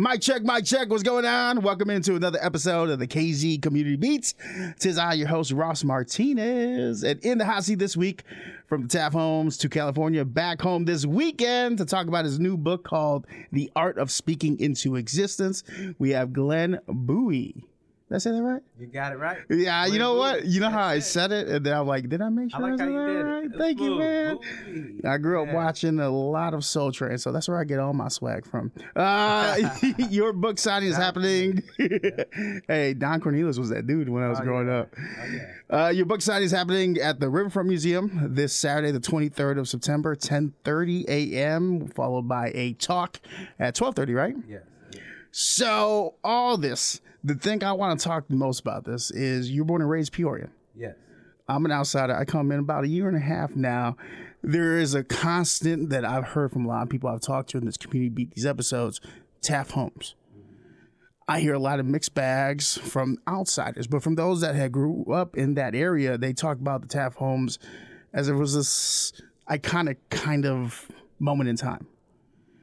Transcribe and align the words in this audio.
Mic 0.00 0.22
check, 0.22 0.42
mic 0.44 0.64
check. 0.64 0.88
What's 0.88 1.02
going 1.02 1.26
on? 1.26 1.60
Welcome 1.60 1.90
into 1.90 2.14
another 2.14 2.38
episode 2.40 2.88
of 2.88 2.98
the 2.98 3.06
KZ 3.06 3.60
Community 3.60 3.96
Beats. 3.96 4.34
Tis 4.78 4.96
I, 4.96 5.12
your 5.12 5.28
host, 5.28 5.52
Ross 5.52 5.84
Martinez. 5.84 7.02
And 7.02 7.22
in 7.22 7.36
the 7.36 7.44
hot 7.44 7.64
seat 7.64 7.74
this 7.74 7.98
week, 7.98 8.22
from 8.66 8.84
the 8.84 8.88
Taft 8.88 9.12
Homes 9.14 9.58
to 9.58 9.68
California, 9.68 10.24
back 10.24 10.62
home 10.62 10.86
this 10.86 11.04
weekend 11.04 11.76
to 11.76 11.84
talk 11.84 12.06
about 12.06 12.24
his 12.24 12.40
new 12.40 12.56
book 12.56 12.82
called 12.82 13.26
The 13.52 13.70
Art 13.76 13.98
of 13.98 14.10
Speaking 14.10 14.58
into 14.58 14.96
Existence, 14.96 15.64
we 15.98 16.12
have 16.12 16.32
Glenn 16.32 16.80
Bowie. 16.88 17.66
Did 18.10 18.16
I 18.16 18.18
say 18.18 18.32
that 18.32 18.42
right? 18.42 18.60
You 18.76 18.88
got 18.88 19.12
it 19.12 19.18
right. 19.18 19.38
Yeah, 19.48 19.86
you 19.86 20.00
know 20.00 20.14
what? 20.16 20.44
You 20.44 20.58
know 20.58 20.68
how 20.68 20.82
I 20.82 20.94
That's 20.94 21.06
it. 21.06 21.10
said 21.12 21.30
it, 21.30 21.46
and 21.48 21.64
then 21.64 21.72
I'm 21.76 21.86
like, 21.86 22.08
did 22.08 22.20
I 22.20 22.28
make 22.28 22.50
sure 22.50 22.58
I, 22.66 22.70
like 22.70 22.78
said 22.80 22.88
how 22.88 22.90
you 22.90 22.98
that 22.98 23.06
did 23.12 23.22
right? 23.22 23.44
it. 23.44 23.52
Thank 23.56 23.80
you, 23.80 23.94
man. 23.98 25.00
I 25.06 25.16
grew 25.18 25.40
up 25.40 25.46
Yeah. 25.46 25.54
watching 25.54 26.00
a 26.00 26.10
lot 26.10 26.52
of 26.52 26.64
Soul 26.64 26.90
Train, 26.90 27.18
so 27.18 27.30
that's 27.30 27.48
where 27.48 27.56
I 27.60 27.62
get 27.62 27.78
all 27.78 27.92
my 27.92 28.08
swag 28.08 28.44
from. 28.46 28.72
Uh, 28.96 29.56
your 30.10 30.32
book 30.32 30.58
signing 30.58 30.88
is 30.88 30.96
happening. 30.96 31.62
hey, 32.66 32.94
Don 32.94 33.20
Cornelius 33.20 33.58
was 33.58 33.68
that 33.70 33.86
dude 33.86 34.08
when 34.08 34.24
I 34.24 34.28
was 34.28 34.40
Oh, 34.40 34.44
growing 34.44 34.66
yeah. 34.66 34.78
up. 34.80 34.94
Oh. 35.70 35.84
Uh, 35.84 35.88
your 35.90 36.06
book 36.06 36.20
signing 36.20 36.46
is 36.46 36.50
happening 36.52 36.98
at 36.98 37.20
the 37.20 37.30
Riverfront 37.30 37.68
Museum 37.68 38.34
this 38.34 38.52
Saturday, 38.52 38.90
the 38.90 38.98
23rd 38.98 39.56
of 39.58 39.68
September, 39.68 40.16
10:30 40.16 41.04
a.m., 41.08 41.86
followed 41.86 42.26
by 42.26 42.50
a 42.54 42.72
talk 42.72 43.20
at 43.60 43.76
12:30. 43.76 44.14
Right? 44.16 44.34
Yes. 44.48 44.62
So 45.32 46.14
all 46.24 46.56
this, 46.56 47.00
the 47.22 47.34
thing 47.34 47.62
I 47.62 47.72
want 47.72 47.98
to 47.98 48.04
talk 48.04 48.28
the 48.28 48.34
most 48.34 48.60
about 48.60 48.84
this 48.84 49.10
is 49.10 49.50
you're 49.50 49.64
born 49.64 49.80
and 49.80 49.90
raised 49.90 50.12
Peoria. 50.12 50.48
Yes. 50.74 50.94
I'm 51.48 51.64
an 51.64 51.72
outsider. 51.72 52.14
I 52.14 52.24
come 52.24 52.52
in 52.52 52.60
about 52.60 52.84
a 52.84 52.88
year 52.88 53.08
and 53.08 53.16
a 53.16 53.20
half 53.20 53.56
now. 53.56 53.96
There 54.42 54.78
is 54.78 54.94
a 54.94 55.04
constant 55.04 55.90
that 55.90 56.04
I've 56.04 56.28
heard 56.28 56.52
from 56.52 56.64
a 56.64 56.68
lot 56.68 56.82
of 56.82 56.88
people 56.88 57.10
I've 57.10 57.20
talked 57.20 57.50
to 57.50 57.58
in 57.58 57.66
this 57.66 57.76
community 57.76 58.08
beat 58.08 58.34
these 58.34 58.46
episodes, 58.46 59.00
Taft 59.42 59.72
Homes. 59.72 60.14
I 61.28 61.40
hear 61.40 61.54
a 61.54 61.60
lot 61.60 61.78
of 61.78 61.86
mixed 61.86 62.14
bags 62.14 62.76
from 62.78 63.18
outsiders, 63.28 63.86
but 63.86 64.02
from 64.02 64.16
those 64.16 64.40
that 64.40 64.54
had 64.56 64.72
grew 64.72 65.04
up 65.12 65.36
in 65.36 65.54
that 65.54 65.74
area, 65.74 66.18
they 66.18 66.32
talk 66.32 66.58
about 66.58 66.82
the 66.82 66.88
Taft 66.88 67.18
Homes 67.18 67.58
as 68.12 68.28
if 68.28 68.34
it 68.34 68.38
was 68.38 68.54
this 68.54 69.12
iconic 69.48 69.96
kind 70.10 70.44
of 70.46 70.88
moment 71.20 71.48
in 71.48 71.56
time. 71.56 71.86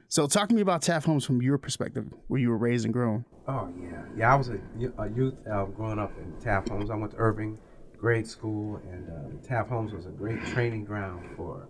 So 0.09 0.25
talk 0.25 0.47
to 0.49 0.55
me 0.55 0.61
about 0.61 0.81
Taft 0.81 1.05
Homes 1.05 1.25
from 1.25 1.41
your 1.41 1.57
perspective, 1.57 2.05
where 2.27 2.39
you 2.39 2.49
were 2.49 2.57
raised 2.57 2.85
and 2.85 2.93
grown. 2.93 3.25
Oh 3.47 3.69
yeah. 3.81 4.03
Yeah. 4.15 4.33
I 4.33 4.35
was 4.35 4.49
a 4.49 4.59
youth 4.77 5.35
uh, 5.51 5.65
growing 5.65 5.99
up 5.99 6.11
in 6.17 6.33
Taft 6.41 6.69
Homes. 6.69 6.89
I 6.89 6.95
went 6.95 7.11
to 7.11 7.17
Irving 7.17 7.57
grade 7.97 8.27
school, 8.27 8.81
and 8.89 9.09
uh, 9.09 9.47
Taft 9.47 9.69
Homes 9.69 9.93
was 9.93 10.05
a 10.05 10.11
great 10.11 10.43
training 10.45 10.85
ground 10.85 11.27
for, 11.35 11.67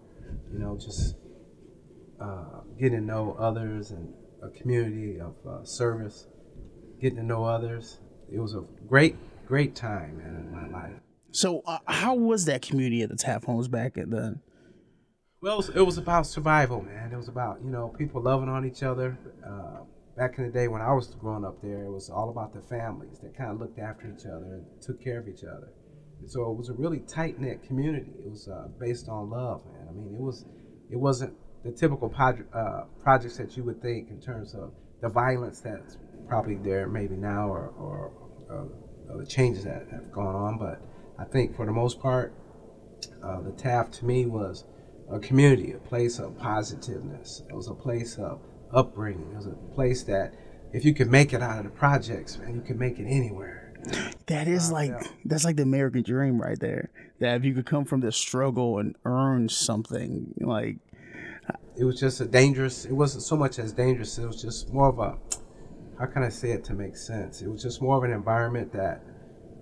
you 0.51 0.59
know, 0.59 0.77
just 0.77 1.15
uh, 2.21 2.61
getting 2.79 2.99
to 2.99 3.05
know 3.05 3.35
others 3.39 3.91
and 3.91 4.13
a 4.43 4.49
community 4.49 5.19
of 5.19 5.35
uh, 5.47 5.63
service, 5.63 6.27
getting 7.01 7.17
to 7.17 7.23
know 7.23 7.43
others. 7.43 7.99
It 8.31 8.39
was 8.39 8.53
a 8.53 8.63
great, 8.87 9.15
great 9.47 9.73
time 9.73 10.19
in 10.19 10.51
my 10.51 10.67
life. 10.67 10.93
So 11.31 11.61
uh, 11.65 11.79
how 11.87 12.13
was 12.15 12.45
that 12.45 12.61
community 12.61 13.01
at 13.01 13.09
the 13.09 13.15
Taft 13.15 13.45
Homes 13.45 13.67
back 13.67 13.93
then? 13.95 14.41
Well, 15.39 15.63
it 15.75 15.81
was, 15.81 15.99
about 15.99 16.25
survival, 16.25 16.81
man. 16.81 17.11
It 17.13 17.15
was 17.15 17.27
about 17.27 17.59
you 17.63 17.69
know 17.69 17.89
people 17.89 18.23
loving 18.23 18.49
on 18.49 18.65
each 18.65 18.81
other. 18.81 19.19
Uh, 19.45 19.83
back 20.17 20.39
in 20.39 20.45
the 20.45 20.49
day 20.49 20.67
when 20.67 20.81
I 20.81 20.91
was 20.93 21.13
growing 21.13 21.45
up 21.45 21.61
there, 21.61 21.83
it 21.83 21.91
was 21.91 22.09
all 22.09 22.29
about 22.29 22.55
the 22.55 22.61
families 22.61 23.19
that 23.19 23.37
kind 23.37 23.51
of 23.51 23.59
looked 23.59 23.77
after 23.77 24.07
each 24.07 24.25
other 24.25 24.55
and 24.55 24.65
took 24.81 24.99
care 24.99 25.19
of 25.19 25.27
each 25.27 25.43
other. 25.43 25.69
And 26.19 26.29
so 26.29 26.49
it 26.49 26.57
was 26.57 26.69
a 26.69 26.73
really 26.73 27.01
tight 27.01 27.39
knit 27.39 27.61
community. 27.61 28.09
It 28.17 28.31
was 28.31 28.47
uh, 28.47 28.67
based 28.79 29.09
on 29.09 29.29
love, 29.29 29.63
man. 29.67 29.87
I 29.87 29.91
mean, 29.91 30.15
it 30.15 30.19
was 30.21 30.43
it 30.89 30.97
wasn't 30.97 31.35
the 31.63 31.71
typical 31.71 32.09
project, 32.09 32.51
uh, 32.55 32.85
projects 33.03 33.37
that 33.37 33.55
you 33.55 33.63
would 33.63 33.79
think 33.79 34.09
in 34.09 34.19
terms 34.19 34.55
of 34.55 34.71
the 35.01 35.09
violence 35.09 35.59
that's 35.59 35.99
probably 36.27 36.55
there 36.55 36.87
maybe 36.87 37.15
now 37.15 37.47
or 37.47 37.67
or, 37.77 38.11
or 38.49 39.17
the 39.19 39.25
changes 39.27 39.65
that 39.65 39.85
have 39.91 40.11
gone 40.11 40.33
on. 40.33 40.57
But 40.57 40.81
I 41.19 41.25
think 41.29 41.55
for 41.55 41.67
the 41.67 41.71
most 41.71 41.99
part, 41.99 42.33
uh, 43.23 43.41
the 43.41 43.51
Taft 43.51 43.93
to 43.99 44.05
me 44.05 44.25
was 44.25 44.63
a 45.11 45.19
community, 45.19 45.71
a 45.73 45.77
place 45.77 46.19
of 46.19 46.37
positiveness. 46.37 47.43
It 47.49 47.55
was 47.55 47.67
a 47.67 47.73
place 47.73 48.17
of 48.17 48.41
upbringing. 48.73 49.31
It 49.31 49.37
was 49.37 49.47
a 49.47 49.73
place 49.73 50.03
that 50.03 50.33
if 50.73 50.83
you 50.83 50.93
could 50.93 51.09
make 51.09 51.33
it 51.33 51.41
out 51.41 51.59
of 51.59 51.63
the 51.63 51.69
projects, 51.69 52.37
man, 52.37 52.55
you 52.55 52.61
could 52.61 52.79
make 52.79 52.99
it 52.99 53.05
anywhere. 53.05 53.73
That 54.25 54.47
is 54.47 54.71
like 54.71 54.89
yeah. 54.89 55.07
that's 55.23 55.45
like 55.45 55.55
the 55.55 55.63
American 55.63 56.03
dream 56.03 56.41
right 56.41 56.59
there. 56.59 56.89
That 57.19 57.35
if 57.37 57.45
you 57.45 57.53
could 57.53 57.65
come 57.65 57.85
from 57.85 58.01
this 58.01 58.17
struggle 58.17 58.79
and 58.79 58.95
earn 59.05 59.47
something, 59.49 60.33
like 60.41 60.77
It 61.77 61.85
was 61.85 61.99
just 61.99 62.19
a 62.21 62.25
dangerous. 62.25 62.85
It 62.85 62.93
wasn't 62.93 63.23
so 63.23 63.37
much 63.37 63.59
as 63.59 63.71
dangerous. 63.71 64.17
It 64.17 64.25
was 64.25 64.41
just 64.41 64.73
more 64.73 64.89
of 64.89 64.99
a. 64.99 65.17
How 65.99 66.07
can 66.07 66.23
I 66.23 66.29
say 66.29 66.51
it 66.51 66.63
to 66.65 66.73
make 66.73 66.97
sense? 66.97 67.41
It 67.41 67.49
was 67.49 67.63
just 67.63 67.81
more 67.81 67.97
of 67.97 68.03
an 68.03 68.11
environment 68.11 68.73
that. 68.73 69.03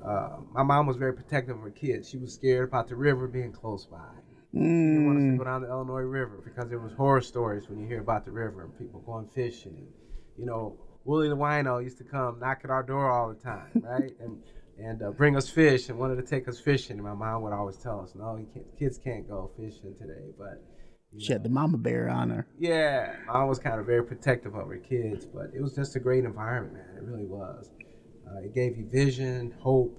Uh, 0.03 0.38
my 0.53 0.62
mom 0.62 0.85
was 0.85 0.97
very 0.97 1.13
protective 1.13 1.57
of 1.57 1.63
her 1.63 1.72
kids. 1.72 2.09
She 2.09 2.17
was 2.17 2.33
scared 2.33 2.69
about 2.69 2.88
the 2.88 2.95
river 2.95 3.27
being 3.27 3.51
close 3.51 3.85
by. 3.85 4.06
She 4.55 4.61
didn't 4.61 5.05
want 5.05 5.17
us 5.19 5.33
to 5.33 5.38
go 5.38 5.43
down 5.43 5.61
the 5.63 5.67
Illinois 5.69 6.01
River 6.01 6.41
because 6.43 6.71
it 6.71 6.81
was 6.81 6.93
horror 6.93 7.19
stories 7.21 7.67
when 7.69 7.79
you 7.79 7.88
hear 7.88 7.99
about 7.99 8.23
the 8.23 8.31
river 8.31 8.63
and 8.63 8.77
people 8.77 9.01
going 9.01 9.27
fishing. 9.27 9.75
And, 9.75 9.88
you 10.38 10.45
know, 10.45 10.77
Willie 11.03 11.27
the 11.27 11.35
Wino 11.35 11.83
used 11.83 11.97
to 11.97 12.05
come 12.05 12.39
knock 12.39 12.61
at 12.63 12.69
our 12.69 12.81
door 12.81 13.11
all 13.11 13.27
the 13.27 13.35
time, 13.35 13.69
right? 13.83 14.11
and 14.21 14.41
and 14.77 15.01
uh, 15.01 15.11
bring 15.11 15.35
us 15.38 15.49
fish 15.49 15.89
and 15.89 15.97
wanted 15.97 16.15
to 16.17 16.21
take 16.21 16.47
us 16.47 16.59
fishing. 16.59 16.97
And 16.97 17.05
my 17.05 17.13
mom 17.13 17.41
would 17.44 17.53
always 17.53 17.77
tell 17.77 17.99
us, 18.01 18.13
"No, 18.15 18.35
can't, 18.53 18.65
kids 18.79 18.97
can't 18.97 19.27
go 19.27 19.51
fishing 19.57 19.94
today." 19.99 20.31
But 20.38 20.63
she 21.17 21.33
had 21.33 21.44
the 21.44 21.49
mama 21.49 21.77
bear 21.77 22.09
on 22.09 22.29
her. 22.29 22.47
yeah, 22.57 23.15
mom 23.27 23.47
was 23.49 23.59
kind 23.59 23.79
of 23.79 23.85
very 23.85 24.03
protective 24.03 24.55
of 24.55 24.67
her 24.67 24.77
kids, 24.77 25.25
but 25.25 25.47
it 25.53 25.61
was 25.61 25.73
just 25.75 25.95
a 25.95 25.99
great 25.99 26.23
environment, 26.25 26.75
man. 26.75 26.97
It 26.97 27.03
really 27.03 27.25
was. 27.25 27.71
Uh, 28.25 28.39
it 28.39 28.53
gave 28.55 28.77
you 28.77 28.88
vision, 28.91 29.53
hope. 29.59 29.97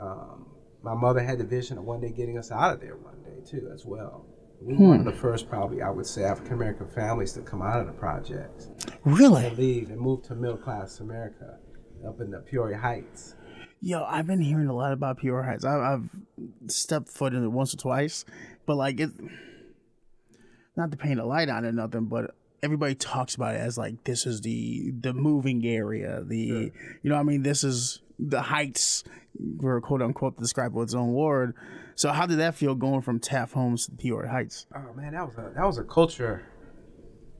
Um, 0.00 0.46
my 0.84 0.94
mother 0.94 1.22
had 1.22 1.38
the 1.38 1.44
vision 1.44 1.78
of 1.78 1.84
one 1.84 2.00
day 2.00 2.10
getting 2.10 2.36
us 2.38 2.52
out 2.52 2.74
of 2.74 2.80
there 2.80 2.96
one 2.96 3.22
day 3.22 3.42
too, 3.44 3.70
as 3.72 3.86
well. 3.86 4.26
We 4.60 4.74
were 4.74 4.88
one 4.88 5.00
of 5.00 5.02
hmm. 5.02 5.10
the 5.10 5.16
first, 5.16 5.48
probably, 5.48 5.82
I 5.82 5.90
would 5.90 6.06
say, 6.06 6.24
African 6.24 6.52
American 6.52 6.88
families 6.88 7.32
to 7.32 7.40
come 7.40 7.62
out 7.62 7.80
of 7.80 7.86
the 7.86 7.92
projects 7.92 8.68
Really? 9.04 9.46
and 9.46 9.58
leave 9.58 9.90
and 9.90 9.98
move 9.98 10.22
to 10.24 10.34
middle 10.34 10.58
class 10.58 11.00
America 11.00 11.58
up 12.06 12.20
in 12.20 12.30
the 12.30 12.38
Peoria 12.38 12.76
Heights. 12.76 13.34
Yo, 13.80 14.04
I've 14.04 14.26
been 14.26 14.40
hearing 14.40 14.68
a 14.68 14.74
lot 14.74 14.92
about 14.92 15.18
Peoria 15.18 15.46
Heights. 15.46 15.64
I, 15.64 15.94
I've 15.94 16.08
stepped 16.68 17.08
foot 17.08 17.32
in 17.32 17.44
it 17.44 17.48
once 17.48 17.74
or 17.74 17.78
twice, 17.78 18.24
but 18.66 18.76
like 18.76 19.00
it, 19.00 19.10
not 20.76 20.90
to 20.90 20.96
paint 20.96 21.18
a 21.18 21.24
light 21.24 21.48
on 21.48 21.64
it, 21.64 21.68
or 21.68 21.72
nothing, 21.72 22.06
but 22.06 22.34
everybody 22.62 22.94
talks 22.94 23.34
about 23.34 23.54
it 23.54 23.58
as 23.58 23.76
like 23.76 24.04
this 24.04 24.26
is 24.26 24.42
the 24.42 24.92
the 25.00 25.12
moving 25.12 25.66
area. 25.66 26.22
The 26.24 26.36
you 26.36 26.72
know, 27.02 27.14
what 27.14 27.20
I 27.20 27.24
mean, 27.24 27.42
this 27.42 27.64
is 27.64 28.00
the 28.18 28.42
heights, 28.42 29.04
were 29.38 29.80
quote 29.80 30.02
unquote 30.02 30.38
described 30.38 30.74
with 30.74 30.84
its 30.84 30.94
own 30.94 31.12
word. 31.12 31.54
So 31.94 32.12
how 32.12 32.26
did 32.26 32.38
that 32.38 32.54
feel 32.54 32.74
going 32.74 33.02
from 33.02 33.20
Taft 33.20 33.54
Homes 33.54 33.86
to 33.86 33.92
Peoria 33.92 34.30
Heights? 34.30 34.66
Oh 34.74 34.92
man, 34.94 35.12
that 35.12 35.26
was 35.26 35.36
a 35.36 35.52
that 35.54 35.64
was 35.64 35.78
a 35.78 35.84
culture 35.84 36.44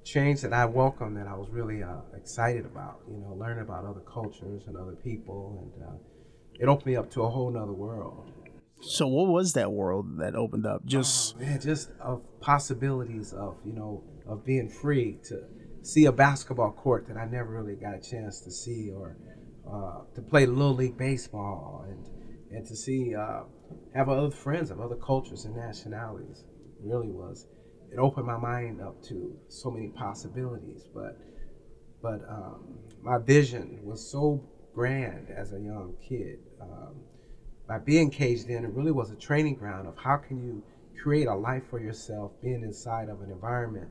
change 0.04 0.42
that 0.42 0.52
I 0.52 0.66
welcomed 0.66 1.16
that 1.16 1.26
I 1.26 1.34
was 1.34 1.48
really 1.50 1.82
uh, 1.82 2.00
excited 2.16 2.64
about. 2.66 3.00
You 3.08 3.18
know, 3.18 3.34
learning 3.34 3.62
about 3.62 3.84
other 3.84 4.00
cultures 4.00 4.64
and 4.66 4.76
other 4.76 4.96
people, 5.02 5.72
and 5.74 5.88
uh, 5.88 5.96
it 6.60 6.68
opened 6.68 6.86
me 6.86 6.96
up 6.96 7.10
to 7.12 7.22
a 7.22 7.28
whole 7.30 7.50
nother 7.50 7.72
world. 7.72 8.30
So 8.80 9.06
what 9.06 9.28
was 9.28 9.54
that 9.54 9.72
world 9.72 10.18
that 10.18 10.34
opened 10.34 10.66
up? 10.66 10.84
Just 10.84 11.36
Oh, 11.36 11.40
man, 11.40 11.60
just 11.60 11.90
of 12.00 12.22
possibilities 12.40 13.32
of 13.32 13.56
you 13.64 13.72
know 13.72 14.04
of 14.26 14.44
being 14.44 14.68
free 14.68 15.18
to 15.24 15.42
see 15.82 16.04
a 16.06 16.12
basketball 16.12 16.72
court 16.72 17.06
that 17.08 17.16
I 17.16 17.26
never 17.26 17.50
really 17.50 17.76
got 17.76 17.94
a 17.94 18.00
chance 18.00 18.40
to 18.40 18.50
see, 18.50 18.90
or 18.90 19.16
uh, 19.70 20.00
to 20.14 20.22
play 20.22 20.46
little 20.46 20.74
league 20.74 20.96
baseball, 20.96 21.84
and 21.88 22.08
and 22.50 22.66
to 22.66 22.76
see 22.76 23.14
uh, 23.14 23.42
have 23.94 24.08
other 24.08 24.30
friends 24.30 24.70
of 24.70 24.80
other 24.80 24.96
cultures 24.96 25.44
and 25.44 25.56
nationalities. 25.56 26.44
It 26.80 26.86
really 26.86 27.08
was. 27.10 27.46
It 27.92 27.98
opened 27.98 28.26
my 28.26 28.36
mind 28.36 28.80
up 28.80 29.02
to 29.04 29.36
so 29.48 29.70
many 29.70 29.88
possibilities, 29.88 30.82
but 30.94 31.16
but 32.02 32.20
um, 32.28 32.78
my 33.02 33.18
vision 33.18 33.78
was 33.82 34.04
so 34.10 34.42
grand 34.74 35.30
as 35.30 35.52
a 35.52 35.58
young 35.60 35.94
kid. 36.06 36.38
Um, 36.60 36.94
by 37.66 37.78
being 37.78 38.10
caged 38.10 38.48
in, 38.48 38.64
it 38.64 38.70
really 38.72 38.92
was 38.92 39.10
a 39.10 39.14
training 39.16 39.54
ground 39.54 39.86
of 39.86 39.96
how 39.96 40.16
can 40.16 40.42
you 40.42 40.62
create 41.02 41.26
a 41.28 41.34
life 41.34 41.62
for 41.70 41.80
yourself, 41.80 42.32
being 42.42 42.62
inside 42.62 43.08
of 43.08 43.22
an 43.22 43.30
environment 43.30 43.88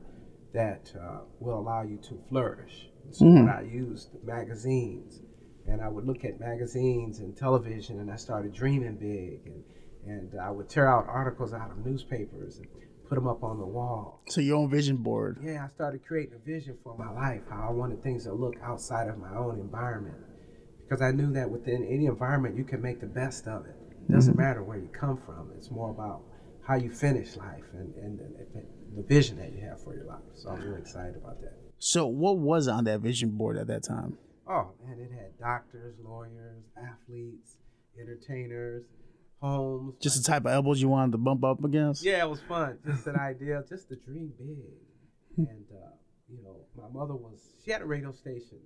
that 0.52 0.92
uh, 1.00 1.18
will 1.40 1.58
allow 1.58 1.82
you 1.82 1.98
to 1.98 2.16
flourish. 2.28 2.88
So 3.10 3.24
Mhm. 3.24 3.46
what 3.46 3.56
I 3.56 3.62
used 3.62 4.10
magazines, 4.22 5.20
and 5.66 5.80
I 5.80 5.88
would 5.88 6.06
look 6.06 6.24
at 6.24 6.40
magazines 6.40 7.20
and 7.20 7.36
television, 7.36 8.00
and 8.00 8.10
I 8.10 8.16
started 8.16 8.52
dreaming 8.52 8.96
big, 8.96 9.46
and 9.46 9.64
and 10.06 10.38
I 10.40 10.50
would 10.50 10.68
tear 10.68 10.86
out 10.86 11.06
articles 11.08 11.52
out 11.52 11.70
of 11.70 11.84
newspapers 11.84 12.58
and 12.58 12.66
put 13.08 13.14
them 13.16 13.26
up 13.26 13.42
on 13.42 13.58
the 13.58 13.66
wall. 13.66 14.22
so 14.28 14.40
your 14.40 14.56
own 14.56 14.70
vision 14.70 14.96
board. 14.96 15.38
Yeah, 15.42 15.66
I 15.66 15.74
started 15.74 16.04
creating 16.06 16.34
a 16.34 16.44
vision 16.44 16.76
for 16.82 16.96
my 16.96 17.10
life, 17.10 17.42
how 17.50 17.68
I 17.68 17.72
wanted 17.72 18.02
things 18.02 18.24
to 18.24 18.32
look 18.32 18.54
outside 18.62 19.08
of 19.08 19.18
my 19.18 19.34
own 19.34 19.60
environment. 19.60 20.16
Because 20.82 21.02
I 21.02 21.12
knew 21.12 21.32
that 21.32 21.50
within 21.50 21.84
any 21.84 22.06
environment, 22.06 22.56
you 22.56 22.64
can 22.64 22.82
make 22.82 23.00
the 23.00 23.06
best 23.06 23.46
of 23.46 23.66
it. 23.66 23.76
It 24.08 24.12
doesn't 24.12 24.34
mm-hmm. 24.34 24.42
matter 24.42 24.62
where 24.62 24.78
you 24.78 24.88
come 24.88 25.18
from, 25.24 25.50
it's 25.56 25.70
more 25.70 25.90
about 25.90 26.22
how 26.66 26.76
you 26.76 26.90
finish 26.90 27.36
life 27.36 27.64
and, 27.74 27.94
and 27.96 28.18
the, 28.18 28.62
the 28.96 29.02
vision 29.02 29.36
that 29.36 29.52
you 29.52 29.60
have 29.68 29.82
for 29.82 29.94
your 29.94 30.04
life. 30.04 30.22
So 30.34 30.50
I'm 30.50 30.62
really 30.62 30.80
excited 30.80 31.16
about 31.16 31.40
that. 31.42 31.52
So, 31.78 32.06
what 32.06 32.38
was 32.38 32.68
on 32.68 32.84
that 32.84 33.00
vision 33.00 33.30
board 33.30 33.58
at 33.58 33.66
that 33.66 33.82
time? 33.82 34.16
Oh 34.48 34.72
man, 34.84 34.98
it 35.00 35.10
had 35.12 35.38
doctors, 35.38 35.94
lawyers, 36.04 36.64
athletes, 36.76 37.56
entertainers, 38.00 38.84
homes. 39.40 39.94
Just 40.00 40.22
the 40.22 40.30
type 40.30 40.44
of 40.44 40.52
elbows 40.52 40.80
you 40.82 40.88
wanted 40.88 41.12
to 41.12 41.18
bump 41.18 41.44
up 41.44 41.64
against? 41.64 42.04
Yeah, 42.04 42.24
it 42.24 42.28
was 42.30 42.40
fun. 42.42 42.78
Just 42.86 43.06
an 43.06 43.16
idea, 43.16 43.64
just 43.68 43.88
to 43.88 43.96
dream 43.96 44.32
big. 44.38 45.48
And 45.48 45.64
uh, 45.72 45.90
you 46.28 46.42
know, 46.42 46.56
my 46.76 46.88
mother 46.92 47.14
was 47.14 47.40
she 47.64 47.70
had 47.70 47.80
a 47.82 47.86
radio 47.86 48.12
station, 48.12 48.58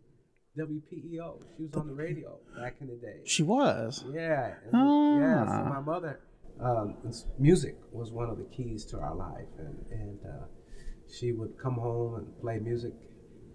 WPEO. 0.58 1.38
She 1.56 1.62
was 1.64 1.74
on 1.74 1.86
the 1.86 1.94
radio 1.94 2.38
back 2.60 2.76
in 2.80 2.88
the 2.88 2.96
day. 2.96 3.20
She 3.24 3.42
was. 3.42 4.04
Yeah, 4.12 4.54
and- 4.64 5.20
yeah. 5.20 5.44
So 5.46 5.52
Ah. 5.52 5.68
my 5.68 5.80
mother, 5.80 6.20
um, 6.60 6.96
music 7.38 7.76
was 7.92 8.10
one 8.10 8.28
of 8.28 8.38
the 8.38 8.44
keys 8.44 8.84
to 8.86 8.98
our 8.98 9.14
life, 9.14 9.46
and 9.58 9.84
and 9.92 10.18
uh, 10.26 10.46
she 11.08 11.32
would 11.32 11.56
come 11.62 11.74
home 11.74 12.16
and 12.16 12.40
play 12.40 12.58
music 12.58 12.92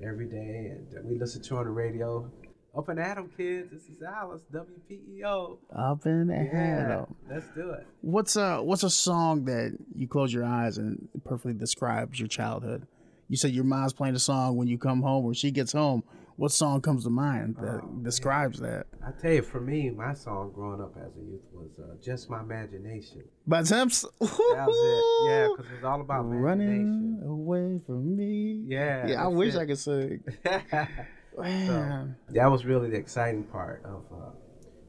every 0.01 0.27
day, 0.27 0.73
and 0.95 1.05
we 1.09 1.17
listened 1.17 1.43
to 1.45 1.57
on 1.57 1.65
the 1.65 1.71
radio. 1.71 2.29
Up 2.75 2.89
and 2.89 2.99
Adam, 2.99 3.29
kids. 3.37 3.69
This 3.71 3.83
is 3.83 4.01
Alice, 4.01 4.41
WPEO. 4.51 5.57
Up 5.75 6.01
the 6.01 6.25
Yeah, 6.27 6.43
head. 6.43 7.05
let's 7.29 7.45
do 7.55 7.69
it. 7.71 7.85
What's 8.01 8.35
a 8.35 8.63
what's 8.63 8.81
a 8.83 8.89
song 8.89 9.45
that 9.45 9.77
you 9.95 10.07
close 10.07 10.33
your 10.33 10.43
eyes 10.43 10.79
and 10.79 11.07
perfectly 11.23 11.53
describes 11.53 12.19
your 12.19 12.27
childhood? 12.27 12.87
You 13.29 13.37
said 13.37 13.51
your 13.51 13.63
mom's 13.63 13.93
playing 13.93 14.15
a 14.15 14.19
song 14.19 14.57
when 14.57 14.67
you 14.67 14.77
come 14.79 15.01
home 15.03 15.25
or 15.25 15.33
she 15.35 15.51
gets 15.51 15.71
home. 15.71 16.03
What 16.35 16.51
song 16.51 16.81
comes 16.81 17.03
to 17.03 17.09
mind 17.11 17.57
that 17.61 17.81
Oh, 17.83 17.99
describes 18.01 18.59
that? 18.59 18.87
I 19.05 19.11
tell 19.11 19.33
you, 19.33 19.41
for 19.43 19.61
me, 19.61 19.91
my 19.91 20.13
song 20.13 20.51
growing 20.53 20.81
up 20.81 20.95
as 20.97 21.15
a 21.15 21.19
youth 21.21 21.41
was 21.53 21.77
uh, 21.79 21.95
"Just 22.03 22.29
My 22.29 22.41
Imagination." 22.41 23.23
By 23.45 23.61
Temps? 23.63 24.01
That 24.19 24.67
was 24.67 25.25
it. 25.25 25.29
Yeah, 25.29 25.47
because 25.55 25.71
it 25.71 25.75
was 25.75 25.83
all 25.83 26.01
about 26.01 26.23
Running 26.23 27.21
away 27.25 27.79
from 27.85 28.15
me. 28.15 28.63
Yeah, 28.65 29.07
Yeah, 29.07 29.23
I 29.23 29.27
wish 29.27 29.53
it. 29.53 29.59
I 29.59 29.65
could 29.67 29.77
sing. 29.77 30.23
Man. 31.37 32.15
that 32.29 32.45
was 32.51 32.63
really 32.65 32.89
the 32.91 32.97
exciting 32.97 33.43
part 33.45 33.83
of 33.85 34.03
uh, 34.11 34.29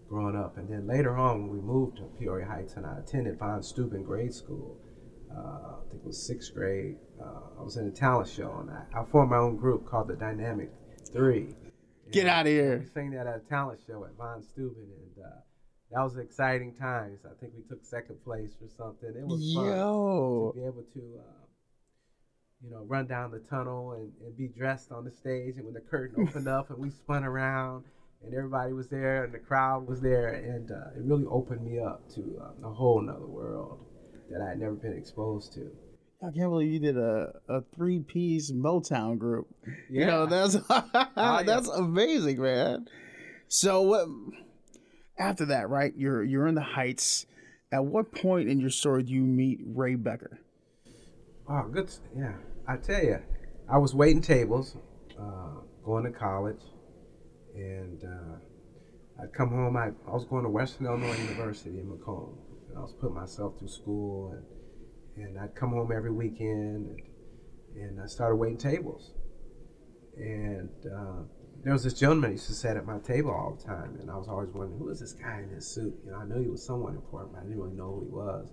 growing 0.08 0.37
up. 0.37 0.58
And 0.58 0.69
then 0.69 0.87
later 0.87 1.17
on, 1.17 1.43
when 1.49 1.50
we 1.56 1.61
moved 1.62 1.97
to 1.99 2.02
Peoria 2.19 2.47
Heights, 2.47 2.75
and 2.76 2.85
I 2.87 2.99
attended 2.99 3.38
Von 3.38 3.62
Steuben 3.62 4.02
grade 4.02 4.32
school. 4.35 4.79
Uh, 5.35 5.40
I 5.40 5.90
think 5.90 6.02
it 6.02 6.06
was 6.06 6.25
sixth 6.26 6.55
grade. 6.55 6.97
Uh, 7.20 7.58
I 7.58 7.62
was 7.62 7.76
in 7.76 7.87
a 7.88 7.90
talent 7.90 8.29
show, 8.29 8.58
and 8.61 8.70
I, 8.70 9.00
I 9.00 9.05
formed 9.06 9.31
my 9.31 9.38
own 9.38 9.56
group 9.56 9.87
called 9.88 10.08
the 10.08 10.14
Dynamic 10.17 10.70
Three. 11.14 11.55
Get 12.11 12.26
out 12.26 12.46
of 12.46 12.52
here. 12.52 12.78
We 12.78 12.87
sang 12.87 13.11
that 13.12 13.28
at 13.28 13.37
a 13.37 13.49
talent 13.49 13.78
show 13.87 14.05
at 14.05 14.16
Von 14.16 14.43
Steuben, 14.43 14.82
and 14.82 15.25
uh, 15.25 15.28
that 15.93 16.02
was 16.02 16.16
exciting 16.16 16.75
times. 16.75 17.20
I 17.25 17.38
think 17.40 17.52
we 17.56 17.62
took 17.69 17.84
second 17.84 18.22
place 18.25 18.50
or 18.61 18.69
something. 18.76 19.11
It 19.16 19.25
was 19.25 19.55
fun 19.55 19.64
to 19.64 20.52
be 20.55 20.64
able 20.66 20.82
to, 20.93 21.20
uh, 21.20 21.46
you 22.64 22.70
know, 22.72 22.84
run 22.88 23.06
down 23.06 23.31
the 23.31 23.38
tunnel 23.38 23.93
and, 23.93 24.11
and 24.26 24.37
be 24.37 24.49
dressed 24.49 24.90
on 24.90 25.05
the 25.05 25.12
stage. 25.12 25.55
And 25.56 25.64
when 25.64 25.75
the 25.75 25.81
curtain 25.81 26.26
opened 26.28 26.49
up 26.49 26.70
and 26.70 26.78
we 26.81 26.90
spun 26.90 27.22
around 27.22 27.84
and 28.25 28.34
everybody 28.34 28.72
was 28.72 28.88
there 28.88 29.22
and 29.25 29.32
the 29.32 29.38
crowd 29.38 29.87
was 29.87 30.00
there, 30.00 30.31
and 30.34 30.72
uh, 30.72 30.96
it 30.96 31.05
really 31.05 31.26
opened 31.26 31.64
me 31.64 31.78
up 31.78 32.08
to 32.14 32.43
uh, 32.43 32.69
a 32.69 32.72
whole 32.72 33.00
nother 33.00 33.26
world 33.26 33.78
that 34.31 34.40
I 34.40 34.49
had 34.49 34.58
never 34.58 34.75
been 34.75 34.96
exposed 34.99 35.52
to. 35.52 35.70
I 36.26 36.31
can't 36.31 36.50
believe 36.50 36.73
you 36.73 36.79
did 36.81 36.97
a, 36.97 37.32
a 37.49 37.62
three 37.76 38.00
piece 38.00 38.50
Motown 38.50 39.19
group. 39.19 39.47
You 39.91 40.06
know, 40.06 40.23
Yeah. 40.23 40.29
that's 40.49 40.56
yeah. 41.17 41.43
that's 41.44 41.69
amazing, 41.69 42.41
man. 42.41 42.87
So 43.49 43.82
what 43.82 44.09
after 45.19 45.44
that, 45.47 45.69
right? 45.69 45.93
You're 45.97 46.23
you're 46.25 46.47
in 46.47 46.55
the 46.55 46.62
heights. 46.62 47.26
At 47.73 47.85
what 47.85 48.12
point 48.15 48.49
in 48.49 48.61
your 48.61 48.71
story 48.71 49.03
do 49.03 49.12
you 49.12 49.23
meet 49.23 49.61
Ray 49.67 49.97
Becker? 49.97 50.38
Oh, 51.49 51.69
good. 51.71 51.91
Yeah, 52.17 52.35
I 52.69 52.76
tell 52.76 53.03
you, 53.03 53.19
I 53.69 53.79
was 53.79 53.94
waiting 53.94 54.23
tables, 54.23 54.76
uh, 55.21 55.61
going 55.85 56.05
to 56.05 56.11
college, 56.11 56.62
and 57.55 58.03
uh, 58.05 59.23
I'd 59.23 59.32
come 59.35 59.50
home. 59.50 59.76
I, 59.76 59.88
I 60.09 60.12
was 60.15 60.25
going 60.25 60.44
to 60.44 60.50
Western 60.50 60.87
Illinois 60.87 61.19
University 61.19 61.81
in 61.81 61.88
Macomb, 61.88 62.38
and 62.69 62.79
I 62.79 62.81
was 62.81 62.94
putting 63.00 63.17
myself 63.17 63.59
through 63.59 63.69
school, 63.69 64.32
and, 64.32 64.44
and 65.16 65.38
I'd 65.38 65.55
come 65.55 65.70
home 65.70 65.93
every 65.94 66.12
weekend, 66.12 66.87
and, 66.87 67.00
and 67.76 68.00
I 68.00 68.06
started 68.06 68.37
waiting 68.37 68.58
tables. 68.58 69.12
And 70.16 70.70
uh, 70.87 71.22
there 71.62 71.72
was 71.72 71.84
this 71.84 71.94
gentleman 71.94 72.31
who 72.31 72.34
used 72.34 72.46
to 72.46 72.55
sit 72.55 72.76
at 72.76 72.87
my 72.87 72.99
table 72.99 73.31
all 73.31 73.58
the 73.58 73.64
time, 73.64 73.99
and 74.00 74.11
I 74.11 74.16
was 74.16 74.28
always 74.28 74.50
wondering, 74.50 74.78
who 74.78 74.90
is 74.90 75.00
this 75.00 75.12
guy 75.12 75.40
in 75.40 75.55
this 75.55 75.66
suit? 75.66 75.94
You 76.05 76.12
know, 76.12 76.19
I 76.19 76.25
knew 76.25 76.43
he 76.43 76.49
was 76.49 76.64
someone 76.64 76.94
important, 76.94 77.32
but 77.32 77.40
I 77.40 77.43
didn't 77.43 77.58
really 77.58 77.76
know 77.76 77.94
who 77.94 78.05
he 78.05 78.11
was 78.11 78.52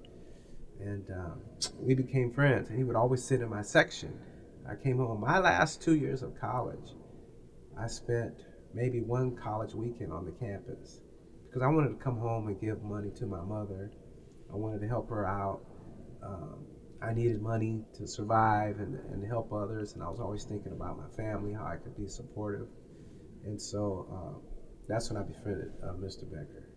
and 0.82 1.10
um, 1.12 1.42
we 1.80 1.94
became 1.94 2.32
friends. 2.32 2.70
And 2.70 2.78
he 2.78 2.84
would 2.84 2.96
always 2.96 3.24
sit 3.24 3.42
in 3.42 3.50
my 3.50 3.62
section. 3.62 4.18
I 4.70 4.76
came 4.76 4.98
home. 4.98 5.22
My 5.22 5.40
last 5.40 5.82
two 5.82 5.96
years 5.96 6.24
of 6.24 6.40
college, 6.40 6.96
I 7.80 7.88
spent 7.88 8.34
maybe 8.74 9.02
one 9.02 9.36
college 9.36 9.74
weekend 9.74 10.12
on 10.12 10.26
the 10.26 10.32
campus 10.32 11.02
because 11.48 11.62
I 11.62 11.68
wanted 11.68 11.90
to 11.90 12.04
come 12.04 12.18
home 12.18 12.48
and 12.48 12.60
give 12.60 12.82
money 12.84 13.12
to 13.18 13.26
my 13.26 13.42
mother. 13.42 13.92
I 14.52 14.56
wanted 14.56 14.82
to 14.82 14.88
help 14.88 15.10
her 15.10 15.28
out. 15.28 15.62
Um, 16.24 16.66
I 17.02 17.14
needed 17.14 17.42
money 17.42 17.84
to 17.98 18.08
survive 18.08 18.80
and, 18.80 18.96
and 19.12 19.26
help 19.28 19.52
others, 19.52 19.94
and 19.94 20.04
I 20.04 20.10
was 20.10 20.20
always 20.20 20.44
thinking 20.44 20.72
about 20.72 20.98
my 20.98 21.08
family, 21.18 21.54
how 21.54 21.66
I 21.66 21.78
could 21.78 21.98
be 21.98 22.08
supportive. 22.08 22.68
And 23.44 23.60
so 23.60 24.08
uh, 24.12 24.40
that's 24.88 25.10
when 25.10 25.22
I 25.22 25.26
befriended 25.26 25.72
uh, 25.84 25.94
Mr. 25.94 26.30
Becker. 26.30 26.68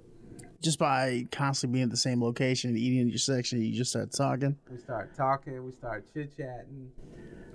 Just 0.62 0.78
by 0.78 1.26
constantly 1.30 1.74
being 1.74 1.84
at 1.84 1.90
the 1.90 1.96
same 1.96 2.22
location 2.22 2.74
eating 2.76 3.00
in 3.00 3.08
your 3.08 3.18
section, 3.18 3.60
you 3.60 3.72
just 3.72 3.90
start 3.90 4.12
talking. 4.12 4.56
we 4.70 4.78
started 4.78 5.14
talking 5.14 5.62
we 5.62 5.72
started 5.72 6.04
chit-chatting 6.14 6.90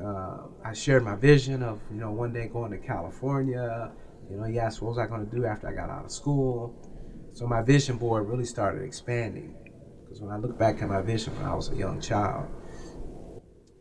uh, 0.04 0.44
i 0.64 0.72
shared 0.74 1.04
my 1.04 1.16
vision 1.16 1.64
of 1.64 1.82
you 1.92 2.00
know 2.00 2.12
one 2.12 2.32
day 2.32 2.48
going 2.48 2.72
to 2.72 2.78
california 2.78 3.92
you 4.30 4.38
know 4.38 4.44
he 4.44 4.60
asked 4.60 4.82
what 4.82 4.90
was 4.90 4.98
i 4.98 5.06
going 5.08 5.28
to 5.28 5.36
do 5.36 5.46
after 5.46 5.68
i 5.68 5.74
got 5.74 5.90
out 5.90 6.06
of 6.06 6.12
school 6.12 6.74
so 7.34 7.46
my 7.48 7.62
vision 7.62 7.98
board 7.98 8.28
really 8.28 8.46
started 8.46 8.84
expanding 8.84 9.56
because 10.10 10.22
when 10.22 10.32
i 10.32 10.38
look 10.38 10.58
back 10.58 10.82
at 10.82 10.90
my 10.90 11.02
vision 11.02 11.36
when 11.38 11.46
i 11.46 11.54
was 11.54 11.70
a 11.70 11.76
young 11.76 12.02
child 12.02 12.48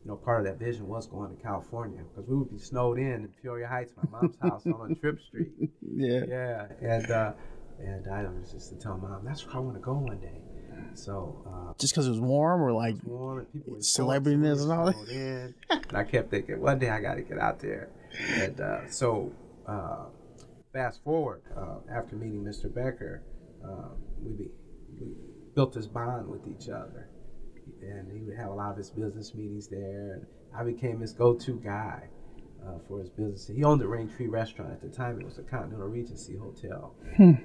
you 0.05 0.11
know 0.11 0.17
part 0.17 0.41
of 0.41 0.47
that 0.47 0.59
vision 0.65 0.87
was 0.87 1.07
going 1.07 1.35
to 1.35 1.43
california 1.43 2.03
because 2.03 2.29
we 2.29 2.37
would 2.37 2.51
be 2.51 2.59
snowed 2.59 2.99
in 2.99 3.07
in 3.25 3.29
peoria 3.43 3.67
heights 3.67 3.93
my 3.97 4.21
mom's 4.21 4.37
house 4.41 4.67
on 4.67 4.95
trip 5.01 5.19
street 5.21 5.53
Yeah. 5.83 6.21
yeah, 6.29 6.67
and 6.83 7.11
uh, 7.11 7.33
and 7.81 8.07
I 8.13 8.25
was 8.25 8.51
just 8.53 8.71
to 8.71 8.77
tell 8.77 8.97
mom 8.99 9.25
that's 9.25 9.47
where 9.47 9.57
I 9.57 9.59
want 9.61 9.77
to 9.77 9.81
go 9.81 9.95
one 9.95 10.19
day. 10.19 10.41
So 10.95 11.45
uh, 11.47 11.75
Just 11.79 11.93
because 11.95 12.09
it 12.09 12.11
was 12.11 12.21
warm 12.21 12.61
or 12.61 12.73
like 12.73 12.97
warm 13.05 13.39
and 13.39 13.53
people 13.53 13.75
were 13.75 13.79
Celebrityness 13.79 14.63
and 14.63 14.73
all 14.73 14.87
that? 14.87 15.09
in. 15.09 15.55
And 15.71 15.97
I 15.97 16.03
kept 16.03 16.29
thinking 16.31 16.61
one 16.61 16.79
day 16.81 16.91
I 16.91 17.01
got 17.01 17.15
to 17.15 17.23
get 17.23 17.39
out 17.39 17.61
there. 17.61 17.89
And 18.35 18.61
uh, 18.61 18.91
so 18.91 19.33
uh, 19.67 20.07
fast 20.73 21.03
forward 21.05 21.43
uh, 21.57 21.77
after 21.93 22.17
meeting 22.17 22.43
Mr. 22.45 22.73
Becker, 22.73 23.23
uh, 23.65 23.91
we, 24.23 24.33
be, 24.33 24.51
we 25.01 25.07
built 25.59 25.73
this 25.73 25.89
bond 25.89 26.29
with 26.29 26.47
each 26.47 26.69
other, 26.69 27.09
and 27.83 28.13
he 28.13 28.21
would 28.21 28.37
have 28.37 28.51
a 28.51 28.55
lot 28.55 28.71
of 28.71 28.77
his 28.77 28.91
business 28.91 29.35
meetings 29.35 29.67
there, 29.67 30.13
and 30.13 30.27
I 30.57 30.63
became 30.63 31.01
his 31.01 31.13
go-to 31.13 31.55
guy. 31.59 32.09
Uh, 32.65 32.79
for 32.87 33.01
his 33.01 33.09
business, 33.09 33.51
he 33.53 33.65
owned 33.65 33.81
the 33.81 33.89
Rain 33.89 34.09
Tree 34.09 34.29
Restaurant 34.29 34.71
at 34.71 34.81
the 34.81 34.89
time. 34.89 35.19
It 35.19 35.25
was 35.25 35.39
a 35.39 35.43
Continental 35.43 35.89
Regency 35.89 36.37
Hotel 36.37 36.95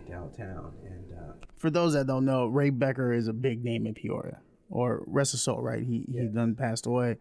downtown, 0.08 0.74
and 0.86 1.06
uh, 1.18 1.34
for 1.58 1.72
those 1.72 1.94
that 1.94 2.06
don't 2.06 2.26
know, 2.26 2.46
Ray 2.46 2.70
Becker 2.70 3.14
is 3.14 3.28
a 3.28 3.34
big 3.34 3.64
name 3.64 3.88
in 3.88 3.96
Peoria. 3.96 4.40
Or 4.70 5.04
rest 5.08 5.32
his 5.32 5.42
soul, 5.42 5.62
right? 5.62 5.84
He 5.84 6.06
he 6.12 6.26
done 6.28 6.54
passed 6.56 6.86
away. 6.86 7.18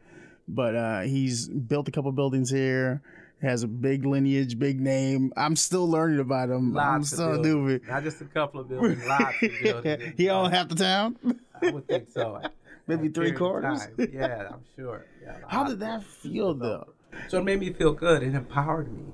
But 0.47 0.75
uh 0.75 1.01
he's 1.03 1.49
built 1.49 1.89
a 1.89 1.91
couple 1.91 2.13
buildings 2.13 2.51
here, 2.51 3.03
has 3.43 3.63
a 3.63 3.69
big 3.69 4.05
lineage, 4.05 4.59
big 4.59 4.81
name. 4.81 5.33
I'm 5.37 5.57
still 5.57 5.89
learning 5.89 6.21
about 6.21 6.49
him. 6.49 6.77
I'm 6.77 7.05
still 7.05 7.39
new. 7.41 7.81
not 7.89 8.05
just 8.05 8.21
a 8.21 8.25
couple 8.25 8.61
of 8.61 8.69
buildings, 8.69 9.05
lots 9.07 9.43
of 9.43 9.51
buildings. 9.63 10.15
he 10.17 10.31
owned 10.31 10.55
half 10.55 10.69
the 10.69 10.77
town. 10.77 11.17
I 11.61 11.71
would 11.71 11.87
think 11.89 12.11
so. 12.11 12.41
Maybe 12.87 13.09
three 13.09 13.33
quarters? 13.33 13.89
Yeah, 14.13 14.49
I'm 14.53 14.65
sure. 14.77 15.07
Yeah, 15.23 15.39
How 15.49 15.65
did 15.65 15.81
that 15.81 16.03
feel 16.05 16.55
though? 16.55 16.95
So 17.29 17.39
it 17.39 17.45
made 17.45 17.61
me 17.61 17.73
feel 17.73 17.93
good. 17.93 18.23
It 18.23 18.35
empowered 18.35 18.93
me. 18.93 19.05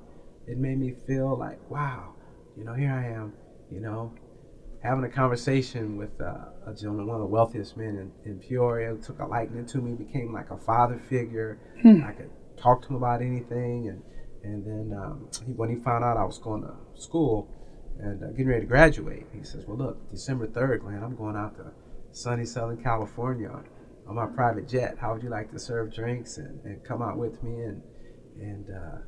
It 0.47 0.57
made 0.59 0.79
me 0.79 0.95
feel 1.07 1.37
like, 1.37 1.59
wow, 1.71 2.15
you 2.57 2.65
know, 2.65 2.73
here 2.73 2.93
I 2.93 3.09
am, 3.09 3.35
you 3.71 3.81
know, 3.81 4.15
having 4.83 5.05
a 5.05 5.09
conversation 5.09 5.97
with 5.99 6.19
uh, 6.21 6.71
a 6.71 6.75
gentleman, 6.75 7.07
one 7.07 7.17
of 7.17 7.21
the 7.21 7.27
wealthiest 7.27 7.77
men 7.77 8.11
in, 8.25 8.31
in 8.31 8.39
Peoria, 8.39 8.91
who 8.91 8.99
took 8.99 9.19
a 9.19 9.27
liking 9.27 9.67
to 9.67 9.79
me, 9.79 9.93
became 9.93 10.33
like 10.33 10.51
a 10.51 10.57
father 10.57 10.99
figure. 11.09 11.59
I 11.85 12.13
could 12.13 12.31
talk 12.57 12.83
to 12.83 12.89
him 12.89 12.97
about 12.97 13.21
anything. 13.21 13.89
And, 13.89 14.03
and 14.49 14.65
then 14.65 14.99
um, 14.99 15.29
he, 15.45 15.53
when 15.53 15.69
he 15.69 15.77
found 15.77 16.05
out 16.05 16.17
I 16.17 16.25
was 16.25 16.39
going 16.39 16.63
to 16.63 16.75
school 17.01 17.49
and 18.01 18.23
uh, 18.23 18.29
getting 18.29 18.49
ready 18.49 18.63
to 18.63 18.67
graduate, 18.67 19.27
he 19.33 19.45
says, 19.45 19.65
well, 19.67 19.77
look, 19.77 20.11
December 20.11 20.47
3rd, 20.47 20.81
Glenn, 20.81 21.03
I'm 21.03 21.17
going 21.17 21.37
out 21.37 21.57
to 21.57 21.73
sunny 22.13 22.45
Southern 22.45 22.83
California 22.83 23.51
on 24.07 24.15
my 24.15 24.27
private 24.27 24.69
jet. 24.69 24.97
How 24.99 25.13
would 25.13 25.23
you 25.23 25.29
like 25.29 25.51
to 25.53 25.59
serve 25.59 25.95
drinks 25.95 26.39
and, 26.39 26.65
and 26.65 26.83
come 26.85 27.03
out 27.03 27.19
with 27.19 27.43
me 27.43 27.63
and 27.63 27.83
and 28.41 28.71
uh, 28.71 28.99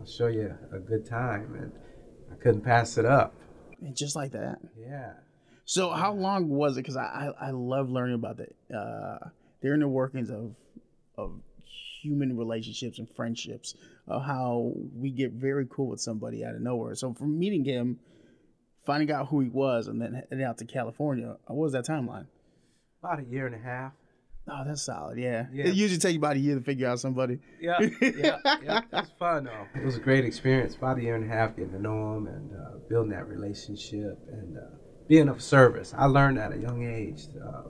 I'll 0.00 0.06
show 0.06 0.26
you 0.26 0.52
a 0.72 0.78
good 0.78 1.06
time. 1.06 1.54
And 1.54 1.72
I 2.32 2.42
couldn't 2.42 2.62
pass 2.62 2.98
it 2.98 3.06
up. 3.06 3.34
And 3.80 3.96
just 3.96 4.16
like 4.16 4.32
that. 4.32 4.58
Yeah. 4.78 5.12
So 5.64 5.90
how 5.90 6.12
long 6.12 6.48
was 6.48 6.76
it? 6.76 6.82
Because 6.82 6.96
I, 6.96 7.30
I 7.40 7.48
I 7.48 7.50
love 7.50 7.88
learning 7.88 8.16
about 8.16 8.38
the 8.38 8.76
uh 8.76 9.28
the 9.60 9.72
inner 9.72 9.88
workings 9.88 10.30
of 10.30 10.54
of 11.16 11.40
human 12.02 12.36
relationships 12.36 12.98
and 12.98 13.08
friendships 13.14 13.74
of 14.06 14.24
how 14.24 14.72
we 14.94 15.10
get 15.10 15.32
very 15.32 15.66
cool 15.70 15.88
with 15.88 16.00
somebody 16.00 16.44
out 16.44 16.54
of 16.54 16.60
nowhere. 16.60 16.94
So 16.94 17.14
from 17.14 17.38
meeting 17.38 17.64
him, 17.64 17.98
finding 18.84 19.10
out 19.10 19.28
who 19.28 19.40
he 19.40 19.48
was, 19.48 19.86
and 19.88 20.00
then 20.00 20.22
heading 20.30 20.44
out 20.44 20.58
to 20.58 20.64
California, 20.64 21.36
what 21.46 21.56
was 21.56 21.72
that 21.72 21.86
timeline? 21.86 22.26
About 23.02 23.20
a 23.20 23.24
year 23.24 23.46
and 23.46 23.54
a 23.54 23.58
half. 23.58 23.92
Oh, 24.48 24.62
that's 24.66 24.82
solid. 24.82 25.18
Yeah. 25.18 25.46
Yeah. 25.52 25.66
It 25.66 25.74
usually 25.74 25.98
takes 25.98 26.16
about 26.16 26.36
a 26.36 26.38
year 26.38 26.56
to 26.56 26.60
figure 26.60 26.88
out 26.88 26.98
somebody. 26.98 27.38
Yeah, 27.60 27.78
yeah, 28.00 28.38
yeah. 28.62 28.80
That's 28.90 29.10
fun 29.18 29.44
though. 29.44 29.66
It 29.80 29.84
was 29.84 29.96
a 29.96 30.00
great 30.00 30.24
experience. 30.24 30.74
About 30.74 30.98
a 30.98 31.02
year 31.02 31.14
and 31.14 31.30
a 31.30 31.32
half 31.32 31.56
getting 31.56 31.72
to 31.72 31.78
know 31.80 32.16
him 32.16 32.26
and 32.26 32.52
uh, 32.52 32.78
building 32.88 33.12
that 33.12 33.28
relationship 33.28 34.18
and 34.28 34.56
uh, 34.56 34.62
being 35.06 35.28
of 35.28 35.40
service. 35.42 35.94
I 35.96 36.06
learned 36.06 36.38
at 36.38 36.52
a 36.52 36.56
young 36.56 36.82
age. 36.84 37.28
Uh, 37.36 37.62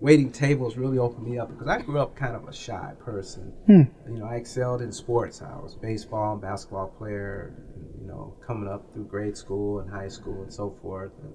waiting 0.00 0.32
tables 0.32 0.76
really 0.76 0.98
opened 0.98 1.26
me 1.26 1.38
up 1.38 1.50
because 1.50 1.68
I 1.68 1.80
grew 1.82 2.00
up 2.00 2.16
kind 2.16 2.34
of 2.34 2.48
a 2.48 2.52
shy 2.52 2.94
person. 3.04 3.52
Hmm. 3.66 3.82
You 4.10 4.18
know, 4.18 4.26
I 4.26 4.36
excelled 4.36 4.82
in 4.82 4.92
sports. 4.92 5.42
I 5.42 5.56
was 5.56 5.74
baseball 5.74 6.32
and 6.32 6.42
basketball 6.42 6.88
player. 6.88 7.54
You 8.00 8.06
know, 8.06 8.36
coming 8.46 8.68
up 8.68 8.92
through 8.92 9.04
grade 9.04 9.36
school 9.36 9.80
and 9.80 9.90
high 9.90 10.08
school 10.08 10.42
and 10.42 10.52
so 10.52 10.76
forth. 10.80 11.12
And 11.22 11.32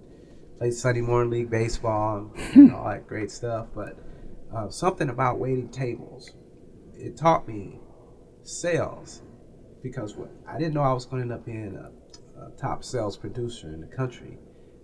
played 0.58 0.74
Sunday 0.74 1.02
morning 1.02 1.32
league 1.32 1.50
baseball 1.50 2.32
and 2.54 2.72
all 2.74 2.90
that 2.90 3.08
great 3.08 3.30
stuff. 3.30 3.68
But 3.76 3.98
uh, 4.56 4.70
something 4.70 5.10
about 5.10 5.38
waiting 5.38 5.70
tables, 5.70 6.34
it 6.96 7.18
taught 7.18 7.48
me 7.48 7.80
sales 8.44 9.22
because 9.84 10.16
what, 10.16 10.32
I 10.48 10.58
didn't 10.58 10.74
know 10.74 10.82
I 10.82 10.94
was 10.94 11.06
going 11.06 11.28
to 11.28 11.34
end 11.34 11.40
up 11.40 11.46
being 11.46 11.78
a, 11.78 12.42
a 12.42 12.52
top 12.58 12.84
sales 12.84 13.18
producer 13.18 13.72
in 13.72 13.82
the 13.82 13.96
country, 13.96 14.40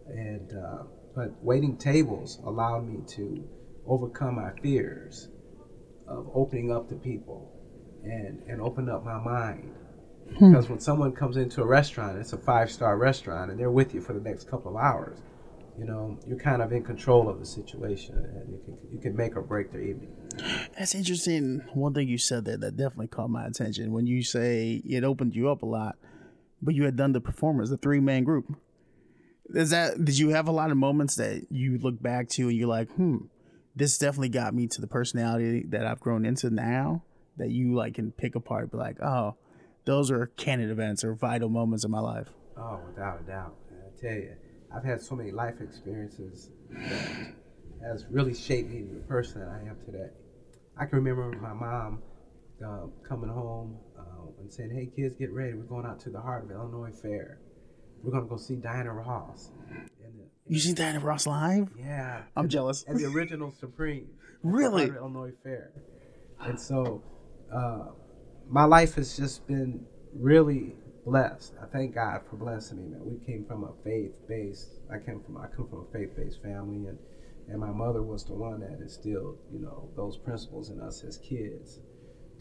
and 0.08 0.54
uh, 0.54 0.84
but 1.16 1.44
waiting 1.44 1.78
tables 1.78 2.40
allowed 2.46 2.88
me 2.88 3.00
to 3.16 3.44
overcome 3.86 4.36
my 4.36 4.52
fears 4.62 5.30
of 6.08 6.30
opening 6.34 6.72
up 6.72 6.90
to 6.90 6.96
people 6.96 7.52
and 8.04 8.42
and 8.48 8.62
open 8.62 8.90
up 8.90 9.04
my 9.04 9.20
mind. 9.20 9.74
Because 10.34 10.70
when 10.70 10.80
someone 10.80 11.12
comes 11.12 11.36
into 11.36 11.62
a 11.62 11.66
restaurant, 11.66 12.18
it's 12.18 12.34
a 12.34 12.38
five 12.38 12.72
star 12.72 12.98
restaurant, 12.98 13.52
and 13.52 13.60
they're 13.60 13.72
with 13.72 13.94
you 13.94 14.02
for 14.02 14.14
the 14.14 14.22
next 14.22 14.50
couple 14.50 14.72
of 14.72 14.82
hours. 14.82 15.20
You 15.78 15.86
know, 15.86 16.20
you're 16.28 16.38
kind 16.38 16.62
of 16.62 16.72
in 16.72 16.84
control 16.84 17.30
of 17.30 17.40
the 17.40 17.46
situation, 17.46 18.16
and 18.18 18.52
you 18.52 18.62
can 18.64 18.78
you 18.92 19.00
can 19.00 19.16
make 19.16 19.36
or 19.36 19.42
break 19.42 19.72
their 19.72 19.82
evening. 19.82 20.16
That's 20.78 20.96
interesting. 20.96 21.62
One 21.74 21.94
thing 21.94 22.08
you 22.08 22.18
said 22.18 22.46
there 22.46 22.58
that 22.58 22.78
definitely 22.78 23.08
caught 23.08 23.30
my 23.30 23.46
attention 23.46 23.92
when 23.92 24.08
you 24.08 24.24
say 24.24 24.82
it 24.86 25.04
opened 25.04 25.36
you 25.36 25.50
up 25.50 25.64
a 25.64 25.66
lot, 25.66 25.98
but 26.62 26.76
you 26.76 26.86
had 26.86 26.96
done 26.96 27.12
the 27.12 27.22
performance, 27.22 27.70
the 27.70 27.78
three 27.78 28.00
man 28.00 28.24
group. 28.24 28.54
Is 29.54 29.72
that 29.72 30.04
did 30.04 30.18
you 30.18 30.30
have 30.30 30.48
a 30.48 30.52
lot 30.52 30.72
of 30.72 30.78
moments 30.78 31.16
that 31.16 31.48
you 31.50 31.78
look 31.78 32.02
back 32.02 32.30
to 32.30 32.48
and 32.48 32.58
you're 32.58 32.70
like, 32.70 32.90
hmm, 32.92 33.18
this 33.76 33.98
definitely 33.98 34.30
got 34.30 34.54
me 34.54 34.68
to 34.68 34.82
the 34.82 34.88
personality 34.88 35.66
that 35.70 35.86
I've 35.86 36.00
grown 36.00 36.26
into 36.26 36.50
now 36.50 37.04
that 37.38 37.50
you 37.50 37.74
like 37.74 37.96
can 37.96 38.12
pick 38.12 38.36
apart, 38.36 38.72
be 38.72 38.78
like, 38.78 39.02
oh, 39.02 39.36
those 39.86 40.12
are 40.12 40.28
canon 40.38 40.70
events 40.70 41.04
or 41.04 41.16
vital 41.16 41.50
moments 41.50 41.86
in 41.86 41.92
my 41.92 42.00
life. 42.00 42.28
Oh, 42.58 42.80
without 42.86 43.22
a 43.22 43.24
doubt. 43.24 43.56
I 43.72 44.02
tell 44.02 44.16
you, 44.16 44.36
I've 44.76 44.84
had 44.84 45.02
so 45.02 45.16
many 45.16 45.32
life 45.32 45.56
experiences 45.62 46.50
that 46.70 47.34
has 47.84 48.06
really 48.10 48.34
shaped 48.34 48.70
me 48.70 48.82
to 48.82 48.94
the 48.94 49.02
person 49.02 49.42
that 49.42 49.50
I 49.50 49.68
am 49.68 49.78
today. 49.86 50.10
I 50.78 50.86
can 50.86 51.00
remember 51.00 51.32
my 51.42 51.54
mom 51.54 52.02
uh, 52.66 52.88
coming 53.08 53.30
home 53.30 53.78
uh, 53.98 54.40
and 54.40 54.52
saying, 54.52 54.72
"Hey 54.72 54.90
kids, 54.96 55.16
get 55.18 55.32
ready. 55.32 55.54
We're 55.54 55.64
going 55.64 55.86
out 55.86 56.00
to 56.02 56.10
the 56.10 56.22
heart 56.22 56.46
of 56.46 56.52
Illinois 56.52 56.92
Fair. 57.02 57.40
We're 58.04 58.12
gonna 58.12 58.28
go 58.28 58.38
see 58.38 58.56
Diana 58.56 58.94
Ross." 58.94 59.52
You 60.52 60.60
seen 60.60 60.76
Diana 60.76 61.00
Ross 61.00 61.26
live? 61.26 61.70
yeah, 61.80 62.24
I'm 62.36 62.44
and- 62.44 62.52
jealous. 62.52 62.84
And 62.86 63.00
the 63.00 63.06
original 63.06 63.54
Supreme. 63.58 64.10
Really? 64.44 64.88
Illinois 64.88 65.32
Fair. 65.44 65.72
And 66.40 66.60
so, 66.60 67.04
uh, 67.56 67.92
my 68.50 68.64
life 68.66 68.96
has 68.96 69.16
just 69.16 69.46
been 69.48 69.86
really 70.14 70.76
blessed. 71.06 71.54
I 71.62 71.68
thank 71.68 71.94
God 71.94 72.22
for 72.28 72.38
blessing 72.38 72.80
me. 72.80 72.90
Man, 72.90 73.02
we 73.06 73.24
came 73.24 73.46
from 73.46 73.64
a 73.64 73.72
faith-based. 73.84 74.80
I 74.92 74.98
came 74.98 75.22
from. 75.22 75.38
I 75.38 75.46
come 75.56 75.70
from 75.70 75.86
a 75.88 75.94
faith-based 75.94 76.42
family, 76.42 76.88
and 76.88 76.98
and 77.50 77.60
my 77.60 77.70
mother 77.72 78.02
was 78.02 78.26
the 78.26 78.34
one 78.34 78.62
that 78.62 78.80
instilled, 78.82 79.38
you 79.54 79.60
know, 79.60 79.90
those 79.96 80.18
principles 80.18 80.70
in 80.72 80.82
us 80.82 81.04
as 81.04 81.18
kids, 81.18 81.80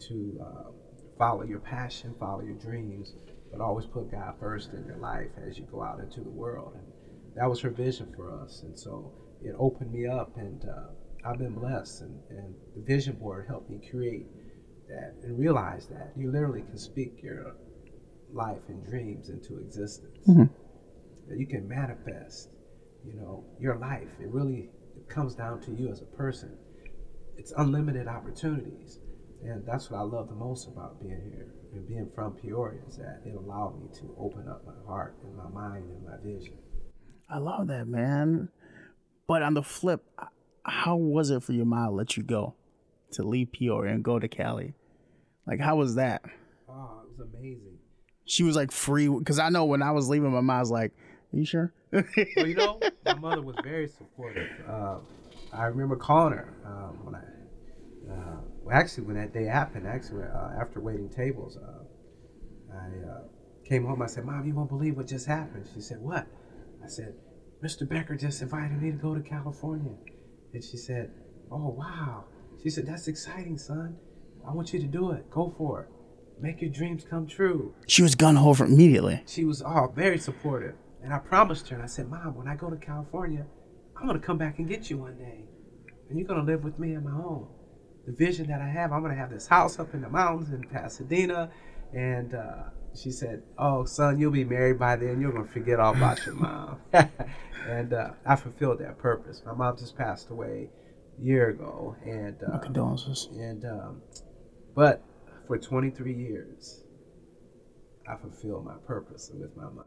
to 0.07 0.41
uh, 0.43 0.71
follow 1.19 1.43
your 1.43 1.59
passion, 1.59 2.15
follow 2.19 2.41
your 2.41 2.57
dreams, 2.57 3.13
but 3.51 3.61
always 3.61 3.85
put 3.85 4.11
God 4.11 4.33
first 4.39 4.73
in 4.73 4.83
your 4.85 4.97
life 4.97 5.29
as 5.47 5.57
you 5.59 5.65
go 5.71 5.83
out 5.83 5.99
into 5.99 6.21
the 6.21 6.29
world. 6.29 6.73
And 6.75 6.90
that 7.35 7.49
was 7.49 7.59
her 7.61 7.69
vision 7.69 8.13
for 8.15 8.31
us, 8.41 8.63
and 8.63 8.77
so 8.77 9.13
it 9.43 9.55
opened 9.57 9.91
me 9.91 10.07
up, 10.07 10.37
and 10.37 10.65
uh, 10.65 11.29
I've 11.29 11.39
been 11.39 11.53
blessed. 11.53 12.01
And, 12.01 12.19
and 12.29 12.55
the 12.75 12.81
vision 12.81 13.15
board 13.15 13.45
helped 13.47 13.69
me 13.69 13.79
create 13.89 14.25
that 14.89 15.15
and 15.23 15.37
realize 15.39 15.87
that 15.87 16.13
you 16.17 16.31
literally 16.31 16.61
can 16.61 16.77
speak 16.77 17.21
your 17.23 17.55
life 18.33 18.61
and 18.67 18.85
dreams 18.85 19.29
into 19.29 19.59
existence. 19.59 20.25
That 21.27 21.39
you 21.39 21.47
can 21.47 21.67
manifest, 21.67 22.49
you 23.05 23.13
know, 23.13 23.45
your 23.59 23.75
life. 23.75 24.09
It 24.19 24.27
really 24.27 24.69
comes 25.07 25.35
down 25.35 25.61
to 25.61 25.71
you 25.71 25.89
as 25.89 26.01
a 26.01 26.05
person. 26.05 26.57
It's 27.37 27.53
unlimited 27.57 28.07
opportunities. 28.07 28.99
And 29.43 29.65
that's 29.65 29.89
what 29.89 29.99
I 29.99 30.03
love 30.03 30.27
the 30.27 30.35
most 30.35 30.67
about 30.67 31.01
being 31.01 31.21
here 31.33 31.55
and 31.73 31.87
being 31.87 32.09
from 32.13 32.33
Peoria 32.33 32.81
is 32.87 32.97
that 32.97 33.21
it 33.25 33.35
allowed 33.35 33.81
me 33.81 33.87
to 33.99 34.13
open 34.19 34.47
up 34.47 34.65
my 34.65 34.73
heart 34.85 35.15
and 35.23 35.35
my 35.35 35.47
mind 35.49 35.89
and 35.89 36.05
my 36.05 36.17
vision. 36.23 36.53
I 37.31 37.37
love 37.37 37.67
that, 37.67 37.87
man. 37.87 38.49
But 39.25 39.41
on 39.41 39.53
the 39.53 39.63
flip, 39.63 40.03
how 40.63 40.97
was 40.97 41.29
it 41.29 41.41
for 41.43 41.53
your 41.53 41.65
mom 41.65 41.87
to 41.87 41.91
let 41.91 42.17
you 42.17 42.23
go 42.23 42.55
to 43.11 43.23
leave 43.23 43.51
Peoria 43.53 43.93
and 43.93 44.03
go 44.03 44.19
to 44.19 44.27
Cali? 44.27 44.73
Like, 45.47 45.59
how 45.59 45.77
was 45.77 45.95
that? 45.95 46.23
Oh, 46.69 47.03
it 47.03 47.17
was 47.17 47.27
amazing. 47.33 47.77
She 48.25 48.43
was 48.43 48.55
like 48.55 48.71
free 48.71 49.07
because 49.07 49.39
I 49.39 49.49
know 49.49 49.65
when 49.65 49.81
I 49.81 49.91
was 49.91 50.09
leaving, 50.09 50.31
my 50.31 50.41
mom 50.41 50.59
was 50.59 50.71
like, 50.71 50.91
"Are 51.33 51.37
you 51.37 51.45
sure?" 51.45 51.73
well, 51.91 52.03
you 52.15 52.55
know, 52.55 52.79
my 53.05 53.15
mother 53.15 53.41
was 53.41 53.55
very 53.63 53.87
supportive. 53.87 54.47
Uh, 54.67 54.97
I 55.51 55.65
remember 55.65 55.95
calling 55.95 56.33
her 56.33 56.53
um, 56.65 56.99
when 57.03 57.15
I, 57.15 58.13
uh, 58.13 58.37
well, 58.63 58.75
actually, 58.75 59.05
when 59.05 59.15
that 59.15 59.33
day 59.33 59.45
happened, 59.45 59.87
actually, 59.87 60.23
uh, 60.23 60.61
after 60.61 60.79
waiting 60.79 61.09
tables, 61.09 61.57
uh, 61.57 62.73
I 62.73 63.09
uh, 63.09 63.21
came 63.67 63.85
home. 63.85 64.01
I 64.01 64.05
said, 64.05 64.23
"Mom, 64.23 64.45
you 64.45 64.53
won't 64.53 64.69
believe 64.69 64.95
what 64.95 65.07
just 65.07 65.25
happened." 65.25 65.67
She 65.73 65.81
said, 65.81 65.99
"What?" 65.99 66.27
I 66.83 66.87
said, 66.87 67.15
"Mr. 67.63 67.87
Becker 67.87 68.15
just 68.15 68.41
invited 68.41 68.81
me 68.81 68.91
to 68.91 68.97
go 68.97 69.13
to 69.15 69.21
California," 69.21 69.95
and 70.53 70.63
she 70.63 70.77
said, 70.77 71.11
"Oh, 71.51 71.69
wow." 71.69 72.25
She 72.61 72.69
said, 72.69 72.85
"That's 72.85 73.07
exciting, 73.07 73.57
son. 73.57 73.97
I 74.47 74.53
want 74.53 74.73
you 74.73 74.79
to 74.79 74.87
do 74.87 75.11
it. 75.11 75.29
Go 75.29 75.53
for 75.57 75.81
it. 75.83 75.89
Make 76.41 76.61
your 76.61 76.71
dreams 76.71 77.03
come 77.09 77.27
true." 77.27 77.73
she 77.87 78.01
was 78.01 78.15
gun 78.15 78.35
ho 78.37 78.53
for 78.53 78.65
immediately. 78.65 79.23
she 79.27 79.45
was 79.45 79.61
all 79.61 79.91
very 79.95 80.17
supportive. 80.17 80.75
And 81.03 81.13
I 81.13 81.17
promised 81.17 81.67
her, 81.69 81.75
and 81.75 81.83
I 81.83 81.87
said, 81.87 82.09
Mom, 82.09 82.35
when 82.35 82.47
I 82.47 82.55
go 82.55 82.69
to 82.69 82.75
California, 82.75 83.45
I'm 83.97 84.05
going 84.07 84.19
to 84.19 84.25
come 84.25 84.37
back 84.37 84.59
and 84.59 84.67
get 84.69 84.89
you 84.91 84.97
one 84.99 85.17
day. 85.17 85.45
And 86.09 86.17
you're 86.19 86.27
going 86.27 86.39
to 86.39 86.45
live 86.45 86.63
with 86.63 86.77
me 86.77 86.93
in 86.93 87.03
my 87.03 87.09
home. 87.11 87.47
The 88.05 88.11
vision 88.13 88.47
that 88.47 88.61
I 88.61 88.67
have, 88.67 88.91
I'm 88.91 89.01
going 89.01 89.11
to 89.13 89.17
have 89.19 89.31
this 89.31 89.47
house 89.47 89.79
up 89.79 89.93
in 89.95 90.01
the 90.01 90.09
mountains 90.09 90.51
in 90.51 90.61
Pasadena. 90.61 91.49
And 91.93 92.35
uh, 92.35 92.63
she 92.95 93.11
said, 93.11 93.43
Oh, 93.57 93.85
son, 93.85 94.19
you'll 94.19 94.31
be 94.31 94.43
married 94.43 94.79
by 94.79 94.95
then. 94.95 95.21
You're 95.21 95.31
going 95.31 95.45
to 95.47 95.51
forget 95.51 95.79
all 95.79 95.95
about 95.95 96.25
your 96.25 96.35
mom. 96.35 96.77
and 97.67 97.93
uh, 97.93 98.11
I 98.25 98.35
fulfilled 98.35 98.79
that 98.79 98.97
purpose. 98.97 99.41
My 99.45 99.53
mom 99.53 99.77
just 99.77 99.97
passed 99.97 100.29
away 100.29 100.69
a 101.19 101.21
year 101.23 101.49
ago. 101.49 101.95
And, 102.05 102.35
uh, 102.43 102.59
Condolences. 102.59 103.29
and 103.33 103.63
um, 103.65 104.01
but 104.75 105.03
for 105.47 105.57
23 105.57 106.13
years, 106.13 106.83
I 108.07 108.15
fulfilled 108.17 108.65
my 108.65 108.75
purpose 108.85 109.31
with 109.33 109.55
my 109.55 109.63
mom. 109.65 109.85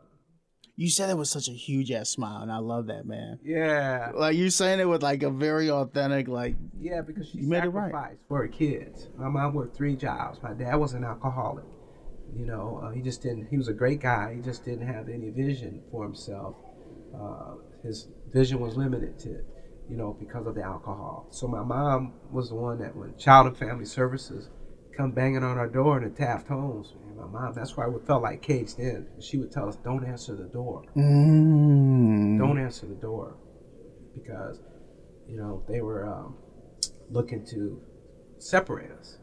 You 0.76 0.90
said 0.90 1.08
it 1.08 1.16
with 1.16 1.28
such 1.28 1.46
a 1.46 1.52
huge 1.52 1.92
ass 1.92 2.08
smile, 2.10 2.42
and 2.42 2.50
I 2.50 2.58
love 2.58 2.88
that, 2.88 3.06
man. 3.06 3.38
Yeah, 3.44 4.10
Like 4.12 4.34
you 4.34 4.50
saying 4.50 4.80
it 4.80 4.88
with 4.88 5.04
like 5.04 5.22
a 5.22 5.30
very 5.30 5.70
authentic, 5.70 6.26
like 6.26 6.56
yeah, 6.80 7.00
because 7.00 7.28
she 7.28 7.38
You 7.38 7.46
made 7.48 7.62
it 7.62 7.68
right. 7.68 8.16
for 8.26 8.38
her 8.38 8.48
kids. 8.48 9.06
My 9.16 9.28
mom 9.28 9.54
worked 9.54 9.76
three 9.76 9.94
jobs. 9.94 10.42
My 10.42 10.52
dad 10.52 10.74
was 10.74 10.94
an 10.94 11.04
alcoholic. 11.04 11.64
You 12.36 12.46
know, 12.46 12.80
uh, 12.82 12.90
he 12.90 13.00
just 13.00 13.22
didn't. 13.22 13.46
He 13.46 13.56
was 13.56 13.68
a 13.68 13.72
great 13.72 14.00
guy. 14.00 14.34
He 14.34 14.40
just 14.40 14.64
didn't 14.64 14.86
have 14.86 15.08
any 15.08 15.30
vision 15.30 15.82
for 15.90 16.04
himself. 16.04 16.56
Uh, 17.14 17.54
his 17.82 18.08
vision 18.32 18.60
was 18.60 18.76
limited 18.76 19.18
to, 19.20 19.28
you 19.88 19.96
know, 19.96 20.16
because 20.18 20.46
of 20.46 20.54
the 20.54 20.62
alcohol. 20.62 21.26
So 21.30 21.46
my 21.46 21.62
mom 21.62 22.14
was 22.32 22.48
the 22.48 22.56
one 22.56 22.78
that 22.80 22.96
when 22.96 23.16
Child 23.16 23.46
and 23.48 23.56
Family 23.56 23.84
Services 23.84 24.48
come 24.96 25.12
banging 25.12 25.44
on 25.44 25.58
our 25.58 25.68
door 25.68 25.98
in 25.98 26.04
the 26.04 26.10
Taft 26.10 26.48
homes, 26.48 26.94
man, 27.04 27.16
my 27.16 27.26
mom. 27.40 27.54
That's 27.54 27.76
why 27.76 27.86
we 27.86 28.04
felt 28.04 28.22
like 28.22 28.42
caged 28.42 28.78
in. 28.78 29.06
She 29.20 29.38
would 29.38 29.52
tell 29.52 29.68
us, 29.68 29.76
"Don't 29.76 30.04
answer 30.04 30.34
the 30.34 30.44
door." 30.44 30.82
mm, 30.96 32.38
don't 32.38 32.58
answer 32.58 32.86
the 32.86 32.94
door 32.94 33.36
because 34.14 34.60
you 35.28 35.36
know 35.36 35.62
they 35.68 35.80
were 35.80 36.06
um, 36.08 36.36
looking 37.10 37.44
to 37.46 37.80
separate 38.38 38.90
us 38.90 39.18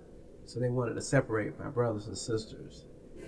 so 0.46 0.60
they 0.60 0.70
wanted 0.70 0.94
to 0.96 1.02
separate 1.02 1.58
my 1.60 1.68
brothers 1.70 2.08
and 2.08 2.18
sisters 2.18 2.86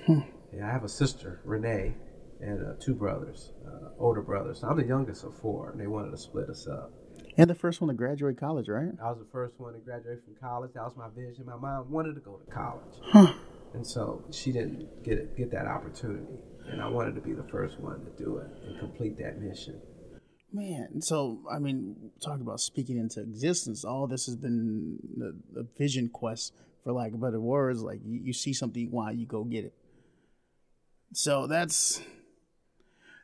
yeah 0.07 0.67
i 0.67 0.72
have 0.72 0.83
a 0.83 0.89
sister 0.89 1.39
renee 1.43 1.93
and 2.41 2.65
uh, 2.65 2.74
two 2.79 2.93
brothers 2.93 3.51
uh, 3.67 3.89
older 4.00 4.22
brothers 4.22 4.63
i'm 4.63 4.77
the 4.77 4.86
youngest 4.86 5.24
of 5.24 5.36
four 5.38 5.69
and 5.72 5.79
they 5.79 5.88
wanted 5.88 6.12
to 6.12 6.17
split 6.17 6.50
us 6.50 6.67
up 6.67 6.91
And 7.38 7.50
the 7.50 7.55
first 7.55 7.81
one 7.81 7.88
to 7.88 7.95
graduate 7.95 8.38
college, 8.39 8.67
right? 8.69 8.91
I 9.01 9.10
was 9.10 9.17
the 9.17 9.31
first 9.31 9.60
one 9.60 9.74
to 9.74 9.79
graduate 9.79 10.19
from 10.24 10.36
college. 10.39 10.72
That 10.75 10.83
was 10.83 10.95
my 10.95 11.10
vision. 11.15 11.45
My 11.48 11.55
mom 11.55 11.89
wanted 11.89 12.13
to 12.15 12.22
go 12.22 12.33
to 12.38 12.45
college, 12.51 12.95
Huh. 13.01 13.33
and 13.74 13.86
so 13.88 14.24
she 14.29 14.51
didn't 14.51 15.03
get 15.03 15.17
it, 15.17 15.36
get 15.36 15.50
that 15.51 15.65
opportunity. 15.65 16.38
And 16.69 16.79
I 16.79 16.88
wanted 16.88 17.15
to 17.15 17.22
be 17.22 17.33
the 17.33 17.48
first 17.55 17.79
one 17.79 18.05
to 18.05 18.12
do 18.24 18.38
it 18.38 18.48
and 18.67 18.77
complete 18.79 19.17
that 19.17 19.41
mission. 19.41 19.81
Man, 20.51 21.01
so 21.01 21.39
I 21.51 21.57
mean, 21.57 22.12
talk 22.22 22.39
about 22.39 22.60
speaking 22.60 22.98
into 22.98 23.19
existence. 23.22 23.83
All 23.83 24.05
this 24.05 24.27
has 24.27 24.36
been 24.36 25.00
a, 25.19 25.62
a 25.62 25.63
vision 25.77 26.10
quest, 26.10 26.53
for 26.83 26.91
lack 26.93 27.13
of 27.13 27.22
better 27.22 27.39
words. 27.41 27.81
Like 27.81 28.01
you, 28.05 28.19
you 28.27 28.33
see 28.33 28.53
something 28.53 28.91
why 28.91 29.10
you 29.12 29.25
go 29.25 29.43
get 29.43 29.65
it. 29.65 29.74
So 31.13 31.48
that's 31.48 32.01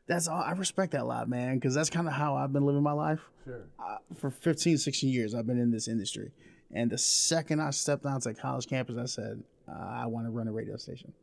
that's 0.07 0.27
all. 0.27 0.41
I 0.41 0.51
respect 0.53 0.93
that 0.93 1.01
a 1.01 1.05
lot, 1.05 1.29
man, 1.29 1.55
because 1.55 1.75
that's 1.75 1.89
kind 1.89 2.07
of 2.07 2.13
how 2.13 2.35
I've 2.35 2.53
been 2.53 2.65
living 2.65 2.83
my 2.83 2.93
life. 2.93 3.19
Sure. 3.45 3.67
Uh, 3.79 3.97
for 4.15 4.29
15, 4.31 4.77
16 4.77 5.09
years, 5.11 5.35
I've 5.35 5.47
been 5.47 5.59
in 5.59 5.71
this 5.71 5.87
industry, 5.87 6.31
and 6.73 6.89
the 6.89 6.97
second 6.97 7.61
I 7.61 7.71
stepped 7.71 8.05
onto 8.05 8.33
college 8.33 8.67
campus, 8.67 8.97
I 8.97 9.05
said, 9.05 9.43
I 9.67 10.05
want 10.07 10.25
to 10.25 10.31
run 10.31 10.47
a 10.47 10.51
radio 10.51 10.77
station. 10.77 11.13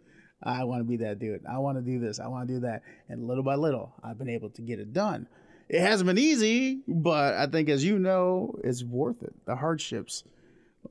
I 0.43 0.65
want 0.65 0.81
to 0.81 0.85
be 0.85 0.97
that 0.99 1.19
dude. 1.19 1.45
I 1.47 1.59
want 1.59 1.79
to 1.79 1.83
do 1.83 1.99
this. 1.99 2.21
I 2.21 2.29
want 2.29 2.47
to 2.47 2.55
do 2.55 2.61
that. 2.61 2.83
And 3.09 3.27
little 3.27 3.43
by 3.43 3.55
little, 3.55 3.95
I've 4.05 4.19
been 4.19 4.29
able 4.29 4.51
to 4.51 4.63
get 4.63 4.79
it 4.79 4.93
done. 4.93 5.27
It 5.69 5.81
hasn't 5.81 6.07
been 6.07 6.19
easy, 6.19 6.83
but 6.87 7.35
I 7.35 7.47
think, 7.47 7.69
as 7.69 7.85
you 7.85 7.99
know, 7.99 8.59
it's 8.63 8.85
worth 8.85 9.23
it. 9.23 9.35
The 9.47 9.57
hardships, 9.57 10.25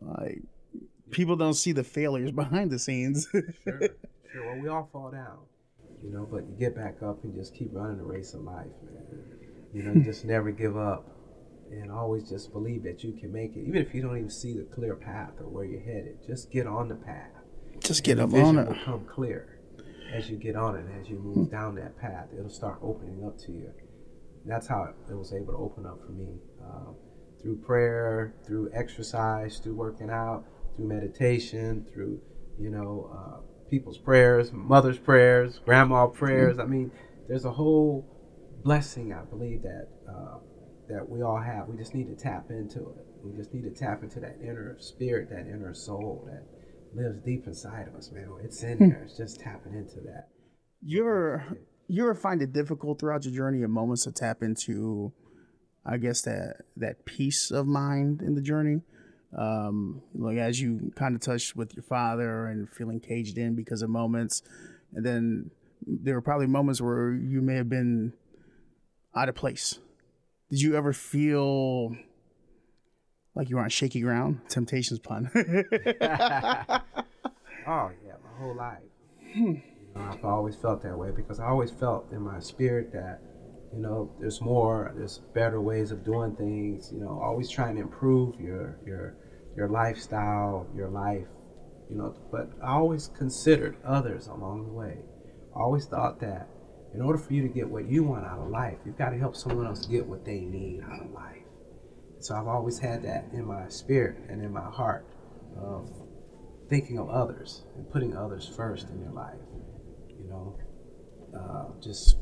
like 0.02 0.42
people 1.12 1.36
don't 1.36 1.54
see 1.54 1.72
the 1.72 1.84
failures 1.84 2.32
behind 2.34 2.72
the 2.72 2.80
scenes. 2.80 3.28
Sure. 3.32 3.44
Sure. 3.64 4.46
Well, 4.46 4.62
we 4.62 4.68
all 4.68 4.90
fall 4.92 5.12
down, 5.12 5.38
you 6.06 6.14
know, 6.14 6.28
but 6.30 6.48
you 6.48 6.56
get 6.60 6.76
back 6.76 7.02
up 7.02 7.24
and 7.24 7.34
just 7.34 7.56
keep 7.56 7.70
running 7.72 7.98
the 7.98 8.04
race 8.04 8.34
of 8.34 8.42
life, 8.42 8.68
man. 8.84 9.24
You 9.74 9.84
know, 9.84 9.94
you 9.94 10.04
just 10.04 10.24
never 10.36 10.52
give 10.52 10.78
up 10.78 11.10
and 11.72 11.92
always 11.92 12.30
just 12.30 12.54
believe 12.54 12.84
that 12.84 13.04
you 13.04 13.14
can 13.14 13.32
make 13.32 13.56
it. 13.56 13.62
Even 13.68 13.82
if 13.82 13.94
you 13.96 14.02
don't 14.02 14.18
even 14.18 14.30
see 14.30 14.54
the 14.54 14.64
clear 14.64 14.96
path 14.96 15.32
or 15.40 15.48
where 15.48 15.66
you're 15.66 15.82
headed, 15.82 16.20
just 16.26 16.52
get 16.52 16.68
on 16.68 16.90
the 16.90 16.96
path. 16.96 17.32
Just 17.80 18.04
get 18.04 18.20
up 18.20 18.34
on 18.34 18.58
it. 18.60 18.68
will 18.68 18.76
come 18.86 19.06
clear 19.06 19.60
as 20.14 20.30
you 20.30 20.38
get 20.38 20.56
on 20.56 20.76
it, 20.76 20.86
as 21.02 21.10
you 21.10 21.18
move 21.18 21.50
down 21.50 21.76
that 21.76 21.98
path. 21.98 22.28
It'll 22.38 22.50
start 22.50 22.80
opening 22.84 23.26
up 23.26 23.38
to 23.40 23.52
you. 23.52 23.72
That's 24.46 24.68
how 24.68 24.94
it 25.10 25.14
was 25.18 25.34
able 25.34 25.54
to 25.54 25.60
open 25.60 25.88
up 25.88 26.00
for 26.06 26.12
me 26.12 26.38
uh, 26.64 26.92
through 27.42 27.58
prayer, 27.58 28.36
through 28.46 28.70
exercise, 28.74 29.58
through 29.58 29.74
working 29.74 30.12
out, 30.12 30.46
through 30.76 30.88
meditation, 30.88 31.86
through 31.92 32.22
you 32.60 32.70
know 32.70 33.12
uh, 33.12 33.55
people's 33.70 33.98
prayers, 33.98 34.52
mother's 34.52 34.98
prayers, 34.98 35.60
grandma 35.66 36.08
prayers. 36.08 36.60
I 36.60 36.66
mean, 36.66 36.92
there's 37.28 37.46
a 37.46 37.52
whole 37.52 38.06
blessing 38.64 39.14
I 39.14 39.24
believe 39.24 39.64
that 39.64 39.88
uh, 40.10 40.38
that 40.90 41.08
we 41.10 41.22
all 41.22 41.40
have. 41.40 41.68
We 41.68 41.78
just 41.78 41.94
need 41.94 42.08
to 42.08 42.16
tap 42.16 42.48
into 42.50 42.80
it. 42.80 43.06
We 43.24 43.36
just 43.36 43.54
need 43.54 43.64
to 43.64 43.72
tap 43.72 44.04
into 44.04 44.20
that 44.20 44.38
inner 44.42 44.78
spirit, 44.80 45.30
that 45.32 45.48
inner 45.48 45.74
soul 45.74 46.28
that 46.30 46.44
lives 46.96 47.20
deep 47.26 47.48
inside 47.48 47.88
of 47.88 47.96
us, 47.96 48.12
man. 48.12 48.30
It's 48.44 48.62
in 48.64 48.78
there. 48.78 49.04
It's 49.04 49.18
just 49.18 49.40
tapping 49.40 49.74
into 49.74 49.96
that. 50.06 50.30
You 50.82 51.02
ever, 51.02 51.58
you 51.88 52.04
ever 52.04 52.14
find 52.14 52.42
it 52.42 52.54
difficult 52.54 53.00
throughout 53.00 53.26
your 53.26 53.34
journey 53.34 53.64
at 53.64 53.70
moments 53.70 54.04
to 54.04 54.12
tap 54.12 54.44
into, 54.44 55.12
I 55.86 55.98
guess 55.98 56.22
that 56.22 56.58
that 56.78 57.06
peace 57.06 57.50
of 57.52 57.66
mind 57.66 58.22
in 58.22 58.36
the 58.36 58.42
journey, 58.42 58.82
um, 59.38 60.02
like 60.14 60.38
as 60.38 60.60
you 60.60 60.92
kind 60.96 61.16
of 61.16 61.22
touched 61.22 61.56
with 61.56 61.76
your 61.76 61.84
father 61.84 62.48
and 62.48 62.70
feeling 62.70 63.00
caged 63.00 63.38
in 63.38 63.56
because 63.56 63.82
of 63.82 63.90
moments, 63.90 64.42
and 64.94 65.06
then 65.06 65.52
there 65.86 66.16
were 66.16 66.22
probably 66.22 66.48
moments 66.48 66.82
where 66.82 67.14
you 67.14 67.42
may 67.42 67.56
have 67.56 67.70
been 67.70 68.14
out 69.16 69.30
of 69.30 69.36
place. 69.36 69.80
Did 70.50 70.62
you 70.62 70.76
ever 70.76 70.94
feel 70.94 71.96
like 73.34 73.50
you 73.50 73.56
were 73.58 73.64
on 73.64 73.70
shaky 73.70 74.02
ground? 74.02 74.42
Temptations 74.50 75.00
pun. 75.00 75.30
Oh 77.68 77.90
yeah, 78.06 78.14
my 78.24 78.30
whole 78.40 78.56
life. 78.56 78.78
You 79.34 79.62
know, 79.96 80.02
I've 80.02 80.24
always 80.24 80.56
felt 80.56 80.84
that 80.84 80.98
way 80.98 81.10
because 81.10 81.40
I 81.40 81.48
always 81.48 81.72
felt 81.72 82.12
in 82.12 82.22
my 82.22 82.40
spirit 82.40 82.94
that, 82.94 83.22
you 83.76 83.82
know, 83.82 84.10
there's 84.22 84.40
more, 84.40 84.94
there's 84.96 85.20
better 85.34 85.60
ways 85.60 85.92
of 85.92 86.06
doing 86.06 86.34
things. 86.36 86.92
You 86.94 87.02
know, 87.02 87.20
always 87.22 87.50
trying 87.50 87.76
to 87.76 87.82
improve 87.82 88.40
your 88.40 88.80
your 88.86 89.18
your 89.58 89.68
lifestyle, 89.68 90.66
your 90.74 90.90
life. 90.90 91.28
You 91.90 91.98
know, 91.98 92.16
but 92.32 92.50
I 92.64 92.72
always 92.72 93.12
considered 93.18 93.76
others 93.86 94.28
along 94.28 94.68
the 94.68 94.72
way. 94.72 94.98
I 95.56 95.60
always 95.60 95.86
thought 95.86 96.22
that 96.22 96.48
in 96.94 97.02
order 97.02 97.20
for 97.20 97.34
you 97.34 97.42
to 97.42 97.50
get 97.50 97.70
what 97.70 97.90
you 97.90 98.04
want 98.04 98.26
out 98.26 98.40
of 98.40 98.50
life, 98.50 98.78
you've 98.86 98.98
got 98.98 99.10
to 99.10 99.18
help 99.18 99.36
someone 99.36 99.68
else 99.68 99.86
get 99.86 100.06
what 100.06 100.26
they 100.26 100.40
need 100.40 100.82
out 100.82 101.06
of 101.06 101.12
life. 101.12 101.44
So 102.20 102.34
I've 102.36 102.48
always 102.48 102.80
had 102.80 103.04
that 103.04 103.26
in 103.34 103.46
my 103.46 103.68
spirit 103.68 104.18
and 104.30 104.42
in 104.42 104.54
my 104.54 104.70
heart 104.72 105.06
of 105.62 105.90
thinking 106.70 106.98
of 106.98 107.10
others 107.10 107.64
and 107.76 107.92
putting 107.92 108.16
others 108.16 108.50
first 108.56 108.90
in 108.90 109.02
your 109.02 109.12
life. 109.12 109.36
You 110.18 110.30
know, 110.30 110.58
uh, 111.38 111.82
just 111.82 112.18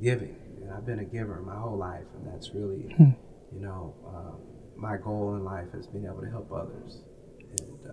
giving. 0.00 0.36
And 0.64 0.72
I've 0.72 0.86
been 0.86 1.00
a 1.00 1.04
giver 1.04 1.42
my 1.42 1.56
whole 1.56 1.76
life, 1.76 2.06
and 2.16 2.32
that's 2.32 2.54
really, 2.54 2.86
you 3.52 3.60
know, 3.60 3.94
uh, 4.06 4.32
my 4.76 4.96
goal 4.96 5.34
in 5.36 5.44
life 5.44 5.70
has 5.74 5.86
been 5.86 6.06
able 6.06 6.22
to 6.22 6.30
help 6.30 6.50
others. 6.50 7.02
And 7.58 7.90
uh, 7.90 7.92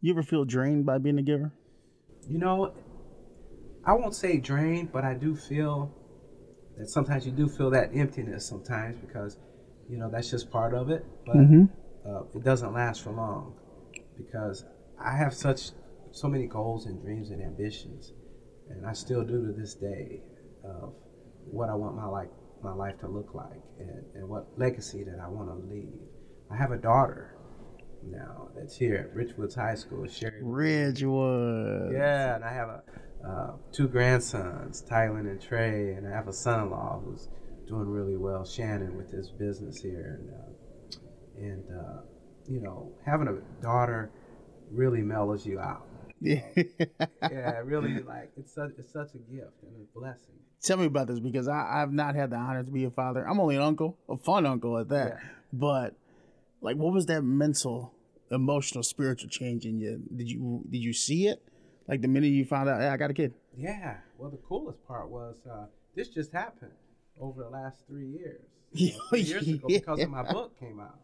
you 0.00 0.12
ever 0.12 0.22
feel 0.22 0.44
drained 0.44 0.86
by 0.86 0.98
being 0.98 1.18
a 1.18 1.22
giver? 1.22 1.52
you 2.28 2.38
know, 2.38 2.72
I 3.84 3.92
won't 3.92 4.14
say 4.14 4.38
drained, 4.38 4.92
but 4.92 5.04
I 5.04 5.14
do 5.14 5.34
feel 5.34 5.94
that 6.76 6.88
sometimes 6.88 7.24
you 7.26 7.32
do 7.32 7.48
feel 7.48 7.70
that 7.70 7.90
emptiness 7.94 8.46
sometimes 8.46 8.96
because, 8.98 9.38
you 9.88 9.96
know, 9.98 10.10
that's 10.10 10.30
just 10.30 10.50
part 10.50 10.74
of 10.74 10.90
it. 10.90 11.04
But 11.24 11.36
uh, 12.06 12.22
it 12.34 12.44
doesn't 12.44 12.72
last 12.72 13.02
for 13.02 13.10
long 13.12 13.54
because 14.16 14.64
I 15.00 15.16
have 15.16 15.32
such 15.34 15.70
so 16.12 16.28
many 16.28 16.46
goals 16.46 16.86
and 16.86 17.00
dreams 17.00 17.30
and 17.30 17.42
ambitions, 17.42 18.12
and 18.68 18.86
I 18.86 18.92
still 18.92 19.24
do 19.24 19.46
to 19.46 19.52
this 19.52 19.74
day 19.74 20.20
of 20.64 20.92
what 21.50 21.68
I 21.68 21.74
want 21.74 21.96
my 21.96 22.06
life 22.06 22.28
my 22.62 22.72
life 22.72 22.98
to 22.98 23.08
look 23.08 23.34
like 23.34 23.62
and, 23.78 24.04
and 24.14 24.28
what 24.28 24.48
legacy 24.56 25.04
that 25.04 25.20
I 25.22 25.28
want 25.28 25.48
to 25.48 25.72
leave. 25.72 26.08
I 26.50 26.56
have 26.56 26.72
a 26.72 26.76
daughter 26.76 27.36
now 28.04 28.48
that's 28.56 28.76
here 28.76 28.96
at 28.96 29.14
Richwoods 29.14 29.54
High 29.54 29.74
School, 29.74 30.06
Sherry. 30.08 30.40
Ridgewood. 30.42 31.92
Yeah, 31.92 32.36
and 32.36 32.44
I 32.44 32.52
have 32.52 32.68
a 32.68 32.82
uh, 33.26 33.52
two 33.72 33.88
grandsons, 33.88 34.82
Tylen 34.82 35.20
and 35.30 35.40
Trey, 35.40 35.92
and 35.94 36.06
I 36.06 36.10
have 36.10 36.28
a 36.28 36.32
son-in-law 36.32 37.02
who's 37.04 37.28
doing 37.66 37.88
really 37.88 38.16
well, 38.16 38.44
Shannon, 38.44 38.96
with 38.96 39.10
his 39.10 39.30
business 39.30 39.80
here, 39.80 40.20
and 40.20 40.30
uh, 40.30 41.46
and 41.50 41.64
uh, 41.70 42.00
you 42.48 42.60
know, 42.60 42.92
having 43.04 43.28
a 43.28 43.62
daughter 43.62 44.10
really 44.70 45.02
mellows 45.02 45.46
you 45.46 45.58
out. 45.58 45.84
Yeah. 46.20 46.42
Yeah, 47.22 47.60
really, 47.62 48.02
like 48.02 48.32
it's 48.36 48.52
such 48.52 48.72
it's 48.76 48.92
such 48.92 49.14
a 49.14 49.18
gift 49.32 49.62
and 49.62 49.72
a 49.76 49.98
blessing. 49.98 50.34
Tell 50.62 50.76
me 50.76 50.86
about 50.86 51.06
this 51.06 51.20
because 51.20 51.48
I, 51.48 51.82
I've 51.82 51.92
not 51.92 52.14
had 52.14 52.30
the 52.30 52.36
honor 52.36 52.64
to 52.64 52.70
be 52.70 52.84
a 52.84 52.90
father. 52.90 53.26
I'm 53.26 53.38
only 53.38 53.56
an 53.56 53.62
uncle, 53.62 53.96
a 54.08 54.16
fun 54.16 54.44
uncle 54.44 54.78
at 54.78 54.88
that. 54.88 55.08
Yeah. 55.08 55.28
But 55.52 55.94
like, 56.60 56.76
what 56.76 56.92
was 56.92 57.06
that 57.06 57.22
mental, 57.22 57.94
emotional, 58.30 58.82
spiritual 58.82 59.30
change 59.30 59.64
in 59.64 59.78
you? 59.78 60.02
Did 60.14 60.30
you 60.30 60.64
did 60.68 60.78
you 60.78 60.92
see 60.92 61.28
it? 61.28 61.42
Like 61.86 62.02
the 62.02 62.08
minute 62.08 62.28
you 62.28 62.44
found 62.44 62.68
out, 62.68 62.80
hey, 62.80 62.88
I 62.88 62.96
got 62.96 63.10
a 63.10 63.14
kid. 63.14 63.34
Yeah. 63.56 63.98
Well, 64.18 64.30
the 64.30 64.38
coolest 64.38 64.84
part 64.86 65.08
was 65.08 65.36
uh, 65.50 65.66
this 65.94 66.08
just 66.08 66.32
happened 66.32 66.72
over 67.20 67.44
the 67.44 67.48
last 67.48 67.86
three 67.86 68.06
years. 68.06 68.42
You 68.72 68.92
know, 68.92 69.00
three 69.10 69.20
years 69.20 69.48
ago 69.48 69.68
because 69.68 70.00
of 70.00 70.10
my 70.10 70.30
book 70.30 70.58
came 70.58 70.80
out. 70.80 70.98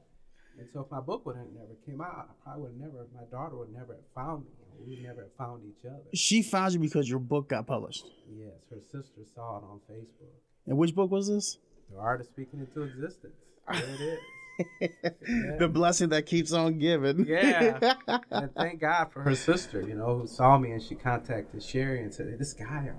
And 0.58 0.68
so 0.72 0.82
if 0.82 0.90
my 0.90 1.00
book 1.00 1.26
would 1.26 1.36
have 1.36 1.50
never 1.52 1.74
came 1.86 2.00
out, 2.00 2.28
I 2.30 2.44
probably 2.44 2.62
would 2.62 2.72
have 2.72 2.80
never, 2.80 3.06
my 3.14 3.24
daughter 3.30 3.56
would 3.56 3.72
never 3.72 3.94
have 3.94 4.08
found 4.14 4.44
me. 4.44 4.50
We 4.87 5.00
never 5.02 5.28
found 5.38 5.62
each 5.64 5.84
other. 5.87 6.02
She 6.14 6.42
found 6.42 6.74
you 6.74 6.78
because 6.80 7.08
your 7.08 7.18
book 7.18 7.48
got 7.48 7.66
published. 7.66 8.04
Yes, 8.37 8.52
her 8.70 8.80
sister 8.80 9.22
saw 9.34 9.58
it 9.58 9.64
on 9.64 9.80
Facebook. 9.90 10.34
And 10.66 10.76
which 10.76 10.94
book 10.94 11.10
was 11.10 11.28
this? 11.28 11.58
The 11.90 11.98
Art 11.98 12.20
of 12.20 12.26
Speaking 12.26 12.60
into 12.60 12.82
Existence. 12.82 13.34
There 13.70 13.82
it 13.82 14.00
is. 14.00 14.18
the 15.58 15.68
blessing 15.68 16.10
that 16.10 16.26
keeps 16.26 16.52
on 16.52 16.78
giving. 16.78 17.26
Yeah. 17.26 17.94
and 18.30 18.54
thank 18.54 18.80
God 18.80 19.12
for 19.12 19.22
her 19.22 19.34
sister, 19.34 19.80
you 19.80 19.94
know, 19.94 20.18
who 20.18 20.26
saw 20.26 20.58
me 20.58 20.70
and 20.72 20.82
she 20.82 20.94
contacted 20.94 21.62
Sherry 21.62 22.02
and 22.02 22.14
said, 22.14 22.28
hey, 22.28 22.37
"This 22.37 22.52
guy 22.52 22.90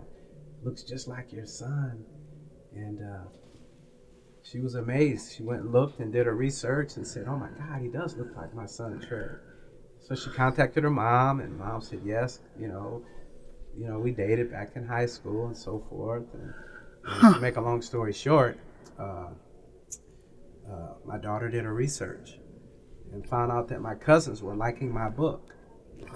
looks 0.64 0.84
just 0.84 1.08
like 1.08 1.32
your 1.32 1.46
son," 1.46 2.04
and 2.74 3.00
uh, 3.00 3.30
she 4.44 4.60
was 4.60 4.76
amazed. 4.76 5.34
She 5.36 5.44
went 5.44 5.62
and 5.62 5.72
looked 5.72 6.00
and 6.00 6.12
did 6.12 6.26
her 6.26 6.36
research 6.36 6.98
and 6.98 7.08
said, 7.08 7.26
"Oh 7.28 7.38
my 7.38 7.50
God, 7.58 7.82
he 7.82 7.88
does 7.88 8.16
look 8.18 8.36
like 8.36 8.54
my 8.54 8.66
son 8.66 9.00
Trey." 9.08 9.28
So 10.08 10.14
she 10.14 10.30
contacted 10.30 10.84
her 10.84 10.92
mom, 10.92 11.40
and 11.40 11.58
mom 11.58 11.82
said, 11.82 12.02
"Yes, 12.06 12.40
you 12.60 12.68
know, 12.68 13.02
you 13.76 13.88
know, 13.88 13.98
we 13.98 14.12
dated 14.12 14.52
back 14.52 14.76
in 14.76 14.86
high 14.86 15.08
school 15.08 15.48
and 15.48 15.58
so 15.58 15.84
forth." 15.90 16.26
And, 16.34 16.54
and 17.06 17.36
to 17.36 17.40
make 17.42 17.56
a 17.56 17.62
long 17.62 17.82
story 17.82 18.14
short, 18.14 18.60
uh, 19.00 19.30
uh, 20.70 20.94
my 21.06 21.18
daughter 21.18 21.50
did 21.50 21.64
her 21.64 21.74
research 21.74 22.40
and 23.14 23.28
found 23.28 23.52
out 23.52 23.68
that 23.70 23.82
my 23.82 23.96
cousins 23.96 24.44
were 24.44 24.56
liking 24.56 24.94
my 24.94 25.10
book 25.10 25.56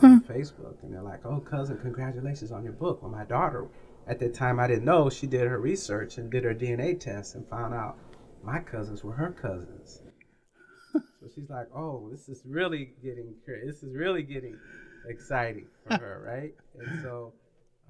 on 0.04 0.21
Facebook, 0.21 0.75
and 0.84 0.93
they're 0.93 1.02
like, 1.02 1.25
"Oh, 1.25 1.39
cousin, 1.39 1.80
congratulations 1.80 2.52
on 2.52 2.63
your 2.63 2.73
book." 2.73 3.02
Well, 3.02 3.12
my 3.12 3.23
daughter, 3.23 3.65
at 4.06 4.19
that 4.19 4.36
time, 4.36 4.60
I 4.60 4.67
didn't 4.67 4.86
know 4.86 5.10
she 5.10 5.25
did 5.25 5.47
her 5.47 5.60
research 5.60 6.19
and 6.19 6.30
did 6.30 6.43
her 6.43 6.54
DNA 6.54 6.99
test 6.99 7.34
and 7.34 7.47
found 7.47 7.73
out 7.73 7.97
my 8.43 8.60
cousins 8.60 9.04
were 9.04 9.13
her 9.13 9.32
cousins. 9.32 10.02
So 11.19 11.27
she's 11.34 11.49
like, 11.49 11.67
"Oh, 11.75 12.10
this 12.12 12.29
is 12.29 12.41
really 12.45 12.91
getting 13.03 13.34
this 13.65 13.84
is 13.84 13.93
really 13.95 14.23
getting 14.23 14.58
exciting 15.08 15.67
for 15.88 15.97
her, 15.97 16.23
right?" 16.25 16.53
And 16.79 17.01
so 17.01 17.34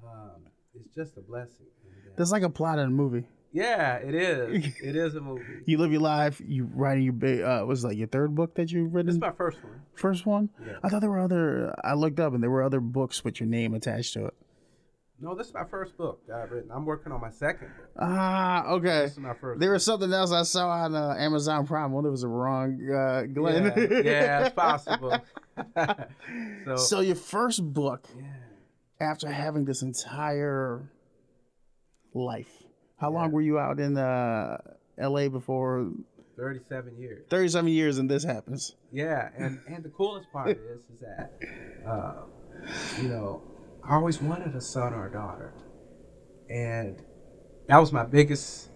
um, 0.04 0.42
it's 0.74 0.94
just 0.94 1.16
a 1.16 1.20
blessing. 1.20 1.66
Uh, 1.86 2.10
That's 2.16 2.32
like 2.32 2.42
a 2.42 2.50
plot 2.50 2.78
in 2.78 2.86
a 2.86 2.90
movie. 2.90 3.24
yeah, 3.52 3.96
it 3.96 4.14
is. 4.14 4.66
It 4.82 4.96
is 4.96 5.14
a 5.14 5.20
movie. 5.20 5.44
You 5.66 5.78
live 5.78 5.92
your 5.92 6.00
life. 6.00 6.40
You 6.44 6.68
writing 6.74 7.04
your 7.04 7.12
big. 7.12 7.42
Uh, 7.42 7.64
was 7.66 7.84
like 7.84 7.96
your 7.96 8.06
third 8.08 8.34
book 8.34 8.54
that 8.56 8.70
you've 8.70 8.86
This 8.88 8.94
written? 8.94 9.10
is 9.10 9.18
my 9.18 9.32
first 9.32 9.62
one. 9.62 9.80
First 9.94 10.26
one. 10.26 10.50
Yeah. 10.64 10.74
I 10.82 10.88
thought 10.88 11.00
there 11.00 11.10
were 11.10 11.20
other. 11.20 11.74
I 11.84 11.94
looked 11.94 12.20
up 12.20 12.32
and 12.34 12.42
there 12.42 12.50
were 12.50 12.62
other 12.62 12.80
books 12.80 13.24
with 13.24 13.40
your 13.40 13.48
name 13.48 13.74
attached 13.74 14.12
to 14.14 14.26
it. 14.26 14.34
No, 15.22 15.34
this 15.34 15.48
is 15.48 15.54
my 15.54 15.64
first 15.64 15.98
book 15.98 16.26
that 16.26 16.40
I've 16.40 16.50
written. 16.50 16.70
I'm 16.72 16.86
working 16.86 17.12
on 17.12 17.20
my 17.20 17.30
second 17.30 17.68
book. 17.76 17.90
Ah, 17.98 18.66
okay. 18.70 19.02
This 19.02 19.12
is 19.12 19.18
my 19.18 19.34
first. 19.34 19.60
There 19.60 19.68
book. 19.68 19.74
was 19.74 19.84
something 19.84 20.10
else 20.12 20.32
I 20.32 20.42
saw 20.44 20.70
on 20.70 20.94
uh, 20.94 21.14
Amazon 21.18 21.66
Prime. 21.66 21.92
Well, 21.92 22.02
there 22.02 22.10
was 22.10 22.22
a 22.22 22.28
wrong 22.28 22.80
uh, 22.90 23.24
Glenn. 23.24 23.64
Yeah, 23.76 24.00
yeah, 24.02 24.46
it's 24.46 24.54
possible. 24.54 25.18
so, 26.64 26.76
So 26.76 27.00
your 27.00 27.16
first 27.16 27.62
book, 27.62 28.08
yeah. 28.16 28.24
after 28.98 29.30
having 29.30 29.66
this 29.66 29.82
entire 29.82 30.90
life, 32.14 32.50
how 32.96 33.10
long 33.10 33.30
were 33.30 33.42
you 33.42 33.58
out 33.58 33.78
in 33.78 33.98
uh, 33.98 34.56
L.A. 34.96 35.28
before? 35.28 35.90
37 36.38 36.96
years. 36.98 37.26
Thirty-seven 37.28 37.70
years, 37.70 37.98
and 37.98 38.10
this 38.10 38.24
happens. 38.24 38.74
Yeah, 38.90 39.28
and 39.36 39.60
and 39.68 39.84
the 39.84 39.90
coolest 39.90 40.32
part 40.32 40.48
is 40.50 40.80
is 40.94 41.00
that, 41.00 41.32
uh, 41.86 42.22
you 43.02 43.08
know, 43.08 43.42
I 43.84 43.94
always 43.94 44.20
wanted 44.20 44.54
a 44.54 44.60
son 44.60 44.94
or 44.94 45.06
a 45.06 45.12
daughter, 45.12 45.52
and 46.48 47.02
that 47.68 47.78
was 47.78 47.92
my 47.92 48.04
biggest. 48.04 48.70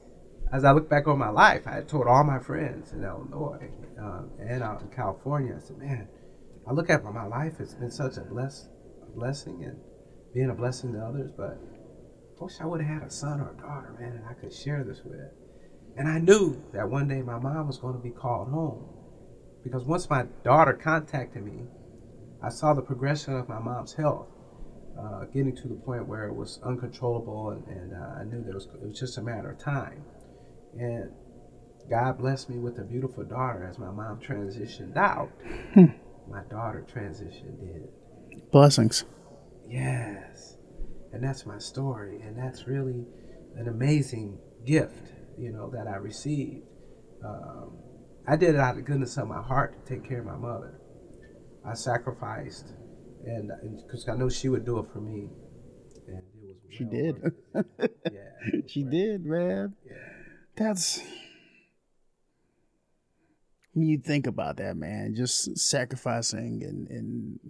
As 0.53 0.65
I 0.65 0.73
look 0.73 0.89
back 0.89 1.09
on 1.09 1.19
my 1.19 1.31
life, 1.31 1.67
I 1.67 1.73
had 1.73 1.89
told 1.89 2.07
all 2.07 2.23
my 2.25 2.39
friends 2.39 2.93
in 2.93 3.03
Illinois 3.03 3.71
um, 3.99 4.31
and 4.39 4.63
out 4.63 4.83
in 4.83 4.89
California. 4.89 5.55
I 5.57 5.61
said, 5.61 5.79
"Man, 5.79 6.09
I 6.67 6.73
look 6.73 6.91
at 6.91 7.05
my 7.05 7.27
life; 7.27 7.61
it's 7.61 7.75
been 7.75 7.91
such 7.91 8.17
a 8.17 8.23
bless, 8.23 8.69
a 9.03 9.11
blessing, 9.11 9.65
and 9.65 9.79
being 10.33 10.51
a 10.51 10.55
blessing 10.55 10.93
to 10.93 11.01
others. 11.01 11.31
But 11.37 11.59
I 12.41 12.45
wish 12.45 12.61
I 12.61 12.67
would 12.67 12.81
have 12.81 13.01
had 13.01 13.09
a 13.09 13.11
son 13.11 13.41
or 13.41 13.51
a 13.51 13.61
daughter, 13.61 13.97
man, 13.99 14.13
and 14.13 14.27
I 14.27 14.35
could 14.35 14.53
share 14.53 14.85
this 14.85 15.03
with." 15.05 15.31
And 15.97 16.09
I 16.09 16.19
knew 16.19 16.61
that 16.73 16.89
one 16.89 17.09
day 17.09 17.23
my 17.23 17.39
mom 17.39 17.67
was 17.69 17.79
going 17.79 17.95
to 17.95 18.03
be 18.03 18.11
called 18.11 18.49
home 18.49 18.85
because 19.63 19.85
once 19.85 20.11
my 20.11 20.27
daughter 20.45 20.75
contacted 20.75 21.43
me, 21.43 21.67
I 22.43 22.51
saw 22.51 22.75
the 22.75 22.83
progression 22.83 23.35
of 23.35 23.49
my 23.49 23.59
mom's 23.59 23.95
health, 23.95 24.29
uh, 24.99 25.25
getting 25.27 25.55
to 25.57 25.69
the 25.69 25.75
point 25.75 26.07
where 26.07 26.27
it 26.27 26.35
was 26.35 26.61
uncontrollable, 26.63 27.51
and, 27.51 27.67
and 27.67 27.93
uh, 27.95 28.21
I 28.21 28.25
knew 28.25 28.43
that 28.43 28.51
it 28.51 28.55
was, 28.55 28.69
it 28.75 28.87
was 28.87 28.99
just 28.99 29.19
a 29.19 29.23
matter 29.23 29.51
of 29.51 29.59
time. 29.59 30.03
And 30.79 31.11
God 31.89 32.19
blessed 32.19 32.51
me 32.51 32.59
with 32.59 32.79
a 32.79 32.85
beautiful 32.85 33.25
daughter 33.25 33.67
as 33.69 33.79
my 33.79 33.91
mom 33.91 34.21
transitioned 34.21 34.97
out. 34.97 35.31
my 36.29 36.43
daughter 36.51 36.85
transitioned 36.93 37.61
in. 37.61 37.89
Blessings. 38.51 39.05
Yes. 39.69 40.57
And 41.13 41.23
that's 41.23 41.47
my 41.47 41.59
story. 41.59 42.21
And 42.23 42.37
that's 42.37 42.67
really 42.67 43.05
an 43.57 43.69
amazing 43.69 44.39
gift, 44.65 45.13
you 45.39 45.53
know, 45.53 45.71
that 45.71 45.87
I 45.87 45.97
received. 45.97 46.65
Um, 47.25 47.77
I 48.27 48.37
did 48.37 48.55
it 48.55 48.61
out 48.61 48.71
of 48.71 48.77
the 48.77 48.83
goodness 48.83 49.17
of 49.19 49.29
my 49.29 49.43
heart 49.43 49.75
to 49.87 49.95
take 49.95 50.09
care 50.09 50.21
of 50.21 50.27
my 50.27 50.37
mother. 50.37 50.81
I 51.67 51.75
sacrificed, 51.75 52.73
and 53.27 53.51
because 53.87 54.09
I 54.09 54.15
know 54.17 54.29
she 54.29 54.49
would 54.49 54.65
do 54.65 54.79
it 54.79 54.87
for 54.93 55.01
me. 55.01 55.29
And 56.07 56.23
it 56.43 56.57
was 56.65 56.75
She 56.75 56.85
well 56.85 56.93
did. 56.93 57.33
Yeah. 58.13 58.61
she 58.67 58.83
worth 58.85 58.93
did, 58.93 59.25
man. 59.27 59.75
Yeah. 59.87 59.93
That's 60.57 61.01
when 63.73 63.89
you 63.89 63.99
think 63.99 64.27
about 64.27 64.59
that, 64.59 64.77
man. 64.77 65.15
Just 65.15 65.57
sacrificing 65.59 66.63
and, 66.63 66.89
and 66.89 67.41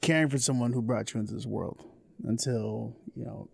caring 0.00 0.28
for 0.28 0.38
someone 0.38 0.72
who 0.72 0.82
brought 0.82 1.12
you 1.14 1.20
into 1.20 1.34
this 1.34 1.46
world 1.46 1.84
until 2.24 2.96
you 3.14 3.24
know 3.24 3.48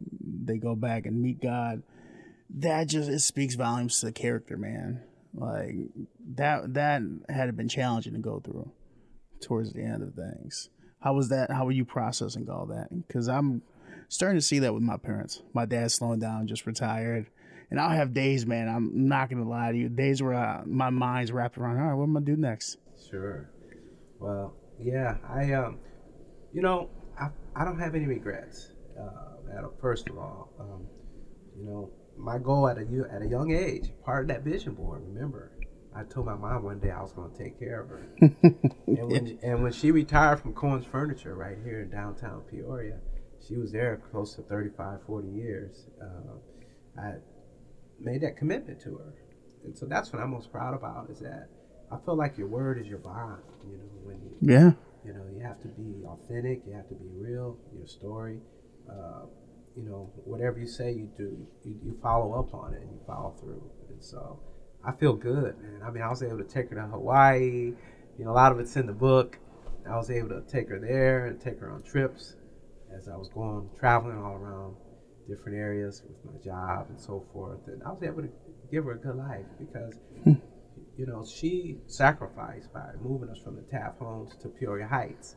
they 0.45 0.57
go 0.57 0.75
back 0.75 1.07
and 1.07 1.21
meet 1.21 1.43
God. 1.43 1.83
That 2.57 2.89
just 2.89 3.09
it 3.11 3.21
speaks 3.21 3.55
volumes 3.55 4.01
to 4.01 4.07
the 4.07 4.13
character, 4.13 4.57
man. 4.57 5.03
Like 5.35 5.75
that 6.37 6.75
that 6.75 7.03
had 7.29 7.57
been 7.57 7.69
challenging 7.69 8.13
to 8.13 8.21
go 8.21 8.41
through 8.41 8.71
towards 9.41 9.73
the 9.73 9.83
end 9.83 10.03
of 10.03 10.15
things. 10.15 10.71
How 11.01 11.15
was 11.15 11.29
that? 11.29 11.51
How 11.51 11.65
were 11.65 11.73
you 11.73 11.85
processing 11.85 12.49
all 12.49 12.67
that? 12.67 12.89
Because 13.07 13.29
I'm 13.29 13.63
starting 14.09 14.39
to 14.39 14.47
see 14.47 14.61
that 14.61 14.73
with 14.73 14.83
my 14.83 14.97
parents. 14.97 15.43
My 15.53 15.67
dad's 15.67 15.95
slowing 15.95 16.21
down, 16.21 16.47
just 16.47 16.67
retired. 16.67 17.27
And 17.71 17.81
I'll 17.81 17.91
have 17.91 18.15
days, 18.15 18.47
man. 18.47 18.69
I'm 18.69 19.09
not 19.09 19.31
gonna 19.31 19.49
lie 19.49 19.73
to 19.73 19.77
you. 19.77 19.89
Days 19.89 20.23
where 20.23 20.35
I, 20.35 20.63
my 20.65 20.91
mind's 20.91 21.33
wrapped 21.33 21.59
around. 21.59 21.79
All 21.79 21.87
right, 21.87 21.95
what 21.95 22.05
am 22.05 22.17
I 22.17 22.21
gonna 22.21 22.27
do 22.27 22.37
next? 22.37 22.79
Sure. 23.11 23.51
Well, 24.19 24.55
yeah, 24.79 25.17
I 25.29 25.53
um, 25.53 25.79
you 26.53 26.63
know, 26.63 26.91
I 27.19 27.29
I 27.57 27.65
don't 27.65 27.79
have 27.79 27.95
any 27.95 28.07
regrets. 28.07 28.71
Uh, 28.99 29.59
at 29.59 29.65
a, 29.65 29.71
first 29.81 30.09
of 30.09 30.19
all, 30.19 30.53
um, 30.61 30.87
you 31.59 31.67
know, 31.67 31.91
my 32.17 32.39
goal 32.39 32.69
at 32.69 32.79
a 32.79 32.87
at 33.13 33.23
a 33.23 33.27
young 33.27 33.53
age, 33.53 33.91
part 34.05 34.25
of 34.25 34.29
that 34.29 34.43
vision 34.43 34.75
board. 34.75 35.03
Remember, 35.07 35.53
I 35.97 36.03
told 36.05 36.27
my 36.27 36.35
mom 36.35 36.65
one 36.65 36.81
day 36.81 36.91
I 36.91 37.01
was 37.01 37.13
going 37.13 37.31
to 37.31 37.39
take 37.39 37.59
care 37.59 37.83
of 37.83 37.89
her, 37.89 38.09
and 38.87 39.09
when 39.11 39.39
and 39.43 39.63
when 39.63 39.73
she 39.73 39.91
retired 39.91 40.41
from 40.41 40.53
Cohen's 40.53 40.87
Furniture 40.87 41.35
right 41.35 41.57
here 41.65 41.83
in 41.83 41.91
downtown 41.91 42.43
Peoria, 42.51 42.99
she 43.47 43.57
was 43.57 43.73
there 43.73 44.01
close 44.11 44.35
to 44.35 44.43
35, 44.43 45.01
40 45.07 45.29
years. 45.29 45.87
Uh, 46.03 47.01
I 47.01 47.15
made 48.01 48.23
that 48.23 48.37
commitment 48.37 48.81
to 48.83 48.97
her, 48.97 49.15
and 49.65 49.77
so 49.77 49.87
that's 49.87 50.13
what 50.13 50.21
I'm 50.21 50.31
most 50.31 50.51
proud 50.51 50.75
about. 50.75 51.11
Is 51.11 51.21
that 51.21 51.49
I 51.93 51.97
feel 52.05 52.17
like 52.17 52.37
your 52.37 52.49
word 52.49 52.79
is 52.81 52.87
your 52.87 52.99
bond. 52.99 53.43
You 53.65 53.79
know, 53.79 53.85
when 54.03 54.17
you 54.17 54.37
Yeah, 54.41 54.73
you 55.05 55.13
know, 55.13 55.25
you 55.33 55.43
have 55.45 55.61
to 55.63 55.69
be 55.69 56.05
authentic. 56.07 56.63
You 56.67 56.75
have 56.75 56.89
to 56.89 56.95
be 56.95 57.09
real. 57.15 57.59
Your 57.77 57.87
story, 57.87 58.41
uh, 58.91 59.27
you 59.77 59.85
know, 59.85 60.13
whatever 60.25 60.59
you 60.59 60.67
say 60.67 60.93
you 60.93 61.11
do, 61.17 61.47
you, 61.65 61.77
you 61.85 61.99
follow 62.03 62.39
up 62.39 62.55
on 62.55 62.75
it 62.75 62.83
and 62.83 62.91
you 62.91 63.01
follow 63.07 63.35
through. 63.41 63.71
And 63.91 64.03
so, 64.03 64.41
I 64.87 64.93
feel 64.93 65.15
good, 65.15 65.59
man. 65.61 65.81
I 65.85 65.91
mean, 65.91 66.03
I 66.03 66.09
was 66.09 66.23
able 66.23 66.39
to 66.39 66.45
take 66.45 66.71
her 66.71 66.77
to 66.77 66.83
Hawaii. 66.83 67.73
You 68.19 68.25
know, 68.25 68.31
a 68.31 68.33
lot 68.33 68.53
of 68.53 68.59
it's 68.61 68.77
in 68.77 68.87
the 68.87 68.93
book. 68.93 69.39
I 69.91 69.97
was 69.97 70.11
able 70.11 70.29
to 70.31 70.43
take 70.43 70.69
her 70.69 70.79
there 70.79 71.27
and 71.27 71.41
take 71.41 71.61
her 71.61 71.71
on 71.71 71.83
trips 71.83 72.37
as 72.97 73.09
I 73.09 73.17
was 73.17 73.29
going 73.29 73.69
traveling 73.79 74.17
all 74.17 74.35
around 74.35 74.77
different 75.29 75.59
areas 75.59 76.03
with 76.07 76.33
my 76.33 76.41
job 76.43 76.87
and 76.89 77.01
so 77.01 77.27
forth. 77.33 77.61
And 77.67 77.83
I 77.83 77.91
was 77.91 78.03
able 78.03 78.23
to 78.23 78.29
give 78.71 78.85
her 78.85 78.93
a 78.93 78.99
good 78.99 79.17
life 79.17 79.47
because 79.59 79.95
hmm. 80.23 80.35
you 80.97 81.07
know, 81.07 81.25
she 81.25 81.79
sacrificed 81.87 82.73
by 82.73 82.91
moving 83.03 83.29
us 83.29 83.39
from 83.43 83.57
the 83.57 83.63
Taft 83.63 83.99
homes 83.99 84.37
to 84.43 84.49
Peoria 84.49 84.87
Heights 84.87 85.37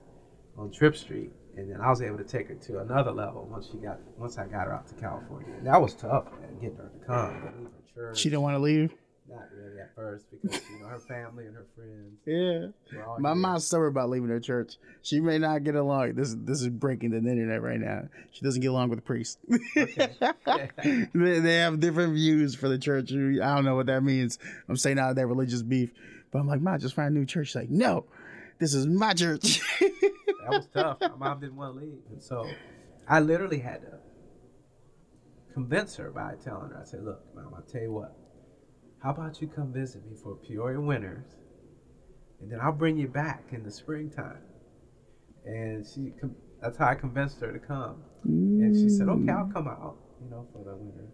on 0.57 0.71
Trip 0.71 0.95
Street, 0.95 1.31
and 1.55 1.71
then 1.71 1.81
I 1.81 1.89
was 1.89 2.01
able 2.01 2.17
to 2.17 2.23
take 2.23 2.47
her 2.47 2.55
to 2.55 2.79
another 2.79 3.11
level 3.11 3.47
once 3.49 3.69
she 3.71 3.77
got 3.77 3.99
once 4.17 4.37
I 4.37 4.45
got 4.45 4.67
her 4.67 4.73
out 4.73 4.87
to 4.87 4.95
California. 4.95 5.53
And 5.55 5.67
that 5.67 5.81
was 5.81 5.93
tough, 5.93 6.25
man, 6.41 6.55
getting 6.59 6.77
her 6.77 6.91
to 6.99 7.05
come, 7.05 7.41
to 7.41 7.59
leave 7.59 7.67
her 7.67 7.93
church. 7.93 8.17
she 8.17 8.29
didn't 8.29 8.41
want 8.41 8.55
to 8.55 8.59
leave. 8.59 8.93
Not 9.29 9.49
really 9.53 9.81
at 9.81 9.93
first 9.93 10.25
because 10.31 10.61
you 10.69 10.79
know 10.79 10.87
her 10.87 10.99
family 10.99 11.45
and 11.47 11.55
her 11.55 11.65
friends. 11.75 12.19
Yeah, 12.25 12.67
my 13.19 13.29
here. 13.29 13.35
mom's 13.35 13.65
stubborn 13.67 13.89
about 13.89 14.09
leaving 14.09 14.29
her 14.29 14.39
church. 14.39 14.75
She 15.01 15.19
may 15.19 15.37
not 15.37 15.63
get 15.65 15.75
along. 15.75 16.13
This 16.13 16.33
this 16.37 16.61
is 16.61 16.69
breaking 16.69 17.11
the 17.11 17.17
internet 17.17 17.61
right 17.61 17.79
now. 17.79 18.07
She 18.31 18.41
doesn't 18.41 18.61
get 18.61 18.67
along 18.67 18.89
with 18.89 18.99
the 18.99 19.03
priest. 19.03 19.39
they, 19.75 21.39
they 21.39 21.55
have 21.57 21.79
different 21.81 22.13
views 22.13 22.55
for 22.55 22.69
the 22.69 22.77
church. 22.77 23.11
I 23.11 23.15
don't 23.55 23.65
know 23.65 23.75
what 23.75 23.87
that 23.87 24.01
means. 24.01 24.39
I'm 24.69 24.77
saying 24.77 24.97
out 24.97 25.09
of 25.09 25.15
that 25.17 25.27
religious 25.27 25.61
beef, 25.61 25.91
but 26.31 26.39
I'm 26.39 26.47
like, 26.47 26.61
mom, 26.61 26.79
just 26.79 26.95
find 26.95 27.15
a 27.15 27.19
new 27.19 27.25
church. 27.25 27.47
She's 27.47 27.55
like, 27.55 27.69
no, 27.69 28.05
this 28.59 28.73
is 28.73 28.87
my 28.87 29.13
church. 29.13 29.61
that 29.79 30.47
was 30.47 30.67
tough. 30.73 30.99
My 31.01 31.09
mom 31.17 31.39
didn't 31.41 31.57
want 31.57 31.75
to 31.75 31.81
leave, 31.81 31.99
and 32.09 32.21
so 32.21 32.47
I 33.07 33.19
literally 33.19 33.59
had 33.59 33.81
to 33.81 33.99
convince 35.53 35.95
her 35.97 36.11
by 36.11 36.35
telling 36.43 36.69
her, 36.69 36.79
I 36.81 36.85
said, 36.85 37.03
"Look, 37.03 37.23
mom, 37.35 37.53
I'll 37.55 37.61
tell 37.63 37.81
you 37.81 37.91
what. 37.91 38.16
How 39.07 39.13
about 39.13 39.41
you 39.41 39.47
come 39.47 39.71
visit 39.71 40.05
me 40.05 40.17
for 40.21 40.35
Peoria 40.35 40.81
winters, 40.81 41.37
and 42.41 42.51
then 42.51 42.59
I'll 42.61 42.73
bring 42.73 42.97
you 42.97 43.07
back 43.07 43.53
in 43.53 43.63
the 43.63 43.71
springtime." 43.71 44.41
And 45.45 45.87
she, 45.87 46.11
that's 46.61 46.77
how 46.77 46.87
I 46.87 46.95
convinced 46.95 47.39
her 47.39 47.53
to 47.53 47.57
come. 47.57 48.03
And 48.25 48.75
she 48.75 48.89
said, 48.89 49.07
"Okay, 49.07 49.31
I'll 49.31 49.49
come 49.49 49.69
out, 49.69 49.95
you 50.21 50.29
know, 50.29 50.45
for 50.51 50.61
the 50.65 50.75
winter." 50.75 51.07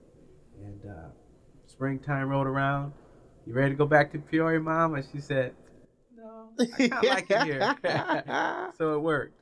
And 0.63 0.81
uh, 0.89 1.09
springtime 1.67 2.29
rolled 2.29 2.47
around. 2.47 2.93
You 3.45 3.53
ready 3.53 3.73
to 3.73 3.77
go 3.77 3.85
back 3.85 4.11
to 4.13 4.17
Peoria, 4.17 4.59
mom? 4.59 4.95
And 4.95 5.05
she 5.11 5.19
said, 5.19 5.53
"No, 6.17 6.49
I 6.59 6.65
kind 6.65 6.93
of 6.93 7.03
like 7.03 7.29
it 7.29 7.43
here." 7.43 8.71
so 8.79 8.95
it 8.95 9.01
worked. 9.01 9.39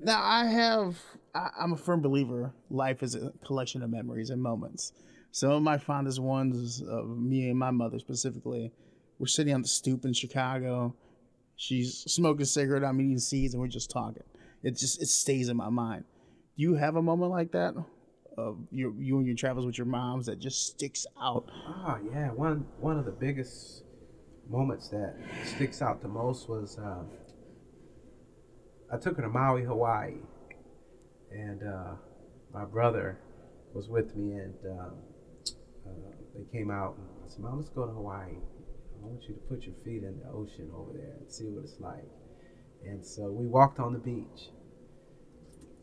Now 0.00 0.22
I 0.22 0.44
have. 0.44 0.96
I, 1.34 1.50
I'm 1.58 1.72
a 1.72 1.76
firm 1.76 2.02
believer. 2.02 2.52
Life 2.70 3.02
is 3.02 3.16
a 3.16 3.32
collection 3.44 3.82
of 3.82 3.90
memories 3.90 4.30
and 4.30 4.40
moments. 4.40 4.92
Some 5.38 5.52
of 5.52 5.62
my 5.62 5.78
fondest 5.78 6.18
ones 6.18 6.82
of 6.82 7.16
me 7.16 7.48
and 7.48 7.56
my 7.56 7.70
mother 7.70 8.00
specifically. 8.00 8.72
We're 9.20 9.28
sitting 9.28 9.54
on 9.54 9.62
the 9.62 9.68
stoop 9.68 10.04
in 10.04 10.12
Chicago. 10.12 10.96
She's 11.54 11.98
smoking 12.08 12.42
a 12.42 12.44
cigarette. 12.44 12.82
I'm 12.82 13.00
eating 13.00 13.20
seeds, 13.20 13.54
and 13.54 13.60
we're 13.60 13.68
just 13.68 13.88
talking. 13.88 14.24
It 14.64 14.72
just 14.72 15.00
it 15.00 15.06
stays 15.06 15.48
in 15.48 15.56
my 15.56 15.68
mind. 15.68 16.06
Do 16.56 16.62
you 16.64 16.74
have 16.74 16.96
a 16.96 17.02
moment 17.02 17.30
like 17.30 17.52
that 17.52 17.74
of 18.36 18.58
your 18.72 18.92
you 18.98 19.18
and 19.18 19.26
your 19.28 19.36
travels 19.36 19.64
with 19.64 19.78
your 19.78 19.86
moms 19.86 20.26
that 20.26 20.40
just 20.40 20.66
sticks 20.66 21.06
out? 21.22 21.48
Oh 21.68 21.98
yeah, 22.12 22.32
one 22.32 22.66
one 22.80 22.98
of 22.98 23.04
the 23.04 23.12
biggest 23.12 23.84
moments 24.50 24.88
that 24.88 25.14
sticks 25.44 25.80
out 25.80 26.02
the 26.02 26.08
most 26.08 26.48
was 26.48 26.76
uh, 26.78 27.04
I 28.92 28.98
took 28.98 29.14
her 29.14 29.22
to 29.22 29.28
Maui, 29.28 29.62
Hawaii, 29.62 30.14
and 31.30 31.62
uh, 31.62 31.92
my 32.52 32.64
brother 32.64 33.20
was 33.72 33.88
with 33.88 34.16
me, 34.16 34.32
and 34.32 34.54
um, 34.68 34.94
uh, 35.90 36.14
they 36.34 36.44
came 36.56 36.70
out. 36.70 36.96
And 36.96 37.06
I 37.24 37.28
said, 37.28 37.40
"Mom, 37.40 37.56
let's 37.56 37.70
go 37.70 37.86
to 37.86 37.92
Hawaii. 37.92 38.36
I 38.36 39.06
want 39.06 39.22
you 39.28 39.34
to 39.34 39.40
put 39.48 39.64
your 39.64 39.74
feet 39.84 40.02
in 40.02 40.18
the 40.18 40.28
ocean 40.30 40.70
over 40.74 40.92
there 40.92 41.14
and 41.18 41.30
see 41.30 41.44
what 41.44 41.64
it's 41.64 41.80
like." 41.80 42.08
And 42.84 43.04
so 43.04 43.30
we 43.30 43.46
walked 43.46 43.80
on 43.80 43.92
the 43.92 43.98
beach, 43.98 44.50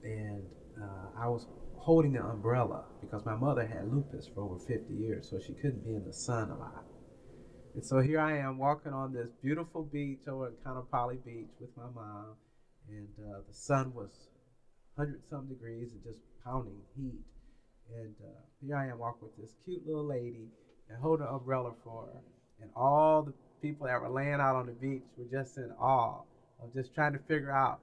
and 0.04 0.44
uh, 0.82 1.20
I 1.20 1.28
was 1.28 1.48
holding 1.78 2.14
the 2.14 2.24
umbrella 2.24 2.84
because 3.02 3.26
my 3.26 3.36
mother 3.36 3.66
had 3.66 3.92
lupus 3.92 4.28
for 4.34 4.42
over 4.42 4.58
50 4.58 4.94
years, 4.94 5.30
so 5.30 5.40
she 5.40 5.54
couldn't 5.54 5.84
be 5.86 5.94
in 5.94 6.04
the 6.06 6.14
sun 6.14 6.50
a 6.50 6.58
lot. 6.58 6.84
And 7.76 7.86
so 7.86 8.00
here 8.00 8.20
I 8.20 8.38
am 8.38 8.58
walking 8.58 8.94
on 8.94 9.14
this 9.14 9.30
beautiful 9.44 9.84
beach 9.84 10.28
over 10.28 10.48
at 10.48 10.64
Kaanapali 10.64 11.24
Beach 11.26 11.52
with 11.60 11.76
my 11.76 11.90
mom, 11.94 12.38
and 12.90 13.10
uh, 13.20 13.40
the 13.48 13.54
sun 13.54 13.94
was 13.94 14.10
100 14.96 15.22
some 15.30 15.48
degrees 15.48 15.92
and 15.92 16.02
just 16.04 16.20
pounding 16.44 16.80
heat. 16.96 17.20
And 17.94 18.16
uh, 18.24 18.42
here 18.66 18.78
I 18.78 18.88
am 18.88 19.00
walking 19.00 19.28
with 19.30 19.38
this 19.38 19.56
cute 19.64 19.86
little 19.86 20.06
lady 20.06 20.48
and 20.90 20.98
holding 21.02 21.28
an 21.28 21.34
umbrella 21.34 21.74
for 21.84 22.08
her. 22.08 22.22
And 22.62 22.70
all 22.76 23.24
the 23.24 23.34
people 23.62 23.88
that 23.88 24.02
were 24.02 24.10
laying 24.10 24.42
out 24.42 24.56
on 24.56 24.66
the 24.66 24.74
beach 24.74 25.04
were 25.18 25.26
just 25.32 25.58
in 25.58 25.72
awe 25.80 26.22
of 26.62 26.74
just 26.74 26.94
trying 26.94 27.14
to 27.14 27.20
figure 27.20 27.52
out 27.52 27.80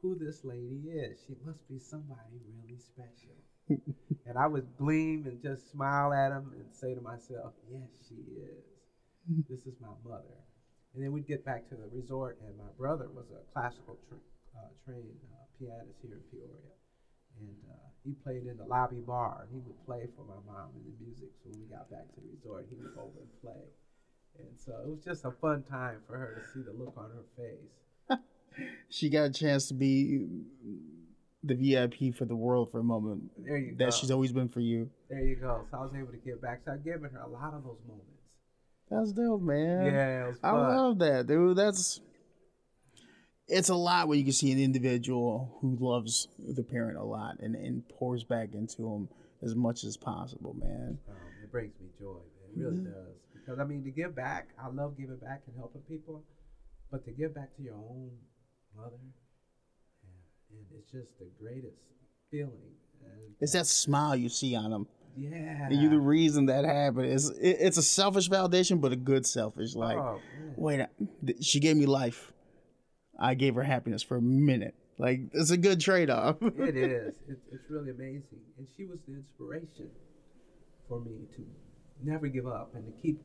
who 0.00 0.16
this 0.18 0.44
lady 0.44 0.82
is. 0.88 1.18
She 1.26 1.34
must 1.44 1.66
be 1.68 1.78
somebody 1.78 2.40
really 2.46 2.78
special. 2.78 3.36
and 4.26 4.38
I 4.38 4.46
would 4.46 4.76
gleam 4.76 5.24
and 5.26 5.40
just 5.42 5.70
smile 5.70 6.12
at 6.12 6.30
them 6.30 6.52
and 6.54 6.66
say 6.72 6.94
to 6.94 7.00
myself, 7.00 7.52
yes, 7.70 7.88
she 8.08 8.14
is. 8.14 9.44
This 9.48 9.60
is 9.66 9.80
my 9.80 9.94
mother. 10.04 10.36
And 10.94 11.02
then 11.02 11.12
we'd 11.12 11.26
get 11.26 11.44
back 11.44 11.68
to 11.70 11.74
the 11.74 11.88
resort, 11.92 12.38
and 12.46 12.56
my 12.58 12.70
brother 12.78 13.08
was 13.08 13.24
a 13.32 13.40
classical 13.52 13.98
tra- 14.08 14.18
uh, 14.54 14.68
trained 14.84 15.16
uh, 15.32 15.44
pianist 15.58 15.98
here 16.02 16.14
in 16.14 16.22
Peoria. 16.30 16.70
And 17.40 17.56
uh, 17.70 17.74
he 18.04 18.12
played 18.24 18.46
in 18.46 18.56
the 18.56 18.64
lobby 18.64 19.00
bar, 19.06 19.46
he 19.52 19.58
would 19.58 19.86
play 19.86 20.06
for 20.16 20.24
my 20.24 20.40
mom 20.46 20.70
in 20.76 20.82
the 20.84 21.04
music. 21.04 21.28
So 21.42 21.50
when 21.50 21.60
we 21.60 21.66
got 21.66 21.90
back 21.90 22.06
to 22.14 22.20
the 22.20 22.28
resort, 22.34 22.66
he 22.70 22.76
would 22.76 22.94
go 22.94 23.02
over 23.02 23.20
and 23.20 23.40
play. 23.42 23.62
And 24.38 24.58
so 24.58 24.72
it 24.84 24.88
was 24.90 25.04
just 25.04 25.24
a 25.24 25.30
fun 25.30 25.62
time 25.62 25.98
for 26.06 26.16
her 26.18 26.40
to 26.42 26.52
see 26.52 26.62
the 26.64 26.72
look 26.72 26.94
on 26.96 27.10
her 27.10 27.24
face. 27.36 28.18
She 28.88 29.08
got 29.10 29.24
a 29.24 29.30
chance 29.32 29.66
to 29.66 29.74
be 29.74 30.26
the 31.42 31.54
VIP 31.56 32.14
for 32.14 32.24
the 32.24 32.36
world 32.36 32.70
for 32.70 32.78
a 32.78 32.84
moment 32.84 33.24
There 33.44 33.58
you 33.58 33.72
go. 33.72 33.78
that 33.78 33.90
go. 33.90 33.96
she's 33.96 34.12
always 34.12 34.30
been 34.32 34.48
for 34.48 34.60
you. 34.60 34.88
There 35.10 35.18
you 35.24 35.34
go. 35.34 35.64
So 35.70 35.78
I 35.78 35.80
was 35.82 35.92
able 35.96 36.12
to 36.12 36.18
give 36.18 36.40
back. 36.40 36.60
So 36.64 36.70
I've 36.72 36.84
given 36.84 37.10
her 37.10 37.20
a 37.20 37.28
lot 37.28 37.52
of 37.52 37.64
those 37.64 37.80
moments. 37.88 38.22
That's 38.88 39.10
dope, 39.12 39.42
man. 39.42 39.86
Yeah, 39.86 40.24
it 40.24 40.28
was 40.28 40.38
I 40.44 40.52
love 40.52 40.98
that, 41.00 41.26
dude. 41.26 41.56
That's 41.56 42.00
it's 43.48 43.68
a 43.68 43.74
lot 43.74 44.08
when 44.08 44.18
you 44.18 44.24
can 44.24 44.32
see 44.32 44.52
an 44.52 44.58
individual 44.58 45.58
who 45.60 45.76
loves 45.80 46.28
the 46.38 46.62
parent 46.62 46.96
a 46.98 47.02
lot 47.04 47.38
and, 47.40 47.54
and 47.54 47.86
pours 47.88 48.24
back 48.24 48.54
into 48.54 48.82
them 48.82 49.08
as 49.42 49.54
much 49.54 49.84
as 49.84 49.96
possible, 49.96 50.54
man. 50.58 50.98
Um, 51.08 51.16
it 51.42 51.50
brings 51.52 51.72
me 51.80 51.88
joy, 51.98 52.14
man. 52.14 52.50
It 52.56 52.58
really 52.58 52.84
does. 52.84 53.14
Because 53.34 53.58
I 53.60 53.64
mean, 53.64 53.84
to 53.84 53.90
give 53.90 54.14
back, 54.16 54.48
I 54.62 54.68
love 54.68 54.96
giving 54.96 55.16
back 55.18 55.42
and 55.46 55.56
helping 55.56 55.82
people, 55.82 56.22
but 56.90 57.04
to 57.04 57.10
give 57.12 57.34
back 57.34 57.54
to 57.56 57.62
your 57.62 57.74
own 57.74 58.10
mother, 58.74 58.96
and, 60.02 60.58
and 60.58 60.66
it's 60.78 60.90
just 60.90 61.18
the 61.18 61.26
greatest 61.38 61.76
feeling. 62.30 62.52
And 63.04 63.34
It's 63.40 63.52
that 63.52 63.66
smile 63.66 64.16
you 64.16 64.30
see 64.30 64.56
on 64.56 64.70
them. 64.70 64.86
yeah, 65.16 65.66
And 65.68 65.82
you 65.82 65.90
the 65.90 65.98
reason 66.00 66.46
that 66.46 66.64
happened. 66.64 67.06
It's 67.12 67.28
it, 67.28 67.58
it's 67.60 67.76
a 67.76 67.82
selfish 67.82 68.30
validation, 68.30 68.80
but 68.80 68.92
a 68.92 68.96
good 68.96 69.26
selfish. 69.26 69.74
Like, 69.74 69.98
oh, 69.98 70.20
wait, 70.56 70.86
she 71.42 71.60
gave 71.60 71.76
me 71.76 71.84
life. 71.84 72.32
I 73.18 73.34
gave 73.34 73.54
her 73.54 73.62
happiness 73.62 74.02
for 74.02 74.16
a 74.16 74.22
minute. 74.22 74.74
Like, 74.98 75.20
it's 75.32 75.50
a 75.50 75.56
good 75.56 75.80
trade 75.80 76.10
off. 76.10 76.36
it 76.42 76.76
is. 76.76 77.14
It, 77.28 77.38
it's 77.52 77.64
really 77.68 77.90
amazing, 77.90 78.40
and 78.58 78.66
she 78.76 78.84
was 78.84 78.98
the 79.08 79.14
inspiration 79.14 79.90
for 80.88 81.00
me 81.00 81.26
to 81.36 81.44
never 82.02 82.28
give 82.28 82.46
up 82.46 82.74
and 82.74 82.84
to 82.86 82.92
keep 83.02 83.20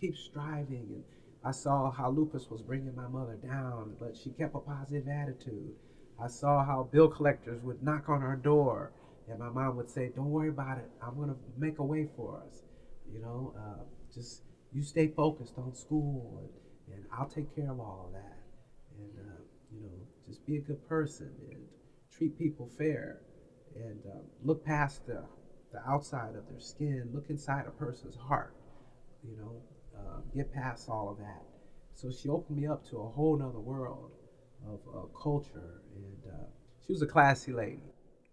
keep 0.00 0.16
striving. 0.16 0.86
And 0.90 1.04
I 1.44 1.50
saw 1.50 1.90
how 1.90 2.10
lupus 2.10 2.50
was 2.50 2.60
bringing 2.62 2.94
my 2.94 3.08
mother 3.08 3.36
down, 3.36 3.96
but 3.98 4.16
she 4.16 4.30
kept 4.30 4.54
a 4.54 4.58
positive 4.58 5.08
attitude. 5.08 5.72
I 6.22 6.28
saw 6.28 6.64
how 6.64 6.88
bill 6.92 7.08
collectors 7.08 7.62
would 7.62 7.82
knock 7.82 8.08
on 8.08 8.20
her 8.20 8.36
door, 8.36 8.92
and 9.28 9.38
my 9.38 9.48
mom 9.48 9.76
would 9.76 9.88
say, 9.88 10.10
"Don't 10.14 10.30
worry 10.30 10.50
about 10.50 10.78
it. 10.78 10.90
I'm 11.02 11.18
gonna 11.18 11.36
make 11.56 11.78
a 11.78 11.84
way 11.84 12.08
for 12.16 12.42
us." 12.46 12.62
You 13.10 13.20
know, 13.20 13.54
uh, 13.56 13.84
just 14.12 14.42
you 14.72 14.82
stay 14.82 15.08
focused 15.08 15.54
on 15.56 15.74
school, 15.74 16.38
and, 16.88 16.94
and 16.94 17.06
I'll 17.12 17.28
take 17.28 17.54
care 17.54 17.70
of 17.70 17.80
all 17.80 18.06
of 18.08 18.12
that. 18.12 18.43
And 18.98 19.28
uh, 19.28 19.40
you 19.72 19.80
know, 19.82 19.92
just 20.26 20.46
be 20.46 20.56
a 20.56 20.60
good 20.60 20.86
person 20.88 21.30
and 21.50 21.60
treat 22.16 22.38
people 22.38 22.70
fair, 22.78 23.20
and 23.74 24.00
uh, 24.06 24.18
look 24.42 24.64
past 24.64 25.06
the 25.06 25.22
the 25.72 25.80
outside 25.88 26.36
of 26.36 26.48
their 26.48 26.60
skin, 26.60 27.10
look 27.12 27.30
inside 27.30 27.64
a 27.66 27.70
person's 27.70 28.16
heart. 28.16 28.54
You 29.22 29.36
know, 29.36 29.62
uh, 29.98 30.20
get 30.34 30.52
past 30.52 30.88
all 30.88 31.10
of 31.10 31.18
that. 31.18 31.42
So 31.94 32.10
she 32.10 32.28
opened 32.28 32.58
me 32.58 32.66
up 32.66 32.88
to 32.90 32.98
a 32.98 33.08
whole 33.08 33.36
nother 33.36 33.60
world 33.60 34.10
of 34.66 34.80
uh, 34.94 35.06
culture, 35.20 35.82
and 35.96 36.32
uh, 36.32 36.44
she 36.86 36.92
was 36.92 37.02
a 37.02 37.06
classy 37.06 37.52
lady. 37.52 37.80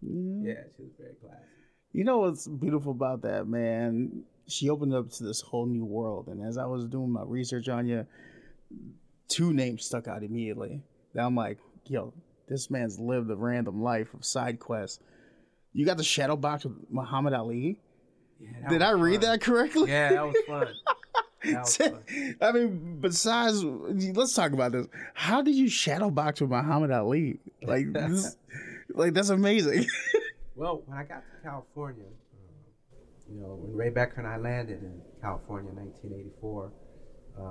Yeah, 0.02 0.64
she 0.76 0.84
was 0.84 0.92
very 0.98 1.14
classy. 1.22 1.46
You 1.94 2.04
know 2.06 2.20
what's 2.20 2.48
beautiful 2.48 2.92
about 2.92 3.22
that, 3.24 3.48
man? 3.48 4.24
She 4.48 4.70
opened 4.70 4.94
up 4.94 5.12
to 5.12 5.24
this 5.24 5.42
whole 5.42 5.66
new 5.66 5.86
world. 5.86 6.28
And 6.28 6.42
as 6.46 6.58
I 6.58 6.66
was 6.66 6.86
doing 6.86 7.12
my 7.12 7.24
research 7.26 7.70
on 7.70 7.88
you, 7.88 8.06
two 9.32 9.54
names 9.54 9.86
stuck 9.86 10.08
out 10.08 10.24
immediately. 10.24 10.82
Now 11.14 11.28
I'm 11.28 11.36
like, 11.36 11.58
yo, 11.86 12.14
this 12.48 12.70
man's 12.70 13.00
lived 13.00 13.30
a 13.32 13.36
random 13.36 13.82
life 13.82 14.14
of 14.14 14.26
side 14.26 14.60
quests. 14.60 15.00
You 15.74 15.86
got 15.86 15.98
the 15.98 16.04
shadow 16.04 16.36
box 16.36 16.66
with 16.66 16.74
Muhammad 16.90 17.34
Ali. 17.34 17.80
Yeah, 18.40 18.70
Did 18.70 18.82
I 18.82 18.92
read 18.92 19.22
fun. 19.22 19.32
that 19.32 19.42
correctly? 19.42 19.90
Yeah, 19.90 20.10
that 20.10 20.26
was 20.26 20.36
fun. 20.48 20.68
That. 21.44 22.38
I 22.40 22.52
mean, 22.52 23.00
besides, 23.02 23.64
let's 23.64 24.36
talk 24.36 24.52
about 24.52 24.74
this. 24.74 24.86
How 25.16 25.42
did 25.42 25.56
you 25.56 25.70
shadow 25.70 26.12
box 26.12 26.40
with 26.40 26.52
Muhammad 26.52 26.92
Ali? 26.92 27.40
Like, 27.64 27.92
this, 27.94 28.38
like 28.94 29.16
that's 29.16 29.30
amazing. 29.30 29.88
Well, 30.54 30.84
when 30.86 30.96
I 30.96 31.04
got 31.04 31.24
to 31.24 31.44
California, 31.44 32.04
you 33.28 33.40
know, 33.40 33.58
when 33.60 33.76
Ray 33.76 33.90
Becker 33.90 34.20
and 34.20 34.28
I 34.28 34.38
landed 34.38 34.84
in 34.84 35.02
California 35.20 35.72
in 35.72 35.78
1984, 35.78 36.72
uh, 37.40 37.42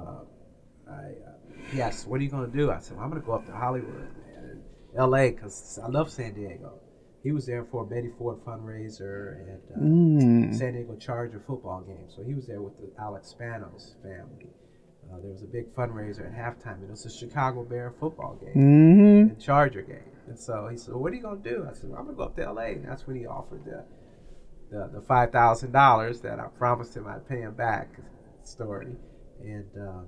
I, 0.90 1.28
uh, 1.28 1.32
he 1.72 1.80
asked, 1.80 2.06
"What 2.08 2.20
are 2.20 2.24
you 2.24 2.30
going 2.30 2.50
to 2.50 2.56
do?" 2.56 2.70
I 2.70 2.78
said, 2.78 2.96
well, 2.96 3.04
"I'm 3.04 3.10
going 3.10 3.22
to 3.22 3.26
go 3.26 3.34
up 3.34 3.46
to 3.46 3.52
Hollywood, 3.52 3.94
man, 4.26 4.50
and 4.50 4.62
L.A. 4.96 5.30
because 5.30 5.78
I 5.82 5.88
love 5.88 6.10
San 6.10 6.34
Diego." 6.34 6.78
He 7.22 7.32
was 7.32 7.44
there 7.46 7.64
for 7.64 7.82
a 7.82 7.86
Betty 7.86 8.08
Ford 8.16 8.38
fundraiser 8.46 9.36
and 9.40 9.60
uh, 9.74 9.78
Mm. 9.78 10.54
San 10.54 10.72
Diego 10.72 10.96
Charger 10.96 11.38
football 11.46 11.82
game, 11.82 12.06
so 12.08 12.22
he 12.22 12.34
was 12.34 12.46
there 12.46 12.60
with 12.62 12.76
the 12.78 12.90
Alex 12.98 13.34
Spanos 13.38 13.94
family. 14.02 14.48
Uh, 15.12 15.20
there 15.20 15.30
was 15.30 15.42
a 15.42 15.46
big 15.46 15.74
fundraiser 15.74 16.24
at 16.26 16.32
halftime, 16.32 16.74
and 16.74 16.84
it 16.84 16.90
was 16.90 17.04
a 17.04 17.10
Chicago 17.10 17.62
Bear 17.62 17.92
football 18.00 18.36
game 18.40 18.52
hmm 18.52 19.28
and 19.30 19.38
Charger 19.40 19.82
game. 19.82 20.10
And 20.28 20.38
so 20.38 20.68
he 20.70 20.76
said, 20.76 20.94
well, 20.94 21.02
"What 21.02 21.12
are 21.12 21.16
you 21.16 21.22
gonna 21.22 21.40
do?" 21.42 21.66
I 21.68 21.72
said, 21.74 21.90
well, 21.90 21.98
"I'm 21.98 22.04
gonna 22.06 22.16
go 22.16 22.24
up 22.24 22.36
to 22.36 22.44
L.A." 22.44 22.72
And 22.72 22.84
that's 22.86 23.06
when 23.06 23.16
he 23.16 23.26
offered 23.26 23.64
the 23.64 23.84
the, 24.70 24.88
the 24.94 25.00
five 25.00 25.30
thousand 25.32 25.72
dollars 25.72 26.20
that 26.20 26.38
I 26.38 26.46
promised 26.46 26.96
him 26.96 27.06
I'd 27.06 27.28
pay 27.28 27.40
him 27.40 27.54
back 27.54 27.88
story. 28.44 28.96
And 29.42 29.66
uh, 29.78 30.02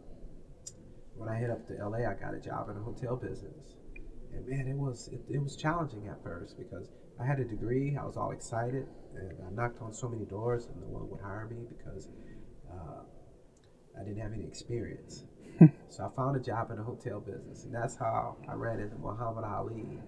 when 1.16 1.28
I 1.28 1.36
hit 1.38 1.50
up 1.50 1.66
to 1.68 1.78
L.A., 1.78 2.06
I 2.06 2.14
got 2.14 2.34
a 2.34 2.40
job 2.40 2.68
in 2.68 2.76
the 2.76 2.82
hotel 2.82 3.16
business. 3.16 3.76
And 4.32 4.46
man, 4.46 4.66
it 4.66 4.76
was 4.76 5.08
it, 5.12 5.20
it 5.28 5.42
was 5.42 5.56
challenging 5.56 6.08
at 6.08 6.22
first 6.22 6.56
because 6.56 6.88
I 7.20 7.26
had 7.26 7.38
a 7.38 7.44
degree. 7.44 7.96
I 8.00 8.04
was 8.04 8.16
all 8.16 8.30
excited, 8.32 8.86
and 9.14 9.32
I 9.46 9.50
knocked 9.52 9.82
on 9.82 9.92
so 9.92 10.08
many 10.08 10.24
doors, 10.24 10.66
and 10.66 10.80
no 10.80 10.88
one 10.88 11.10
would 11.10 11.20
hire 11.20 11.46
me 11.46 11.66
because 11.68 12.08
uh, 12.70 13.02
I 13.98 14.04
didn't 14.04 14.20
have 14.20 14.32
any 14.32 14.44
experience. 14.44 15.24
So 15.90 16.10
I 16.10 16.16
found 16.16 16.34
a 16.34 16.40
job 16.40 16.70
in 16.70 16.78
the 16.78 16.82
hotel 16.82 17.20
business, 17.20 17.64
and 17.64 17.74
that's 17.74 17.94
how 17.94 18.36
I 18.48 18.54
ran 18.54 18.80
into 18.80 18.96
Muhammad 18.96 19.44
Ali. 19.44 20.00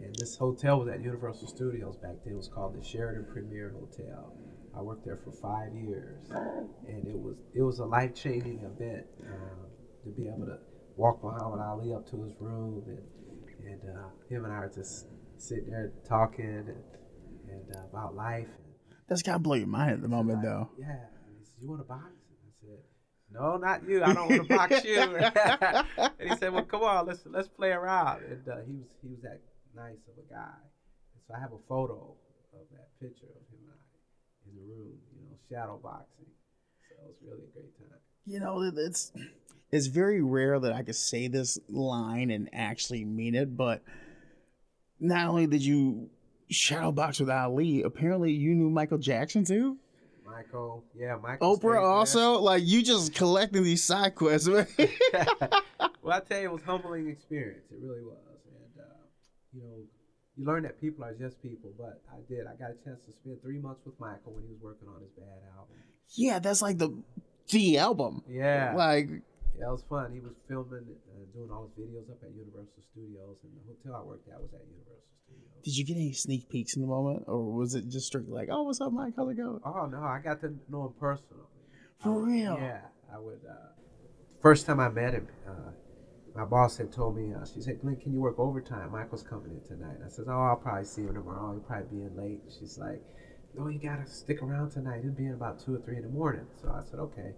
And 0.00 0.14
this 0.14 0.36
hotel 0.36 0.78
was 0.78 0.88
at 0.88 1.02
Universal 1.02 1.48
Studios 1.48 1.96
back 1.96 2.14
then. 2.24 2.34
It 2.34 2.36
was 2.36 2.46
called 2.48 2.80
the 2.80 2.82
Sheraton 2.82 3.26
Premier 3.30 3.74
Hotel. 3.74 4.32
I 4.74 4.80
worked 4.80 5.04
there 5.04 5.18
for 5.18 5.32
five 5.32 5.74
years, 5.74 6.30
and 6.30 7.06
it 7.08 7.18
was 7.18 7.36
it 7.52 7.62
was 7.62 7.80
a 7.80 7.84
life 7.84 8.14
changing 8.14 8.60
event 8.60 9.04
uh, 9.20 9.66
to 10.04 10.10
be 10.10 10.28
able 10.28 10.46
to 10.46 10.58
walk 10.96 11.22
Muhammad 11.22 11.60
Ali 11.60 11.94
up 11.94 12.08
to 12.10 12.22
his 12.24 12.34
room, 12.40 12.82
and 12.86 12.98
and 13.66 13.80
uh, 13.96 14.08
him 14.28 14.44
and 14.44 14.52
I 14.52 14.60
were 14.60 14.72
just 14.74 15.06
sitting 15.38 15.70
there 15.70 15.92
talking 16.08 16.44
and, 16.46 16.82
and 17.48 17.76
uh, 17.76 17.84
about 17.90 18.14
life. 18.14 18.48
That's 19.08 19.22
gotta 19.22 19.38
blow 19.38 19.54
your 19.54 19.66
mind 19.66 19.92
at 19.92 20.02
the 20.02 20.08
moment, 20.08 20.38
like, 20.38 20.46
though. 20.46 20.70
Yeah. 20.78 20.86
And 21.26 21.36
he 21.38 21.44
said, 21.44 21.60
You 21.60 21.68
want 21.68 21.80
to 21.80 21.88
box? 21.88 22.10
And 22.30 22.38
I 22.46 22.52
said, 22.60 22.80
No, 23.30 23.56
not 23.56 23.88
you. 23.88 24.02
I 24.02 24.12
don't 24.12 24.28
want 24.28 24.48
to 24.48 24.56
box 24.56 24.84
you. 24.84 24.98
and 26.20 26.30
he 26.30 26.36
said, 26.36 26.52
Well, 26.52 26.64
come 26.64 26.82
on, 26.82 27.06
let's 27.06 27.20
let's 27.26 27.48
play 27.48 27.70
around. 27.70 28.22
And 28.24 28.48
uh, 28.48 28.62
he 28.66 28.74
was 28.74 28.88
he 29.02 29.08
was 29.08 29.20
that 29.22 29.40
nice 29.74 30.02
of 30.08 30.18
a 30.18 30.26
guy. 30.32 30.58
And 31.14 31.22
so 31.26 31.34
I 31.34 31.40
have 31.40 31.52
a 31.52 31.62
photo 31.68 32.16
of 32.54 32.66
that 32.72 32.88
picture 33.00 33.26
of 33.26 33.42
him 33.50 33.66
and 33.66 33.74
I. 33.74 33.82
In 34.48 34.56
the 34.56 34.62
room, 34.62 34.98
you 35.14 35.22
know, 35.22 35.36
shadow 35.48 35.78
boxing. 35.82 36.26
So 36.88 36.94
it 36.98 37.08
was 37.08 37.16
really 37.22 37.46
a 37.46 37.52
great 37.54 37.78
time. 37.78 37.98
You 38.24 38.40
know, 38.40 38.62
it's 38.62 39.12
it's 39.72 39.86
very 39.86 40.20
rare 40.20 40.60
that 40.60 40.72
I 40.72 40.82
could 40.82 40.94
say 40.94 41.28
this 41.28 41.58
line 41.68 42.30
and 42.30 42.50
actually 42.52 43.04
mean 43.04 43.34
it, 43.34 43.56
but 43.56 43.82
not 45.00 45.28
only 45.28 45.46
did 45.46 45.64
you 45.64 46.10
shadowbox 46.52 47.20
with 47.20 47.30
Ali, 47.30 47.82
apparently 47.82 48.32
you 48.32 48.54
knew 48.54 48.68
Michael 48.68 48.98
Jackson 48.98 49.44
too. 49.44 49.78
Michael, 50.26 50.84
yeah, 50.94 51.16
Michael. 51.16 51.58
Oprah 51.58 51.82
also, 51.82 52.38
like 52.38 52.62
you 52.64 52.82
just 52.82 53.14
collecting 53.14 53.64
these 53.64 53.82
side 53.82 54.14
quests, 54.14 54.48
man. 54.48 54.66
well, 56.02 56.16
I 56.16 56.20
tell 56.20 56.40
you, 56.40 56.48
it 56.48 56.52
was 56.52 56.62
a 56.62 56.66
humbling 56.66 57.08
experience. 57.08 57.64
It 57.70 57.78
really 57.82 58.02
was, 58.02 58.16
and 58.46 58.84
uh, 58.84 58.94
you 59.52 59.62
know, 59.62 59.76
you 60.36 60.46
learn 60.46 60.62
that 60.62 60.80
people 60.80 61.04
are 61.04 61.14
just 61.14 61.42
people. 61.42 61.70
But 61.78 62.00
I 62.10 62.16
did. 62.28 62.46
I 62.46 62.54
got 62.54 62.70
a 62.70 62.84
chance 62.84 63.00
to 63.06 63.12
spend 63.12 63.42
three 63.42 63.58
months 63.58 63.82
with 63.84 63.98
Michael 64.00 64.32
when 64.32 64.44
he 64.44 64.52
was 64.52 64.62
working 64.62 64.88
on 64.88 65.02
his 65.02 65.10
bad 65.10 65.26
album. 65.54 65.76
Yeah, 66.14 66.38
that's 66.38 66.62
like 66.62 66.78
the 66.78 66.96
the 67.50 67.78
album. 67.78 68.22
Yeah, 68.26 68.72
like 68.74 69.10
yeah, 69.58 69.68
it 69.68 69.72
was 69.72 69.84
fun. 69.88 70.12
He 70.12 70.20
was 70.20 70.32
filming, 70.48 70.86
uh, 70.88 71.24
doing 71.34 71.50
all 71.50 71.68
his 71.68 71.84
videos 71.84 72.10
up 72.10 72.22
at 72.22 72.30
Universal 72.34 72.82
Studios, 72.92 73.36
and 73.44 73.52
the 73.52 73.62
hotel 73.68 74.00
I 74.00 74.06
worked 74.06 74.28
at 74.28 74.40
was 74.40 74.52
at 74.54 74.60
Universal 74.66 75.12
Studios. 75.26 75.64
Did 75.64 75.76
you 75.76 75.84
get 75.84 75.96
any 75.96 76.12
sneak 76.12 76.48
peeks 76.48 76.76
in 76.76 76.82
the 76.82 76.88
moment, 76.88 77.24
or 77.26 77.52
was 77.52 77.74
it 77.74 77.88
just 77.88 78.06
strictly 78.06 78.32
like, 78.32 78.48
"Oh, 78.50 78.62
what's 78.64 78.80
up, 78.80 78.92
Mike? 78.92 79.14
How's 79.16 79.30
it 79.30 79.36
going?" 79.36 79.60
Oh 79.64 79.86
no, 79.86 80.02
I 80.02 80.20
got 80.22 80.40
to 80.40 80.54
know 80.68 80.86
him 80.86 80.94
personally. 80.98 81.46
For 82.02 82.20
real? 82.20 82.58
Yeah, 82.60 82.80
I 83.14 83.18
would. 83.18 83.40
Uh, 83.48 83.72
first 84.40 84.66
time 84.66 84.80
I 84.80 84.88
met 84.88 85.14
him, 85.14 85.28
uh, 85.46 85.70
my 86.34 86.44
boss 86.44 86.78
had 86.78 86.90
told 86.90 87.16
me, 87.16 87.32
uh, 87.34 87.44
she 87.44 87.60
said, 87.60 87.80
Glenn, 87.80 87.96
can 87.96 88.12
you 88.12 88.20
work 88.20 88.38
overtime? 88.38 88.90
Michael's 88.90 89.22
coming 89.22 89.52
in 89.52 89.60
tonight. 89.68 89.98
I 90.04 90.08
said, 90.08 90.24
Oh, 90.28 90.40
I'll 90.40 90.56
probably 90.56 90.84
see 90.84 91.02
him 91.02 91.14
tomorrow. 91.14 91.52
He'll 91.52 91.60
probably 91.60 91.98
be 91.98 92.04
in 92.04 92.16
late. 92.16 92.40
She's 92.58 92.78
like, 92.78 93.02
No, 93.56 93.68
you 93.68 93.78
gotta 93.78 94.06
stick 94.06 94.42
around 94.42 94.70
tonight. 94.70 95.02
He'll 95.02 95.12
be 95.12 95.26
in 95.26 95.34
about 95.34 95.60
two 95.60 95.74
or 95.74 95.78
three 95.80 95.96
in 95.96 96.02
the 96.02 96.08
morning. 96.08 96.46
So 96.60 96.70
I 96.70 96.82
said, 96.88 96.98
Okay. 97.00 97.32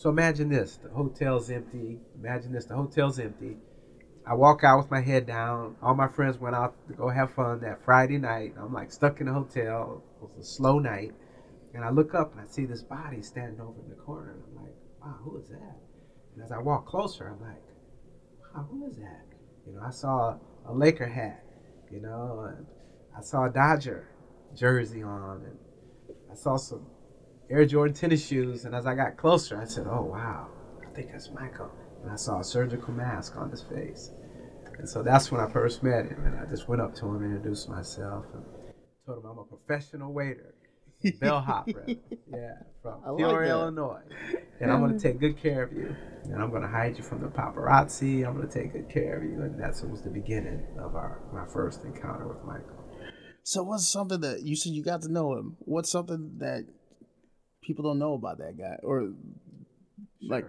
So 0.00 0.08
imagine 0.08 0.48
this: 0.48 0.78
the 0.78 0.88
hotel's 0.88 1.50
empty. 1.50 1.98
Imagine 2.18 2.52
this: 2.52 2.64
the 2.64 2.74
hotel's 2.74 3.18
empty. 3.18 3.58
I 4.26 4.32
walk 4.32 4.64
out 4.64 4.78
with 4.78 4.90
my 4.90 5.02
head 5.02 5.26
down. 5.26 5.76
All 5.82 5.94
my 5.94 6.08
friends 6.08 6.38
went 6.38 6.56
out 6.56 6.74
to 6.88 6.94
go 6.94 7.10
have 7.10 7.34
fun 7.34 7.60
that 7.60 7.84
Friday 7.84 8.16
night. 8.16 8.54
I'm 8.58 8.72
like 8.72 8.90
stuck 8.92 9.20
in 9.20 9.26
the 9.26 9.34
hotel. 9.34 10.02
It 10.22 10.22
was 10.22 10.38
a 10.38 10.42
slow 10.42 10.78
night, 10.78 11.12
and 11.74 11.84
I 11.84 11.90
look 11.90 12.14
up 12.14 12.32
and 12.32 12.40
I 12.40 12.46
see 12.46 12.64
this 12.64 12.80
body 12.80 13.20
standing 13.20 13.60
over 13.60 13.78
in 13.82 13.90
the 13.90 13.94
corner. 13.96 14.30
And 14.30 14.42
I'm 14.48 14.64
like, 14.64 14.74
Wow, 15.04 15.18
who 15.22 15.38
is 15.38 15.48
that? 15.48 15.76
And 16.34 16.44
as 16.44 16.50
I 16.50 16.60
walk 16.60 16.86
closer, 16.86 17.28
I'm 17.28 17.46
like, 17.46 17.62
Wow, 18.56 18.68
who 18.70 18.88
is 18.88 18.96
that? 18.96 19.26
You 19.66 19.74
know, 19.74 19.82
I 19.86 19.90
saw 19.90 20.38
a 20.66 20.72
Laker 20.72 21.08
hat. 21.08 21.44
You 21.92 22.00
know, 22.00 22.48
and 22.48 22.64
I 23.18 23.20
saw 23.20 23.44
a 23.44 23.50
Dodger 23.50 24.08
jersey 24.56 25.02
on, 25.02 25.42
and 25.44 25.58
I 26.32 26.34
saw 26.34 26.56
some 26.56 26.86
Air 27.50 27.66
Jordan 27.66 27.94
tennis 27.94 28.24
shoes, 28.24 28.64
and 28.64 28.76
as 28.76 28.86
I 28.86 28.94
got 28.94 29.16
closer, 29.16 29.60
I 29.60 29.64
said, 29.64 29.86
"Oh 29.88 30.02
wow, 30.02 30.46
I 30.88 30.94
think 30.94 31.10
that's 31.10 31.30
Michael." 31.30 31.70
And 32.02 32.12
I 32.12 32.16
saw 32.16 32.38
a 32.38 32.44
surgical 32.44 32.94
mask 32.94 33.36
on 33.36 33.50
his 33.50 33.62
face, 33.62 34.12
and 34.78 34.88
so 34.88 35.02
that's 35.02 35.32
when 35.32 35.40
I 35.40 35.50
first 35.50 35.82
met 35.82 36.06
him. 36.06 36.24
And 36.24 36.38
I 36.38 36.48
just 36.48 36.68
went 36.68 36.80
up 36.80 36.94
to 36.96 37.06
him, 37.06 37.16
and 37.16 37.36
introduced 37.36 37.68
myself, 37.68 38.24
and 38.34 38.44
told 39.04 39.24
him 39.24 39.30
I'm 39.30 39.38
a 39.38 39.44
professional 39.44 40.12
waiter, 40.12 40.54
bellhop, 41.20 41.68
yeah, 41.68 42.54
from 42.82 43.00
I 43.04 43.10
like 43.10 43.18
Peoria, 43.18 43.48
that. 43.48 43.54
Illinois, 43.54 44.02
and 44.60 44.70
I'm 44.70 44.78
going 44.78 44.96
to 44.96 45.00
take 45.00 45.18
good 45.18 45.36
care 45.36 45.64
of 45.64 45.72
you, 45.72 45.96
and 46.24 46.40
I'm 46.40 46.50
going 46.50 46.62
to 46.62 46.68
hide 46.68 46.96
you 46.96 47.02
from 47.02 47.20
the 47.20 47.28
paparazzi. 47.28 48.24
I'm 48.24 48.36
going 48.36 48.48
to 48.48 48.54
take 48.54 48.72
good 48.72 48.88
care 48.88 49.16
of 49.16 49.24
you, 49.24 49.42
and 49.42 49.60
that's 49.60 49.82
was 49.82 50.02
the 50.02 50.10
beginning 50.10 50.64
of 50.78 50.94
our 50.94 51.20
my 51.32 51.46
first 51.52 51.82
encounter 51.84 52.28
with 52.28 52.44
Michael. 52.44 52.76
So, 53.42 53.64
what's 53.64 53.88
something 53.88 54.20
that 54.20 54.42
you 54.42 54.54
said 54.54 54.72
you 54.72 54.84
got 54.84 55.02
to 55.02 55.10
know 55.10 55.36
him? 55.36 55.56
What's 55.60 55.90
something 55.90 56.34
that 56.38 56.66
people 57.70 57.84
don't 57.84 58.00
know 58.00 58.14
about 58.14 58.38
that 58.38 58.58
guy, 58.58 58.76
or 58.82 59.12
like? 60.20 60.44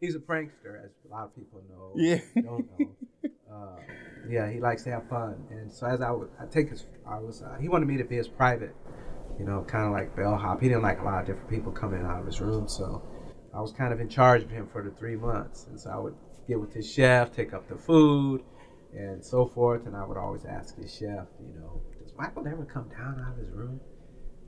He's 0.00 0.16
a 0.16 0.18
prankster, 0.18 0.82
as 0.82 0.90
a 1.06 1.08
lot 1.12 1.24
of 1.24 1.36
people 1.36 1.62
know. 1.70 1.92
Yeah. 1.96 2.18
don't 2.34 2.66
know. 2.78 2.96
Uh, 3.52 3.78
yeah, 4.28 4.50
he 4.50 4.58
likes 4.58 4.82
to 4.84 4.90
have 4.90 5.08
fun, 5.08 5.36
and 5.50 5.70
so 5.70 5.86
as 5.86 6.00
I 6.00 6.10
would, 6.10 6.28
I 6.40 6.46
take 6.46 6.70
his, 6.70 6.86
I 7.08 7.18
was, 7.18 7.42
uh, 7.42 7.56
he 7.60 7.68
wanted 7.68 7.86
me 7.86 7.96
to 7.98 8.04
be 8.04 8.16
his 8.16 8.26
private, 8.28 8.74
you 9.38 9.44
know, 9.44 9.62
kind 9.62 9.84
of 9.86 9.92
like 9.92 10.16
bellhop. 10.16 10.60
He 10.60 10.68
didn't 10.68 10.82
like 10.82 11.00
a 11.00 11.04
lot 11.04 11.20
of 11.20 11.26
different 11.26 11.50
people 11.50 11.70
coming 11.70 12.02
out 12.02 12.20
of 12.20 12.26
his 12.26 12.40
room, 12.40 12.66
so 12.68 13.02
I 13.54 13.60
was 13.60 13.72
kind 13.72 13.92
of 13.92 14.00
in 14.00 14.08
charge 14.08 14.42
of 14.42 14.50
him 14.50 14.66
for 14.72 14.82
the 14.82 14.90
three 14.90 15.16
months, 15.16 15.66
and 15.68 15.78
so 15.78 15.90
I 15.90 15.98
would 15.98 16.14
get 16.48 16.58
with 16.60 16.72
his 16.72 16.90
chef, 16.90 17.32
take 17.32 17.52
up 17.52 17.68
the 17.68 17.76
food, 17.76 18.42
and 18.92 19.24
so 19.24 19.46
forth, 19.46 19.86
and 19.86 19.94
I 19.94 20.04
would 20.04 20.16
always 20.16 20.44
ask 20.44 20.76
his 20.76 20.92
chef, 20.92 21.26
you 21.40 21.54
know, 21.60 21.80
does 22.02 22.12
Michael 22.16 22.42
never 22.42 22.64
come 22.64 22.88
down 22.88 23.22
out 23.24 23.32
of 23.32 23.38
his 23.38 23.50
room? 23.50 23.80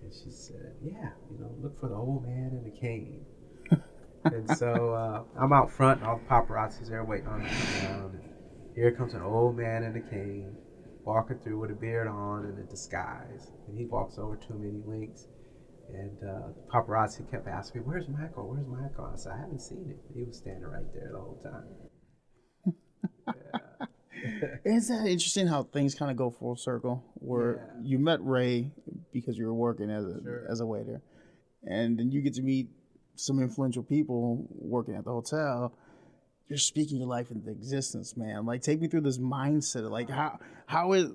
And 0.03 0.13
she 0.13 0.31
said, 0.31 0.75
yeah, 0.83 1.11
you 1.31 1.39
know, 1.39 1.51
look 1.63 1.79
for 1.79 1.89
the 1.89 1.95
old 1.95 2.25
man 2.27 2.51
in 2.53 2.65
the 2.65 2.71
cane. 2.71 3.25
and 4.25 4.51
so 4.51 4.95
uh, 4.95 5.23
I'm 5.41 5.53
out 5.53 5.71
front, 5.71 6.01
and 6.01 6.09
all 6.09 6.17
the 6.17 6.25
paparazzi's 6.25 6.89
there 6.89 7.05
waiting 7.05 7.29
on 7.29 7.43
me. 7.43 7.49
And 7.85 8.21
here 8.75 8.91
comes 8.91 9.15
an 9.15 9.23
old 9.23 9.57
man 9.57 9.85
in 9.85 9.97
a 9.97 10.01
cane, 10.01 10.57
walking 11.05 11.39
through 11.39 11.59
with 11.59 11.71
a 11.71 11.75
beard 11.75 12.09
on 12.09 12.45
and 12.45 12.59
a 12.59 12.65
disguise. 12.65 13.51
And 13.69 13.79
he 13.79 13.85
walks 13.85 14.19
over 14.19 14.37
to 14.37 14.53
me 14.55 14.69
and 14.69 14.77
he 14.77 14.83
winks. 14.83 15.27
And 15.89 16.17
uh, 16.23 16.49
the 16.57 16.63
paparazzi 16.73 17.29
kept 17.31 17.49
asking 17.49 17.83
me, 17.83 17.87
"Where's 17.87 18.09
Michael? 18.09 18.49
Where's 18.49 18.67
Michael?" 18.67 19.11
I 19.13 19.17
said, 19.17 19.33
"I 19.33 19.41
haven't 19.41 19.61
seen 19.61 19.85
him. 19.85 19.99
He 20.15 20.23
was 20.23 20.39
standing 20.39 20.65
right 20.65 20.87
there 20.95 21.11
the 21.13 21.19
whole 21.19 21.41
time." 21.43 22.75
Yeah. 23.27 23.87
Isn't 24.65 24.97
that 25.05 25.11
interesting 25.11 25.47
how 25.47 25.65
things 25.65 25.95
kind 25.95 26.11
of 26.11 26.17
go 26.17 26.31
full 26.31 26.57
circle? 26.57 27.03
Where 27.15 27.57
Yeah. 27.77 27.81
you 27.83 27.99
met 27.99 28.25
Ray 28.25 28.73
because 29.13 29.37
you 29.39 29.47
were 29.47 29.55
working 29.55 29.91
as 29.91 30.05
a 30.05 30.23
Sure. 30.23 30.47
as 30.51 30.61
a 30.61 30.67
waiter, 30.67 31.03
and 31.65 31.99
then 31.99 32.11
you 32.11 32.23
get 32.23 32.35
to 32.35 32.43
meet 32.43 32.69
some 33.17 33.41
influential 33.41 33.83
people 33.83 34.47
working 34.51 34.95
at 34.95 35.05
the 35.05 35.11
hotel. 35.13 35.73
You're 36.49 36.59
speaking 36.59 36.99
your 36.99 37.07
life 37.09 37.31
into 37.31 37.51
existence, 37.51 38.17
man. 38.17 38.45
Like, 38.47 38.63
take 38.63 38.81
me 38.81 38.89
through 38.89 39.03
this 39.03 39.19
mindset. 39.19 39.89
Like, 39.91 40.09
how 40.11 40.39
how 40.67 40.93
is 40.93 41.11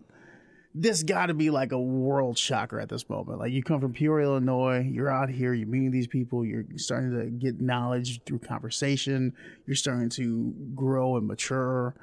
this 0.80 1.02
got 1.02 1.28
to 1.28 1.34
be 1.34 1.50
like 1.50 1.72
a 1.72 1.80
world 1.80 2.38
shocker 2.38 2.80
at 2.80 2.88
this 2.90 3.10
moment? 3.10 3.40
Like, 3.40 3.52
you 3.52 3.64
come 3.64 3.80
from 3.82 3.94
Peoria, 3.94 4.28
Illinois. 4.28 4.80
You're 4.82 5.10
out 5.10 5.30
here. 5.30 5.54
You're 5.54 5.68
meeting 5.68 5.92
these 5.92 6.08
people. 6.08 6.46
You're 6.46 6.66
starting 6.76 7.12
to 7.20 7.30
get 7.32 7.60
knowledge 7.62 8.22
through 8.26 8.40
conversation. 8.40 9.34
You're 9.66 9.76
starting 9.76 10.10
to 10.10 10.54
grow 10.76 11.18
and 11.18 11.26
mature 11.28 11.96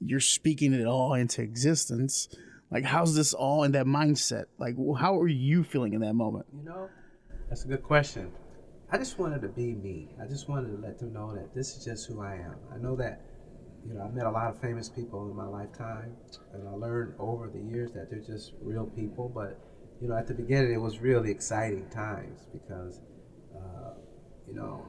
you're 0.00 0.20
speaking 0.20 0.72
it 0.72 0.86
all 0.86 1.14
into 1.14 1.42
existence. 1.42 2.28
Like, 2.70 2.84
how's 2.84 3.14
this 3.14 3.32
all 3.32 3.62
in 3.62 3.72
that 3.72 3.86
mindset? 3.86 4.46
Like, 4.58 4.76
how 4.98 5.18
are 5.20 5.28
you 5.28 5.62
feeling 5.62 5.94
in 5.94 6.00
that 6.00 6.14
moment? 6.14 6.46
You 6.52 6.64
know, 6.64 6.88
that's 7.48 7.64
a 7.64 7.68
good 7.68 7.82
question. 7.82 8.32
I 8.90 8.98
just 8.98 9.18
wanted 9.18 9.42
to 9.42 9.48
be 9.48 9.74
me. 9.74 10.10
I 10.22 10.26
just 10.26 10.48
wanted 10.48 10.70
to 10.76 10.86
let 10.86 10.98
them 10.98 11.12
know 11.12 11.34
that 11.34 11.54
this 11.54 11.76
is 11.76 11.84
just 11.84 12.06
who 12.06 12.20
I 12.22 12.34
am. 12.34 12.56
I 12.72 12.78
know 12.78 12.96
that, 12.96 13.20
you 13.86 13.94
know, 13.94 14.04
I've 14.04 14.14
met 14.14 14.26
a 14.26 14.30
lot 14.30 14.48
of 14.48 14.60
famous 14.60 14.88
people 14.88 15.28
in 15.30 15.36
my 15.36 15.46
lifetime, 15.46 16.16
and 16.52 16.68
I 16.68 16.72
learned 16.72 17.14
over 17.18 17.48
the 17.48 17.60
years 17.60 17.92
that 17.92 18.10
they're 18.10 18.20
just 18.20 18.52
real 18.60 18.86
people. 18.86 19.30
But, 19.32 19.58
you 20.00 20.08
know, 20.08 20.16
at 20.16 20.26
the 20.26 20.34
beginning, 20.34 20.72
it 20.72 20.80
was 20.80 20.98
really 21.00 21.30
exciting 21.30 21.88
times 21.90 22.46
because, 22.52 23.00
uh, 23.56 23.94
you 24.46 24.54
know, 24.54 24.84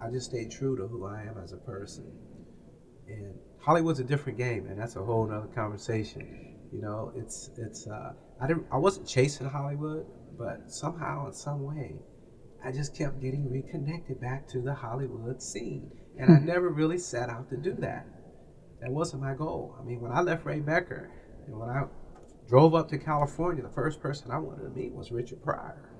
I 0.00 0.10
just 0.10 0.30
stayed 0.30 0.50
true 0.50 0.76
to 0.76 0.86
who 0.86 1.06
I 1.06 1.22
am 1.22 1.38
as 1.42 1.52
a 1.52 1.56
person. 1.56 2.10
And 3.08 3.34
Hollywood's 3.60 4.00
a 4.00 4.04
different 4.04 4.38
game, 4.38 4.66
and 4.66 4.78
that's 4.78 4.96
a 4.96 5.02
whole 5.04 5.26
nother 5.26 5.48
conversation. 5.48 6.56
You 6.72 6.82
know, 6.82 7.12
it's 7.16 7.50
it's 7.56 7.86
uh, 7.86 8.12
I 8.40 8.46
didn't 8.46 8.66
I 8.72 8.76
wasn't 8.76 9.08
chasing 9.08 9.48
Hollywood, 9.48 10.06
but 10.38 10.70
somehow 10.70 11.26
in 11.26 11.32
some 11.32 11.62
way, 11.62 11.96
I 12.64 12.72
just 12.72 12.96
kept 12.96 13.20
getting 13.20 13.50
reconnected 13.50 14.20
back 14.20 14.48
to 14.48 14.60
the 14.60 14.74
Hollywood 14.74 15.42
scene, 15.42 15.90
and 16.18 16.30
I 16.30 16.38
never 16.38 16.68
really 16.68 16.98
set 16.98 17.28
out 17.28 17.48
to 17.50 17.56
do 17.56 17.74
that. 17.80 18.06
That 18.80 18.90
wasn't 18.90 19.22
my 19.22 19.34
goal. 19.34 19.76
I 19.80 19.84
mean, 19.84 20.00
when 20.00 20.12
I 20.12 20.20
left 20.20 20.44
Ray 20.44 20.60
Becker, 20.60 21.10
and 21.46 21.58
when 21.58 21.68
I 21.68 21.84
drove 22.48 22.74
up 22.74 22.88
to 22.90 22.98
California, 22.98 23.62
the 23.62 23.68
first 23.70 24.00
person 24.00 24.30
I 24.30 24.38
wanted 24.38 24.62
to 24.62 24.70
meet 24.70 24.92
was 24.92 25.10
Richard 25.10 25.42
Pryor, 25.42 25.90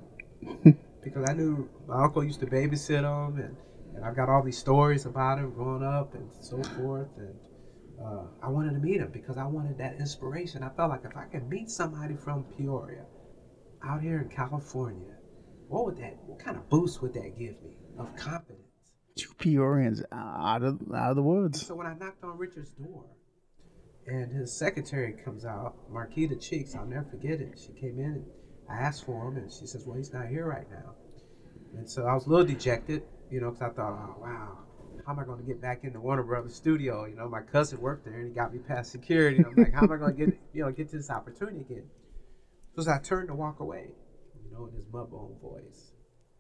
because 1.03 1.29
I 1.29 1.33
knew 1.33 1.69
my 1.87 2.05
uncle 2.05 2.23
used 2.23 2.41
to 2.41 2.47
babysit 2.47 3.03
him, 3.03 3.41
and 3.41 3.57
and 3.99 4.07
I've 4.07 4.15
got 4.15 4.29
all 4.29 4.45
these 4.45 4.59
stories 4.59 5.07
about 5.07 5.39
him 5.39 5.53
growing 5.53 5.83
up 5.83 6.15
and 6.15 6.31
so 6.41 6.63
forth, 6.63 7.09
and 7.17 7.35
uh, 8.05 8.23
I 8.43 8.49
wanted 8.49 8.73
to 8.73 8.79
meet 8.79 9.01
him 9.01 9.11
because 9.13 9.37
I 9.37 9.45
wanted 9.45 9.79
that 9.79 9.99
inspiration. 9.99 10.63
I 10.63 10.69
felt 10.71 10.91
like 10.91 11.05
if 11.05 11.17
I 11.17 11.25
could 11.25 11.49
meet 11.49 11.71
somebody 11.71 12.15
from 12.15 12.45
Peoria, 12.57 13.05
out 13.85 14.03
here 14.03 14.21
in 14.21 14.29
California, 14.29 15.15
what 15.69 15.85
would 15.85 15.97
that? 15.99 16.19
What 16.27 16.39
kind 16.39 16.57
of 16.57 16.69
boost 16.69 17.03
would 17.03 17.15
that 17.15 17.39
give 17.39 17.63
me 17.63 17.77
of 17.99 18.15
confidence? 18.17 18.63
Two 19.17 19.33
Peorians 19.39 20.03
out 20.13 20.63
of 20.63 20.81
out 20.95 21.11
of 21.11 21.17
the 21.17 21.23
woods. 21.23 21.67
So 21.67 21.75
when 21.75 21.87
I 21.87 21.95
knocked 21.95 22.23
on 22.23 22.39
Richard's 22.39 22.71
door, 22.71 23.05
and 24.07 24.33
his 24.33 24.57
secretary 24.57 25.15
comes 25.25 25.45
out, 25.45 25.75
Marquita 25.93 26.41
Cheeks, 26.41 26.75
I'll 26.75 26.87
never 26.87 27.09
forget 27.09 27.41
it. 27.41 27.59
She 27.59 27.73
came 27.73 27.99
in 27.99 28.05
and 28.05 28.25
I 28.71 28.75
asked 28.77 29.05
for 29.05 29.29
him, 29.29 29.37
and 29.37 29.53
she 29.53 29.67
says, 29.67 29.85
"Well, 29.87 29.97
he's 29.97 30.13
not 30.13 30.29
here 30.29 30.47
right 30.47 30.71
now." 30.71 30.95
And 31.77 31.89
so 31.89 32.07
I 32.07 32.15
was 32.15 32.27
a 32.27 32.31
little 32.31 32.47
dejected, 32.47 33.03
you 33.31 33.41
know, 33.41 33.51
because 33.51 33.73
I 33.73 33.75
thought, 33.75 33.93
"Oh 33.93 34.23
wow, 34.23 34.59
how 35.09 35.15
am 35.15 35.21
I 35.21 35.25
going 35.25 35.39
to 35.39 35.47
get 35.47 35.59
back 35.63 35.85
into 35.85 35.99
Warner 36.01 36.23
Brothers 36.23 36.55
studio?" 36.55 37.07
You 37.07 37.17
know, 37.17 37.31
my 37.31 37.41
cousin 37.41 37.81
worked 37.81 38.05
there, 38.05 38.19
and 38.19 38.29
he 38.29 38.35
got 38.35 38.53
me 38.53 38.59
past 38.59 38.93
security. 38.93 39.43
I'm 39.43 39.55
like, 39.57 39.73
"How 39.73 39.85
am 39.85 39.93
I 39.93 39.97
going 39.97 40.15
to 40.15 40.27
get, 40.27 40.39
you 40.53 40.63
know, 40.63 40.71
get 40.71 40.91
to 40.91 40.99
this 40.99 41.09
opportunity 41.09 41.61
again?" 41.61 41.85
So 42.75 42.81
as 42.81 42.89
I 42.89 42.99
turned 42.99 43.29
to 43.29 43.35
walk 43.35 43.61
away, 43.61 43.87
you 44.45 44.53
know, 44.53 44.67
in 44.67 44.75
his 44.75 44.85
Mudbone 44.85 45.41
voice, 45.41 45.93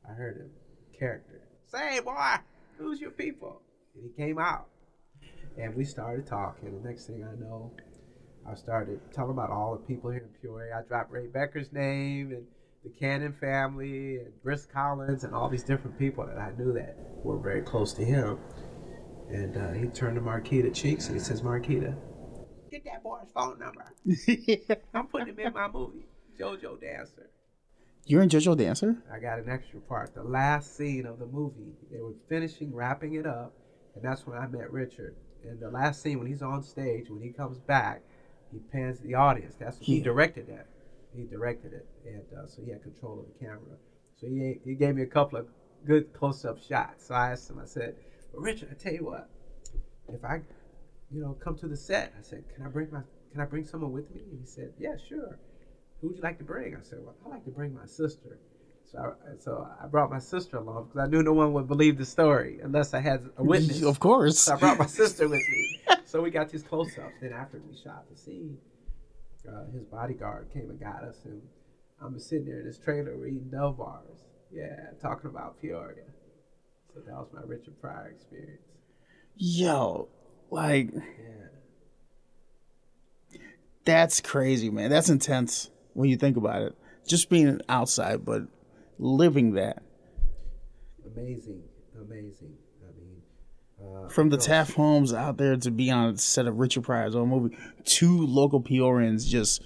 I 0.06 0.12
heard 0.12 0.50
a 0.50 0.98
character 0.98 1.40
say, 1.64 2.00
"Boy, 2.00 2.34
who's 2.76 3.00
your 3.00 3.10
people?" 3.10 3.62
And 3.94 4.04
he 4.04 4.10
came 4.10 4.38
out, 4.38 4.68
and 5.56 5.74
we 5.74 5.86
started 5.86 6.26
talking. 6.26 6.82
The 6.82 6.86
next 6.86 7.06
thing 7.06 7.24
I 7.24 7.34
know, 7.40 7.72
I 8.46 8.54
started 8.54 9.00
telling 9.14 9.30
about 9.30 9.48
all 9.48 9.78
the 9.78 9.86
people 9.86 10.10
here 10.10 10.24
in 10.24 10.42
Peoria. 10.42 10.78
I 10.78 10.86
dropped 10.86 11.10
Ray 11.10 11.26
Becker's 11.26 11.72
name 11.72 12.32
and 12.32 12.44
the 12.84 12.90
Cannon 12.90 13.32
family 13.32 14.16
and 14.18 14.42
Briss 14.42 14.66
Collins 14.66 15.24
and 15.24 15.34
all 15.34 15.48
these 15.48 15.62
different 15.64 15.98
people 15.98 16.24
that 16.26 16.38
I 16.38 16.52
knew 16.56 16.72
that 16.74 16.96
were 17.24 17.38
very 17.38 17.60
close 17.62 17.92
to 17.94 18.04
him. 18.04 18.38
And 19.28 19.56
uh, 19.56 19.72
he 19.72 19.88
turned 19.88 20.14
to 20.16 20.22
Marquita 20.22 20.72
Cheeks 20.74 21.06
and 21.06 21.16
he 21.16 21.20
says, 21.22 21.42
Marquita, 21.42 21.94
get 22.70 22.84
that 22.84 23.02
boy's 23.02 23.28
phone 23.34 23.58
number. 23.58 23.84
I'm 24.94 25.06
putting 25.08 25.28
him 25.28 25.38
in 25.40 25.52
my 25.52 25.68
movie, 25.68 26.06
JoJo 26.38 26.80
Dancer. 26.80 27.30
You're 28.06 28.22
in 28.22 28.30
JoJo 28.30 28.56
Dancer? 28.56 28.96
I 29.12 29.18
got 29.18 29.38
an 29.38 29.50
extra 29.50 29.80
part. 29.80 30.14
The 30.14 30.22
last 30.22 30.76
scene 30.76 31.04
of 31.04 31.18
the 31.18 31.26
movie, 31.26 31.74
they 31.92 32.00
were 32.00 32.14
finishing 32.28 32.74
wrapping 32.74 33.14
it 33.14 33.26
up, 33.26 33.52
and 33.94 34.02
that's 34.02 34.26
when 34.26 34.38
I 34.38 34.46
met 34.46 34.72
Richard. 34.72 35.14
And 35.44 35.60
the 35.60 35.68
last 35.68 36.02
scene, 36.02 36.18
when 36.18 36.26
he's 36.26 36.40
on 36.42 36.62
stage, 36.62 37.10
when 37.10 37.20
he 37.22 37.30
comes 37.32 37.58
back, 37.58 38.00
he 38.50 38.60
pans 38.72 39.00
the 39.00 39.14
audience. 39.14 39.56
That's 39.58 39.78
he 39.78 39.98
Yeah. 39.98 40.04
directed 40.04 40.46
that. 40.48 40.68
He 41.14 41.24
directed 41.24 41.72
it, 41.72 41.86
and 42.06 42.22
uh, 42.38 42.46
so 42.46 42.62
he 42.64 42.70
had 42.70 42.82
control 42.82 43.20
of 43.20 43.26
the 43.26 43.44
camera. 43.44 43.76
So 44.20 44.26
he 44.26 44.58
he 44.64 44.74
gave 44.74 44.94
me 44.94 45.02
a 45.02 45.06
couple 45.06 45.38
of 45.38 45.46
good 45.86 46.12
close-up 46.12 46.62
shots. 46.62 47.06
So 47.06 47.14
I 47.14 47.32
asked 47.32 47.50
him. 47.50 47.58
I 47.60 47.66
said, 47.66 47.96
well, 48.32 48.42
"Richard, 48.42 48.68
I 48.70 48.74
tell 48.74 48.92
you 48.92 49.04
what, 49.04 49.28
if 50.12 50.24
I, 50.24 50.42
you 51.10 51.20
know, 51.22 51.36
come 51.42 51.56
to 51.58 51.68
the 51.68 51.76
set, 51.76 52.14
I 52.18 52.22
said, 52.22 52.44
can 52.54 52.64
I 52.66 52.68
bring 52.68 52.88
my 52.92 53.00
can 53.32 53.40
I 53.40 53.44
bring 53.44 53.64
someone 53.64 53.92
with 53.92 54.10
me?" 54.14 54.22
And 54.30 54.40
he 54.40 54.46
said, 54.46 54.72
"Yeah, 54.78 54.96
sure. 55.08 55.38
Who 56.00 56.08
would 56.08 56.16
you 56.16 56.22
like 56.22 56.38
to 56.38 56.44
bring?" 56.44 56.76
I 56.76 56.82
said, 56.82 56.98
"Well, 57.02 57.14
I 57.24 57.28
like 57.28 57.44
to 57.44 57.50
bring 57.50 57.74
my 57.74 57.86
sister." 57.86 58.38
So 58.90 58.98
I, 58.98 59.36
so 59.38 59.68
I 59.82 59.86
brought 59.86 60.10
my 60.10 60.18
sister 60.18 60.56
along 60.56 60.86
because 60.86 61.06
I 61.06 61.10
knew 61.10 61.22
no 61.22 61.34
one 61.34 61.52
would 61.52 61.68
believe 61.68 61.98
the 61.98 62.06
story 62.06 62.60
unless 62.62 62.94
I 62.94 63.00
had 63.00 63.28
a 63.36 63.44
witness. 63.44 63.82
Of 63.82 64.00
course. 64.00 64.38
So 64.38 64.54
I 64.54 64.56
brought 64.56 64.78
my 64.78 64.86
sister 64.86 65.28
with 65.28 65.42
me. 65.50 65.80
So 66.06 66.22
we 66.22 66.30
got 66.30 66.48
these 66.48 66.62
close 66.62 66.96
ups. 66.96 67.12
Then 67.20 67.34
after 67.34 67.60
we 67.68 67.76
shot 67.76 68.08
the 68.10 68.16
scene, 68.16 68.56
uh, 69.48 69.70
his 69.72 69.84
bodyguard 69.84 70.48
came 70.52 70.70
and 70.70 70.80
got 70.80 71.02
us, 71.02 71.16
and 71.24 71.40
I'm 72.02 72.18
sitting 72.18 72.46
there 72.46 72.60
in 72.60 72.66
this 72.66 72.78
trailer 72.78 73.16
reading 73.16 73.48
Dove 73.50 73.78
bars. 73.78 74.24
Yeah, 74.52 74.90
talking 75.00 75.30
about 75.30 75.60
Peoria. 75.60 76.04
So 76.94 77.00
that 77.00 77.12
was 77.14 77.28
my 77.34 77.42
Richard 77.44 77.80
Pryor 77.80 78.12
experience. 78.14 78.62
Yo, 79.36 80.08
like 80.50 80.90
Yeah. 80.92 81.00
that's 83.84 84.20
crazy, 84.20 84.70
man. 84.70 84.90
That's 84.90 85.08
intense 85.08 85.70
when 85.94 86.08
you 86.08 86.16
think 86.16 86.36
about 86.36 86.62
it. 86.62 86.74
Just 87.06 87.30
being 87.30 87.60
outside, 87.68 88.24
but 88.24 88.42
living 88.98 89.52
that. 89.52 89.82
Amazing, 91.06 91.62
amazing. 92.00 92.54
Uh, 93.80 94.08
From 94.08 94.28
the 94.28 94.36
Taft 94.36 94.74
homes 94.74 95.12
out 95.12 95.36
there 95.36 95.56
to 95.56 95.70
be 95.70 95.90
on 95.90 96.14
a 96.14 96.18
set 96.18 96.46
of 96.46 96.58
Richard 96.58 96.84
Pryor's 96.84 97.14
own 97.14 97.28
movie, 97.28 97.56
two 97.84 98.26
local 98.26 98.60
Peorians 98.60 99.26
just 99.26 99.62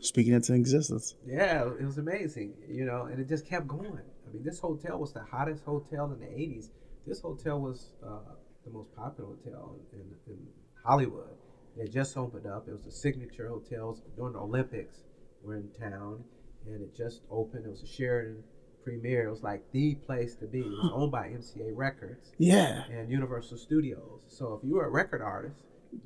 speaking 0.00 0.32
into 0.32 0.54
existence. 0.54 1.14
Yeah, 1.26 1.64
it 1.78 1.84
was 1.84 1.98
amazing, 1.98 2.54
you 2.68 2.84
know, 2.84 3.04
and 3.04 3.20
it 3.20 3.28
just 3.28 3.46
kept 3.46 3.66
going. 3.66 4.00
I 4.26 4.32
mean, 4.32 4.42
this 4.44 4.58
hotel 4.58 4.98
was 4.98 5.12
the 5.12 5.22
hottest 5.22 5.64
hotel 5.64 6.12
in 6.12 6.20
the 6.20 6.26
80s. 6.26 6.70
This 7.06 7.20
hotel 7.20 7.60
was 7.60 7.92
uh, 8.06 8.18
the 8.64 8.70
most 8.70 8.94
popular 8.94 9.30
hotel 9.30 9.76
in, 9.92 10.00
in, 10.00 10.06
in 10.26 10.46
Hollywood. 10.84 11.30
It 11.76 11.92
just 11.92 12.16
opened 12.16 12.46
up. 12.46 12.66
It 12.68 12.72
was 12.72 12.86
a 12.86 12.90
signature 12.90 13.48
hotel 13.48 13.98
during 14.16 14.32
the 14.32 14.40
Olympics. 14.40 14.96
We're 15.42 15.56
in 15.56 15.68
town, 15.80 16.24
and 16.66 16.82
it 16.82 16.94
just 16.96 17.22
opened. 17.30 17.66
It 17.66 17.70
was 17.70 17.82
a 17.82 17.86
Sheraton 17.86 18.42
premiere. 18.84 19.26
It 19.26 19.30
was 19.30 19.42
like 19.42 19.62
the 19.72 19.94
place 19.94 20.34
to 20.36 20.46
be. 20.46 20.60
It 20.60 20.66
was 20.68 20.90
owned 20.94 21.12
by 21.12 21.28
MCA 21.28 21.72
Records 21.74 22.32
Yeah. 22.38 22.84
and 22.90 23.10
Universal 23.10 23.58
Studios. 23.58 24.20
So 24.28 24.54
if 24.60 24.66
you 24.68 24.74
were 24.76 24.86
a 24.86 24.90
record 24.90 25.22
artist, 25.22 25.56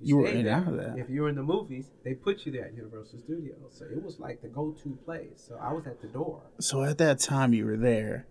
You 0.00 0.18
were 0.18 0.26
in 0.28 0.46
out 0.46 0.68
of 0.68 0.76
that. 0.76 0.96
If 0.98 1.10
you 1.10 1.22
were 1.22 1.28
in 1.28 1.34
the 1.34 1.42
movies, 1.42 1.90
they 2.04 2.14
put 2.14 2.46
you 2.46 2.52
there 2.52 2.66
at 2.66 2.74
Universal 2.74 3.18
Studios. 3.18 3.74
So 3.78 3.84
it 3.86 4.02
was 4.02 4.20
like 4.20 4.40
the 4.40 4.48
go-to 4.48 4.96
place. 5.04 5.44
So 5.48 5.58
I 5.60 5.72
was 5.72 5.86
at 5.86 6.00
the 6.00 6.06
door. 6.08 6.42
So 6.60 6.84
at 6.84 6.98
that 6.98 7.18
time 7.18 7.52
you 7.52 7.66
were 7.66 7.76
there, 7.76 8.26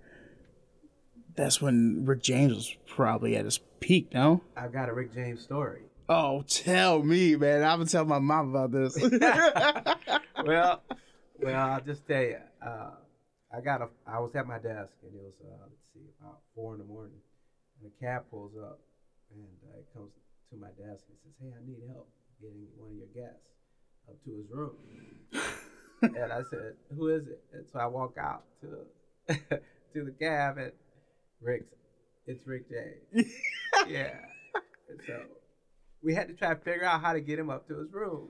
that's 1.36 1.62
when 1.62 2.06
Rick 2.06 2.24
James 2.24 2.54
was 2.54 2.76
probably 2.88 3.36
at 3.36 3.46
his 3.46 3.60
peak, 3.80 4.14
no? 4.14 4.42
I've 4.56 4.72
got 4.74 4.90
a 4.90 4.94
Rick 4.94 5.14
James 5.14 5.42
story. 5.42 5.82
Oh, 6.10 6.44
tell 6.48 7.04
me, 7.04 7.36
man. 7.38 7.64
I'm 7.64 7.80
gonna 7.80 7.90
tell 7.90 8.04
my 8.06 8.20
mom 8.20 8.54
about 8.54 8.72
this. 8.72 8.98
well, 10.46 10.82
well, 11.42 11.70
I'll 11.70 11.82
just 11.82 12.06
tell 12.08 12.22
you. 12.22 12.38
Uh, 12.66 12.92
I 13.54 13.60
got 13.60 13.82
a. 13.82 13.88
I 14.08 14.20
was 14.20 14.32
at 14.36 14.48
my 14.48 14.60
desk 14.60 14.96
and 15.04 15.12
it 15.12 15.22
was 15.22 15.36
uh, 15.44 15.68
let's 15.68 15.84
see, 15.94 16.08
about 16.20 16.40
four 16.56 16.74
in 16.74 16.80
the 16.80 16.86
morning, 16.86 17.20
and 17.82 17.92
a 17.92 18.04
cab 18.04 18.24
pulls 18.32 18.56
up, 18.56 18.80
and 19.32 19.44
uh, 19.68 19.80
it 19.80 19.88
comes 19.94 20.12
to 20.52 20.58
my 20.58 20.72
desk 20.80 21.04
and 21.12 21.18
says, 21.20 21.36
"Hey, 21.42 21.52
I 21.52 21.60
need 21.68 21.84
help 21.92 22.08
getting 22.40 22.68
one 22.78 22.92
of 22.92 22.96
your 22.96 23.12
guests 23.12 23.44
up 24.08 24.16
to 24.24 24.32
his 24.32 24.48
room." 24.50 24.76
and 26.16 26.32
I 26.32 26.44
said, 26.50 26.76
"Who 26.96 27.10
is 27.10 27.28
it?" 27.28 27.44
And 27.52 27.66
so 27.74 27.80
I 27.80 27.88
walk 27.88 28.16
out 28.18 28.44
to 28.62 28.88
to 29.94 30.04
the 30.04 30.16
cab 30.18 30.58
and 30.58 30.72
Rick's. 31.42 31.66
It's 32.28 32.46
Rick 32.46 32.70
James. 32.70 33.34
yeah. 33.90 34.16
And 34.90 35.00
so 35.06 35.24
we 36.02 36.14
had 36.14 36.28
to 36.28 36.34
try 36.34 36.54
to 36.54 36.60
figure 36.62 36.86
out 36.86 37.02
how 37.02 37.14
to 37.14 37.20
get 37.20 37.38
him 37.38 37.50
up 37.50 37.68
to 37.68 37.80
his 37.80 37.92
room. 37.92 38.30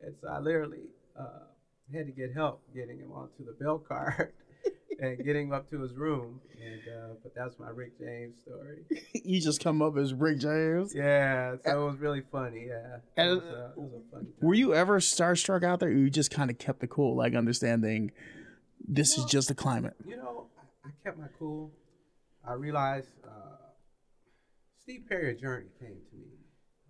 And 0.00 0.14
so 0.20 0.28
I 0.28 0.38
literally 0.38 0.90
uh, 1.18 1.46
had 1.92 2.06
to 2.06 2.12
get 2.12 2.32
help 2.34 2.62
getting 2.74 2.98
him 2.98 3.10
onto 3.12 3.44
the 3.44 3.52
bell 3.52 3.78
card 3.78 4.32
and 5.00 5.24
getting 5.24 5.52
up 5.52 5.68
to 5.70 5.80
his 5.80 5.92
room. 5.94 6.40
And 6.64 6.80
uh, 6.94 7.14
but 7.22 7.34
that's 7.34 7.58
my 7.58 7.68
Rick 7.68 7.98
James 7.98 8.40
story. 8.40 8.84
you 9.24 9.40
just 9.40 9.62
come 9.62 9.82
up 9.82 9.96
as 9.98 10.14
Rick 10.14 10.38
James. 10.38 10.94
Yeah, 10.94 11.56
so 11.64 11.82
it 11.82 11.90
was 11.90 11.98
really 12.00 12.22
funny. 12.32 12.66
Yeah, 12.68 12.96
And, 13.16 13.30
was, 13.36 13.42
uh, 13.42 13.70
a 13.72 13.74
funny. 14.10 14.24
Time. 14.24 14.32
Were 14.40 14.54
you 14.54 14.72
ever 14.74 14.98
starstruck 15.00 15.62
out 15.62 15.80
there? 15.80 15.88
Or 15.90 15.92
you 15.92 16.08
just 16.10 16.30
kind 16.30 16.50
of 16.50 16.58
kept 16.58 16.80
the 16.80 16.86
cool, 16.86 17.16
like 17.16 17.34
understanding 17.34 18.12
this 18.86 19.16
is 19.18 19.24
just 19.26 19.48
the 19.48 19.54
climate. 19.54 19.94
You 20.06 20.16
know, 20.16 20.46
I, 20.84 20.88
I 20.88 20.90
kept 21.04 21.18
my 21.18 21.26
cool. 21.38 21.70
I 22.46 22.52
realized 22.54 23.08
uh, 23.24 23.28
Steve 24.82 25.04
Perry 25.08 25.32
of 25.32 25.40
Journey 25.40 25.66
came 25.80 25.88
to 26.10 26.16
me. 26.16 26.24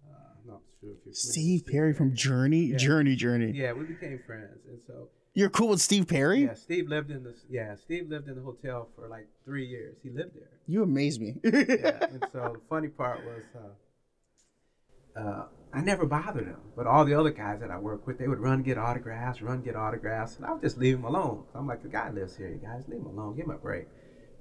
Uh, 0.05 0.15
I'm 0.43 0.51
not 0.51 0.61
sure 0.81 0.91
if 0.93 0.99
you're 1.05 1.15
Steve 1.15 1.65
Perry 1.67 1.93
from 1.95 2.15
Journey, 2.15 2.67
Yeah. 2.67 2.77
Journey, 2.77 3.17
Journey. 3.17 3.53
Yeah, 3.55 3.73
we 3.73 3.85
became 3.85 4.21
friends, 4.27 4.59
and 4.69 4.79
so 4.87 5.09
You're 5.35 5.51
cool 5.51 5.69
with 5.69 5.81
Steve 5.81 6.07
Perry? 6.07 6.45
yeah, 6.45 6.55
Steve 6.55 6.89
lived 6.89 7.11
in 7.11 7.25
the 7.25 7.35
yeah 7.51 7.75
Steve 7.75 8.09
lived 8.09 8.29
in 8.29 8.37
the 8.37 8.43
hotel 8.43 8.89
for 8.95 9.09
like 9.09 9.27
three 9.45 9.67
years. 9.67 9.97
He 10.03 10.11
lived 10.11 10.35
there. 10.35 10.49
You 10.67 10.85
amaze 10.85 11.19
me. 11.19 11.37
Yeah, 11.43 11.51
and 12.03 12.25
so 12.33 12.53
the 12.55 12.61
funny 12.69 12.89
part 12.89 13.21
was. 13.25 13.43
Uh, 13.55 15.21
uh, 15.21 15.47
I 15.73 15.81
never 15.81 16.07
bothered 16.07 16.47
him, 16.47 16.59
but 16.77 16.87
all 16.87 17.05
the 17.05 17.15
other 17.15 17.31
guys 17.31 17.61
that 17.61 17.71
I 17.71 17.79
work 17.79 18.07
with, 18.07 18.19
they 18.19 18.29
would 18.29 18.39
run 18.39 18.63
get 18.63 18.79
autographs, 18.79 19.43
run 19.43 19.61
get 19.63 19.75
autographs, 19.77 20.37
and 20.37 20.47
I 20.47 20.53
would 20.53 20.63
just 20.63 20.79
leave 20.79 20.97
him 20.97 21.05
alone. 21.05 21.45
I'm 21.55 21.67
like, 21.67 21.83
the 21.83 21.89
guy 21.89 22.11
lives 22.11 22.37
here, 22.37 22.49
you 22.49 22.61
guys, 22.63 22.85
leave 22.89 23.01
him 23.01 23.07
alone, 23.07 23.37
give 23.37 23.47
him 23.47 23.53
a 23.53 23.59
break. 23.59 23.87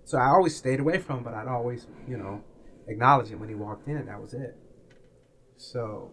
So 0.04 0.18
I 0.18 0.28
always 0.28 0.56
stayed 0.56 0.80
away 0.80 1.00
from 1.00 1.18
him, 1.18 1.24
but 1.24 1.34
I'd 1.34 1.48
always, 1.48 1.88
you 2.08 2.18
know, 2.18 2.44
acknowledge 2.88 3.30
him 3.30 3.40
when 3.40 3.50
he 3.50 3.56
walked 3.56 3.88
in. 3.88 4.06
That 4.06 4.22
was 4.22 4.34
it. 4.34 4.56
So 5.58 6.12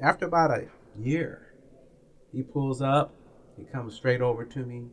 after 0.00 0.26
about 0.26 0.50
a 0.50 0.66
year, 0.96 1.54
he 2.32 2.42
pulls 2.42 2.82
up, 2.82 3.12
he 3.58 3.64
comes 3.64 3.94
straight 3.94 4.20
over 4.20 4.44
to 4.44 4.58
me, 4.60 4.86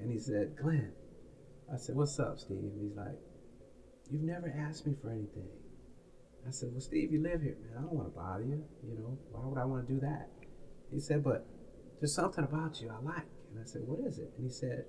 and 0.00 0.10
he 0.10 0.18
said, 0.18 0.56
Glenn. 0.56 0.92
I 1.72 1.76
said, 1.76 1.96
What's 1.96 2.18
up, 2.18 2.38
Steve? 2.38 2.70
He's 2.80 2.96
like, 2.96 3.18
You've 4.10 4.22
never 4.22 4.54
asked 4.56 4.86
me 4.86 4.94
for 5.00 5.10
anything. 5.10 5.48
I 6.46 6.50
said, 6.50 6.70
Well, 6.72 6.80
Steve, 6.80 7.12
you 7.12 7.22
live 7.22 7.42
here, 7.42 7.56
man. 7.60 7.78
I 7.78 7.82
don't 7.82 7.92
want 7.92 8.12
to 8.12 8.18
bother 8.18 8.44
you. 8.44 8.64
You 8.86 8.98
know, 8.98 9.18
why 9.32 9.46
would 9.46 9.58
I 9.58 9.64
want 9.64 9.86
to 9.86 9.94
do 9.94 10.00
that? 10.00 10.28
He 10.92 11.00
said, 11.00 11.24
But 11.24 11.46
there's 12.00 12.14
something 12.14 12.44
about 12.44 12.80
you 12.80 12.90
I 12.90 13.02
like. 13.02 13.26
And 13.50 13.60
I 13.60 13.66
said, 13.66 13.82
What 13.86 14.00
is 14.06 14.18
it? 14.18 14.30
And 14.36 14.46
he 14.46 14.52
said, 14.52 14.84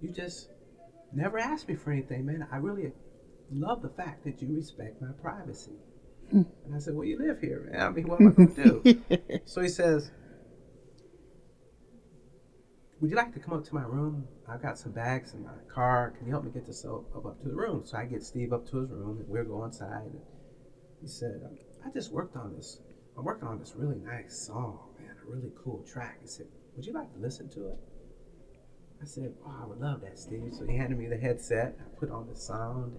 You 0.00 0.10
just 0.10 0.50
never 1.12 1.38
asked 1.38 1.68
me 1.68 1.74
for 1.74 1.90
anything, 1.90 2.26
man. 2.26 2.46
I 2.52 2.56
really 2.56 2.92
love 3.50 3.82
the 3.82 3.88
fact 3.88 4.24
that 4.24 4.42
you 4.42 4.54
respect 4.54 5.00
my 5.00 5.12
privacy. 5.22 5.78
Hmm. 6.30 6.42
and 6.64 6.74
I 6.74 6.78
said, 6.78 6.94
Well, 6.94 7.06
you 7.06 7.18
live 7.18 7.40
here, 7.40 7.68
man. 7.70 7.80
I 7.80 7.90
mean, 7.90 8.08
what 8.08 8.20
am 8.20 8.28
I 8.28 8.30
going 8.32 8.54
to 8.54 8.82
do? 8.82 9.40
so 9.44 9.62
he 9.62 9.68
says, 9.68 10.10
Would 13.04 13.10
you 13.10 13.18
like 13.18 13.34
to 13.34 13.38
come 13.38 13.52
up 13.52 13.64
to 13.64 13.74
my 13.74 13.82
room? 13.82 14.26
I've 14.48 14.62
got 14.62 14.78
some 14.78 14.92
bags 14.92 15.34
in 15.34 15.42
my 15.42 15.50
car. 15.68 16.14
Can 16.16 16.26
you 16.26 16.32
help 16.32 16.46
me 16.46 16.50
get 16.50 16.64
this 16.64 16.86
up, 16.86 17.04
up, 17.14 17.26
up 17.26 17.42
to 17.42 17.48
the 17.48 17.54
room? 17.54 17.82
So 17.84 17.98
I 17.98 18.06
get 18.06 18.22
Steve 18.22 18.54
up 18.54 18.66
to 18.70 18.78
his 18.78 18.88
room, 18.88 19.18
and 19.18 19.28
we're 19.28 19.44
going 19.44 19.66
inside. 19.66 20.06
And 20.06 20.20
he 21.02 21.06
said, 21.06 21.38
I 21.84 21.90
just 21.90 22.12
worked 22.12 22.34
on 22.34 22.54
this. 22.56 22.80
I'm 23.18 23.24
working 23.24 23.46
on 23.46 23.58
this 23.58 23.74
really 23.76 23.98
nice 23.98 24.46
song, 24.46 24.78
man, 24.98 25.10
a 25.22 25.30
really 25.30 25.52
cool 25.62 25.84
track. 25.86 26.16
He 26.22 26.26
said, 26.26 26.46
Would 26.76 26.86
you 26.86 26.94
like 26.94 27.12
to 27.12 27.20
listen 27.20 27.50
to 27.50 27.66
it? 27.66 27.78
I 29.02 29.04
said, 29.04 29.34
Oh, 29.46 29.54
I 29.62 29.66
would 29.66 29.80
love 29.80 30.00
that, 30.00 30.18
Steve. 30.18 30.54
So 30.58 30.64
he 30.64 30.74
handed 30.74 30.98
me 30.98 31.06
the 31.06 31.18
headset. 31.18 31.76
I 31.78 32.00
put 32.00 32.10
on 32.10 32.26
the 32.26 32.34
sound, 32.34 32.94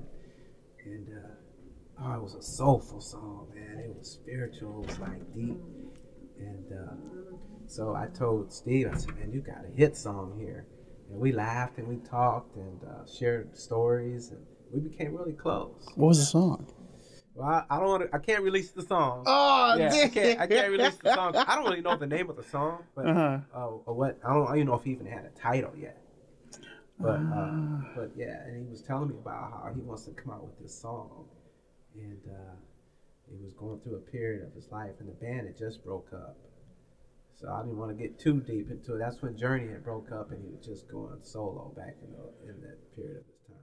and, 0.85 0.93
and 0.93 1.17
uh, 1.17 2.03
oh, 2.03 2.13
it 2.13 2.21
was 2.21 2.35
a 2.35 2.43
soulful 2.43 3.01
song, 3.01 3.47
man. 3.55 3.79
It 3.79 3.97
was 3.97 4.19
spiritual, 4.21 4.83
it 4.83 4.87
was 4.87 4.99
like 4.99 5.33
deep. 5.33 5.57
And 6.37 6.71
uh, 6.71 6.93
so 7.67 7.95
I 7.95 8.07
told 8.07 8.51
Steve, 8.51 8.89
I 8.93 8.97
said, 8.97 9.15
man, 9.17 9.31
you 9.31 9.41
got 9.41 9.63
a 9.65 9.75
hit 9.75 9.95
song 9.97 10.37
here. 10.39 10.65
and 11.09 11.19
we 11.19 11.31
laughed 11.31 11.77
and 11.77 11.87
we 11.87 11.97
talked 11.97 12.55
and 12.55 12.81
uh, 12.83 13.05
shared 13.05 13.57
stories, 13.57 14.31
and 14.31 14.39
we 14.71 14.79
became 14.79 15.15
really 15.15 15.33
close. 15.33 15.87
What 15.95 16.07
was 16.07 16.19
the 16.19 16.25
song? 16.25 16.67
Well, 17.33 17.47
I, 17.47 17.63
I 17.69 17.79
don't 17.79 17.89
want 17.89 18.03
to. 18.03 18.15
I 18.15 18.19
can't 18.19 18.43
release 18.43 18.71
the 18.71 18.81
song. 18.81 19.23
Oh, 19.27 19.75
yeah, 19.77 19.91
I 19.93 20.07
can't. 20.07 20.39
I 20.39 20.47
can't 20.47 20.71
release 20.71 20.95
the 20.95 21.13
song. 21.13 21.35
I 21.35 21.55
don't 21.55 21.65
really 21.65 21.81
know 21.81 21.97
the 21.97 22.07
name 22.07 22.29
of 22.29 22.37
the 22.37 22.43
song, 22.43 22.83
but 22.95 23.05
Uh-huh. 23.07 23.39
uh, 23.53 23.67
or 23.85 23.93
what 23.93 24.19
I 24.25 24.33
don't. 24.33 24.43
I 24.43 24.47
don't 24.47 24.55
even 24.57 24.67
know 24.67 24.75
if 24.75 24.83
he 24.85 24.91
even 24.91 25.05
had 25.05 25.25
a 25.25 25.29
title 25.37 25.73
yet. 25.77 26.01
But 26.97 27.19
uh, 27.19 27.49
Ah. 27.51 27.91
but 27.95 28.11
yeah, 28.15 28.41
and 28.45 28.63
he 28.63 28.69
was 28.71 28.81
telling 28.81 29.09
me 29.09 29.15
about 29.17 29.51
how 29.51 29.71
he 29.75 29.81
wants 29.81 30.05
to 30.05 30.11
come 30.11 30.31
out 30.33 30.45
with 30.45 30.57
this 30.59 30.73
song, 30.79 31.25
and 31.93 32.21
uh, 32.25 32.55
he 33.29 33.35
was 33.43 33.51
going 33.53 33.81
through 33.81 33.97
a 33.97 34.11
period 34.11 34.47
of 34.47 34.53
his 34.53 34.71
life, 34.71 34.91
and 35.01 35.09
the 35.09 35.13
band 35.13 35.47
had 35.47 35.57
just 35.57 35.83
broke 35.83 36.07
up. 36.13 36.37
So 37.35 37.51
I 37.51 37.61
didn't 37.61 37.77
want 37.77 37.95
to 37.95 38.01
get 38.01 38.17
too 38.17 38.39
deep 38.41 38.71
into 38.71 38.95
it. 38.95 38.99
That's 38.99 39.21
when 39.21 39.37
Journey 39.37 39.67
had 39.67 39.83
broke 39.83 40.11
up, 40.11 40.31
and 40.31 40.41
he 40.41 40.49
was 40.49 40.65
just 40.65 40.89
going 40.89 41.19
solo 41.21 41.73
back 41.75 41.95
in 42.01 42.11
the, 42.11 42.49
in 42.49 42.61
that 42.61 42.95
period 42.95 43.17
of 43.17 43.25
his 43.25 43.35
time. 43.47 43.57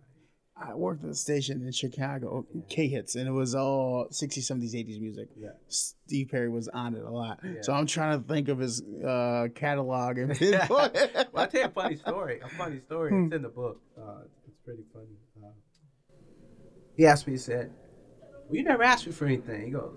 I 0.54 0.74
worked 0.74 1.02
at 1.04 1.10
a 1.10 1.14
station 1.14 1.62
in 1.62 1.72
Chicago, 1.72 2.46
K 2.68 2.86
Hits, 2.88 3.14
and 3.14 3.26
it 3.26 3.32
was 3.32 3.54
all 3.54 4.08
60s, 4.10 4.38
70s, 4.38 4.74
80s 4.74 5.00
music. 5.00 5.28
Yeah. 5.36 5.48
Steve 5.68 6.28
Perry 6.30 6.50
was 6.50 6.68
on 6.68 6.94
it 6.94 7.02
a 7.02 7.10
lot. 7.10 7.40
Yeah. 7.42 7.62
So 7.62 7.72
I'm 7.72 7.86
trying 7.86 8.20
to 8.20 8.28
think 8.28 8.48
of 8.48 8.58
his 8.58 8.82
uh, 8.82 9.48
catalog 9.54 10.18
and 10.18 10.38
well, 10.68 10.92
I'll 11.34 11.48
tell 11.48 11.60
you 11.62 11.66
a 11.66 11.70
funny 11.70 11.96
story. 12.06 12.40
A 12.40 12.48
funny 12.50 12.80
story. 12.80 13.10
Hmm. 13.10 13.24
It's 13.24 13.34
in 13.36 13.42
the 13.42 13.48
book. 13.48 13.80
Uh, 13.98 14.24
it's 14.46 14.58
pretty 14.64 14.84
funny. 14.92 15.16
Uh, 15.42 15.48
he 16.94 17.06
asked 17.06 17.26
me, 17.26 17.32
he 17.32 17.38
said, 17.38 17.72
Well, 18.20 18.56
you 18.56 18.64
never 18.64 18.82
asked 18.82 19.06
me 19.06 19.12
for 19.12 19.24
anything. 19.24 19.64
He 19.64 19.70
goes, 19.70 19.96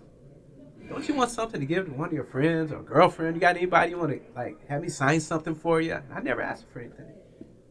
Don't 0.89 1.07
you 1.07 1.15
want 1.15 1.31
something 1.31 1.59
to 1.59 1.65
give 1.65 1.85
to 1.85 1.91
one 1.91 2.07
of 2.09 2.13
your 2.13 2.23
friends 2.25 2.71
or 2.71 2.81
girlfriend? 2.81 3.35
You 3.35 3.41
got 3.41 3.57
anybody 3.57 3.91
you 3.91 3.97
want 3.97 4.11
to 4.11 4.19
like 4.35 4.67
have 4.67 4.81
me 4.81 4.89
sign 4.89 5.19
something 5.19 5.55
for 5.55 5.81
you? 5.81 5.99
I 6.13 6.21
never 6.21 6.41
asked 6.41 6.65
for 6.71 6.79
anything. 6.79 7.11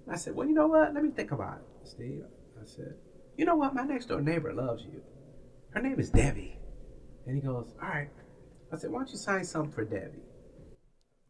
And 0.07 0.15
I 0.15 0.17
said, 0.17 0.35
Well, 0.35 0.47
you 0.49 0.55
know 0.55 0.67
what? 0.67 0.93
Let 0.95 1.03
me 1.03 1.11
think 1.11 1.31
about 1.33 1.59
it, 1.59 1.89
Steve. 1.89 2.25
I 2.61 2.67
said, 2.67 2.95
You 3.37 3.45
know 3.45 3.57
what? 3.57 3.75
My 3.75 3.85
next 3.85 4.07
door 4.07 4.21
neighbor 4.21 4.53
loves 4.53 4.83
you. 4.85 5.03
Her 5.71 5.81
name 5.81 5.99
is 5.99 6.11
Debbie. 6.11 6.59
And 7.27 7.37
he 7.37 7.41
goes, 7.43 7.73
All 7.81 7.89
right. 7.89 8.11
I 8.73 8.77
said, 8.77 8.91
Why 8.91 8.99
don't 9.01 9.11
you 9.11 9.19
sign 9.19 9.45
something 9.45 9.73
for 9.73 9.85
Debbie? 9.85 10.23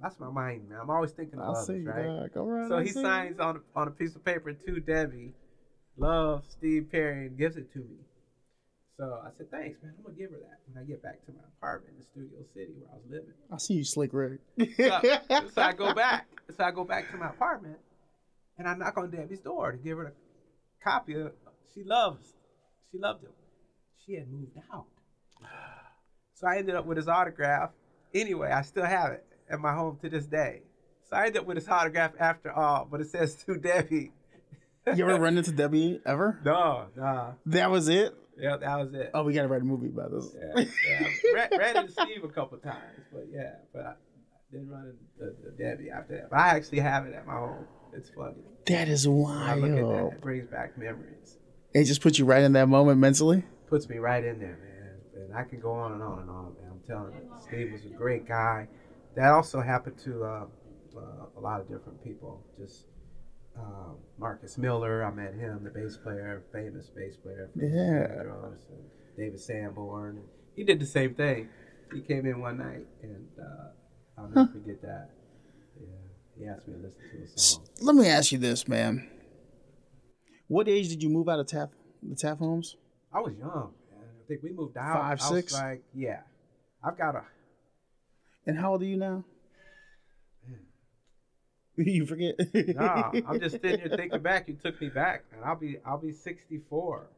That's 0.01 0.19
my 0.19 0.31
mind, 0.31 0.69
man. 0.69 0.81
I'm 0.83 0.91
always 0.91 1.13
thinking 1.13 1.39
of 1.39 1.45
I'll 1.45 1.57
others, 1.57 1.87
right? 1.87 2.07
All 2.07 2.47
right, 2.47 2.69
So 2.69 2.77
I'll 2.77 2.81
he 2.81 2.89
you. 2.89 2.93
signs 2.93 3.39
on 3.39 3.61
on 3.77 3.89
a 3.89 3.91
piece 3.91 4.15
of 4.17 4.25
paper 4.25 4.53
to 4.53 4.81
Debbie, 4.81 5.33
love 5.97 6.45
Steve 6.49 6.89
Perry, 6.91 7.27
and 7.27 7.39
gives 7.39 7.57
it 7.57 7.73
to 7.75 7.79
me. 7.79 7.97
So 8.97 9.21
I 9.25 9.31
said, 9.37 9.51
thanks, 9.51 9.83
man. 9.83 9.93
I'm 9.99 10.05
gonna 10.05 10.17
give 10.17 10.31
her 10.31 10.39
that 10.39 10.59
when 10.67 10.83
I 10.83 10.87
get 10.87 11.03
back 11.03 11.25
to 11.27 11.33
my 11.33 11.41
apartment 11.59 11.97
in 11.99 12.05
Studio 12.05 12.39
City 12.55 12.73
where 12.79 12.91
I 12.93 12.97
was 12.97 13.05
living. 13.11 13.35
I 13.53 13.57
see 13.59 13.75
you, 13.75 13.85
Slick 13.85 14.11
Rick. 14.13 14.41
So, 14.77 15.01
so 15.53 15.63
I 15.63 15.73
go 15.73 15.93
back. 15.95 16.27
So 16.57 16.63
I 16.63 16.71
go 16.71 16.85
back 16.85 17.11
to 17.11 17.17
my 17.17 17.31
apartment, 17.31 17.79
and 18.59 18.69
I 18.69 18.75
knock 18.75 18.97
on 18.97 19.11
Debbie's 19.11 19.41
door 19.41 19.73
to 19.73 19.79
give 19.79 19.99
her 19.99 20.07
a 20.07 20.85
copy 20.85 21.15
of. 21.15 21.33
She 21.75 21.83
loves, 21.83 22.35
she 22.93 22.99
loved 22.99 23.25
him. 23.25 23.33
She 24.07 24.15
had 24.15 24.31
moved 24.31 24.57
out. 24.73 24.85
So 26.35 26.47
I 26.47 26.59
ended 26.59 26.77
up 26.77 26.87
with 26.87 26.97
his 26.97 27.09
autograph. 27.09 27.71
Anyway, 28.15 28.51
I 28.51 28.63
still 28.63 28.85
have 28.85 29.11
it 29.13 29.25
at 29.51 29.59
my 29.59 29.73
home 29.73 29.99
to 30.03 30.09
this 30.09 30.27
day. 30.27 30.63
So 31.11 31.17
I 31.17 31.27
ended 31.27 31.39
up 31.43 31.47
with 31.47 31.57
his 31.57 31.69
autograph 31.69 32.13
after 32.21 32.53
all, 32.53 32.87
but 32.89 33.01
it 33.01 33.09
says 33.11 33.35
to 33.47 33.57
Debbie. 33.57 34.13
You 34.95 35.09
ever 35.09 35.21
run 35.21 35.37
into 35.39 35.51
Debbie 35.63 36.01
ever? 36.07 36.39
No, 36.45 36.87
no. 36.97 37.35
That 37.47 37.71
was 37.71 37.89
it? 37.89 38.15
Yeah, 38.39 38.57
that 38.57 38.77
was 38.79 38.95
it. 38.95 39.11
Oh, 39.15 39.23
we 39.25 39.33
gotta 39.33 39.49
write 39.49 39.63
a 39.63 39.65
movie 39.65 39.89
about 39.89 40.11
this. 40.11 40.35
Yeah, 40.37 40.65
yeah. 40.89 41.09
Ran, 41.35 41.49
ran 41.59 41.77
into 41.79 41.93
Steve 41.93 42.25
a 42.25 42.29
couple 42.29 42.59
times, 42.59 43.01
but 43.13 43.27
yeah, 43.33 43.53
but 43.73 43.83
I 43.87 43.95
didn't 44.51 44.71
run 44.71 44.87
into 44.87 45.05
the, 45.19 45.51
the 45.51 45.57
Debbie 45.57 45.91
after 45.91 46.17
that. 46.17 46.31
But 46.31 46.39
I 46.41 46.49
actually 46.51 46.81
have 46.81 47.07
it 47.07 47.15
at 47.15 47.27
my 47.27 47.35
home. 47.35 47.67
It's 47.93 48.11
funny. 48.11 48.35
That 48.67 48.89
is 48.89 49.07
When 49.07 49.27
I 49.31 49.55
look 49.55 49.71
at 49.71 49.77
that, 49.77 49.85
wild. 49.87 50.13
it 50.15 50.21
brings 50.21 50.47
back 50.49 50.77
memories. 50.77 51.37
It 51.73 51.85
just 51.85 52.01
puts 52.01 52.19
you 52.19 52.25
right 52.25 52.43
in 52.43 52.53
that 52.55 52.69
moment 52.69 52.99
mentally. 52.99 53.45
Puts 53.69 53.89
me 53.89 53.99
right 53.99 54.25
in 54.25 54.39
there, 54.41 54.59
man. 54.61 55.25
And 55.27 55.35
I 55.37 55.45
can 55.45 55.61
go 55.61 55.73
on 55.73 55.93
and 55.93 56.03
on 56.03 56.19
and 56.21 56.31
on, 56.31 56.55
man. 56.61 56.71
I'm 56.73 56.81
telling 56.87 57.13
you, 57.15 57.21
Steve 57.47 57.73
was 57.73 57.85
a 57.85 57.95
great 57.97 58.27
guy. 58.27 58.69
That 59.17 59.31
also 59.31 59.61
happened 59.61 59.99
to 60.05 60.25
uh, 60.25 60.45
uh, 60.97 61.01
a 61.37 61.41
lot 61.41 61.61
of 61.61 61.69
different 61.69 62.03
people. 62.03 62.43
Just 62.59 62.85
um, 63.59 63.97
Marcus 64.19 64.59
Miller, 64.59 65.05
I 65.05 65.11
met 65.11 65.35
him, 65.35 65.63
the 65.65 65.71
bass 65.71 65.97
player, 65.97 66.43
famous 66.53 66.91
bass 66.91 67.17
player. 67.17 67.51
Yeah. 67.57 68.23
Drums, 68.23 68.61
David 69.17 69.41
Sanborn. 69.41 70.23
He 70.57 70.65
did 70.65 70.81
the 70.81 70.87
same 70.87 71.15
thing. 71.15 71.49
He 71.93 72.01
came 72.01 72.27
in 72.27 72.41
one 72.41 72.59
night, 72.59 72.87
and 73.03 73.27
uh, 73.39 74.21
I'll 74.21 74.29
never 74.29 74.53
forget 74.53 74.81
that. 74.83 75.11
Yeah, 75.81 75.87
he 76.39 76.47
asked 76.47 76.67
me 76.67 76.75
to 76.75 76.81
listen 76.81 77.01
to 77.01 77.25
a 77.25 77.39
song. 77.39 77.65
Let 77.81 77.97
me 77.97 78.09
ask 78.09 78.33
you 78.33 78.39
this, 78.39 78.67
man. 78.67 79.09
What 80.49 80.69
age 80.69 80.89
did 80.89 81.03
you 81.03 81.09
move 81.09 81.29
out 81.29 81.41
of 81.41 81.47
Taft 81.47 81.73
the 82.03 82.15
Taft 82.15 82.39
Homes? 82.41 82.77
I 83.13 83.21
was 83.21 83.35
young, 83.39 83.73
man. 83.91 84.01
I 84.03 84.29
think 84.29 84.43
we 84.43 84.53
moved 84.53 84.77
out. 84.77 85.01
Five, 85.01 85.21
I 85.21 85.25
six? 85.25 85.53
Was 85.53 85.61
like, 85.61 85.83
yeah. 85.95 86.21
I've 86.83 86.99
got 86.99 87.15
a 87.15 87.23
And 88.47 88.59
how 88.59 88.73
old 88.73 88.83
are 88.83 88.87
you 88.87 88.97
now? 88.97 89.25
You 91.77 92.07
forget? 92.07 92.35
Nah, 92.55 93.11
I'm 93.27 93.41
just 93.41 93.61
sitting 93.61 93.81
here 93.81 93.89
thinking 93.97 94.21
back. 94.23 94.47
You 94.49 94.55
took 94.63 94.81
me 94.81 94.89
back, 94.89 95.25
and 95.33 95.45
I'll 95.45 95.57
be 95.57 95.79
I'll 95.85 95.99
be 95.99 96.13
64 96.13 97.09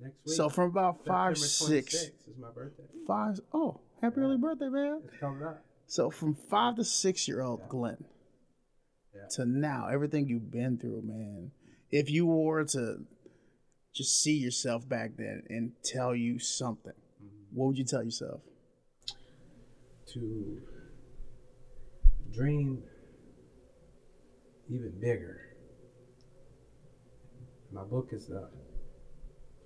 next 0.00 0.14
week. 0.24 0.36
So 0.36 0.48
from 0.48 0.70
about 0.70 1.04
five, 1.04 1.36
six, 1.36 1.94
26th 1.94 2.30
is 2.30 2.38
my 2.40 2.48
birthday. 2.50 2.84
five. 3.06 3.40
Oh, 3.52 3.80
happy 4.00 4.20
early 4.20 4.38
birthday, 4.38 4.68
man! 4.68 5.02
It's 5.06 5.18
coming 5.20 5.42
up. 5.46 5.62
So 5.86 6.08
from 6.08 6.34
five 6.34 6.76
to 6.76 6.84
six 6.84 7.28
year 7.28 7.42
old 7.42 7.60
Yeah. 7.60 7.66
Glenn 7.68 8.04
Yeah. 9.14 9.20
to 9.32 9.44
now, 9.44 9.88
everything 9.88 10.28
you've 10.28 10.50
been 10.50 10.78
through, 10.78 11.02
man. 11.02 11.50
If 11.90 12.08
you 12.10 12.24
were 12.26 12.64
to 12.64 13.04
just 13.92 14.22
see 14.22 14.38
yourself 14.38 14.88
back 14.88 15.16
then 15.18 15.42
and 15.50 15.72
tell 15.84 16.14
you 16.14 16.38
something, 16.38 16.92
Mm-hmm. 17.22 17.54
what 17.58 17.66
would 17.66 17.76
you 17.78 17.84
tell 17.84 18.02
yourself? 18.02 18.40
To 20.14 20.62
dream 22.32 22.82
even 24.70 24.92
bigger. 25.00 25.40
My 27.72 27.84
book 27.84 28.08
is 28.12 28.30
uh, 28.30 28.46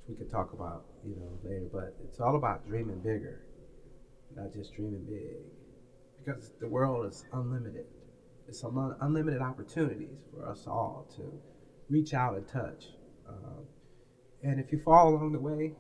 we 0.09 0.15
could 0.15 0.31
talk 0.31 0.53
about, 0.53 0.85
you 1.05 1.15
know, 1.17 1.39
later, 1.43 1.69
but 1.73 1.95
it's 2.05 2.21
all 2.21 2.35
about 2.35 2.67
dreaming 2.67 3.01
bigger, 3.01 3.41
not 4.37 4.53
just 4.53 4.75
dreaming 4.75 5.05
big, 5.09 5.45
because 6.23 6.51
the 6.61 6.69
world 6.69 7.07
is 7.07 7.25
unlimited. 7.33 7.87
It's 8.49 8.63
un- 8.65 8.95
unlimited 9.01 9.41
opportunities 9.41 10.19
for 10.31 10.47
us 10.47 10.67
all 10.67 11.07
to 11.17 11.23
reach 11.89 12.13
out 12.13 12.35
and 12.35 12.47
touch. 12.47 12.89
Um, 13.27 13.65
and 14.43 14.61
if 14.61 14.73
you 14.73 14.79
fall 14.79 15.09
along 15.09 15.33
the 15.33 15.39
way, 15.39 15.73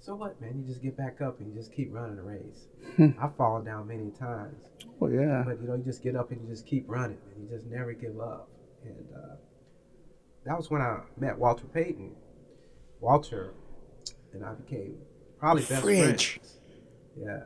so 0.00 0.14
what, 0.16 0.40
man? 0.40 0.58
You 0.58 0.66
just 0.66 0.82
get 0.82 0.96
back 0.96 1.20
up 1.20 1.40
and 1.40 1.52
you 1.52 1.54
just 1.60 1.72
keep 1.74 1.92
running 1.92 2.16
the 2.16 2.22
race. 2.22 3.14
I've 3.20 3.36
fallen 3.36 3.64
down 3.64 3.86
many 3.88 4.10
times, 4.10 4.56
Oh 5.00 5.08
yeah, 5.08 5.42
but 5.46 5.60
you 5.60 5.68
know, 5.68 5.74
you 5.74 5.82
just 5.84 6.02
get 6.02 6.16
up 6.16 6.30
and 6.30 6.40
you 6.42 6.48
just 6.48 6.66
keep 6.66 6.84
running, 6.88 7.18
and 7.34 7.44
you 7.44 7.54
just 7.56 7.66
never 7.70 7.92
give 7.92 8.18
up. 8.20 8.48
And 8.84 9.06
uh, 9.14 9.36
that 10.46 10.56
was 10.56 10.70
when 10.70 10.80
I 10.82 11.00
met 11.18 11.38
Walter 11.38 11.64
Payton. 11.66 12.12
Walter 13.00 13.54
and 14.32 14.44
I 14.44 14.52
became 14.54 14.96
probably 15.38 15.62
best 15.64 15.82
friends. 15.82 16.38
Yeah, 17.18 17.38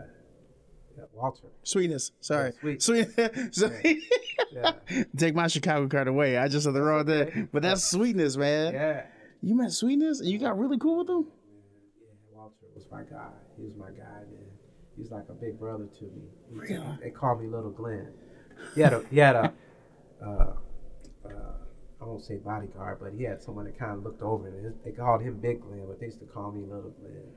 yeah, 0.97 1.05
Walter. 1.13 1.49
sweetness. 1.63 2.13
Sorry, 2.21 2.53
Yeah, 2.63 2.77
sweet. 2.79 2.83
sweet. 2.83 3.55
Sorry. 3.55 4.03
Yeah, 4.53 4.73
Take 5.17 5.35
my 5.35 5.47
Chicago 5.49 5.89
card 5.89 6.07
away. 6.09 6.37
I 6.39 6.47
just 6.49 6.65
had 6.67 6.75
the 6.75 6.83
wrong 6.83 7.07
thing, 7.07 7.49
but 7.53 7.63
that's 7.63 7.83
sweetness, 7.85 8.37
man. 8.37 8.75
yeah. 8.75 9.03
You 9.43 9.57
met 9.57 9.73
sweetness, 9.73 10.21
and 10.21 10.29
you 10.29 10.39
got 10.39 10.59
really 10.59 10.79
cool 10.79 10.99
with 10.99 11.09
him. 11.11 11.27
Yeah, 13.01 13.03
Walter 13.03 13.07
was 13.07 13.15
my 13.15 13.17
guy. 13.19 13.31
He 13.57 13.65
was 13.65 13.77
my 13.77 13.91
guy, 13.91 14.21
man. 14.31 14.51
He 14.97 15.03
was 15.03 15.11
like 15.11 15.29
a 15.29 15.33
big 15.35 15.59
brother 15.59 15.87
to 15.99 16.05
me. 16.05 16.23
He- 16.51 16.57
Really? 16.75 16.99
They 17.03 17.11
called 17.11 17.41
me 17.43 17.49
Little 17.49 17.71
Glenn. 17.71 18.13
He 18.75 18.81
had 18.81 18.93
a 18.93 19.03
he 19.11 19.19
had 19.19 19.37
a 19.37 19.53
uh, 20.25 20.55
uh, 21.27 21.53
I 22.01 22.05
won't 22.05 22.23
say 22.25 22.37
bodyguard, 22.37 22.99
but 23.01 23.13
he 23.17 23.25
had 23.25 23.43
someone 23.43 23.65
that 23.65 23.79
kind 23.79 23.93
of 23.93 24.05
looked 24.05 24.23
over 24.23 24.47
him. 24.49 24.75
They 24.85 24.93
called 24.93 25.23
him 25.23 25.39
Big 25.41 25.61
Glenn, 25.63 25.87
but 25.89 25.99
they 26.01 26.07
used 26.07 26.21
to 26.21 26.27
call 26.27 26.53
me 26.53 26.63
Little 26.63 26.91
Glenn. 27.01 27.33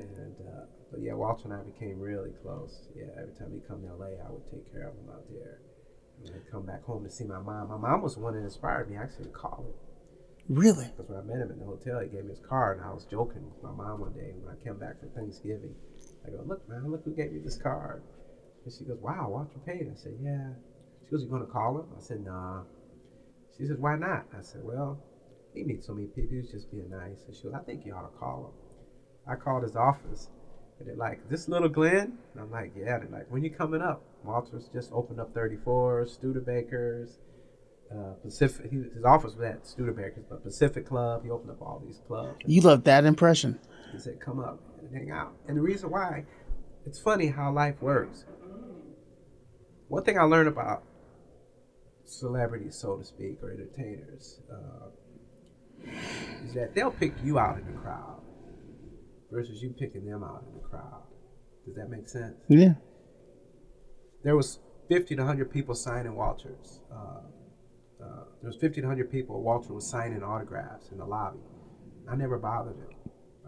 and 0.00 0.36
uh, 0.48 0.64
but 0.90 1.00
yeah, 1.00 1.14
Walter 1.14 1.44
and 1.44 1.54
I 1.54 1.62
became 1.62 1.98
really 2.00 2.30
close. 2.42 2.88
Yeah, 2.96 3.04
every 3.20 3.34
time 3.34 3.52
he'd 3.52 3.66
come 3.68 3.82
to 3.82 3.94
LA, 3.94 4.18
I 4.26 4.30
would 4.30 4.44
take 4.50 4.70
care 4.72 4.88
of 4.88 4.94
him 4.94 5.08
out 5.10 5.24
there. 5.30 5.60
And 6.24 6.34
I'd 6.34 6.50
come 6.50 6.66
back 6.66 6.84
home 6.84 7.04
to 7.04 7.10
see 7.10 7.24
my 7.24 7.38
mom. 7.40 7.68
My 7.68 7.76
mom 7.78 8.02
was 8.02 8.14
the 8.14 8.20
one 8.20 8.34
that 8.34 8.42
inspired 8.44 8.90
me 8.90 8.96
actually 8.96 9.24
to 9.24 9.30
call 9.30 9.64
him. 9.66 9.74
Really? 10.48 10.86
Because 10.96 11.08
when 11.08 11.18
I 11.18 11.22
met 11.22 11.42
him 11.42 11.52
in 11.52 11.58
the 11.58 11.64
hotel, 11.64 12.00
he 12.00 12.08
gave 12.08 12.24
me 12.24 12.30
his 12.30 12.42
card, 12.46 12.78
and 12.78 12.86
I 12.86 12.92
was 12.92 13.04
joking 13.04 13.44
with 13.46 13.62
my 13.62 13.70
mom 13.70 14.00
one 14.00 14.12
day 14.12 14.32
when 14.40 14.52
I 14.52 14.62
came 14.62 14.76
back 14.78 14.98
from 15.00 15.10
Thanksgiving. 15.10 15.74
I 16.26 16.30
go, 16.30 16.42
look, 16.46 16.68
man, 16.68 16.90
look 16.90 17.04
who 17.04 17.14
gave 17.14 17.32
me 17.32 17.40
this 17.42 17.56
card. 17.56 18.02
And 18.64 18.72
she 18.72 18.84
goes, 18.84 18.98
wow, 19.00 19.28
Walter 19.28 19.58
Payton. 19.66 19.94
I 19.96 20.00
said, 20.00 20.14
yeah. 20.22 20.50
She 21.04 21.10
goes, 21.10 21.22
you 21.22 21.28
going 21.28 21.46
to 21.46 21.50
call 21.50 21.78
him? 21.78 21.86
I 21.96 22.02
said, 22.02 22.24
nah. 22.24 22.62
She 23.56 23.66
says, 23.66 23.76
why 23.78 23.96
not? 23.96 24.26
I 24.36 24.42
said, 24.42 24.62
well, 24.64 25.02
he 25.54 25.62
meets 25.64 25.86
so 25.86 25.94
many 25.94 26.06
people. 26.08 26.30
He 26.32 26.36
was 26.38 26.50
just 26.50 26.70
being 26.70 26.90
nice. 26.90 27.24
And 27.26 27.36
she 27.36 27.44
goes, 27.44 27.54
I 27.54 27.64
think 27.64 27.86
you 27.86 27.94
ought 27.94 28.10
to 28.10 28.18
call 28.18 28.52
him. 28.52 29.32
I 29.32 29.36
called 29.36 29.62
his 29.62 29.76
office, 29.76 30.30
and 30.78 30.88
they're 30.88 30.96
like, 30.96 31.28
this 31.28 31.48
little 31.48 31.68
Glenn? 31.68 32.18
And 32.34 32.42
I'm 32.42 32.50
like, 32.50 32.72
yeah. 32.76 32.98
They're 32.98 33.08
like, 33.10 33.30
when 33.30 33.44
you 33.44 33.50
coming 33.50 33.82
up? 33.82 34.02
Walter's 34.24 34.68
just 34.72 34.92
opened 34.92 35.20
up 35.20 35.34
34, 35.34 36.06
Studebakers, 36.06 37.18
uh, 37.92 38.12
Pacific. 38.22 38.70
He, 38.70 38.76
his 38.94 39.04
office 39.04 39.34
was 39.34 39.44
at 39.44 39.66
Studebaker, 39.66 40.22
but 40.28 40.42
Pacific 40.42 40.86
Club. 40.86 41.24
He 41.24 41.30
opened 41.30 41.50
up 41.50 41.60
all 41.60 41.82
these 41.84 42.00
clubs. 42.06 42.38
You 42.46 42.62
love 42.62 42.84
that 42.84 43.04
impression. 43.04 43.58
He 43.92 43.98
said, 43.98 44.20
"Come 44.20 44.40
up 44.40 44.60
and 44.80 44.94
hang 44.94 45.10
out." 45.10 45.34
And 45.48 45.56
the 45.56 45.62
reason 45.62 45.90
why, 45.90 46.24
it's 46.86 46.98
funny 46.98 47.26
how 47.26 47.52
life 47.52 47.80
works. 47.80 48.24
One 49.88 50.04
thing 50.04 50.18
I 50.18 50.22
learned 50.22 50.48
about 50.48 50.84
celebrities, 52.04 52.76
so 52.76 52.96
to 52.96 53.04
speak, 53.04 53.42
or 53.42 53.50
entertainers, 53.52 54.40
uh, 54.50 54.88
is 56.46 56.54
that 56.54 56.74
they'll 56.74 56.90
pick 56.90 57.12
you 57.22 57.38
out 57.38 57.58
in 57.58 57.66
the 57.66 57.78
crowd 57.78 58.20
versus 59.30 59.62
you 59.62 59.74
picking 59.78 60.06
them 60.06 60.22
out 60.22 60.44
in 60.48 60.54
the 60.54 60.68
crowd. 60.68 61.02
Does 61.66 61.74
that 61.76 61.88
make 61.90 62.08
sense? 62.08 62.34
Yeah. 62.48 62.74
There 64.24 64.36
was 64.36 64.60
50 64.88 65.16
to 65.16 65.22
100 65.22 65.50
people 65.50 65.74
signing 65.74 66.14
Walters. 66.14 66.80
Uh, 66.92 67.20
uh, 68.02 68.24
there 68.40 68.48
was 68.48 68.56
1,500 68.56 69.10
people. 69.10 69.42
Walter 69.42 69.72
was 69.72 69.88
signing 69.88 70.22
autographs 70.22 70.90
in 70.90 70.98
the 70.98 71.04
lobby. 71.04 71.38
I 72.10 72.16
never 72.16 72.38
bothered 72.38 72.76
him. 72.76 72.88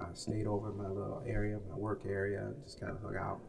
I 0.01 0.07
stayed 0.15 0.47
over 0.47 0.71
in 0.71 0.77
my 0.77 0.89
little 0.89 1.23
area, 1.27 1.59
my 1.71 1.77
work 1.77 2.03
area, 2.07 2.53
just 2.65 2.81
kind 2.81 2.93
of 2.93 3.03
hung 3.03 3.17
out. 3.17 3.41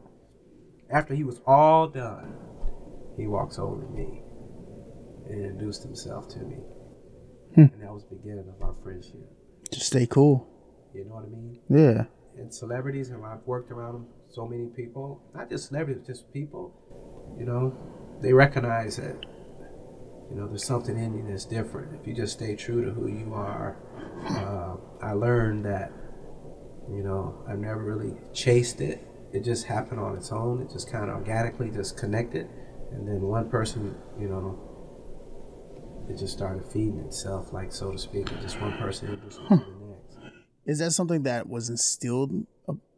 After 0.89 1.15
he 1.15 1.23
was 1.23 1.41
all 1.45 1.87
done, 1.87 2.35
he 3.17 3.27
walks 3.27 3.57
over 3.57 3.81
to 3.81 3.91
me 3.91 4.21
and 5.27 5.43
introduced 5.43 5.83
himself 5.83 6.27
to 6.29 6.39
me. 6.39 6.57
Hmm. 7.55 7.61
And 7.61 7.81
that 7.81 7.93
was 7.93 8.03
the 8.09 8.15
beginning 8.15 8.49
of 8.49 8.61
our 8.61 8.75
friendship. 8.83 9.27
Just 9.71 9.87
stay 9.87 10.05
cool. 10.05 10.47
You 10.93 11.05
know 11.05 11.15
what 11.15 11.25
I 11.25 11.27
mean? 11.27 11.59
Yeah. 11.69 12.05
And 12.37 12.53
celebrities, 12.53 13.09
and 13.09 13.25
I've 13.25 13.45
worked 13.45 13.71
around 13.71 14.05
so 14.29 14.45
many 14.45 14.67
people, 14.67 15.21
not 15.33 15.49
just 15.49 15.69
celebrities, 15.69 16.05
just 16.05 16.31
people, 16.33 16.73
you 17.39 17.45
know, 17.45 17.75
they 18.21 18.33
recognize 18.33 18.97
that, 18.97 19.25
you 20.29 20.35
know, 20.37 20.47
there's 20.47 20.65
something 20.65 20.97
in 20.97 21.15
you 21.15 21.25
that's 21.27 21.45
different. 21.45 21.99
If 21.99 22.07
you 22.07 22.13
just 22.13 22.33
stay 22.33 22.55
true 22.55 22.83
to 22.85 22.91
who 22.91 23.07
you 23.07 23.33
are, 23.33 23.77
uh, 24.29 24.75
I 25.05 25.13
learned 25.13 25.65
that, 25.65 25.91
you 26.89 27.03
know, 27.03 27.43
I've 27.47 27.59
never 27.59 27.83
really 27.83 28.15
chased 28.33 28.81
it. 28.81 29.05
It 29.33 29.43
just 29.43 29.65
happened 29.65 29.99
on 29.99 30.15
its 30.15 30.31
own. 30.31 30.61
It 30.61 30.71
just 30.71 30.91
kind 30.91 31.09
of 31.09 31.17
organically 31.17 31.69
just 31.69 31.97
connected. 31.97 32.49
And 32.91 33.07
then 33.07 33.21
one 33.21 33.49
person, 33.49 33.95
you 34.19 34.27
know, 34.27 34.59
it 36.09 36.17
just 36.17 36.33
started 36.33 36.65
feeding 36.71 36.99
itself, 36.99 37.51
like 37.51 37.71
so 37.71 37.91
to 37.91 37.97
speak. 37.97 38.31
And 38.31 38.41
just 38.41 38.59
one 38.61 38.77
person 38.77 39.11
me 39.11 39.17
to 39.17 39.29
the 39.39 39.55
next. 39.55 40.17
Is 40.65 40.79
that 40.79 40.91
something 40.91 41.23
that 41.23 41.47
was 41.47 41.69
instilled 41.69 42.45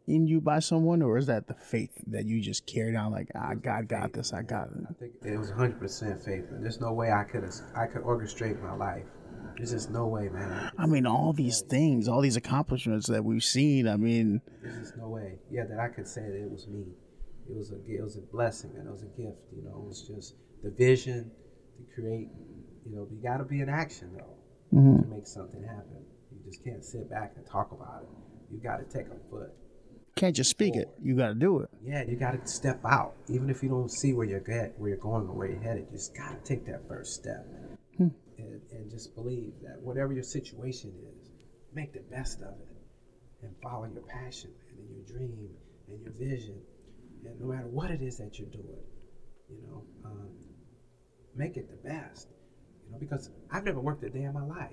in 0.08 0.26
you 0.26 0.40
by 0.40 0.58
someone, 0.58 1.02
or 1.02 1.18
is 1.18 1.26
that 1.26 1.46
the 1.46 1.54
faith 1.54 1.90
that 2.08 2.26
you 2.26 2.40
just 2.40 2.66
carried 2.66 2.96
on? 2.96 3.12
Like, 3.12 3.28
ah, 3.34 3.54
God 3.54 3.88
got 3.88 4.12
this. 4.12 4.32
I 4.32 4.42
got 4.42 4.68
it. 4.68 4.84
I 4.88 4.92
think 4.94 5.12
it 5.24 5.38
was 5.38 5.50
100% 5.50 6.24
faith. 6.24 6.50
Man. 6.50 6.62
There's 6.62 6.80
no 6.80 6.92
way 6.92 7.12
I 7.12 7.24
could 7.24 7.48
I 7.76 7.86
could 7.86 8.02
orchestrate 8.02 8.60
my 8.62 8.74
life. 8.74 9.06
There's 9.56 9.72
just 9.72 9.90
no 9.90 10.06
way, 10.06 10.28
man. 10.28 10.70
I 10.78 10.86
mean, 10.86 11.06
all 11.06 11.32
these 11.32 11.62
things, 11.62 12.08
all 12.08 12.20
these 12.20 12.36
accomplishments 12.36 13.08
that 13.08 13.24
we've 13.24 13.42
seen. 13.42 13.88
I 13.88 13.96
mean, 13.96 14.40
There's 14.62 14.78
just 14.78 14.96
no 14.96 15.08
way. 15.08 15.38
Yeah, 15.50 15.64
that 15.68 15.80
I 15.80 15.88
could 15.88 16.06
say 16.06 16.22
that 16.22 16.42
it 16.42 16.50
was 16.50 16.68
me. 16.68 16.84
It 17.50 17.56
was 17.56 17.72
a 17.72 17.76
it 17.86 18.02
was 18.02 18.16
a 18.16 18.20
blessing 18.20 18.72
and 18.76 18.86
it 18.86 18.90
was 18.90 19.02
a 19.02 19.20
gift. 19.20 19.38
You 19.54 19.64
know, 19.64 19.82
it 19.82 19.86
was 19.88 20.02
just 20.06 20.34
the 20.62 20.70
vision 20.70 21.30
to 21.76 21.94
create. 21.94 22.28
You 22.86 22.94
know, 22.94 23.08
you 23.10 23.20
got 23.22 23.38
to 23.38 23.44
be 23.44 23.60
in 23.60 23.68
action 23.68 24.12
though 24.16 24.38
mhm. 24.72 25.02
to 25.02 25.08
make 25.08 25.26
something 25.26 25.62
happen. 25.62 26.04
You 26.30 26.38
just 26.44 26.64
can't 26.64 26.84
sit 26.84 27.10
back 27.10 27.32
and 27.36 27.46
talk 27.46 27.72
about 27.72 28.02
it. 28.02 28.08
You 28.50 28.60
got 28.60 28.78
to 28.78 28.84
take 28.84 29.08
a 29.08 29.30
foot. 29.30 29.50
Can't 30.18 30.36
just 30.36 30.50
speak 30.50 30.76
it. 30.76 30.88
You 31.02 31.16
got 31.16 31.28
to 31.28 31.34
do 31.34 31.60
it. 31.60 31.70
Yeah, 31.84 32.02
you 32.04 32.16
got 32.16 32.32
to 32.32 32.46
step 32.46 32.80
out, 32.84 33.14
even 33.28 33.48
if 33.50 33.62
you 33.62 33.68
don't 33.68 33.90
see 33.90 34.12
where 34.12 34.26
you're 34.26 34.40
get, 34.40 34.74
where 34.78 34.90
you're 34.90 34.98
going 34.98 35.28
or 35.28 35.32
where 35.34 35.48
you're 35.48 35.60
headed. 35.60 35.86
You 35.90 35.96
just 35.96 36.16
got 36.16 36.44
to 36.44 36.48
take 36.48 36.66
that 36.66 36.86
first 36.88 37.14
step, 37.14 37.46
Hmm. 37.96 38.08
and, 38.38 38.60
and 38.72 38.90
just 38.90 39.14
believe 39.14 39.52
that 39.62 39.80
whatever 39.82 40.12
your 40.12 40.22
situation 40.22 40.92
is, 41.22 41.30
make 41.72 41.92
the 41.92 42.00
best 42.10 42.40
of 42.42 42.54
it, 42.60 42.76
and 43.42 43.54
follow 43.62 43.88
your 43.92 44.02
passion 44.02 44.50
and 44.76 44.88
your 44.90 45.18
dream 45.18 45.48
and 45.88 46.02
your 46.02 46.12
vision, 46.12 46.60
and 47.24 47.40
no 47.40 47.46
matter 47.46 47.66
what 47.68 47.90
it 47.90 48.02
is 48.02 48.18
that 48.18 48.38
you're 48.38 48.48
doing, 48.48 48.84
you 49.48 49.58
know, 49.66 49.82
um, 50.04 50.28
make 51.34 51.56
it 51.56 51.68
the 51.70 51.88
best. 51.88 52.28
You 52.86 52.92
know, 52.92 52.98
because 52.98 53.30
I've 53.50 53.64
never 53.64 53.80
worked 53.80 54.02
a 54.04 54.10
day 54.10 54.22
in 54.22 54.32
my 54.32 54.44
life. 54.44 54.70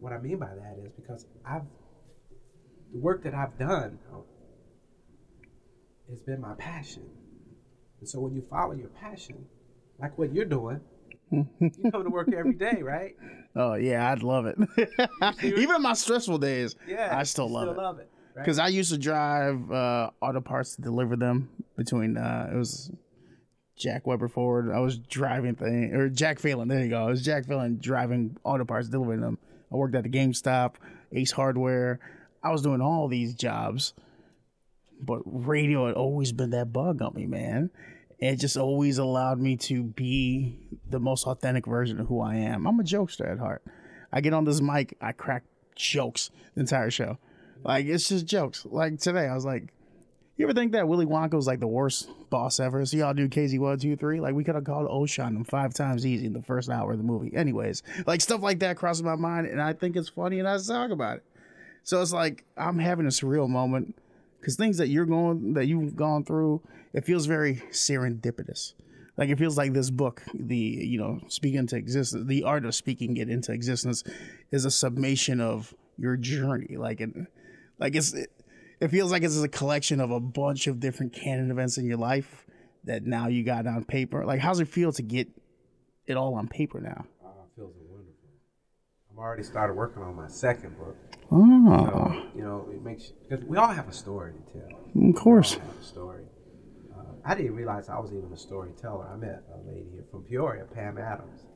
What 0.00 0.12
I 0.12 0.18
mean 0.18 0.38
by 0.38 0.54
that 0.54 0.76
is 0.84 0.92
because 0.92 1.26
I've 1.44 1.62
the 2.96 3.02
work 3.02 3.22
that 3.24 3.34
I've 3.34 3.58
done 3.58 3.98
has 6.08 6.20
been 6.20 6.40
my 6.40 6.54
passion. 6.54 7.02
And 8.00 8.08
so 8.08 8.20
when 8.20 8.34
you 8.34 8.42
follow 8.48 8.72
your 8.72 8.88
passion, 8.88 9.44
like 9.98 10.16
what 10.18 10.32
you're 10.32 10.44
doing, 10.46 10.80
you 11.30 11.46
come 11.90 12.04
to 12.04 12.10
work 12.10 12.28
every 12.32 12.54
day, 12.54 12.80
right? 12.82 13.14
Oh 13.54 13.74
yeah, 13.74 14.10
I'd 14.10 14.22
love 14.22 14.46
it. 14.46 14.56
Even 15.42 15.82
my 15.82 15.92
stressful 15.94 16.38
days, 16.38 16.76
Yeah. 16.86 17.16
I 17.16 17.24
still 17.24 17.48
love 17.50 17.64
still 17.64 17.72
it. 17.74 17.76
love 17.82 17.98
it. 17.98 18.10
Right? 18.34 18.44
Because 18.44 18.58
I 18.58 18.68
used 18.68 18.92
to 18.92 18.98
drive 18.98 19.70
uh, 19.70 20.10
auto 20.20 20.40
parts 20.40 20.76
to 20.76 20.82
deliver 20.82 21.16
them 21.16 21.48
between 21.76 22.16
uh, 22.16 22.50
it 22.52 22.56
was 22.56 22.90
Jack 23.78 24.06
Weber 24.06 24.28
Ford. 24.28 24.70
I 24.72 24.78
was 24.80 24.98
driving 24.98 25.54
thing 25.54 25.92
or 25.94 26.08
Jack 26.08 26.38
Phelan. 26.38 26.68
There 26.68 26.80
you 26.80 26.88
go. 26.90 27.06
It 27.08 27.10
was 27.10 27.22
Jack 27.24 27.46
Phelan 27.46 27.78
driving 27.80 28.36
auto 28.44 28.64
parts, 28.64 28.88
delivering 28.88 29.20
them. 29.20 29.38
I 29.72 29.76
worked 29.76 29.94
at 29.94 30.04
the 30.04 30.08
GameStop, 30.10 30.74
Ace 31.12 31.32
Hardware. 31.32 31.98
I 32.46 32.50
was 32.50 32.62
doing 32.62 32.80
all 32.80 33.08
these 33.08 33.34
jobs, 33.34 33.92
but 35.00 35.20
radio 35.24 35.86
had 35.86 35.96
always 35.96 36.30
been 36.30 36.50
that 36.50 36.72
bug 36.72 37.02
on 37.02 37.12
me, 37.14 37.26
man. 37.26 37.70
It 38.20 38.36
just 38.36 38.56
always 38.56 38.98
allowed 38.98 39.40
me 39.40 39.56
to 39.56 39.82
be 39.82 40.56
the 40.88 41.00
most 41.00 41.26
authentic 41.26 41.66
version 41.66 41.98
of 41.98 42.06
who 42.06 42.20
I 42.20 42.36
am. 42.36 42.66
I'm 42.66 42.78
a 42.78 42.84
jokester 42.84 43.28
at 43.28 43.38
heart. 43.38 43.64
I 44.12 44.20
get 44.20 44.32
on 44.32 44.44
this 44.44 44.60
mic, 44.60 44.96
I 45.00 45.10
crack 45.10 45.42
jokes 45.74 46.30
the 46.54 46.60
entire 46.60 46.90
show. 46.90 47.18
Like 47.64 47.86
it's 47.86 48.08
just 48.08 48.26
jokes. 48.26 48.64
Like 48.64 49.00
today, 49.00 49.26
I 49.26 49.34
was 49.34 49.44
like, 49.44 49.72
"You 50.36 50.46
ever 50.46 50.54
think 50.54 50.70
that 50.72 50.86
Willy 50.86 51.04
Wonka 51.04 51.34
was 51.34 51.48
like 51.48 51.58
the 51.58 51.66
worst 51.66 52.08
boss 52.30 52.60
ever?" 52.60 52.86
So 52.86 52.96
y'all 52.96 53.12
do 53.12 53.28
KZ 53.28 53.58
one, 53.58 53.78
two, 53.80 53.96
three. 53.96 54.20
Like 54.20 54.34
we 54.34 54.44
could 54.44 54.54
have 54.54 54.64
called 54.64 54.88
OSHA 54.88 55.26
on 55.26 55.36
him 55.36 55.44
five 55.44 55.74
times 55.74 56.06
easy 56.06 56.26
in 56.26 56.32
the 56.32 56.42
first 56.42 56.70
hour 56.70 56.92
of 56.92 56.98
the 56.98 57.04
movie. 57.04 57.34
Anyways, 57.34 57.82
like 58.06 58.20
stuff 58.20 58.40
like 58.40 58.60
that 58.60 58.76
crosses 58.76 59.02
my 59.02 59.16
mind, 59.16 59.48
and 59.48 59.60
I 59.60 59.72
think 59.72 59.96
it's 59.96 60.08
funny, 60.08 60.38
and 60.38 60.46
I 60.46 60.58
talk 60.58 60.90
about 60.90 61.16
it. 61.16 61.24
So 61.86 62.02
it's 62.02 62.12
like 62.12 62.44
I'm 62.56 62.80
having 62.80 63.06
a 63.06 63.10
surreal 63.10 63.48
moment 63.48 63.96
because 64.40 64.56
things 64.56 64.76
that 64.78 64.88
you're 64.88 65.06
going, 65.06 65.54
that 65.54 65.66
you've 65.66 65.94
gone 65.94 66.24
through, 66.24 66.60
it 66.92 67.04
feels 67.04 67.26
very 67.26 67.62
serendipitous. 67.70 68.74
Like 69.16 69.28
it 69.28 69.38
feels 69.38 69.56
like 69.56 69.72
this 69.72 69.88
book, 69.88 70.24
the 70.34 70.56
you 70.56 70.98
know, 70.98 71.20
speaking 71.28 71.60
into 71.60 71.76
existence, 71.76 72.26
the 72.26 72.42
art 72.42 72.64
of 72.64 72.74
speaking 72.74 73.16
it 73.18 73.28
into 73.28 73.52
existence, 73.52 74.02
is 74.50 74.64
a 74.64 74.70
summation 74.70 75.40
of 75.40 75.72
your 75.96 76.16
journey. 76.16 76.76
Like 76.76 77.00
it, 77.00 77.10
like 77.78 77.94
it's, 77.94 78.12
it, 78.14 78.32
it 78.80 78.88
feels 78.88 79.12
like 79.12 79.22
it's 79.22 79.40
a 79.40 79.48
collection 79.48 80.00
of 80.00 80.10
a 80.10 80.18
bunch 80.18 80.66
of 80.66 80.80
different 80.80 81.12
canon 81.12 81.52
events 81.52 81.78
in 81.78 81.86
your 81.86 81.98
life 81.98 82.46
that 82.82 83.04
now 83.04 83.28
you 83.28 83.44
got 83.44 83.64
on 83.68 83.84
paper. 83.84 84.26
Like, 84.26 84.40
how's 84.40 84.58
it 84.58 84.66
feel 84.66 84.92
to 84.92 85.02
get 85.02 85.28
it 86.08 86.16
all 86.16 86.34
on 86.34 86.48
paper 86.48 86.80
now? 86.80 87.06
Oh, 87.24 87.28
it 87.28 87.54
feels 87.54 87.74
wonderful. 87.76 88.12
I'm 89.16 89.22
already 89.22 89.44
started 89.44 89.72
working 89.74 90.02
on 90.02 90.14
my 90.14 90.28
second 90.28 90.76
book. 90.78 90.94
Oh, 91.32 91.86
So, 91.86 92.26
you 92.36 92.42
know, 92.44 92.68
it 92.70 92.82
makes 92.82 93.12
because 93.28 93.42
we 93.46 93.56
all 93.56 93.68
have 93.72 93.88
a 93.88 93.92
story 93.92 94.32
to 94.34 94.58
tell. 94.60 95.08
of 95.08 95.14
course. 95.14 95.56
We 95.56 95.62
all 95.62 95.68
have 95.68 95.80
a 95.80 95.84
story. 95.84 96.24
Uh, 96.94 97.02
I 97.24 97.34
didn't 97.34 97.54
realize 97.54 97.88
I 97.88 97.98
was 97.98 98.12
even 98.12 98.30
a 98.30 98.36
storyteller. 98.36 99.08
I 99.10 99.16
met 99.16 99.42
a 99.54 99.66
lady 99.66 99.86
here 99.90 100.04
from 100.10 100.22
Peoria, 100.24 100.64
Pam 100.66 100.98
Adams. 100.98 101.46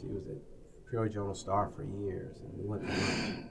She 0.00 0.06
was 0.06 0.24
a 0.26 0.90
Peoria 0.90 1.12
Journal 1.12 1.34
Star 1.34 1.70
for 1.76 1.84
years, 1.84 2.38
and 2.40 2.50
we 2.56 2.64
went 2.64 2.86
to 2.86 2.88
lunch. 2.88 3.46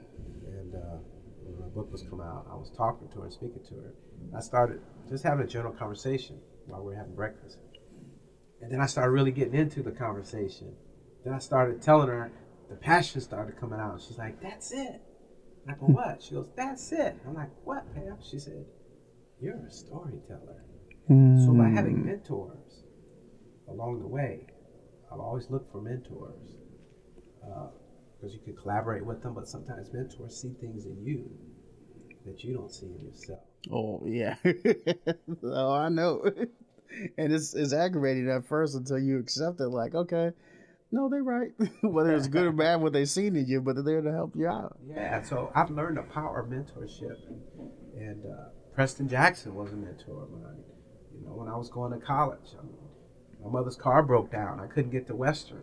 And 0.48 0.74
uh, 0.74 0.98
when 1.44 1.60
my 1.60 1.68
book 1.72 1.92
was 1.92 2.02
coming 2.02 2.26
out, 2.26 2.46
I 2.50 2.56
was 2.56 2.72
talking 2.76 3.08
to 3.10 3.18
her 3.20 3.24
and 3.26 3.32
speaking 3.32 3.62
to 3.68 3.74
her. 3.76 3.94
I 4.36 4.40
started 4.40 4.80
just 5.08 5.22
having 5.22 5.44
a 5.44 5.48
general 5.48 5.72
conversation 5.72 6.40
while 6.66 6.80
we 6.82 6.86
were 6.94 6.96
having 6.98 7.14
breakfast. 7.14 7.58
And 8.60 8.72
then 8.72 8.80
I 8.80 8.86
started 8.86 9.12
really 9.12 9.30
getting 9.30 9.54
into 9.54 9.84
the 9.84 9.92
conversation. 9.92 10.74
Then 11.24 11.32
I 11.32 11.38
started 11.38 11.80
telling 11.80 12.08
her, 12.08 12.32
the 12.68 12.76
passion 12.76 13.20
started 13.20 13.58
coming 13.58 13.80
out. 13.80 14.00
She's 14.00 14.18
like, 14.18 14.40
that's 14.40 14.72
it. 14.72 15.00
I 15.68 15.72
go, 15.72 15.86
hmm. 15.86 15.92
what? 15.94 16.22
She 16.22 16.34
goes, 16.34 16.48
that's 16.56 16.92
it. 16.92 17.16
I'm 17.26 17.34
like, 17.34 17.50
what, 17.64 17.92
Pam? 17.94 18.18
She 18.22 18.38
said, 18.38 18.64
you're 19.40 19.56
a 19.66 19.70
storyteller. 19.70 20.62
So 21.08 21.52
by 21.52 21.68
having 21.68 21.98
hmm. 21.98 22.06
mentors 22.06 22.82
along 23.68 24.00
the 24.00 24.08
way, 24.08 24.46
I've 25.12 25.20
always 25.20 25.48
looked 25.50 25.70
for 25.70 25.80
mentors 25.80 26.56
uh, 27.44 27.68
because 28.16 28.34
you 28.34 28.40
can 28.40 28.56
collaborate 28.56 29.06
with 29.06 29.22
them, 29.22 29.34
but 29.34 29.46
sometimes 29.46 29.92
mentors 29.92 30.40
see 30.40 30.52
things 30.60 30.84
in 30.84 31.00
you 31.04 31.30
that 32.24 32.42
you 32.42 32.54
don't 32.54 32.72
see 32.72 32.86
in 32.86 33.06
yourself. 33.06 33.38
Oh 33.70 34.02
yeah. 34.04 34.34
oh, 35.44 35.72
I 35.72 35.88
know. 35.88 36.24
and 37.18 37.32
it's 37.32 37.54
it's 37.54 37.72
aggravating 37.72 38.28
at 38.28 38.44
first 38.44 38.74
until 38.74 38.98
you 38.98 39.18
accept 39.18 39.60
it. 39.60 39.68
Like, 39.68 39.94
okay, 39.94 40.32
no, 40.90 41.08
they're 41.08 41.22
right. 41.22 41.50
Whether 41.82 42.14
it's 42.14 42.28
good 42.28 42.46
or 42.46 42.52
bad, 42.64 42.80
what 42.80 42.92
they've 42.92 43.08
seen 43.08 43.36
in 43.36 43.46
you, 43.46 43.60
but 43.60 43.74
they're 43.74 43.84
there 43.84 44.02
to 44.02 44.12
help 44.12 44.34
you 44.36 44.46
out. 44.46 44.76
Yeah, 44.88 45.22
so 45.22 45.50
I've 45.54 45.70
learned 45.70 45.98
the 45.98 46.02
power 46.02 46.40
of 46.40 46.48
mentorship, 46.48 47.16
and, 47.96 48.24
uh, 48.24 48.50
Preston 48.74 49.08
Jackson 49.08 49.54
was 49.54 49.72
a 49.72 49.76
mentor 49.76 50.24
of 50.24 50.30
mine. 50.30 50.62
You 51.14 51.24
know, 51.24 51.32
when 51.32 51.48
I 51.48 51.56
was 51.56 51.70
going 51.70 51.98
to 51.98 52.06
college, 52.06 52.52
I 52.58 52.62
mean, 52.62 52.76
my 53.42 53.50
mother's 53.50 53.76
car 53.76 54.02
broke 54.02 54.30
down. 54.30 54.60
I 54.60 54.66
couldn't 54.66 54.90
get 54.90 55.06
to 55.06 55.16
Western. 55.16 55.62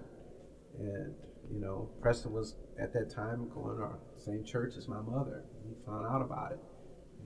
And 0.79 1.13
you 1.51 1.61
know, 1.61 1.89
Preston 2.01 2.33
was 2.33 2.55
at 2.81 2.91
that 2.93 3.11
time 3.13 3.49
going 3.53 3.77
to 3.77 3.97
the 4.15 4.21
same 4.21 4.43
church 4.43 4.73
as 4.77 4.87
my 4.87 5.01
mother. 5.01 5.43
He 5.67 5.75
found 5.85 6.07
out 6.07 6.21
about 6.21 6.53
it. 6.53 6.59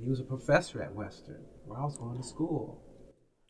He 0.01 0.09
was 0.09 0.19
a 0.19 0.23
professor 0.23 0.81
at 0.81 0.93
Western, 0.93 1.43
where 1.65 1.79
I 1.79 1.85
was 1.85 1.97
going 1.97 2.17
to 2.17 2.27
school. 2.27 2.83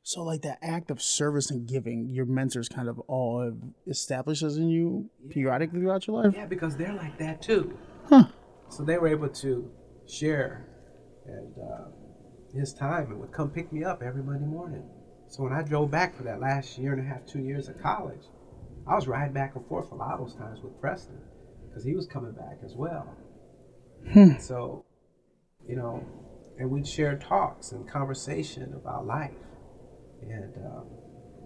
So, 0.07 0.23
like 0.23 0.43
that 0.43 0.59
act 0.61 0.89
of 0.89 1.01
service 1.01 1.51
and 1.51 1.67
giving, 1.67 2.07
your 2.07 2.25
mentors 2.25 2.69
kind 2.69 2.87
of 2.87 2.97
all 3.09 3.53
establishes 3.87 4.55
in 4.55 4.69
you 4.69 5.09
periodically 5.29 5.81
throughout 5.81 6.07
your 6.07 6.23
life. 6.23 6.33
Yeah, 6.33 6.45
because 6.45 6.77
they're 6.77 6.93
like 6.93 7.17
that 7.17 7.41
too. 7.41 7.77
Huh. 8.07 8.23
So 8.69 8.83
they 8.85 8.97
were 8.97 9.09
able 9.09 9.27
to 9.27 9.69
share 10.07 10.65
and 11.25 11.53
uh, 11.57 11.89
his 12.57 12.73
time 12.73 13.07
and 13.11 13.19
would 13.19 13.33
come 13.33 13.49
pick 13.49 13.73
me 13.73 13.83
up 13.83 14.01
every 14.01 14.23
Monday 14.23 14.45
morning. 14.45 14.85
So 15.27 15.43
when 15.43 15.51
I 15.51 15.61
drove 15.61 15.91
back 15.91 16.15
for 16.15 16.23
that 16.23 16.39
last 16.39 16.77
year 16.77 16.93
and 16.93 17.05
a 17.05 17.05
half, 17.05 17.25
two 17.25 17.41
years 17.41 17.67
of 17.67 17.77
college, 17.81 18.23
I 18.89 18.95
was 18.95 19.09
riding 19.09 19.33
back 19.33 19.57
and 19.57 19.67
forth 19.67 19.91
a 19.91 19.95
lot 19.95 20.13
of 20.13 20.19
those 20.21 20.35
times 20.35 20.61
with 20.61 20.79
Preston 20.79 21.19
because 21.67 21.83
he 21.83 21.95
was 21.95 22.07
coming 22.07 22.31
back 22.31 22.59
as 22.63 22.75
well. 22.77 23.13
Hmm. 24.13 24.37
So, 24.39 24.85
you 25.67 25.75
know, 25.75 26.01
and 26.57 26.71
we'd 26.71 26.87
share 26.87 27.17
talks 27.17 27.73
and 27.73 27.85
conversation 27.85 28.73
about 28.73 29.05
life 29.05 29.33
and 30.21 30.53
um, 30.65 30.85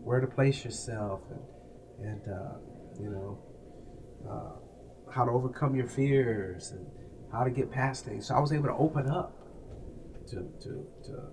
where 0.04 0.20
to 0.20 0.28
place 0.28 0.64
yourself 0.66 1.22
and, 1.30 2.10
and 2.10 2.22
uh, 2.28 2.54
you 3.00 3.10
know, 3.10 3.40
uh, 4.30 5.12
how 5.12 5.26
to 5.26 5.32
overcome 5.32 5.76
your 5.76 5.88
fears 5.88 6.72
and 6.72 6.86
how 7.32 7.44
to 7.44 7.50
get 7.50 7.72
past 7.72 8.06
things. 8.06 8.28
So 8.28 8.36
I 8.36 8.40
was 8.40 8.52
able 8.52 8.66
to 8.66 8.76
open 8.76 9.10
up 9.10 9.38
to, 10.30 10.36
to, 10.36 10.86
to, 11.06 11.24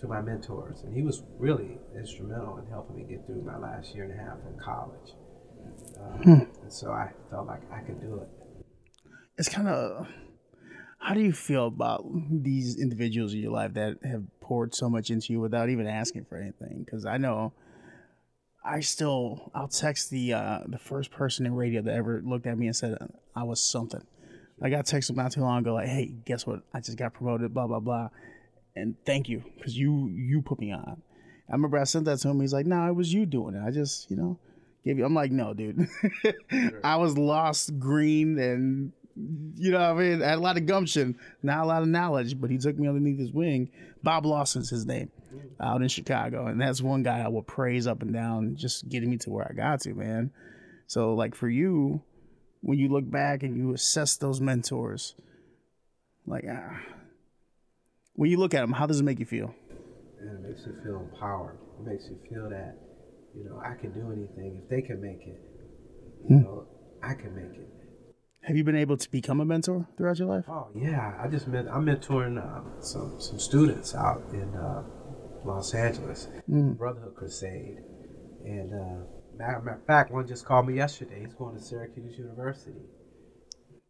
to 0.00 0.06
my 0.06 0.20
mentors. 0.20 0.82
And 0.82 0.94
he 0.94 1.02
was 1.02 1.22
really 1.38 1.78
instrumental 1.96 2.58
in 2.58 2.66
helping 2.66 2.96
me 2.96 3.04
get 3.04 3.26
through 3.26 3.42
my 3.42 3.58
last 3.58 3.94
year 3.94 4.04
and 4.04 4.12
a 4.12 4.22
half 4.22 4.38
in 4.46 4.58
college. 4.58 5.12
Um, 5.98 6.22
Hmm. 6.22 6.62
And 6.62 6.72
so 6.72 6.90
I 6.90 7.10
felt 7.30 7.46
like 7.46 7.62
I 7.72 7.80
could 7.80 8.00
do 8.00 8.16
it. 8.16 8.28
It's 9.38 9.48
kind 9.48 9.68
of. 9.68 10.06
How 11.04 11.12
do 11.12 11.20
you 11.20 11.34
feel 11.34 11.66
about 11.66 12.06
these 12.30 12.80
individuals 12.80 13.34
in 13.34 13.40
your 13.40 13.52
life 13.52 13.74
that 13.74 13.98
have 14.04 14.22
poured 14.40 14.74
so 14.74 14.88
much 14.88 15.10
into 15.10 15.34
you 15.34 15.40
without 15.40 15.68
even 15.68 15.86
asking 15.86 16.24
for 16.24 16.38
anything? 16.38 16.82
Because 16.82 17.04
I 17.04 17.18
know 17.18 17.52
I 18.64 18.80
still 18.80 19.50
I'll 19.54 19.68
text 19.68 20.08
the 20.08 20.32
uh, 20.32 20.60
the 20.66 20.78
first 20.78 21.10
person 21.10 21.44
in 21.44 21.54
radio 21.54 21.82
that 21.82 21.94
ever 21.94 22.22
looked 22.24 22.46
at 22.46 22.56
me 22.56 22.68
and 22.68 22.74
said 22.74 22.96
I 23.36 23.42
was 23.42 23.62
something. 23.62 24.00
I 24.62 24.70
got 24.70 24.86
texted 24.86 25.14
not 25.14 25.32
too 25.32 25.42
long 25.42 25.58
ago 25.58 25.74
like, 25.74 25.88
"Hey, 25.88 26.14
guess 26.24 26.46
what? 26.46 26.62
I 26.72 26.80
just 26.80 26.96
got 26.96 27.12
promoted." 27.12 27.52
Blah 27.52 27.66
blah 27.66 27.80
blah, 27.80 28.08
and 28.74 28.96
thank 29.04 29.28
you 29.28 29.44
because 29.58 29.76
you 29.76 30.08
you 30.08 30.40
put 30.40 30.58
me 30.58 30.72
on. 30.72 31.02
I 31.50 31.52
remember 31.52 31.78
I 31.78 31.84
sent 31.84 32.06
that 32.06 32.20
to 32.20 32.28
him. 32.30 32.40
He's 32.40 32.54
like, 32.54 32.64
"No, 32.64 32.76
nah, 32.76 32.88
it 32.88 32.94
was 32.94 33.12
you 33.12 33.26
doing 33.26 33.56
it. 33.56 33.62
I 33.62 33.70
just 33.70 34.10
you 34.10 34.16
know 34.16 34.38
gave 34.86 34.96
you." 34.96 35.04
I'm 35.04 35.12
like, 35.12 35.32
"No, 35.32 35.52
dude, 35.52 35.86
I 36.82 36.96
was 36.96 37.18
lost, 37.18 37.78
green, 37.78 38.38
and 38.38 38.92
you 39.16 39.70
know 39.70 39.78
what 39.78 40.02
I 40.02 40.08
mean. 40.08 40.22
I 40.22 40.30
had 40.30 40.38
a 40.38 40.40
lot 40.40 40.56
of 40.56 40.66
gumption, 40.66 41.16
not 41.42 41.64
a 41.64 41.66
lot 41.66 41.82
of 41.82 41.88
knowledge, 41.88 42.40
but 42.40 42.50
he 42.50 42.58
took 42.58 42.78
me 42.78 42.88
underneath 42.88 43.18
his 43.18 43.32
wing. 43.32 43.70
Bob 44.02 44.26
Lawson's 44.26 44.70
his 44.70 44.86
name, 44.86 45.10
out 45.60 45.82
in 45.82 45.88
Chicago, 45.88 46.46
and 46.46 46.60
that's 46.60 46.82
one 46.82 47.02
guy 47.02 47.20
I 47.20 47.28
will 47.28 47.42
praise 47.42 47.86
up 47.86 48.02
and 48.02 48.12
down, 48.12 48.56
just 48.56 48.88
getting 48.88 49.10
me 49.10 49.18
to 49.18 49.30
where 49.30 49.46
I 49.48 49.54
got 49.54 49.80
to, 49.82 49.94
man. 49.94 50.30
So, 50.86 51.14
like 51.14 51.34
for 51.34 51.48
you, 51.48 52.02
when 52.60 52.78
you 52.78 52.88
look 52.88 53.08
back 53.08 53.42
and 53.42 53.56
you 53.56 53.72
assess 53.72 54.16
those 54.16 54.40
mentors, 54.40 55.14
like 56.26 56.44
ah, 56.50 56.80
when 58.14 58.30
you 58.30 58.38
look 58.38 58.54
at 58.54 58.60
them, 58.60 58.72
how 58.72 58.86
does 58.86 59.00
it 59.00 59.04
make 59.04 59.18
you 59.18 59.26
feel? 59.26 59.54
And 60.20 60.44
it 60.44 60.48
makes 60.48 60.66
you 60.66 60.74
feel 60.82 61.08
empowered. 61.12 61.58
It 61.80 61.86
makes 61.86 62.04
you 62.04 62.18
feel 62.28 62.48
that, 62.50 62.76
you 63.36 63.44
know, 63.44 63.60
I 63.64 63.74
can 63.80 63.92
do 63.92 64.12
anything. 64.12 64.60
If 64.62 64.68
they 64.68 64.82
can 64.82 65.00
make 65.00 65.26
it, 65.26 65.40
you 66.28 66.36
know, 66.36 66.66
I 67.02 67.14
can 67.14 67.34
make 67.34 67.58
it. 67.58 67.68
Have 68.46 68.56
you 68.56 68.64
been 68.64 68.76
able 68.76 68.96
to 68.98 69.10
become 69.10 69.40
a 69.40 69.44
mentor 69.44 69.86
throughout 69.96 70.18
your 70.18 70.28
life? 70.28 70.44
Oh 70.48 70.68
yeah, 70.74 71.14
I 71.22 71.28
just 71.28 71.48
met. 71.48 71.66
I'm 71.70 71.86
mentoring 71.86 72.36
uh, 72.38 72.80
some 72.80 73.18
some 73.18 73.38
students 73.38 73.94
out 73.94 74.22
in 74.32 74.54
uh, 74.54 74.82
Los 75.44 75.74
Angeles, 75.74 76.28
Mm. 76.50 76.76
Brotherhood 76.76 77.14
Crusade, 77.16 77.78
and 78.44 78.72
uh, 78.74 79.04
matter 79.36 79.56
of 79.70 79.86
fact, 79.86 80.10
one 80.12 80.26
just 80.26 80.44
called 80.44 80.66
me 80.68 80.74
yesterday. 80.74 81.20
He's 81.24 81.34
going 81.34 81.56
to 81.56 81.62
Syracuse 81.62 82.18
University. 82.18 82.82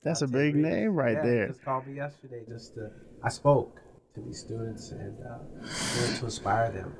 That's 0.04 0.22
a 0.22 0.28
big 0.28 0.54
name 0.54 0.90
right 0.94 1.14
Yeah, 1.16 1.22
he 1.24 1.28
there. 1.30 1.46
Just 1.48 1.64
called 1.64 1.86
me 1.86 1.96
yesterday. 1.96 2.44
Just 2.48 2.74
to, 2.74 2.90
I 3.24 3.30
spoke 3.30 3.80
to 4.14 4.20
these 4.20 4.38
students 4.38 4.90
and 4.92 5.16
uh, 5.24 6.18
to 6.18 6.24
inspire 6.26 6.70
them. 6.70 6.94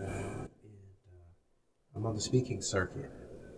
Uh, 0.00 0.04
and, 0.04 0.40
uh, 0.42 1.96
I'm 1.96 2.04
on 2.06 2.14
the 2.16 2.20
speaking 2.20 2.60
circuit, 2.60 3.08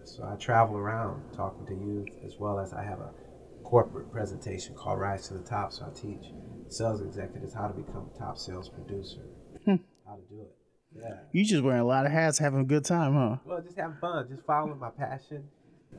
so 0.06 0.24
I 0.24 0.36
travel 0.36 0.76
around 0.76 1.22
talking 1.34 1.66
to 1.66 1.74
youth 1.74 2.08
as 2.24 2.36
well 2.38 2.58
as 2.58 2.72
I 2.72 2.82
have 2.84 3.00
a 3.00 3.10
corporate 3.64 4.10
presentation 4.12 4.74
called 4.74 5.00
Rise 5.00 5.28
to 5.28 5.34
the 5.34 5.42
Top. 5.44 5.72
So 5.72 5.86
I 5.86 5.98
teach 5.98 6.26
sales 6.68 7.00
executives 7.00 7.52
how 7.52 7.66
to 7.68 7.74
become 7.74 8.08
a 8.14 8.18
top 8.18 8.38
sales 8.38 8.68
producer, 8.68 9.20
Hmm. 9.64 9.76
how 10.06 10.14
to 10.16 10.22
do 10.30 10.40
it. 10.42 10.52
Yeah. 10.96 11.14
You 11.32 11.44
just 11.44 11.62
wearing 11.62 11.80
a 11.80 11.84
lot 11.86 12.06
of 12.06 12.12
hats, 12.12 12.38
having 12.38 12.60
a 12.60 12.64
good 12.64 12.84
time, 12.84 13.14
huh? 13.14 13.36
Well, 13.44 13.60
just 13.60 13.76
having 13.76 13.96
fun, 14.00 14.28
just 14.30 14.44
following 14.46 14.78
my 14.78 14.90
passion, 14.90 15.44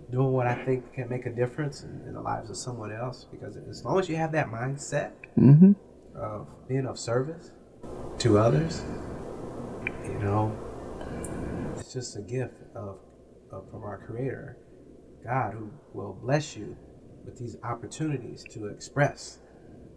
doing 0.10 0.32
what 0.32 0.48
I 0.48 0.56
think 0.66 0.94
can 0.94 1.10
make 1.10 1.26
a 1.26 1.32
difference 1.32 1.84
in, 1.84 2.02
in 2.08 2.14
the 2.14 2.22
lives 2.22 2.50
of 2.50 2.58
someone 2.58 2.92
else. 2.92 3.26
Because 3.30 3.58
as 3.58 3.84
long 3.86 4.00
as 4.00 4.10
you 4.10 4.16
have 4.16 4.32
that 4.32 4.48
mindset 4.48 5.12
Mm-hmm. 5.38 5.74
of 6.16 6.48
being 6.68 6.86
of 6.88 6.98
service 6.98 7.52
to 8.20 8.40
others, 8.40 8.84
you 10.04 10.18
know, 10.20 10.56
it's 11.78 11.94
just 11.94 12.16
a 12.18 12.22
gift 12.22 12.56
of, 12.76 12.98
of 12.98 12.98
from 13.50 13.84
our 13.84 14.04
Creator, 14.06 14.58
God, 15.24 15.54
who 15.54 15.72
will 15.94 16.14
bless 16.22 16.56
you 16.56 16.76
with 17.26 17.38
these 17.38 17.58
opportunities 17.64 18.44
to 18.52 18.68
express 18.68 19.40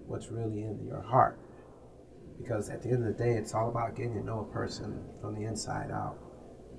what's 0.07 0.30
really 0.30 0.62
in 0.62 0.84
your 0.86 1.03
heart. 1.03 1.38
Because 2.40 2.70
at 2.70 2.82
the 2.82 2.88
end 2.88 3.07
of 3.07 3.16
the 3.16 3.22
day, 3.22 3.32
it's 3.34 3.55
all 3.55 3.68
about 3.68 3.96
getting 3.96 4.14
to 4.14 4.24
know 4.24 4.48
a 4.48 4.53
person 4.53 5.05
from 5.20 5.34
the 5.34 5.46
inside 5.46 5.90
out. 5.90 6.18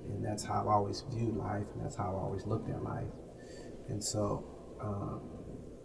And 0.08 0.24
that's 0.24 0.44
how 0.44 0.60
I've 0.60 0.66
always 0.66 1.04
viewed 1.12 1.36
life, 1.36 1.66
and 1.74 1.84
that's 1.84 1.96
how 1.96 2.08
I've 2.08 2.22
always 2.22 2.44
looked 2.46 2.68
at 2.68 2.82
life. 2.82 3.06
And 3.88 4.02
so 4.02 4.44
um, 4.82 5.20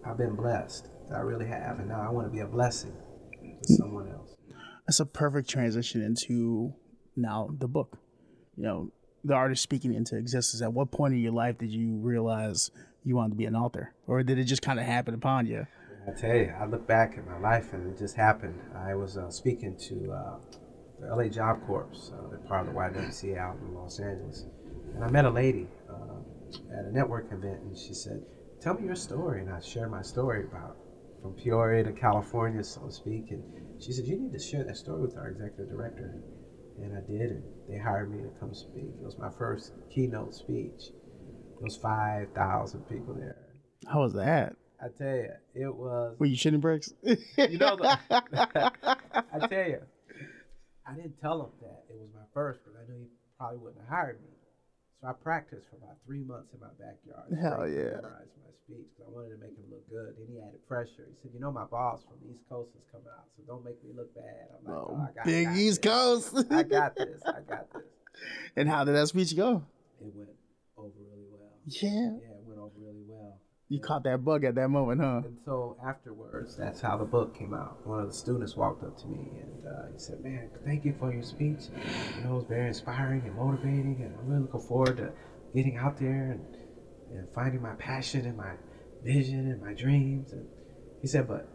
I've 0.06 0.18
been 0.18 0.36
blessed. 0.36 0.90
I 1.14 1.20
really 1.20 1.48
have. 1.48 1.80
And 1.80 1.90
now 1.90 2.02
I 2.02 2.12
want 2.12 2.28
to 2.28 2.32
be 2.32 2.40
a 2.40 2.48
blessing 2.48 2.96
to 3.64 3.74
someone 3.76 4.12
else. 4.12 4.36
That's 4.88 5.00
a 5.00 5.06
perfect 5.06 5.50
transition 5.50 6.02
into 6.02 6.74
now 7.16 7.50
the 7.58 7.68
book. 7.68 7.98
You 8.56 8.64
know, 8.64 8.92
the 9.24 9.34
artist 9.34 9.64
speaking 9.64 9.94
into 9.94 10.16
existence. 10.16 10.62
At 10.62 10.74
what 10.74 10.92
point 10.92 11.14
in 11.14 11.20
your 11.20 11.34
life 11.34 11.58
did 11.58 11.72
you 11.72 11.96
realize 11.98 12.72
you 13.04 13.16
wanted 13.16 13.32
to 13.32 13.36
be 13.36 13.46
an 13.46 13.56
author, 13.56 13.94
or 14.06 14.22
did 14.24 14.38
it 14.38 14.46
just 14.46 14.62
kind 14.62 14.80
of 14.80 14.86
happen 14.86 15.14
upon 15.14 15.46
you? 15.46 15.66
I 16.08 16.12
tell 16.12 16.36
you, 16.36 16.54
I 16.58 16.66
look 16.66 16.88
back 16.88 17.18
at 17.18 17.28
my 17.28 17.38
life 17.38 17.74
and 17.74 17.94
it 17.94 17.98
just 17.98 18.16
happened. 18.16 18.60
I 18.74 18.96
was 18.96 19.18
uh, 19.18 19.30
speaking 19.30 19.76
to 19.90 20.12
uh, 20.14 20.36
the 21.02 21.16
LA 21.16 21.28
Job 21.28 21.66
Corps, 21.68 21.88
uh, 22.14 22.30
they're 22.30 22.40
part 22.40 22.68
of 22.68 22.74
the 22.74 22.80
YWCA 22.80 23.38
out 23.38 23.58
in 23.62 23.76
Los 23.76 24.00
Angeles. 24.00 24.46
And 24.96 25.04
I 25.04 25.10
met 25.10 25.26
a 25.26 25.30
lady 25.30 25.68
uh, 25.90 26.80
at 26.80 26.86
a 26.86 26.92
network 26.92 27.32
event 27.32 27.62
and 27.62 27.78
she 27.78 27.94
said, 27.94 28.24
Tell 28.62 28.74
me 28.74 28.86
your 28.86 28.96
story. 28.96 29.42
And 29.42 29.52
I 29.52 29.60
shared 29.60 29.92
my 29.92 30.02
story 30.02 30.46
about 30.46 30.78
from 31.22 31.34
Peoria 31.34 31.84
to 31.84 31.92
California, 31.92 32.64
so 32.64 32.86
to 32.86 32.92
speak. 32.92 33.32
And 33.32 33.44
she 33.80 33.92
said, 33.92 34.06
You 34.06 34.18
need 34.18 34.34
to 34.34 34.40
share 34.40 34.64
that 34.64 34.78
story 34.78 35.02
with 35.02 35.18
our 35.18 35.30
executive 35.30 35.70
director. 35.70 36.24
And 36.82 36.96
I 36.96 37.02
did, 37.02 37.32
and 37.32 37.44
they 37.68 37.78
hired 37.78 38.12
me 38.12 38.22
to 38.22 38.30
come 38.40 38.54
speak. 38.54 38.94
It 39.02 39.06
was 39.06 39.18
my 39.18 39.30
first 39.30 39.74
keynote 39.90 40.34
speech. 40.34 40.92
There 41.58 41.64
was 41.64 41.76
5,000 41.76 42.82
people 42.88 43.16
there. 43.16 43.36
How 43.88 44.02
was 44.02 44.14
that? 44.14 44.56
I 44.80 44.90
tell 44.96 45.16
you, 45.16 45.30
it 45.56 45.76
was 45.76 46.16
Were 46.20 46.28
you 46.28 46.38
shitting 46.38 46.62
bricks? 46.62 46.94
you 47.02 47.58
know, 47.58 47.76
the, 47.76 47.98
I 48.12 49.48
tell 49.48 49.68
you, 49.68 49.82
I 50.86 50.94
didn't 50.94 51.20
tell 51.20 51.42
him 51.42 51.50
that 51.62 51.86
it 51.90 51.98
was 52.00 52.10
my 52.14 52.26
first 52.34 52.60
because 52.64 52.80
I 52.80 52.92
knew 52.92 53.00
he 53.00 53.08
probably 53.40 53.58
wouldn't 53.58 53.82
have 53.82 53.90
hired 53.90 54.22
me. 54.22 54.30
So 55.02 55.08
I 55.08 55.14
practiced 55.14 55.70
for 55.70 55.78
about 55.78 55.98
three 56.06 56.24
months 56.24 56.50
in 56.54 56.60
my 56.60 56.74
backyard. 56.82 57.30
Hell 57.38 57.70
yeah. 57.70 58.02
Memorize 58.02 58.34
my 58.42 58.50
speech 58.66 58.90
because 58.90 59.06
I 59.06 59.12
wanted 59.14 59.38
to 59.38 59.42
make 59.42 59.54
him 59.54 59.70
look 59.70 59.86
good. 59.90 60.18
Then 60.18 60.26
he 60.26 60.42
added 60.42 60.66
pressure. 60.68 61.06
He 61.06 61.16
said, 61.22 61.32
"You 61.34 61.40
know, 61.40 61.52
my 61.52 61.66
boss 61.66 62.02
from 62.04 62.18
the 62.26 62.34
East 62.34 62.42
Coast 62.50 62.72
is 62.74 62.82
coming 62.92 63.08
out, 63.14 63.30
so 63.38 63.44
don't 63.46 63.64
make 63.64 63.78
me 63.86 63.92
look 63.94 64.10
bad." 64.16 64.50
I'm 64.58 64.66
like, 64.66 64.74
Oh, 64.74 64.98
"Oh, 64.98 65.02
I 65.06 65.14
got, 65.14 65.26
big 65.26 65.48
I 65.48 65.52
got 65.54 65.60
East 65.60 65.82
this. 65.84 65.92
Coast. 65.94 66.52
I 66.52 66.64
got 66.64 66.96
this. 66.96 67.22
I 67.26 67.42
got 67.46 67.72
this." 67.74 67.84
and 68.58 68.68
how 68.68 68.84
did 68.84 68.96
that 68.96 69.08
speech 69.08 69.36
go? 69.38 69.62
It 70.02 70.10
went 70.16 70.30
over 70.78 70.90
really 70.98 71.30
well. 71.30 71.54
Yeah. 71.66 72.18
Yeah, 72.18 72.42
it 72.42 72.44
went 72.50 72.60
over 72.60 72.74
really 72.82 73.06
well. 73.08 73.38
You 73.70 73.82
caught 73.82 74.04
that 74.04 74.24
bug 74.24 74.46
at 74.46 74.56
that 74.56 74.70
moment, 74.70 75.02
huh? 75.02 75.22
And 75.26 75.38
so 75.44 75.76
afterwards, 75.86 76.56
that's 76.56 76.80
how 76.80 76.98
the 76.98 77.04
book 77.04 77.38
came 77.38 77.54
out. 77.54 77.86
One 77.86 78.00
of 78.00 78.08
the 78.08 78.14
students 78.14 78.56
walked 78.56 78.82
up 78.84 78.98
to 79.00 79.08
me 79.08 79.30
and 79.42 79.68
uh, 79.68 79.92
he 79.92 80.00
said, 80.00 80.24
"Man, 80.24 80.50
thank 80.66 80.86
you 80.86 80.96
for 80.98 81.12
your 81.12 81.24
speech. 81.24 81.64
You 82.18 82.24
know, 82.24 82.36
it 82.36 82.36
was 82.36 82.46
very 82.48 82.68
inspiring 82.68 83.24
and 83.26 83.36
motivating, 83.36 83.98
and 84.02 84.16
I'm 84.18 84.28
really 84.28 84.44
looking 84.44 84.62
forward 84.62 84.98
to 84.98 85.12
getting 85.54 85.76
out 85.76 85.98
there 85.98 86.32
and, 86.32 87.18
and 87.18 87.28
finding 87.36 87.62
my 87.62 87.74
passion 87.76 88.26
and 88.26 88.38
my 88.38 88.54
vision 89.04 89.52
and 89.52 89.62
my 89.62 89.74
dreams." 89.74 90.32
And 90.32 90.48
he 91.02 91.08
said, 91.08 91.28
"But 91.28 91.50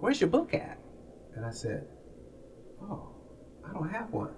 where's 0.00 0.20
your 0.20 0.28
book 0.28 0.52
at?" 0.52 0.78
And 1.34 1.46
I 1.46 1.50
said, 1.50 1.86
"Oh, 2.82 3.08
I 3.66 3.72
don't 3.72 3.88
have 3.88 4.10
one." 4.10 4.34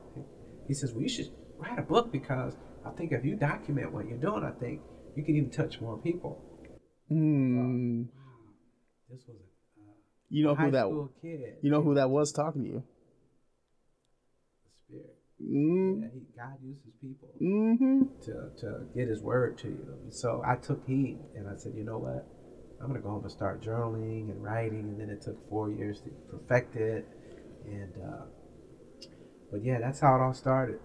He 0.68 0.74
says, 0.74 0.92
"Well, 0.92 1.02
you 1.02 1.08
should 1.08 1.32
write 1.58 1.78
a 1.80 1.82
book 1.82 2.12
because 2.12 2.54
I 2.84 2.90
think 2.90 3.10
if 3.10 3.24
you 3.24 3.34
document 3.34 3.92
what 3.92 4.06
you're 4.06 4.16
doing, 4.16 4.44
I 4.44 4.52
think 4.52 4.80
you 5.16 5.24
can 5.24 5.34
even 5.34 5.50
touch 5.50 5.80
more 5.80 5.98
people. 5.98 6.40
Hmm. 7.08 8.02
This 9.10 9.22
was 9.28 9.36
a 9.36 9.80
uh, 9.80 9.92
You 10.28 10.44
know 10.44 10.54
who 10.54 10.70
that? 10.72 11.08
kid. 11.22 11.40
You 11.62 11.70
know 11.70 11.82
who 11.82 11.94
that 11.94 12.10
was 12.10 12.32
talking 12.32 12.64
to 12.64 12.68
you? 12.68 12.82
The 14.64 14.70
spirit. 14.96 15.16
Mm. 15.42 16.00
Yeah, 16.02 16.08
he, 16.12 16.20
God 16.36 16.56
uses 16.64 16.92
people 17.00 17.28
Hmm. 17.38 18.02
to, 18.24 18.50
to 18.60 18.86
get 18.94 19.08
His 19.08 19.22
word 19.22 19.58
to 19.58 19.68
you. 19.68 19.86
So 20.10 20.42
I 20.44 20.56
took 20.56 20.84
heed 20.86 21.18
and 21.36 21.48
I 21.48 21.56
said, 21.56 21.74
you 21.76 21.84
know 21.84 21.98
what? 21.98 22.26
I'm 22.80 22.88
gonna 22.88 23.00
go 23.00 23.10
home 23.10 23.22
and 23.22 23.30
start 23.32 23.62
journaling 23.62 24.30
and 24.30 24.42
writing. 24.42 24.80
And 24.80 25.00
then 25.00 25.10
it 25.10 25.22
took 25.22 25.48
four 25.48 25.70
years 25.70 26.00
to 26.00 26.10
perfect 26.30 26.76
it. 26.76 27.06
And 27.66 27.92
uh, 28.02 28.24
but 29.50 29.64
yeah, 29.64 29.78
that's 29.80 30.00
how 30.00 30.16
it 30.16 30.20
all 30.20 30.34
started. 30.34 30.80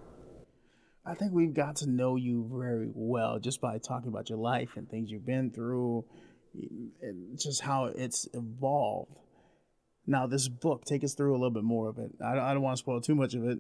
I 1.06 1.16
think 1.16 1.32
we've 1.34 1.54
got 1.54 1.78
to 1.78 1.90
know 1.90 2.16
you 2.16 2.48
very 2.54 2.90
well 2.94 3.40
just 3.40 3.60
by 3.60 3.80
talking 3.80 4.10
about 4.10 4.30
your 4.30 4.38
life 4.38 4.72
and 4.76 4.90
things 4.90 5.10
you've 5.10 5.26
been 5.26 5.52
through, 5.52 6.06
and 7.02 7.40
just 7.40 7.62
how 7.62 7.86
it's 7.86 8.28
evolved. 8.34 9.18
Now, 10.06 10.28
this 10.28 10.48
book, 10.48 10.86
take 10.86 11.04
us 11.04 11.14
through 11.14 11.32
a 11.32 11.38
little 11.38 11.52
bit 11.52 11.64
more 11.64 11.90
of 11.90 11.98
it. 11.98 12.12
I 12.24 12.36
don't, 12.36 12.44
I 12.44 12.54
don't 12.54 12.62
want 12.62 12.78
to 12.78 12.80
spoil 12.80 13.02
too 13.02 13.16
much 13.16 13.34
of 13.34 13.48
it 13.48 13.60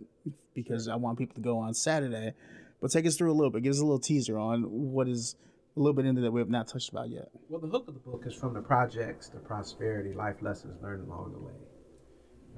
because 0.53 0.87
I 0.87 0.95
want 0.95 1.17
people 1.17 1.35
to 1.35 1.41
go 1.41 1.59
on 1.59 1.73
Saturday, 1.73 2.33
but 2.81 2.91
take 2.91 3.05
us 3.05 3.15
through 3.15 3.31
a 3.31 3.33
little 3.33 3.51
bit. 3.51 3.63
Give 3.63 3.71
us 3.71 3.79
a 3.79 3.83
little 3.83 3.99
teaser 3.99 4.37
on 4.37 4.63
what 4.63 5.07
is 5.07 5.35
a 5.75 5.79
little 5.79 5.93
bit 5.93 6.05
into 6.05 6.21
that 6.21 6.31
we 6.31 6.41
have 6.41 6.49
not 6.49 6.67
touched 6.67 6.89
about 6.89 7.09
yet. 7.09 7.29
Well, 7.49 7.61
the 7.61 7.67
hook 7.67 7.87
of 7.87 7.93
the 7.93 7.99
book 7.99 8.23
is 8.25 8.35
from 8.35 8.53
the 8.53 8.61
projects, 8.61 9.29
the 9.29 9.39
prosperity, 9.39 10.13
life 10.13 10.41
lessons 10.41 10.81
learned 10.81 11.07
along 11.07 11.31
the 11.33 11.39
way. 11.39 11.53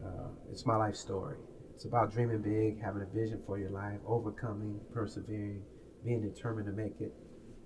Uh, 0.03 0.27
it's 0.51 0.65
my 0.65 0.75
life 0.75 0.95
story. 0.95 1.37
It's 1.83 1.89
about 1.89 2.13
dreaming 2.13 2.41
big, 2.41 2.81
having 2.81 3.01
a 3.01 3.13
vision 3.13 3.41
for 3.45 3.59
your 3.59 3.69
life, 3.69 3.99
overcoming, 4.07 4.79
persevering, 4.93 5.63
being 6.05 6.21
determined 6.21 6.67
to 6.67 6.71
make 6.71 6.95
it. 7.01 7.11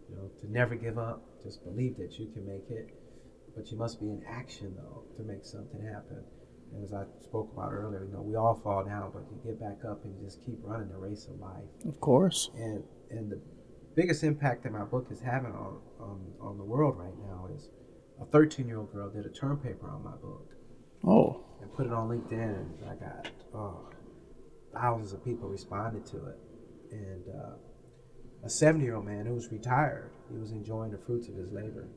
You 0.09 0.15
know, 0.15 0.31
to 0.41 0.51
never 0.51 0.73
give 0.73 0.97
up. 0.97 1.21
Just 1.43 1.63
believe 1.63 1.97
that 1.97 2.17
you 2.17 2.31
can 2.33 2.43
make 2.47 2.67
it, 2.71 2.89
but 3.55 3.69
you 3.69 3.77
must 3.77 3.99
be 3.99 4.07
in 4.07 4.23
action 4.27 4.73
though 4.75 5.03
to 5.17 5.23
make 5.23 5.45
something 5.45 5.79
happen. 5.85 6.23
And 6.73 6.83
as 6.83 6.93
I 6.93 7.03
spoke 7.21 7.51
about 7.53 7.71
earlier, 7.71 8.05
you 8.05 8.11
know, 8.11 8.23
we 8.23 8.35
all 8.35 8.55
fall 8.55 8.83
down, 8.83 9.11
but 9.13 9.21
you 9.29 9.37
get 9.45 9.59
back 9.59 9.85
up 9.87 10.03
and 10.03 10.15
you 10.17 10.25
just 10.25 10.43
keep 10.43 10.57
running 10.63 10.89
the 10.89 10.97
race 10.97 11.27
of 11.27 11.39
life. 11.39 11.69
Of 11.87 12.01
course. 12.01 12.49
And 12.55 12.83
and 13.11 13.31
the 13.31 13.39
biggest 13.95 14.23
impact 14.23 14.63
that 14.63 14.71
my 14.71 14.85
book 14.85 15.09
is 15.11 15.21
having 15.21 15.51
on 15.51 15.77
on, 15.99 16.25
on 16.41 16.57
the 16.57 16.65
world 16.65 16.97
right 16.97 17.13
now 17.29 17.49
is 17.55 17.69
a 18.19 18.25
13 18.25 18.67
year 18.67 18.79
old 18.79 18.91
girl 18.91 19.11
did 19.11 19.27
a 19.27 19.29
term 19.29 19.57
paper 19.57 19.87
on 19.87 20.03
my 20.03 20.17
book 20.23 20.57
Oh, 21.03 21.43
and 21.61 21.71
put 21.75 21.85
it 21.85 21.93
on 21.93 22.09
LinkedIn, 22.09 22.55
and 22.55 22.89
I 22.89 22.95
got 22.95 23.29
oh, 23.53 23.89
thousands 24.79 25.13
of 25.13 25.23
people 25.23 25.49
responded 25.49 26.05
to 26.07 26.17
it. 26.17 26.37
And 26.91 27.23
uh, 27.29 28.45
a 28.45 28.49
70 28.49 28.83
year 28.83 28.95
old 28.95 29.05
man 29.05 29.25
who 29.25 29.33
was 29.33 29.51
retired, 29.51 30.11
he 30.31 30.37
was 30.37 30.51
enjoying 30.51 30.91
the 30.91 30.97
fruits 30.97 31.27
of 31.27 31.35
his 31.35 31.51
labor. 31.51 31.87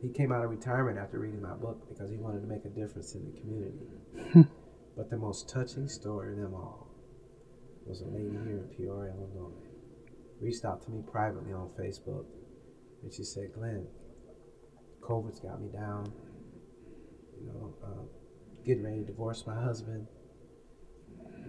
He 0.00 0.08
came 0.08 0.32
out 0.32 0.44
of 0.44 0.50
retirement 0.50 0.98
after 0.98 1.18
reading 1.18 1.40
my 1.40 1.54
book 1.54 1.88
because 1.88 2.10
he 2.10 2.16
wanted 2.16 2.40
to 2.40 2.46
make 2.46 2.64
a 2.64 2.68
difference 2.68 3.14
in 3.14 3.24
the 3.24 3.40
community. 3.40 4.48
but 4.96 5.10
the 5.10 5.16
most 5.16 5.48
touching 5.48 5.88
story 5.88 6.32
of 6.32 6.38
them 6.38 6.54
all 6.54 6.88
was 7.86 8.00
a 8.00 8.06
lady 8.06 8.30
here 8.30 8.62
in 8.62 8.74
Peoria, 8.76 9.12
Illinois, 9.12 9.52
reached 10.40 10.64
out 10.64 10.82
to 10.84 10.90
me 10.90 11.02
privately 11.10 11.52
on 11.52 11.68
Facebook, 11.78 12.24
and 13.02 13.12
she 13.12 13.22
said, 13.24 13.52
"Glenn, 13.54 13.86
COVID's 15.00 15.40
got 15.40 15.60
me 15.60 15.68
down. 15.68 16.12
You 17.40 17.46
know, 17.46 17.74
uh, 17.84 18.02
getting 18.64 18.84
ready 18.84 19.00
to 19.00 19.04
divorce 19.04 19.44
my 19.46 19.60
husband. 19.60 20.06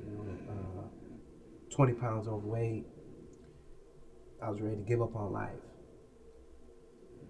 You 0.06 0.12
know, 0.18 0.54
uh, 0.54 0.88
20 1.76 1.94
pounds 1.94 2.28
overweight. 2.28 2.86
I 4.42 4.50
was 4.50 4.60
ready 4.62 4.76
to 4.76 4.82
give 4.84 5.02
up 5.02 5.16
on 5.16 5.32
life. 5.32 5.60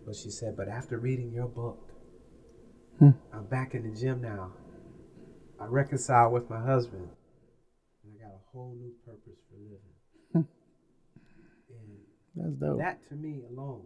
But 0.06 0.16
she 0.16 0.30
said, 0.30 0.56
but 0.58 0.68
after 0.68 0.98
reading 0.98 1.32
your 1.32 1.48
book, 1.48 1.80
Hmm. 3.00 3.10
I'm 3.32 3.46
back 3.46 3.74
in 3.74 3.84
the 3.84 4.00
gym 4.00 4.22
now. 4.22 4.52
I 5.60 5.66
reconciled 5.66 6.32
with 6.32 6.48
my 6.50 6.60
husband. 6.62 7.10
And 8.04 8.14
I 8.20 8.24
got 8.24 8.34
a 8.36 8.40
whole 8.52 8.76
new 8.80 8.92
purpose 9.06 9.40
for 9.50 9.58
living. 9.58 10.48
and 11.70 12.00
that's 12.36 12.54
dope. 12.60 12.78
that 12.80 13.00
to 13.10 13.16
me 13.16 13.42
alone, 13.50 13.82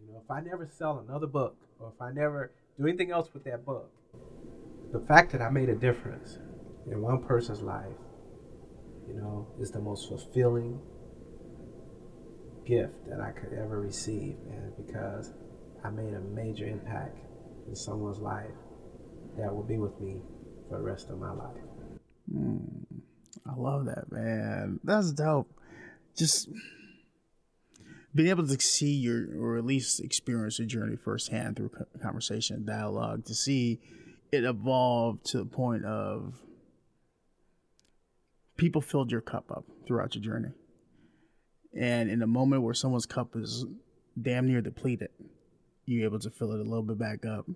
you 0.00 0.06
know, 0.10 0.22
if 0.24 0.30
I 0.30 0.40
never 0.40 0.66
sell 0.66 0.98
another 1.06 1.26
book 1.26 1.56
or 1.78 1.92
if 1.94 2.00
I 2.00 2.12
never 2.12 2.50
do 2.78 2.86
anything 2.86 3.10
else 3.10 3.28
with 3.34 3.44
that 3.44 3.64
book, 3.66 3.90
the 4.92 5.00
fact 5.00 5.32
that 5.32 5.42
I 5.42 5.50
made 5.50 5.68
a 5.68 5.74
difference 5.74 6.38
in 6.90 7.02
one 7.02 7.22
person's 7.22 7.62
life, 7.62 7.96
you 9.08 9.14
know, 9.14 9.46
is 9.60 9.70
the 9.70 9.80
most 9.80 10.08
fulfilling 10.08 10.80
gift 12.64 13.08
that 13.08 13.20
I 13.20 13.30
could 13.30 13.52
ever 13.52 13.80
receive, 13.80 14.36
man, 14.48 14.72
because 14.76 15.32
I 15.84 15.90
made 15.90 16.14
a 16.14 16.20
major 16.20 16.66
impact 16.66 17.16
in 17.68 17.74
someone's 17.74 18.18
life 18.18 18.50
that 19.38 19.54
will 19.54 19.62
be 19.62 19.78
with 19.78 20.00
me 20.00 20.20
for 20.68 20.78
the 20.78 20.82
rest 20.82 21.10
of 21.10 21.18
my 21.18 21.30
life. 21.30 21.62
Hmm, 22.30 22.56
I 23.46 23.54
love 23.56 23.86
that, 23.86 24.10
man. 24.10 24.80
That's 24.82 25.12
dope. 25.12 25.50
Just 26.16 26.48
being 28.14 28.30
able 28.30 28.46
to 28.46 28.60
see 28.60 28.94
your, 28.94 29.28
or 29.38 29.58
at 29.58 29.64
least 29.64 30.00
experience 30.00 30.58
your 30.58 30.66
journey 30.66 30.96
firsthand 30.96 31.56
through 31.56 31.70
conversation 32.02 32.56
and 32.56 32.66
dialogue, 32.66 33.24
to 33.26 33.34
see 33.34 33.78
it 34.32 34.44
evolve 34.44 35.22
to 35.24 35.38
the 35.38 35.44
point 35.44 35.84
of 35.84 36.34
people 38.56 38.80
filled 38.80 39.10
your 39.10 39.20
cup 39.20 39.50
up 39.50 39.64
throughout 39.86 40.14
your 40.14 40.22
journey. 40.22 40.50
And 41.78 42.10
in 42.10 42.22
a 42.22 42.26
moment 42.26 42.62
where 42.62 42.74
someone's 42.74 43.06
cup 43.06 43.36
is 43.36 43.66
damn 44.20 44.46
near 44.46 44.60
depleted, 44.60 45.10
you're 45.84 46.04
able 46.04 46.18
to 46.20 46.30
fill 46.30 46.52
it 46.52 46.60
a 46.60 46.64
little 46.64 46.82
bit 46.82 46.98
back 46.98 47.24
up 47.26 47.46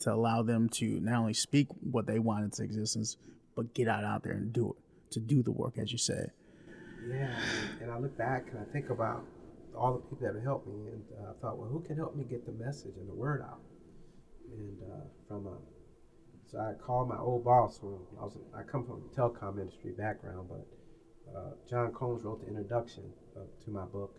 to 0.00 0.12
allow 0.12 0.42
them 0.42 0.68
to 0.68 1.00
not 1.00 1.18
only 1.20 1.34
speak 1.34 1.68
what 1.80 2.06
they 2.06 2.18
want 2.18 2.44
into 2.44 2.62
existence, 2.62 3.16
but 3.56 3.74
get 3.74 3.88
out 3.88 4.04
out 4.04 4.22
there 4.22 4.32
and 4.32 4.52
do 4.52 4.70
it, 4.70 5.12
to 5.12 5.20
do 5.20 5.42
the 5.42 5.50
work, 5.50 5.78
as 5.78 5.92
you 5.92 5.98
said. 5.98 6.30
Yeah, 7.08 7.34
and 7.80 7.90
I 7.90 7.98
look 7.98 8.16
back 8.16 8.46
and 8.50 8.60
I 8.60 8.72
think 8.72 8.90
about 8.90 9.24
all 9.76 9.94
the 9.94 10.00
people 10.00 10.26
that 10.26 10.34
have 10.34 10.44
helped 10.44 10.66
me, 10.66 10.88
and 10.92 11.02
uh, 11.18 11.30
I 11.30 11.40
thought, 11.40 11.58
well, 11.58 11.68
who 11.68 11.80
can 11.80 11.96
help 11.96 12.14
me 12.16 12.24
get 12.24 12.44
the 12.44 12.52
message 12.52 12.92
and 12.98 13.08
the 13.08 13.14
word 13.14 13.42
out? 13.42 13.60
And 14.52 14.76
uh, 14.82 15.04
from 15.28 15.46
a, 15.46 15.56
so 16.50 16.58
I 16.58 16.72
called 16.84 17.08
my 17.08 17.18
old 17.18 17.44
boss. 17.44 17.78
When 17.82 17.94
I 18.20 18.24
was, 18.24 18.36
I 18.56 18.62
come 18.62 18.84
from 18.84 19.02
a 19.04 19.14
telecom 19.20 19.60
industry 19.60 19.92
background, 19.96 20.48
but 20.48 20.66
uh, 21.36 21.50
John 21.68 21.92
Combs 21.92 22.24
wrote 22.24 22.40
the 22.42 22.48
introduction 22.48 23.04
of, 23.36 23.46
to 23.64 23.70
my 23.70 23.84
book. 23.84 24.16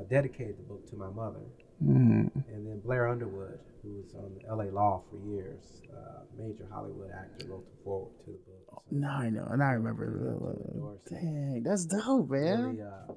I 0.00 0.04
dedicated 0.04 0.58
the 0.58 0.62
book 0.62 0.88
to 0.90 0.96
my 0.96 1.10
mother, 1.10 1.40
Mm. 1.84 2.30
and 2.48 2.66
then 2.66 2.80
Blair 2.84 3.06
Underwood, 3.08 3.60
who 3.82 3.94
was 4.02 4.12
on 4.16 4.32
L.A. 4.48 4.70
Law 4.72 5.02
for 5.08 5.16
years, 5.30 5.82
uh, 5.96 6.22
major 6.36 6.66
Hollywood 6.72 7.10
actor, 7.12 7.46
wrote 7.48 7.64
the 7.70 7.84
forward 7.84 8.10
to 8.24 8.32
the 8.32 8.38
book. 8.48 8.82
So 8.90 8.96
Now 8.96 9.18
I 9.18 9.30
know, 9.30 9.46
and 9.50 9.62
I 9.62 9.72
remember. 9.72 10.34
Dorsey. 10.76 11.14
Dang, 11.14 11.62
that's 11.62 11.84
dope, 11.86 12.30
man. 12.30 12.64
really 12.64 12.82
uh, 12.82 13.12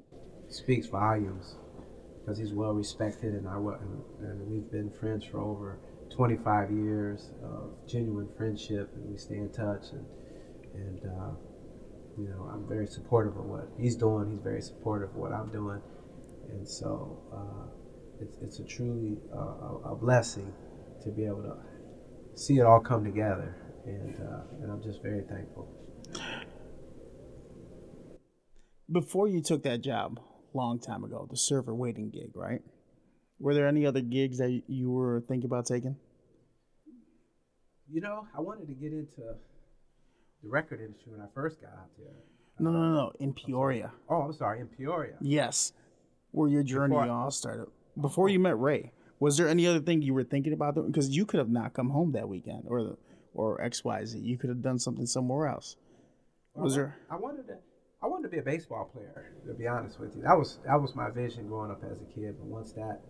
speaks 0.48 0.86
volumes 0.86 1.56
because 2.20 2.38
he's 2.38 2.52
well 2.52 2.72
respected 2.72 3.34
and 3.34 3.48
I 3.48 3.56
and, 3.56 4.02
and 4.20 4.46
we've 4.48 4.70
been 4.70 4.90
friends 4.90 5.24
for 5.24 5.40
over 5.40 5.78
25 6.14 6.70
years 6.72 7.30
of 7.44 7.72
genuine 7.88 8.28
friendship 8.36 8.90
and 8.94 9.10
we 9.10 9.18
stay 9.18 9.36
in 9.36 9.50
touch 9.50 9.86
and 9.92 10.06
and 10.74 11.00
uh, 11.04 11.30
you 12.18 12.28
know 12.28 12.50
I'm 12.52 12.68
very 12.68 12.86
supportive 12.86 13.36
of 13.36 13.44
what 13.44 13.68
he's 13.78 13.96
doing 13.96 14.30
he's 14.30 14.42
very 14.42 14.62
supportive 14.62 15.10
of 15.10 15.16
what 15.16 15.32
I'm 15.32 15.50
doing 15.50 15.80
and 16.50 16.68
so 16.68 17.22
uh, 17.32 17.66
it's, 18.20 18.36
it's 18.42 18.58
a 18.60 18.64
truly 18.64 19.18
uh, 19.34 19.38
a, 19.38 19.92
a 19.92 19.96
blessing 19.96 20.52
to 21.02 21.10
be 21.10 21.24
able 21.24 21.42
to 21.42 21.56
see 22.34 22.58
it 22.58 22.62
all 22.62 22.80
come 22.80 23.04
together 23.04 23.56
and 23.86 24.14
uh, 24.16 24.62
and 24.62 24.72
I'm 24.72 24.82
just 24.82 25.02
very 25.02 25.22
thankful 25.22 25.68
Before 28.90 29.26
you 29.26 29.40
took 29.40 29.62
that 29.62 29.80
job, 29.80 30.20
long 30.52 30.78
time 30.78 31.04
ago, 31.04 31.26
the 31.30 31.36
server 31.36 31.74
waiting 31.74 32.10
gig, 32.10 32.32
right? 32.34 32.60
Were 33.42 33.54
there 33.54 33.66
any 33.66 33.84
other 33.84 34.00
gigs 34.00 34.38
that 34.38 34.62
you 34.68 34.88
were 34.88 35.20
thinking 35.26 35.46
about 35.46 35.66
taking? 35.66 35.96
You 37.92 38.00
know, 38.00 38.24
I 38.38 38.40
wanted 38.40 38.68
to 38.68 38.74
get 38.74 38.92
into 38.92 39.16
the 40.42 40.48
record 40.48 40.80
industry 40.80 41.10
when 41.10 41.20
I 41.20 41.26
first 41.34 41.60
got 41.60 41.72
out 41.72 41.90
there. 41.98 42.14
No, 42.60 42.70
no, 42.70 42.78
no, 42.78 42.94
no. 42.94 43.12
In 43.18 43.34
Peoria. 43.34 43.90
Oh, 44.08 44.22
I'm 44.22 44.32
sorry, 44.32 44.60
in 44.60 44.68
Peoria. 44.68 45.14
Yes. 45.20 45.72
Where 46.30 46.48
your 46.48 46.62
journey 46.62 46.94
Before- 46.94 47.10
all 47.10 47.32
started. 47.32 47.66
Before 48.00 48.28
you 48.28 48.38
met 48.38 48.56
Ray, 48.60 48.92
was 49.18 49.36
there 49.36 49.48
any 49.48 49.66
other 49.66 49.80
thing 49.80 50.02
you 50.02 50.14
were 50.14 50.22
thinking 50.22 50.52
about? 50.52 50.76
Because 50.76 51.08
you 51.10 51.26
could 51.26 51.38
have 51.38 51.50
not 51.50 51.74
come 51.74 51.90
home 51.90 52.12
that 52.12 52.28
weekend 52.28 52.64
or 52.68 52.96
or 53.34 53.58
XYZ. 53.60 54.22
You 54.22 54.38
could 54.38 54.50
have 54.50 54.62
done 54.62 54.78
something 54.78 55.04
somewhere 55.04 55.48
else. 55.48 55.76
Was 56.54 56.76
there? 56.76 56.96
I 57.10 57.16
wanted 57.16 57.48
to. 57.48 57.56
I 58.02 58.06
wanted 58.06 58.22
to 58.24 58.28
be 58.30 58.38
a 58.38 58.42
baseball 58.42 58.84
player. 58.84 59.32
To 59.46 59.52
be 59.54 59.66
honest 59.66 59.98
with 59.98 60.14
you, 60.16 60.22
that 60.22 60.38
was 60.38 60.60
that 60.64 60.80
was 60.80 60.94
my 60.94 61.10
vision 61.10 61.48
growing 61.48 61.70
up 61.72 61.82
as 61.84 62.00
a 62.00 62.04
kid. 62.14 62.36
But 62.38 62.46
once 62.46 62.72
that, 62.72 63.00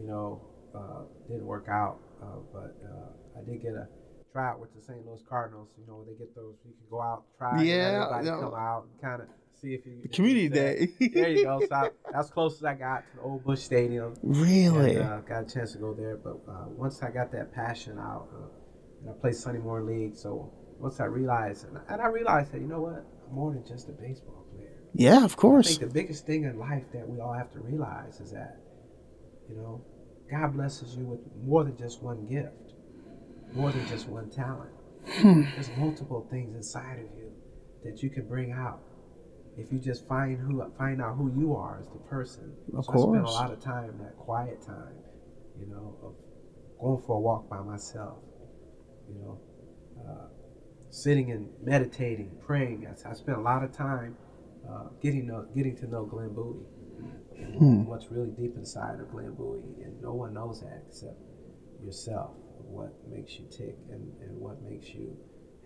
you 0.00 0.06
know, 0.06 0.40
uh, 0.74 1.02
didn't 1.28 1.46
work 1.46 1.66
out, 1.68 1.98
uh, 2.22 2.26
but 2.52 2.76
uh, 2.84 3.40
I 3.40 3.44
did 3.44 3.62
get 3.62 3.72
a 3.72 3.86
tryout 4.32 4.60
with 4.60 4.74
the 4.74 4.80
St. 4.80 5.04
Louis 5.06 5.20
Cardinals. 5.28 5.70
You 5.78 5.86
know, 5.86 6.04
they 6.04 6.14
get 6.14 6.34
those. 6.34 6.56
You 6.64 6.72
can 6.72 6.90
go 6.90 7.02
out, 7.02 7.24
try. 7.36 7.62
Yeah, 7.62 8.08
everybody 8.12 8.26
no. 8.26 8.40
come 8.40 8.54
out, 8.54 8.86
kind 9.02 9.22
of 9.22 9.28
see 9.60 9.74
if 9.74 9.86
you. 9.86 10.00
The 10.02 10.08
community 10.08 10.48
day. 10.48 10.88
there 11.12 11.30
you 11.30 11.44
go. 11.44 11.60
So 11.68 11.74
I, 11.74 11.90
that's 12.12 12.30
close 12.30 12.56
as 12.56 12.64
I 12.64 12.74
got 12.74 13.04
to 13.10 13.16
the 13.16 13.22
old 13.22 13.44
Busch 13.44 13.60
Stadium. 13.60 14.14
Really? 14.22 14.96
And, 14.96 15.08
uh, 15.08 15.20
got 15.20 15.50
a 15.50 15.52
chance 15.52 15.72
to 15.72 15.78
go 15.78 15.94
there, 15.94 16.16
but 16.16 16.40
uh, 16.48 16.66
once 16.68 17.02
I 17.02 17.10
got 17.10 17.32
that 17.32 17.52
passion 17.52 17.98
out, 17.98 18.28
uh, 18.32 18.46
and 19.00 19.10
I 19.10 19.12
played 19.20 19.34
Sunny 19.34 19.58
Moore 19.58 19.82
League. 19.82 20.16
So 20.16 20.52
once 20.78 21.00
I 21.00 21.04
realized, 21.04 21.66
and, 21.66 21.78
and 21.88 22.00
I 22.00 22.06
realized 22.06 22.52
that 22.52 22.60
you 22.60 22.66
know 22.66 22.80
what, 22.80 23.04
I'm 23.28 23.34
more 23.34 23.52
than 23.52 23.66
just 23.66 23.88
a 23.88 23.92
baseball 23.92 24.46
player. 24.54 24.72
yeah, 24.94 25.24
of 25.24 25.36
course. 25.36 25.66
I 25.66 25.80
think 25.80 25.92
the 25.92 26.00
biggest 26.00 26.26
thing 26.26 26.44
in 26.44 26.58
life 26.58 26.84
that 26.92 27.08
we 27.08 27.20
all 27.20 27.32
have 27.32 27.50
to 27.52 27.60
realize 27.60 28.20
is 28.20 28.32
that, 28.32 28.58
you 29.48 29.56
know, 29.56 29.82
God 30.30 30.54
blesses 30.54 30.96
you 30.96 31.04
with 31.04 31.20
more 31.44 31.64
than 31.64 31.76
just 31.76 32.02
one 32.02 32.26
gift, 32.26 32.74
more 33.52 33.70
than 33.72 33.86
just 33.88 34.08
one 34.08 34.30
talent. 34.30 34.70
There's 35.22 35.70
multiple 35.76 36.26
things 36.30 36.54
inside 36.54 36.98
of 36.98 37.06
you 37.18 37.32
that 37.84 38.02
you 38.02 38.10
can 38.10 38.28
bring 38.28 38.52
out 38.52 38.80
if 39.56 39.72
you 39.72 39.78
just 39.78 40.06
find 40.06 40.38
who 40.38 40.62
find 40.78 41.02
out 41.02 41.16
who 41.16 41.32
you 41.36 41.56
are 41.56 41.78
as 41.80 41.88
the 41.88 41.98
person. 42.08 42.52
Of 42.76 42.84
so 42.84 42.92
I 42.92 42.96
spend 42.96 43.26
a 43.26 43.30
lot 43.30 43.52
of 43.52 43.60
time 43.60 43.98
that 44.00 44.16
quiet 44.16 44.62
time, 44.64 44.94
you 45.58 45.66
know, 45.66 45.96
of 46.02 46.14
going 46.80 47.02
for 47.06 47.16
a 47.16 47.20
walk 47.20 47.48
by 47.48 47.60
myself, 47.60 48.18
you 49.08 49.18
know, 49.20 49.40
uh, 50.08 50.26
sitting 50.90 51.30
and 51.30 51.48
meditating, 51.62 52.30
praying. 52.40 52.86
I, 52.86 53.10
I 53.10 53.12
spent 53.14 53.38
a 53.38 53.40
lot 53.40 53.64
of 53.64 53.72
time 53.72 54.16
uh, 54.68 54.88
getting 55.02 55.28
to, 55.28 55.46
getting 55.54 55.76
to 55.78 55.86
know 55.86 56.04
Glenn 56.04 56.32
Bowie, 56.34 56.64
Hmm. 57.58 57.84
what's 57.84 58.10
really 58.10 58.30
deep 58.30 58.56
inside 58.56 59.00
of 59.00 59.10
Glenn 59.10 59.34
Bowie, 59.34 59.82
and 59.84 60.00
no 60.00 60.12
one 60.12 60.34
knows 60.34 60.60
that 60.62 60.82
except 60.86 61.18
yourself. 61.82 62.32
What 62.56 62.94
makes 63.08 63.32
you 63.34 63.46
tick 63.50 63.76
and, 63.90 64.12
and 64.22 64.38
what 64.38 64.62
makes 64.62 64.88
you 64.88 65.16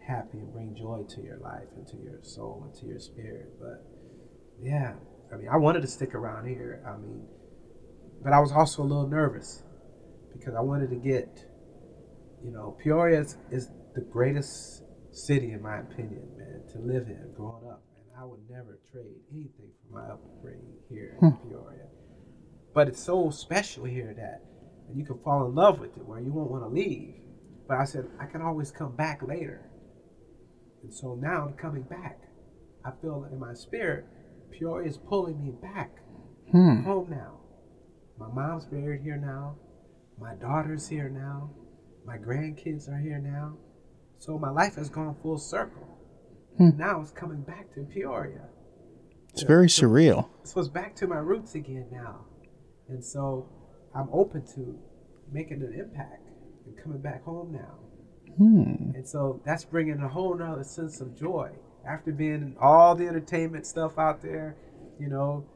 happy 0.06 0.38
and 0.38 0.52
bring 0.52 0.74
joy 0.74 1.02
to 1.14 1.22
your 1.22 1.38
life 1.38 1.68
and 1.76 1.86
to 1.88 1.96
your 1.96 2.18
soul 2.22 2.62
and 2.64 2.74
to 2.80 2.86
your 2.86 2.98
spirit. 2.98 3.48
But 3.60 3.84
yeah, 4.60 4.94
I 5.32 5.36
mean, 5.36 5.48
I 5.48 5.56
wanted 5.56 5.82
to 5.82 5.88
stick 5.88 6.14
around 6.14 6.46
here. 6.46 6.82
I 6.86 6.96
mean, 6.96 7.26
but 8.22 8.32
I 8.32 8.40
was 8.40 8.52
also 8.52 8.82
a 8.82 8.84
little 8.84 9.08
nervous 9.08 9.62
because 10.32 10.54
I 10.54 10.60
wanted 10.60 10.90
to 10.90 10.96
get, 10.96 11.46
you 12.42 12.50
know, 12.50 12.76
Peoria 12.82 13.20
is, 13.20 13.36
is 13.50 13.70
the 13.94 14.00
greatest 14.00 14.82
city 15.10 15.52
in 15.52 15.62
my 15.62 15.78
opinion, 15.78 16.22
man, 16.36 16.62
to 16.72 16.78
live 16.78 17.08
in 17.08 17.32
growing 17.36 17.68
up. 17.70 17.82
I 18.18 18.24
would 18.24 18.40
never 18.48 18.78
trade 18.92 19.16
anything 19.32 19.70
for 19.82 19.98
my 20.00 20.06
upbringing 20.12 20.78
here 20.88 21.18
in 21.20 21.32
Peoria. 21.48 21.86
But 22.74 22.88
it's 22.88 23.02
so 23.02 23.30
special 23.30 23.84
here 23.84 24.14
that 24.16 24.42
you 24.94 25.04
can 25.04 25.18
fall 25.18 25.46
in 25.46 25.54
love 25.54 25.80
with 25.80 25.96
it 25.96 26.04
where 26.06 26.20
you 26.20 26.32
won't 26.32 26.50
want 26.50 26.64
to 26.64 26.68
leave. 26.68 27.14
But 27.68 27.78
I 27.78 27.84
said 27.84 28.06
I 28.20 28.26
can 28.26 28.42
always 28.42 28.70
come 28.70 28.94
back 28.94 29.22
later. 29.26 29.68
And 30.82 30.92
so 30.92 31.14
now 31.14 31.46
I'm 31.48 31.54
coming 31.54 31.82
back. 31.82 32.20
I 32.84 32.90
feel 33.00 33.26
in 33.32 33.38
my 33.40 33.54
spirit, 33.54 34.04
Peoria 34.50 34.88
is 34.88 34.96
pulling 34.98 35.42
me 35.42 35.52
back 35.62 35.90
Hmm. 36.50 36.82
home 36.82 37.08
now. 37.10 37.40
My 38.18 38.28
mom's 38.28 38.66
buried 38.66 39.00
here 39.02 39.16
now. 39.16 39.56
My 40.20 40.34
daughter's 40.34 40.86
here 40.88 41.08
now. 41.08 41.50
My 42.04 42.18
grandkids 42.18 42.88
are 42.88 42.98
here 42.98 43.18
now. 43.18 43.56
So 44.18 44.38
my 44.38 44.50
life 44.50 44.74
has 44.76 44.88
gone 44.90 45.16
full 45.22 45.38
circle. 45.38 45.93
Hmm. 46.58 46.70
Now 46.76 47.00
it's 47.00 47.10
coming 47.10 47.42
back 47.42 47.72
to 47.74 47.80
Peoria. 47.80 48.48
It's 49.30 49.42
very 49.42 49.66
surreal. 49.66 50.28
So 50.44 50.60
it's 50.60 50.68
back 50.68 50.94
to 50.96 51.08
my 51.08 51.16
roots 51.16 51.54
again 51.56 51.86
now. 51.90 52.26
And 52.88 53.04
so 53.04 53.48
I'm 53.94 54.08
open 54.12 54.46
to 54.54 54.78
making 55.32 55.62
an 55.62 55.74
impact 55.78 56.28
and 56.66 56.76
coming 56.80 57.00
back 57.00 57.24
home 57.24 57.52
now. 57.52 58.34
Hmm. 58.36 58.94
And 58.94 59.08
so 59.08 59.40
that's 59.44 59.64
bringing 59.64 60.00
a 60.00 60.08
whole 60.08 60.36
nother 60.36 60.64
sense 60.64 61.00
of 61.00 61.18
joy. 61.18 61.50
After 61.86 62.12
being 62.12 62.34
in 62.34 62.56
all 62.60 62.94
the 62.94 63.06
entertainment 63.06 63.66
stuff 63.66 63.98
out 63.98 64.22
there, 64.22 64.56
you 65.00 65.08
know, 65.08 65.46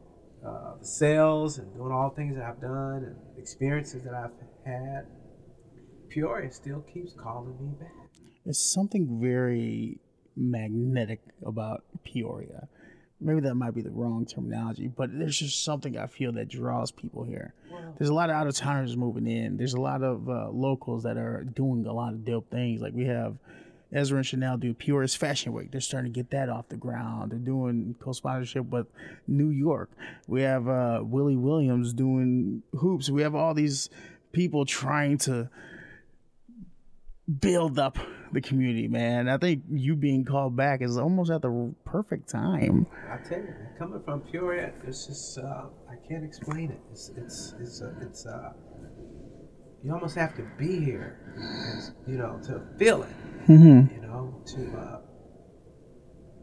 uh, 0.47 0.75
sales 0.83 1.59
and 1.59 1.73
doing 1.75 1.93
all 1.93 2.11
the 2.11 2.17
things 2.17 2.37
that 2.37 2.45
I've 2.45 2.61
done 2.61 3.05
and 3.05 3.17
experiences 3.39 4.03
that 4.05 4.15
I've 4.15 4.33
had, 4.67 5.07
Peoria 6.09 6.51
still 6.51 6.81
keeps 6.93 7.13
calling 7.13 7.57
me 7.61 7.73
back. 7.79 8.11
It's 8.45 8.73
something 8.73 9.21
very 9.21 10.01
magnetic 10.39 11.21
about 11.45 11.83
Peoria. 12.05 12.69
Maybe 13.21 13.41
that 13.41 13.57
might 13.57 13.75
be 13.75 13.83
the 13.83 13.91
wrong 13.91 14.27
terminology, 14.27 14.87
but 14.87 15.11
there's 15.13 15.39
just 15.39 15.65
something 15.65 15.99
I 15.99 16.07
feel 16.07 16.31
that 16.33 16.49
draws 16.49 16.93
people 16.93 17.25
here. 17.25 17.53
Well, 17.71 17.95
There's 17.99 18.11
a 18.11 18.15
lot 18.15 18.31
of 18.31 18.37
out 18.37 18.47
of 18.47 18.55
towners 18.55 18.97
moving 18.97 19.27
in. 19.27 19.57
There's 19.57 19.75
a 19.75 19.81
lot 19.81 20.05
of 20.05 20.29
uh, 20.29 20.51
locals 20.51 21.03
that 21.03 21.17
are 21.17 21.43
doing 21.43 21.85
a 21.87 21.93
lot 21.93 22.13
of 22.13 22.25
dope 22.25 22.49
things. 22.49 22.81
Like 22.81 22.93
we 22.95 23.07
have 23.07 23.37
Ezra 23.93 24.19
and 24.19 24.27
Chanel 24.27 24.57
do 24.57 24.73
Peoria's 24.73 25.17
Fashion 25.17 25.53
Week. 25.53 25.73
They're 25.73 25.81
starting 25.81 26.13
to 26.13 26.17
get 26.17 26.31
that 26.31 26.49
off 26.49 26.69
the 26.69 26.77
ground. 26.77 27.33
They're 27.33 27.39
doing 27.41 27.97
co-sponsorship 27.99 28.67
with 28.67 28.87
New 29.27 29.51
York. 29.51 29.91
We 30.29 30.43
have 30.43 30.69
uh, 30.69 31.01
Willie 31.03 31.37
Williams 31.37 31.93
doing 31.93 32.63
hoops. 32.79 33.11
We 33.11 33.23
have 33.23 33.35
all 33.35 33.53
these 33.55 33.91
people 34.31 34.65
trying 34.65 35.19
to 35.19 35.49
build 37.41 37.79
up 37.79 37.99
the 38.33 38.41
community, 38.41 38.89
man. 38.89 39.29
I 39.29 39.39
think 39.39 39.63
you 39.71 39.97
being 39.97 40.25
called 40.25 40.57
back 40.57 40.83
is 40.83 40.97
almost 40.97 41.31
at 41.31 41.43
the 41.43 41.75
perfect 41.85 42.29
time. 42.29 42.87
I 43.11 43.17
tell 43.29 43.39
you, 43.39 43.55
coming 43.79 44.03
from 44.05 44.21
Peoria, 44.21 44.73
it's 44.87 45.07
just 45.07 45.39
uh, 45.39 45.67
I 45.91 45.97
can't 46.09 46.25
explain 46.25 46.71
it. 46.71 46.81
It's 46.91 47.11
it's 47.17 47.55
it's 47.61 47.83
uh, 47.83 47.93
it's 48.01 48.27
uh, 48.27 48.53
you 49.83 49.93
almost 49.93 50.17
have 50.17 50.35
to 50.37 50.43
be 50.59 50.81
here, 50.81 51.19
you 52.07 52.19
know, 52.19 52.41
to 52.45 52.63
feel 52.79 53.03
it. 53.03 53.17
Mm-hmm. 53.47 53.95
You 53.95 54.01
know, 54.03 54.43
to 54.47 54.79
uh, 54.79 55.01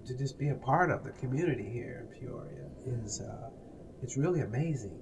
to 0.07 0.17
just 0.17 0.39
be 0.39 0.49
a 0.49 0.55
part 0.55 0.91
of 0.91 1.03
the 1.03 1.11
community 1.11 1.69
here 1.71 2.07
in 2.07 2.19
Peoria 2.19 2.69
is 3.03 3.21
uh, 3.21 3.49
it's 4.01 4.17
really 4.17 4.41
amazing. 4.41 4.99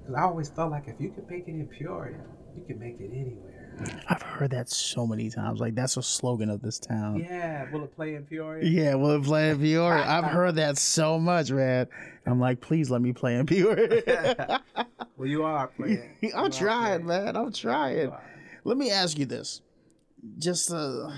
Because 0.00 0.14
I 0.14 0.22
always 0.22 0.50
felt 0.50 0.70
like 0.70 0.88
if 0.88 1.00
you 1.00 1.10
could 1.10 1.28
make 1.28 1.48
it 1.48 1.52
in 1.52 1.68
Peoria, 1.68 2.24
you 2.56 2.64
can 2.64 2.78
make 2.78 3.00
it 3.00 3.10
anywhere. 3.12 3.49
I've 4.08 4.22
heard 4.22 4.50
that 4.50 4.68
so 4.68 5.06
many 5.06 5.30
times. 5.30 5.60
Like 5.60 5.74
that's 5.74 5.96
a 5.96 6.02
slogan 6.02 6.50
of 6.50 6.60
this 6.62 6.78
town. 6.78 7.20
Yeah, 7.20 7.70
will 7.70 7.84
it 7.84 7.94
play 7.94 8.14
in 8.14 8.24
Peoria? 8.24 8.64
Yeah, 8.68 8.94
will 8.94 9.12
it 9.16 9.24
play 9.24 9.50
in 9.50 9.58
Peoria. 9.58 10.04
I've 10.06 10.24
heard 10.32 10.56
that 10.56 10.76
so 10.78 11.18
much, 11.18 11.50
man. 11.50 11.86
I'm 12.26 12.40
like, 12.40 12.60
please 12.60 12.90
let 12.90 13.00
me 13.00 13.12
play 13.12 13.34
in 13.36 13.46
Peoria. 13.46 14.60
well, 15.16 15.28
you 15.28 15.44
are 15.44 15.68
playing. 15.68 16.16
You 16.20 16.32
I'm 16.34 16.50
trying, 16.50 17.04
playing. 17.04 17.24
man. 17.24 17.36
I'm 17.36 17.52
trying. 17.52 18.12
Let 18.64 18.76
me 18.76 18.90
ask 18.90 19.18
you 19.18 19.26
this. 19.26 19.62
Just, 20.38 20.70
uh, 20.70 21.10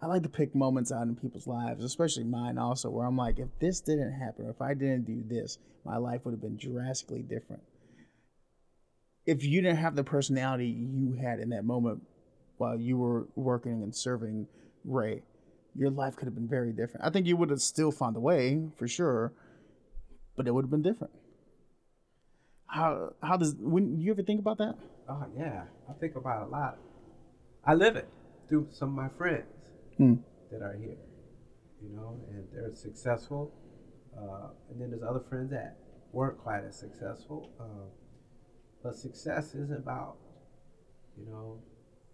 I 0.00 0.06
like 0.06 0.24
to 0.24 0.28
pick 0.28 0.54
moments 0.56 0.90
out 0.90 1.02
in 1.06 1.14
people's 1.14 1.46
lives, 1.46 1.84
especially 1.84 2.24
mine 2.24 2.58
also, 2.58 2.90
where 2.90 3.06
I'm 3.06 3.16
like, 3.16 3.38
if 3.38 3.48
this 3.60 3.80
didn't 3.80 4.12
happen, 4.12 4.46
or 4.46 4.50
if 4.50 4.60
I 4.60 4.74
didn't 4.74 5.04
do 5.06 5.22
this, 5.24 5.58
my 5.84 5.96
life 5.98 6.22
would 6.24 6.32
have 6.32 6.40
been 6.40 6.56
drastically 6.56 7.22
different. 7.22 7.62
If 9.26 9.44
you 9.44 9.62
didn't 9.62 9.76
have 9.78 9.94
the 9.94 10.04
personality 10.04 10.66
you 10.66 11.14
had 11.20 11.38
in 11.38 11.50
that 11.50 11.64
moment 11.64 12.02
while 12.58 12.78
you 12.78 12.96
were 12.96 13.26
working 13.36 13.82
and 13.82 13.94
serving 13.94 14.46
Ray, 14.84 15.22
your 15.76 15.90
life 15.90 16.16
could 16.16 16.26
have 16.26 16.34
been 16.34 16.48
very 16.48 16.72
different. 16.72 17.06
I 17.06 17.10
think 17.10 17.26
you 17.26 17.36
would 17.36 17.50
have 17.50 17.62
still 17.62 17.92
found 17.92 18.16
a 18.16 18.20
way 18.20 18.60
for 18.76 18.88
sure, 18.88 19.32
but 20.36 20.46
it 20.46 20.52
would 20.52 20.64
have 20.64 20.70
been 20.70 20.82
different. 20.82 21.12
How 22.66 23.12
how 23.22 23.36
does 23.36 23.54
when 23.58 23.96
do 23.96 24.02
you 24.02 24.12
ever 24.12 24.22
think 24.22 24.40
about 24.40 24.58
that? 24.58 24.76
Oh 25.08 25.24
yeah, 25.36 25.64
I 25.88 25.92
think 25.94 26.16
about 26.16 26.42
it 26.42 26.48
a 26.48 26.50
lot. 26.50 26.78
I 27.64 27.74
live 27.74 27.96
it 27.96 28.08
through 28.48 28.68
some 28.70 28.88
of 28.90 28.94
my 28.94 29.08
friends 29.16 29.46
Hmm. 29.98 30.14
that 30.50 30.62
are 30.62 30.74
here, 30.74 30.96
you 31.82 31.90
know, 31.94 32.18
and 32.30 32.48
they're 32.52 32.74
successful. 32.74 33.52
Uh, 34.16 34.48
and 34.70 34.80
then 34.80 34.90
there's 34.90 35.02
other 35.02 35.20
friends 35.28 35.50
that 35.50 35.76
weren't 36.12 36.38
quite 36.38 36.64
as 36.64 36.76
successful. 36.78 37.50
Um, 37.60 37.90
but 38.82 38.96
success 38.96 39.54
isn't 39.54 39.76
about, 39.78 40.16
you 41.16 41.26
know, 41.26 41.58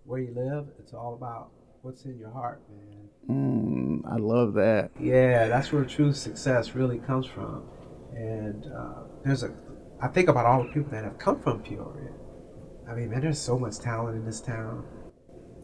where 0.05 0.21
you 0.21 0.33
live. 0.35 0.67
It's 0.79 0.93
all 0.93 1.15
about 1.15 1.51
what's 1.83 2.05
in 2.05 2.19
your 2.19 2.31
heart, 2.31 2.61
man. 2.71 4.03
Mm, 4.03 4.11
I 4.11 4.17
love 4.17 4.55
that. 4.55 4.91
Yeah, 5.01 5.49
that's 5.49 5.73
where 5.73 5.85
true 5.85 6.13
success 6.13 6.75
really 6.75 6.99
comes 6.99 7.27
from. 7.27 7.65
And 8.15 8.67
uh, 8.67 9.03
there's 9.25 9.43
a, 9.43 9.53
I 10.01 10.09
think 10.09 10.29
about 10.29 10.47
all 10.47 10.63
the 10.63 10.69
people 10.71 10.91
that 10.91 11.05
have 11.05 11.19
come 11.19 11.41
from 11.41 11.61
Peoria. 11.61 12.13
I 12.89 12.95
mean, 12.95 13.11
man, 13.11 13.21
there's 13.21 13.39
so 13.39 13.59
much 13.59 13.79
talent 13.79 14.17
in 14.17 14.25
this 14.25 14.41
town. 14.41 14.85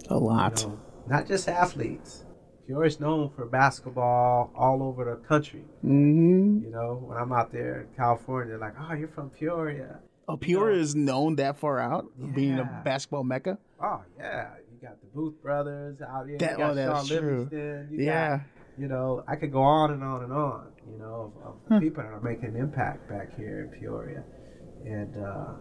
A 0.08 0.16
lot. 0.16 0.60
You 0.60 0.66
know, 0.66 0.80
not 1.06 1.26
just 1.26 1.48
athletes. 1.48 2.24
Peoria's 2.66 3.00
known 3.00 3.30
for 3.30 3.44
basketball 3.46 4.50
all 4.54 4.82
over 4.82 5.04
the 5.04 5.16
country. 5.26 5.64
hmm 5.82 6.60
You 6.62 6.70
know, 6.70 7.02
when 7.04 7.18
I'm 7.18 7.32
out 7.32 7.52
there 7.52 7.82
in 7.82 7.96
California, 7.96 8.50
they're 8.52 8.58
like, 8.58 8.74
"Oh, 8.78 8.94
you're 8.94 9.08
from 9.08 9.30
Peoria." 9.30 10.00
Oh, 10.26 10.36
Peoria 10.36 10.80
is 10.80 10.94
known 10.94 11.36
that 11.36 11.58
far 11.58 11.78
out, 11.78 12.06
being 12.34 12.58
a 12.58 12.64
basketball 12.84 13.24
mecca. 13.24 13.58
Oh 13.80 14.02
yeah, 14.18 14.50
you 14.72 14.78
got 14.88 15.00
the 15.00 15.06
Booth 15.08 15.40
brothers 15.42 16.00
out 16.00 16.26
here. 16.26 16.38
That- 16.38 16.52
you 16.52 16.56
got 16.58 16.70
oh, 16.70 16.74
that's 16.74 17.08
Shaun 17.08 17.18
true. 17.18 17.36
Livingston. 17.50 17.88
You 17.90 18.04
Yeah. 18.04 18.36
got, 18.38 18.46
you 18.78 18.88
know, 18.88 19.24
I 19.28 19.36
could 19.36 19.52
go 19.52 19.62
on 19.62 19.90
and 19.92 20.02
on 20.02 20.22
and 20.22 20.32
on. 20.32 20.66
You 20.90 20.98
know, 20.98 21.32
of, 21.42 21.46
of 21.46 21.54
Huh. 21.68 21.80
people 21.80 22.02
that 22.02 22.10
are 22.12 22.20
making 22.20 22.50
an 22.50 22.56
impact 22.56 23.08
back 23.08 23.34
here 23.36 23.60
in 23.70 23.78
Peoria, 23.78 24.22
and 24.84 25.16
uh, 25.16 25.54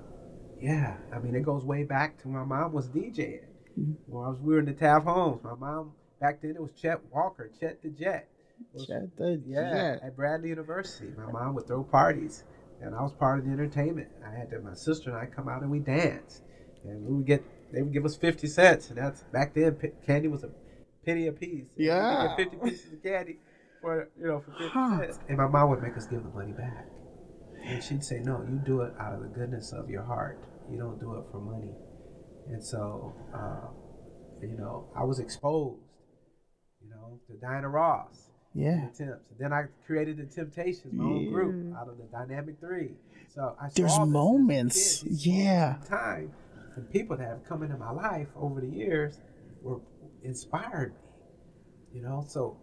yeah, 0.62 0.96
I 1.14 1.20
mean, 1.20 1.36
it 1.36 1.44
goes 1.44 1.64
way 1.66 1.84
back 1.84 2.22
to 2.22 2.28
my 2.30 2.44
mom 2.44 2.72
was 2.74 2.88
DJing. 2.88 3.42
When 4.06 4.26
I 4.26 4.30
was 4.30 4.40
we 4.40 4.54
were 4.54 4.60
in 4.60 4.66
the 4.66 4.74
Taft 4.74 5.06
homes, 5.06 5.44
my 5.44 5.56
mom 5.56 5.94
back 6.22 6.42
then 6.42 6.52
it 6.52 6.62
was 6.62 6.72
Chet 6.74 7.02
Walker, 7.12 7.50
Chet 7.60 7.82
the 7.82 7.90
Jet. 7.90 8.30
Was- 8.74 8.86
Chet 8.88 9.18
the 9.18 9.42
yeah, 9.46 9.72
Jet. 9.74 10.00
at 10.04 10.16
Bradley 10.16 10.50
University. 10.50 11.12
My 11.18 11.32
mom 11.32 11.56
would 11.56 11.68
throw 11.68 11.84
parties, 11.84 12.44
and 12.84 12.94
I 12.96 13.02
was 13.02 13.14
part 13.14 13.40
of 13.40 13.46
the 13.46 13.52
entertainment. 13.52 14.10
I 14.26 14.38
had 14.38 14.50
to, 14.52 14.60
my 14.60 14.74
sister 14.74 15.10
and 15.10 15.18
I 15.20 15.26
come 15.26 15.48
out 15.48 15.62
and 15.62 15.72
we 15.72 15.80
danced, 15.80 16.44
and 16.84 17.06
we 17.06 17.14
would 17.16 17.26
get 17.26 17.44
they 17.72 17.82
would 17.82 17.94
give 17.94 18.06
us 18.06 18.16
fifty 18.16 18.48
cents, 18.48 18.90
and 18.90 18.98
that's 18.98 19.22
back 19.32 19.54
then 19.54 19.74
p- 19.74 19.90
candy 20.06 20.28
was 20.28 20.44
a 20.44 20.50
penny 21.06 21.28
a 21.28 21.32
piece. 21.32 21.66
Yeah. 21.78 22.36
fifty 22.36 22.58
pieces 22.58 22.94
of 22.94 23.02
candy 23.02 23.40
for 23.82 24.10
you 24.20 24.28
know 24.28 24.40
for 24.40 24.52
fifty 24.52 24.68
Huh. 24.74 25.00
cents, 25.00 25.20
and 25.28 25.38
my 25.38 25.48
mom 25.48 25.70
would 25.72 25.82
make 25.82 25.98
us 25.98 26.06
give 26.06 26.24
the 26.24 26.30
money 26.30 26.52
back, 26.52 26.86
and 27.66 27.82
she'd 27.84 28.04
say, 28.04 28.20
"No, 28.20 28.46
you 28.50 28.58
do 28.66 28.82
it 28.82 28.94
out 29.00 29.14
of 29.14 29.22
the 29.22 29.28
goodness 29.30 29.72
of 29.74 29.90
your 29.90 30.04
heart. 30.04 30.44
You 30.72 30.78
don't 30.78 31.00
do 31.00 31.16
it 31.16 31.26
for 31.32 31.40
money." 31.40 31.74
And 32.48 32.62
so, 32.64 33.14
uh, 33.34 33.68
you 34.42 34.58
know, 34.58 34.90
I 34.96 35.04
was 35.06 35.20
exposed, 35.20 35.82
you 36.82 36.90
know, 36.90 37.20
to 37.28 37.34
Diana 37.38 37.70
Ross 37.70 38.30
Yeah. 38.54 38.86
attempts. 38.88 39.00
And 39.00 39.40
then 39.40 39.54
I 39.54 39.66
created 39.86 40.18
the 40.18 40.26
Temptations, 40.26 40.94
my 40.94 41.04
own 41.04 41.32
group, 41.32 41.56
mm. 41.56 41.80
out 41.80 41.90
of 41.90 41.98
the 41.98 42.04
Dynamic 42.06 42.60
Three. 42.60 42.92
So 43.34 43.56
I 43.60 43.70
There's 43.74 43.94
saw 43.94 44.06
this 44.06 44.14
moments, 44.14 45.02
kid, 45.02 45.12
these 45.12 45.28
yeah. 45.28 45.78
Time 45.90 46.32
and 46.76 46.90
people 46.92 47.18
that 47.18 47.28
have 47.28 47.46
come 47.46 47.64
into 47.64 47.78
my 47.78 47.92
life 47.92 48.28
over 48.36 48.62
the 48.62 48.68
years 48.68 49.20
were 49.62 49.80
inspired 50.24 50.94
me. 50.94 52.00
You 52.00 52.02
know, 52.02 52.24
so 52.28 52.58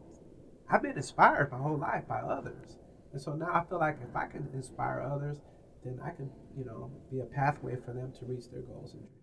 I've 0.71 0.83
been 0.83 0.97
inspired 0.97 1.51
my 1.53 1.59
whole 1.59 1.79
life 1.79 2.07
by 2.09 2.21
others, 2.21 2.77
and 3.13 3.21
so 3.21 3.35
now 3.35 3.53
I 3.53 3.65
feel 3.69 3.79
like 3.79 3.99
if 4.03 4.15
I 4.15 4.27
can 4.27 4.49
inspire 4.55 5.03
others, 5.03 5.39
then 5.85 6.01
I 6.05 6.11
can, 6.11 6.31
you 6.57 6.65
know, 6.65 6.91
be 7.11 7.21
a 7.21 7.25
pathway 7.25 7.77
for 7.85 7.93
them 7.93 8.13
to 8.19 8.27
reach 8.27 8.51
their 8.51 8.63
goals 8.63 8.93
and 8.93 9.03
dreams. 9.03 9.20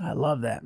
I 0.00 0.12
love 0.12 0.40
that. 0.42 0.62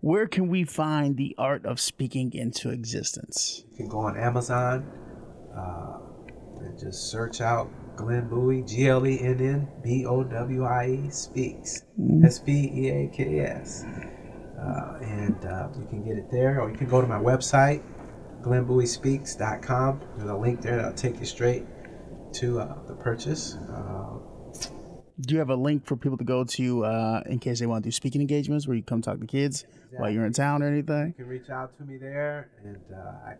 Where 0.00 0.26
can 0.26 0.48
we 0.48 0.64
find 0.64 1.16
the 1.16 1.34
art 1.38 1.64
of 1.64 1.78
speaking 1.78 2.32
into 2.32 2.70
existence? 2.70 3.64
You 3.70 3.76
can 3.76 3.88
go 3.88 4.00
on 4.00 4.16
Amazon 4.16 4.90
uh, 5.56 5.98
and 6.60 6.78
just 6.78 7.10
search 7.10 7.40
out 7.40 7.70
Glenn 7.96 8.28
Bowie, 8.28 8.62
G 8.62 8.88
L 8.88 9.06
E 9.06 9.20
N 9.20 9.40
N 9.40 9.68
B 9.82 10.04
O 10.06 10.24
W 10.24 10.64
I 10.64 10.86
E 11.06 11.10
Speaks, 11.10 11.84
S 12.24 12.38
P 12.40 12.70
E 12.74 12.88
A 12.90 13.08
K 13.14 13.40
S. 13.40 13.84
Uh, 14.60 14.98
and 15.02 15.44
uh, 15.44 15.68
you 15.78 15.86
can 15.86 16.04
get 16.04 16.16
it 16.16 16.30
there, 16.30 16.60
or 16.60 16.70
you 16.70 16.76
can 16.76 16.88
go 16.88 17.00
to 17.00 17.06
my 17.06 17.18
website, 17.18 17.82
glennbowiespeaks.com. 18.42 20.00
There's 20.16 20.30
a 20.30 20.36
link 20.36 20.62
there 20.62 20.76
that'll 20.76 20.92
take 20.92 21.18
you 21.18 21.26
straight 21.26 21.64
to 22.34 22.60
uh, 22.60 22.86
the 22.86 22.94
purchase. 22.94 23.54
Uh, 23.54 24.18
Do 25.20 25.34
you 25.34 25.38
have 25.38 25.50
a 25.50 25.56
link 25.56 25.86
for 25.86 25.96
people 25.96 26.18
to 26.18 26.24
go 26.24 26.44
to 26.44 26.84
uh, 26.84 27.22
in 27.26 27.38
case 27.38 27.60
they 27.60 27.66
want 27.66 27.84
to 27.84 27.88
do 27.88 27.92
speaking 27.92 28.20
engagements 28.20 28.66
where 28.66 28.76
you 28.76 28.82
come 28.82 29.02
talk 29.02 29.20
to 29.20 29.26
kids 29.26 29.64
while 29.90 30.10
you're 30.10 30.24
in 30.24 30.32
town 30.32 30.62
or 30.62 30.68
anything? 30.68 31.14
You 31.18 31.24
can 31.24 31.26
reach 31.26 31.50
out 31.50 31.76
to 31.78 31.84
me 31.84 31.98
there, 31.98 32.50
and 32.64 32.78
uh, 32.92 33.28
I, 33.28 33.30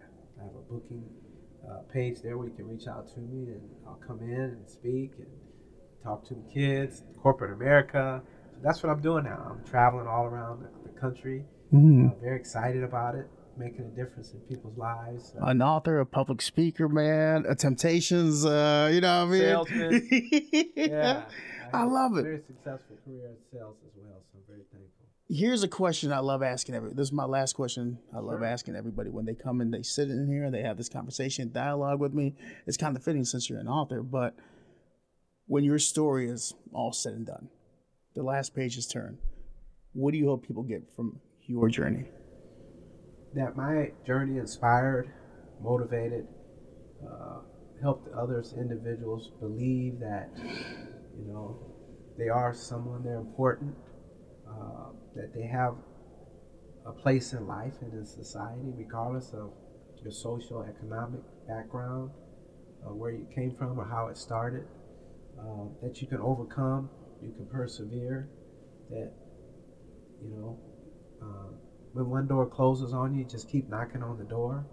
I 0.40 0.44
have 0.44 0.54
a 0.54 0.72
booking 0.72 1.04
uh, 1.68 1.78
page 1.92 2.20
there 2.22 2.36
where 2.36 2.48
you 2.48 2.54
can 2.54 2.68
reach 2.68 2.86
out 2.86 3.08
to 3.14 3.20
me, 3.20 3.52
and 3.52 3.62
I'll 3.86 4.00
come 4.06 4.20
in 4.20 4.40
and 4.40 4.68
speak 4.68 5.12
and 5.18 5.28
talk 6.02 6.26
to 6.28 6.34
the 6.34 6.42
kids, 6.52 7.02
corporate 7.22 7.52
America. 7.52 8.22
So 8.52 8.58
that's 8.62 8.82
what 8.82 8.90
I'm 8.90 9.00
doing 9.00 9.24
now. 9.24 9.46
I'm 9.50 9.64
traveling 9.64 10.06
all 10.06 10.24
around 10.24 10.62
the, 10.84 11.00
country. 11.00 11.44
Mm. 11.74 12.20
Very 12.20 12.36
excited 12.36 12.84
about 12.84 13.16
it, 13.16 13.26
making 13.56 13.86
a 13.86 13.88
difference 13.88 14.34
in 14.34 14.38
people's 14.40 14.78
lives. 14.78 15.34
Uh, 15.34 15.46
An 15.46 15.60
author, 15.60 15.98
a 15.98 16.06
public 16.06 16.40
speaker, 16.40 16.88
man, 16.88 17.44
a 17.48 17.56
Temptations, 17.56 18.44
uh, 18.44 18.88
you 18.92 19.00
know 19.00 19.26
what 19.26 19.34
I 19.34 19.38
mean? 19.38 19.40
Salesman. 19.40 20.70
yeah, 20.76 21.24
I 21.72 21.84
love 21.84 22.16
it. 22.16 22.22
Very 22.22 22.42
successful 22.46 22.96
career 23.04 23.28
in 23.28 23.36
sales 23.52 23.76
as 23.86 23.92
well, 23.96 24.22
so 24.32 24.38
I'm 24.38 24.42
very 24.48 24.62
thankful. 24.72 24.88
Here's 25.28 25.62
a 25.62 25.68
question 25.68 26.12
I 26.12 26.18
love 26.18 26.42
asking 26.42 26.74
every. 26.74 26.90
This 26.92 27.08
is 27.08 27.12
my 27.12 27.24
last 27.24 27.54
question. 27.54 27.98
I 28.14 28.18
love 28.18 28.40
Sure. 28.40 28.44
asking 28.44 28.76
everybody 28.76 29.08
when 29.08 29.24
they 29.24 29.34
come 29.34 29.60
and 29.60 29.72
they 29.72 29.82
sit 29.82 30.10
in 30.10 30.26
here 30.26 30.44
and 30.44 30.52
they 30.54 30.62
have 30.62 30.76
this 30.76 30.88
conversation, 30.90 31.50
dialogue 31.52 32.00
with 32.00 32.12
me. 32.12 32.34
It's 32.66 32.76
kind 32.76 32.96
of 32.96 33.02
fitting 33.02 33.24
since 33.24 33.48
you're 33.48 33.58
an 33.60 33.68
author, 33.68 34.02
but 34.02 34.34
when 35.46 35.64
your 35.64 35.78
story 35.78 36.28
is 36.28 36.54
all 36.72 36.92
said 36.92 37.14
and 37.14 37.26
done, 37.26 37.48
the 38.14 38.22
last 38.22 38.54
page 38.54 38.76
is 38.76 38.86
turned. 38.86 39.18
What 39.94 40.12
do 40.12 40.18
you 40.18 40.26
hope 40.28 40.46
people 40.46 40.62
get 40.64 40.82
from 40.94 41.20
your 41.46 41.68
journey? 41.68 42.06
that 43.34 43.56
my 43.56 43.90
journey 44.06 44.36
inspired, 44.38 45.10
motivated, 45.62 46.26
uh, 47.02 47.38
helped 47.80 48.06
others, 48.12 48.52
individuals 48.58 49.30
believe 49.40 49.98
that, 50.00 50.28
you 51.18 51.32
know, 51.32 51.58
they 52.18 52.28
are 52.28 52.52
someone, 52.52 53.02
they're 53.02 53.16
important, 53.16 53.74
uh, 54.48 54.90
that 55.14 55.32
they 55.34 55.46
have 55.46 55.74
a 56.86 56.92
place 56.92 57.32
in 57.32 57.46
life 57.46 57.74
and 57.80 57.92
in 57.92 58.04
society, 58.04 58.72
regardless 58.76 59.32
of 59.32 59.50
your 60.02 60.12
social, 60.12 60.62
economic 60.62 61.20
background, 61.46 62.10
uh, 62.84 62.92
where 62.92 63.12
you 63.12 63.26
came 63.34 63.54
from 63.56 63.78
or 63.78 63.84
how 63.84 64.08
it 64.08 64.16
started, 64.16 64.66
uh, 65.38 65.64
that 65.82 66.00
you 66.00 66.06
can 66.06 66.20
overcome, 66.20 66.88
you 67.22 67.32
can 67.32 67.46
persevere, 67.46 68.28
that, 68.90 69.12
you 70.22 70.30
know, 70.30 70.58
uh, 71.22 71.52
when 71.92 72.08
one 72.10 72.26
door 72.26 72.46
closes 72.46 72.92
on 72.92 73.14
you, 73.14 73.24
just 73.24 73.48
keep 73.48 73.68
knocking 73.68 74.02
on 74.02 74.18
the 74.18 74.24
door. 74.24 74.66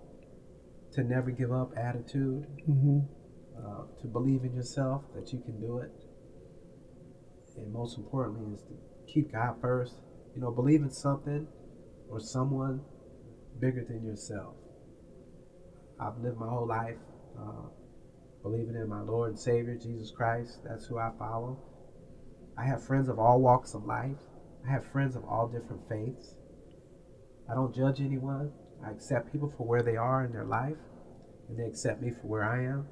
To 0.94 1.04
never 1.04 1.30
give 1.30 1.52
up 1.52 1.78
attitude, 1.78 2.48
Mm-hmm. 2.68 3.02
uh, 3.56 3.84
to 4.02 4.08
believe 4.08 4.44
in 4.44 4.56
yourself 4.56 5.04
that 5.14 5.32
you 5.32 5.40
can 5.40 5.60
do 5.60 5.78
it, 5.78 5.92
and 7.60 7.74
most 7.74 7.98
importantly 7.98 8.54
is 8.54 8.62
to 8.62 8.74
keep 9.12 9.32
God 9.32 9.56
first. 9.62 9.96
You 10.36 10.42
know, 10.42 10.52
believe 10.52 10.82
in 10.82 10.92
something 10.92 11.48
or 12.10 12.20
someone 12.20 12.82
bigger 13.60 13.84
than 13.88 14.06
yourself. 14.06 14.56
I've 16.00 16.18
lived 16.18 16.38
my 16.38 16.48
whole 16.48 16.68
life 16.68 16.98
uh, 17.38 17.68
believing 18.42 18.76
in 18.76 18.88
my 18.88 19.02
Lord 19.02 19.32
and 19.32 19.40
Savior 19.40 19.76
Jesus 19.76 20.12
Christ. 20.12 20.60
That's 20.64 20.86
who 20.86 20.98
I 20.98 21.12
follow. 21.20 21.60
I 22.58 22.66
have 22.66 22.84
friends 22.84 23.10
of 23.10 23.20
all 23.20 23.42
walks 23.42 23.74
of 23.74 23.86
life. 23.86 24.18
I 24.68 24.72
have 24.72 24.86
friends 24.86 25.16
of 25.16 25.24
all 25.26 25.48
different 25.48 25.88
faiths. 25.90 26.36
I 27.50 27.56
don't 27.56 27.76
judge 27.76 28.00
anyone. 28.00 28.52
I 28.86 28.92
accept 28.92 29.32
people 29.32 29.54
for 29.58 29.66
where 29.66 29.82
they 29.82 29.98
are 29.98 30.24
in 30.24 30.32
their 30.32 30.46
life, 30.46 30.78
and 31.50 31.60
they 31.60 31.64
accept 31.64 32.02
me 32.02 32.12
for 32.12 32.28
where 32.28 32.44
I 32.44 32.64
am. 32.64 32.88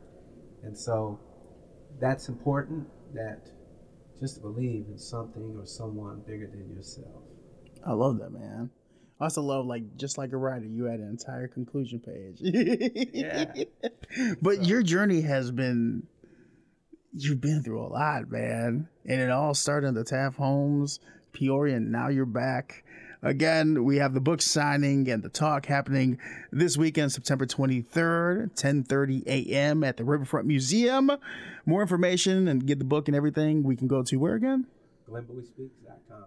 And 0.63 0.77
so 0.77 1.19
that's 1.99 2.27
important 2.27 2.87
that 3.13 3.51
just 4.19 4.35
to 4.35 4.41
believe 4.41 4.85
in 4.89 4.97
something 4.97 5.55
or 5.57 5.65
someone 5.65 6.21
bigger 6.25 6.47
than 6.47 6.75
yourself. 6.75 7.23
I 7.85 7.93
love 7.93 8.19
that, 8.19 8.31
man. 8.31 8.69
I 9.19 9.25
also 9.25 9.41
love 9.41 9.65
like 9.65 9.97
just 9.97 10.17
like 10.17 10.31
a 10.31 10.37
writer, 10.37 10.65
you 10.65 10.85
had 10.85 10.99
an 10.99 11.09
entire 11.09 11.47
conclusion 11.47 11.99
page. 11.99 12.37
Yeah. 12.41 13.53
But 14.41 14.65
your 14.65 14.81
journey 14.81 15.21
has 15.21 15.51
been 15.51 16.07
you've 17.13 17.41
been 17.41 17.63
through 17.63 17.81
a 17.85 17.87
lot, 17.87 18.29
man. 18.29 18.87
And 19.05 19.21
it 19.21 19.29
all 19.29 19.53
started 19.53 19.87
in 19.87 19.93
the 19.93 20.03
Taft 20.03 20.37
Homes, 20.37 20.99
Peoria, 21.33 21.77
and 21.77 21.91
now 21.91 22.09
you're 22.09 22.25
back. 22.25 22.83
Again, 23.23 23.83
we 23.83 23.97
have 23.97 24.13
the 24.13 24.21
book 24.21 24.41
signing 24.41 25.09
and 25.09 25.23
the 25.23 25.29
talk 25.29 25.65
happening 25.65 26.19
this 26.51 26.77
weekend, 26.77 27.11
September 27.11 27.45
23rd, 27.45 28.55
10:30 28.55 29.23
a.m. 29.25 29.83
at 29.83 29.97
the 29.97 30.03
Riverfront 30.03 30.45
Museum. 30.45 31.11
More 31.65 31.81
information 31.81 32.47
and 32.47 32.65
get 32.65 32.79
the 32.79 32.85
book 32.85 33.07
and 33.07 33.15
everything, 33.15 33.63
we 33.63 33.75
can 33.75 33.87
go 33.87 34.03
to 34.03 34.17
where 34.17 34.35
again? 34.35 34.67
GlennBowieSpeaks.com. 35.09 36.25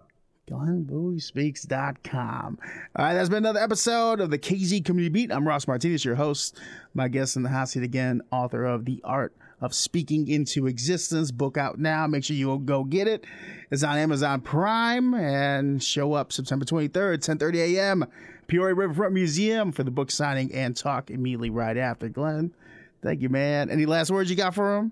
GlennBowieSpeaks.com. 0.49 2.59
All 2.95 3.05
right, 3.05 3.13
that's 3.13 3.29
been 3.29 3.37
another 3.37 3.61
episode 3.61 4.19
of 4.19 4.29
the 4.29 4.39
KZ 4.39 4.83
Community 4.83 5.09
Beat. 5.09 5.31
I'm 5.31 5.47
Ross 5.47 5.67
Martinez, 5.67 6.03
your 6.03 6.15
host. 6.15 6.59
My 6.93 7.07
guest 7.07 7.37
in 7.37 7.43
the 7.43 7.49
hot 7.49 7.69
seat 7.69 7.83
again, 7.83 8.21
author 8.31 8.65
of 8.65 8.83
The 8.83 8.99
Art 9.03 9.33
of 9.61 9.73
Speaking 9.73 10.27
into 10.27 10.67
Existence. 10.67 11.31
Book 11.31 11.57
out 11.57 11.79
now. 11.79 12.07
Make 12.07 12.23
sure 12.23 12.35
you 12.35 12.57
go 12.59 12.83
get 12.83 13.07
it. 13.07 13.25
It's 13.69 13.83
on 13.83 13.97
Amazon 13.97 14.41
Prime 14.41 15.13
and 15.13 15.81
show 15.81 16.13
up 16.13 16.33
September 16.33 16.65
23rd, 16.65 17.19
10:30 17.19 17.75
a.m. 17.75 18.05
Peoria 18.47 18.75
Riverfront 18.75 19.13
Museum 19.13 19.71
for 19.71 19.83
the 19.83 19.91
book 19.91 20.11
signing 20.11 20.53
and 20.53 20.75
talk 20.75 21.09
immediately 21.09 21.49
right 21.49 21.77
after. 21.77 22.09
Glenn, 22.09 22.53
thank 23.01 23.21
you, 23.21 23.29
man. 23.29 23.69
Any 23.69 23.85
last 23.85 24.11
words 24.11 24.29
you 24.29 24.35
got 24.35 24.53
for 24.53 24.77
him? 24.77 24.91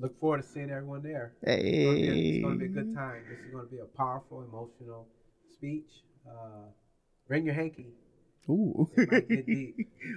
Look 0.00 0.18
forward 0.18 0.42
to 0.42 0.48
seeing 0.48 0.70
everyone 0.70 1.02
there. 1.02 1.34
It's 1.42 1.52
gonna, 1.52 1.62
be 1.62 2.08
a, 2.08 2.12
Hey. 2.12 2.28
it's 2.36 2.44
gonna 2.44 2.56
be 2.56 2.64
a 2.64 2.68
good 2.68 2.94
time. 2.94 3.22
This 3.28 3.38
is 3.38 3.52
going 3.52 3.66
to 3.66 3.70
be 3.70 3.78
a 3.80 3.84
powerful, 3.96 4.42
emotional 4.42 5.06
speech. 5.52 5.90
Uh, 6.26 6.70
bring 7.28 7.44
your 7.44 7.54
hanky. 7.54 7.88
Ooh. 8.48 8.88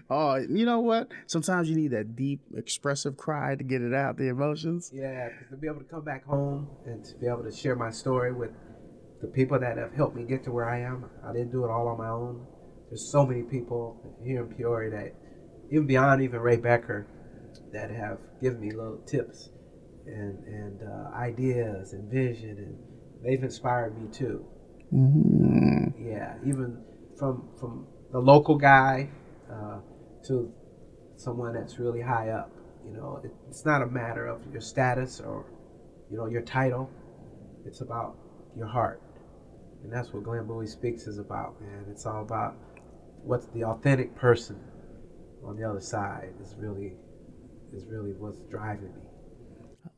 Oh, 0.10 0.36
you 0.38 0.66
know 0.66 0.80
what? 0.80 1.12
Sometimes 1.28 1.70
you 1.70 1.76
need 1.76 1.90
that 1.92 2.16
deep, 2.16 2.42
expressive 2.56 3.18
cry 3.18 3.56
to 3.56 3.64
get 3.64 3.82
it 3.82 3.94
out, 3.94 4.18
the 4.18 4.28
emotions. 4.30 4.92
Yeah, 4.94 5.30
'cause 5.30 5.50
to 5.52 5.58
be 5.58 5.68
able 5.68 5.80
to 5.80 5.86
come 5.86 6.04
back 6.04 6.24
home 6.24 6.68
and 6.86 7.04
to 7.06 7.18
be 7.18 7.28
able 7.28 7.44
to 7.44 7.52
share 7.52 7.76
my 7.76 7.90
story 7.92 8.32
with 8.32 8.52
the 9.22 9.28
people 9.28 9.60
that 9.60 9.78
have 9.78 9.94
helped 9.94 10.16
me 10.16 10.24
get 10.24 10.44
to 10.46 10.52
where 10.52 10.70
I 10.70 10.80
am. 10.80 11.06
I 11.24 11.32
didn't 11.34 11.52
do 11.52 11.64
it 11.66 11.70
all 11.70 11.88
on 11.88 11.98
my 11.98 12.10
own. 12.10 12.46
There's 12.90 13.06
so 13.12 13.26
many 13.26 13.44
people 13.44 14.18
here 14.24 14.44
in 14.44 14.54
Peoria 14.56 14.90
that, 14.92 15.16
even 15.70 15.86
beyond 15.86 16.22
even 16.22 16.40
Ray 16.40 16.58
Becker, 16.58 17.08
that 17.72 17.90
have 17.92 18.20
given 18.42 18.60
me 18.62 18.72
little 18.72 18.98
tips 19.06 19.50
and 20.06 20.44
and 20.46 20.82
uh, 20.84 21.12
ideas 21.16 21.94
and 21.94 22.10
vision, 22.12 22.58
and 22.58 22.78
they've 23.24 23.44
inspired 23.44 23.98
me 24.02 24.08
too. 24.12 24.46
Mm. 24.94 25.94
Yeah, 26.00 26.36
even 26.46 26.78
from 27.18 27.50
from 27.60 27.88
the 28.14 28.20
local 28.20 28.56
guy 28.56 29.10
uh, 29.52 29.80
to 30.28 30.54
someone 31.18 31.54
that's 31.54 31.80
really 31.80 32.00
high 32.00 32.30
up. 32.30 32.52
You 32.86 32.94
know, 32.94 33.20
it, 33.24 33.32
it's 33.50 33.66
not 33.66 33.82
a 33.82 33.88
matter 33.88 34.28
of 34.28 34.40
your 34.52 34.62
status 34.62 35.20
or 35.20 35.46
you 36.10 36.18
know 36.18 36.28
your 36.28 36.44
title. 36.44 36.90
It's 37.66 37.82
about 37.82 38.16
your 38.56 38.68
heart, 38.68 39.02
and 39.84 39.92
that's 39.92 40.14
what 40.14 40.24
Glenn 40.24 40.46
Bowie 40.46 40.68
Speaks 40.68 41.08
is 41.08 41.18
about, 41.18 41.60
man. 41.60 41.86
It's 41.90 42.06
all 42.06 42.22
about 42.22 42.56
what's 43.24 43.48
the 43.48 43.64
authentic 43.64 44.16
person 44.16 44.60
on 45.44 45.58
the 45.58 45.68
other 45.68 45.82
side 45.82 46.34
is 46.40 46.56
really 46.58 46.94
is 47.74 47.86
really 47.88 48.12
what's 48.12 48.40
driving 48.52 48.94
me. 48.94 49.03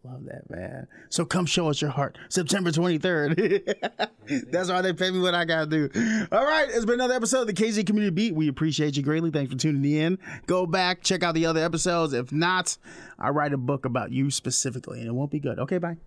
Love 0.06 0.26
that, 0.26 0.49
man. 0.49 0.88
So 1.10 1.26
come 1.26 1.48
show 1.48 1.69
us 1.69 1.82
your 1.82 1.90
heart. 1.90 2.18
September 2.30 2.69
23rd. 2.69 4.52
That's 4.52 4.69
why 4.69 4.82
they 4.82 4.94
pay 4.94 5.10
me 5.10 5.19
what 5.19 5.34
I 5.34 5.45
got 5.45 5.69
to 5.69 5.90
do. 5.90 6.27
All 6.32 6.45
right. 6.45 6.68
It's 6.69 6.86
been 6.86 6.95
another 6.95 7.15
episode 7.15 7.41
of 7.41 7.48
the 7.48 7.53
KZ 7.53 7.88
Community 7.88 8.14
Beat. 8.14 8.36
We 8.36 8.48
appreciate 8.48 8.95
you 8.98 9.03
greatly. 9.03 9.32
Thanks 9.32 9.52
for 9.52 9.57
tuning 9.57 9.91
in. 9.91 10.19
Go 10.45 10.68
back, 10.68 11.02
check 11.02 11.23
out 11.23 11.34
the 11.34 11.48
other 11.48 11.64
episodes. 11.64 12.14
If 12.14 12.32
not, 12.32 12.77
I 13.18 13.30
write 13.30 13.53
a 13.53 13.57
book 13.57 13.86
about 13.86 14.11
you 14.11 14.30
specifically, 14.30 14.99
and 14.99 15.07
it 15.07 15.14
won't 15.14 15.32
be 15.32 15.40
good. 15.40 15.57
Okay, 15.57 15.80
bye. 15.80 15.98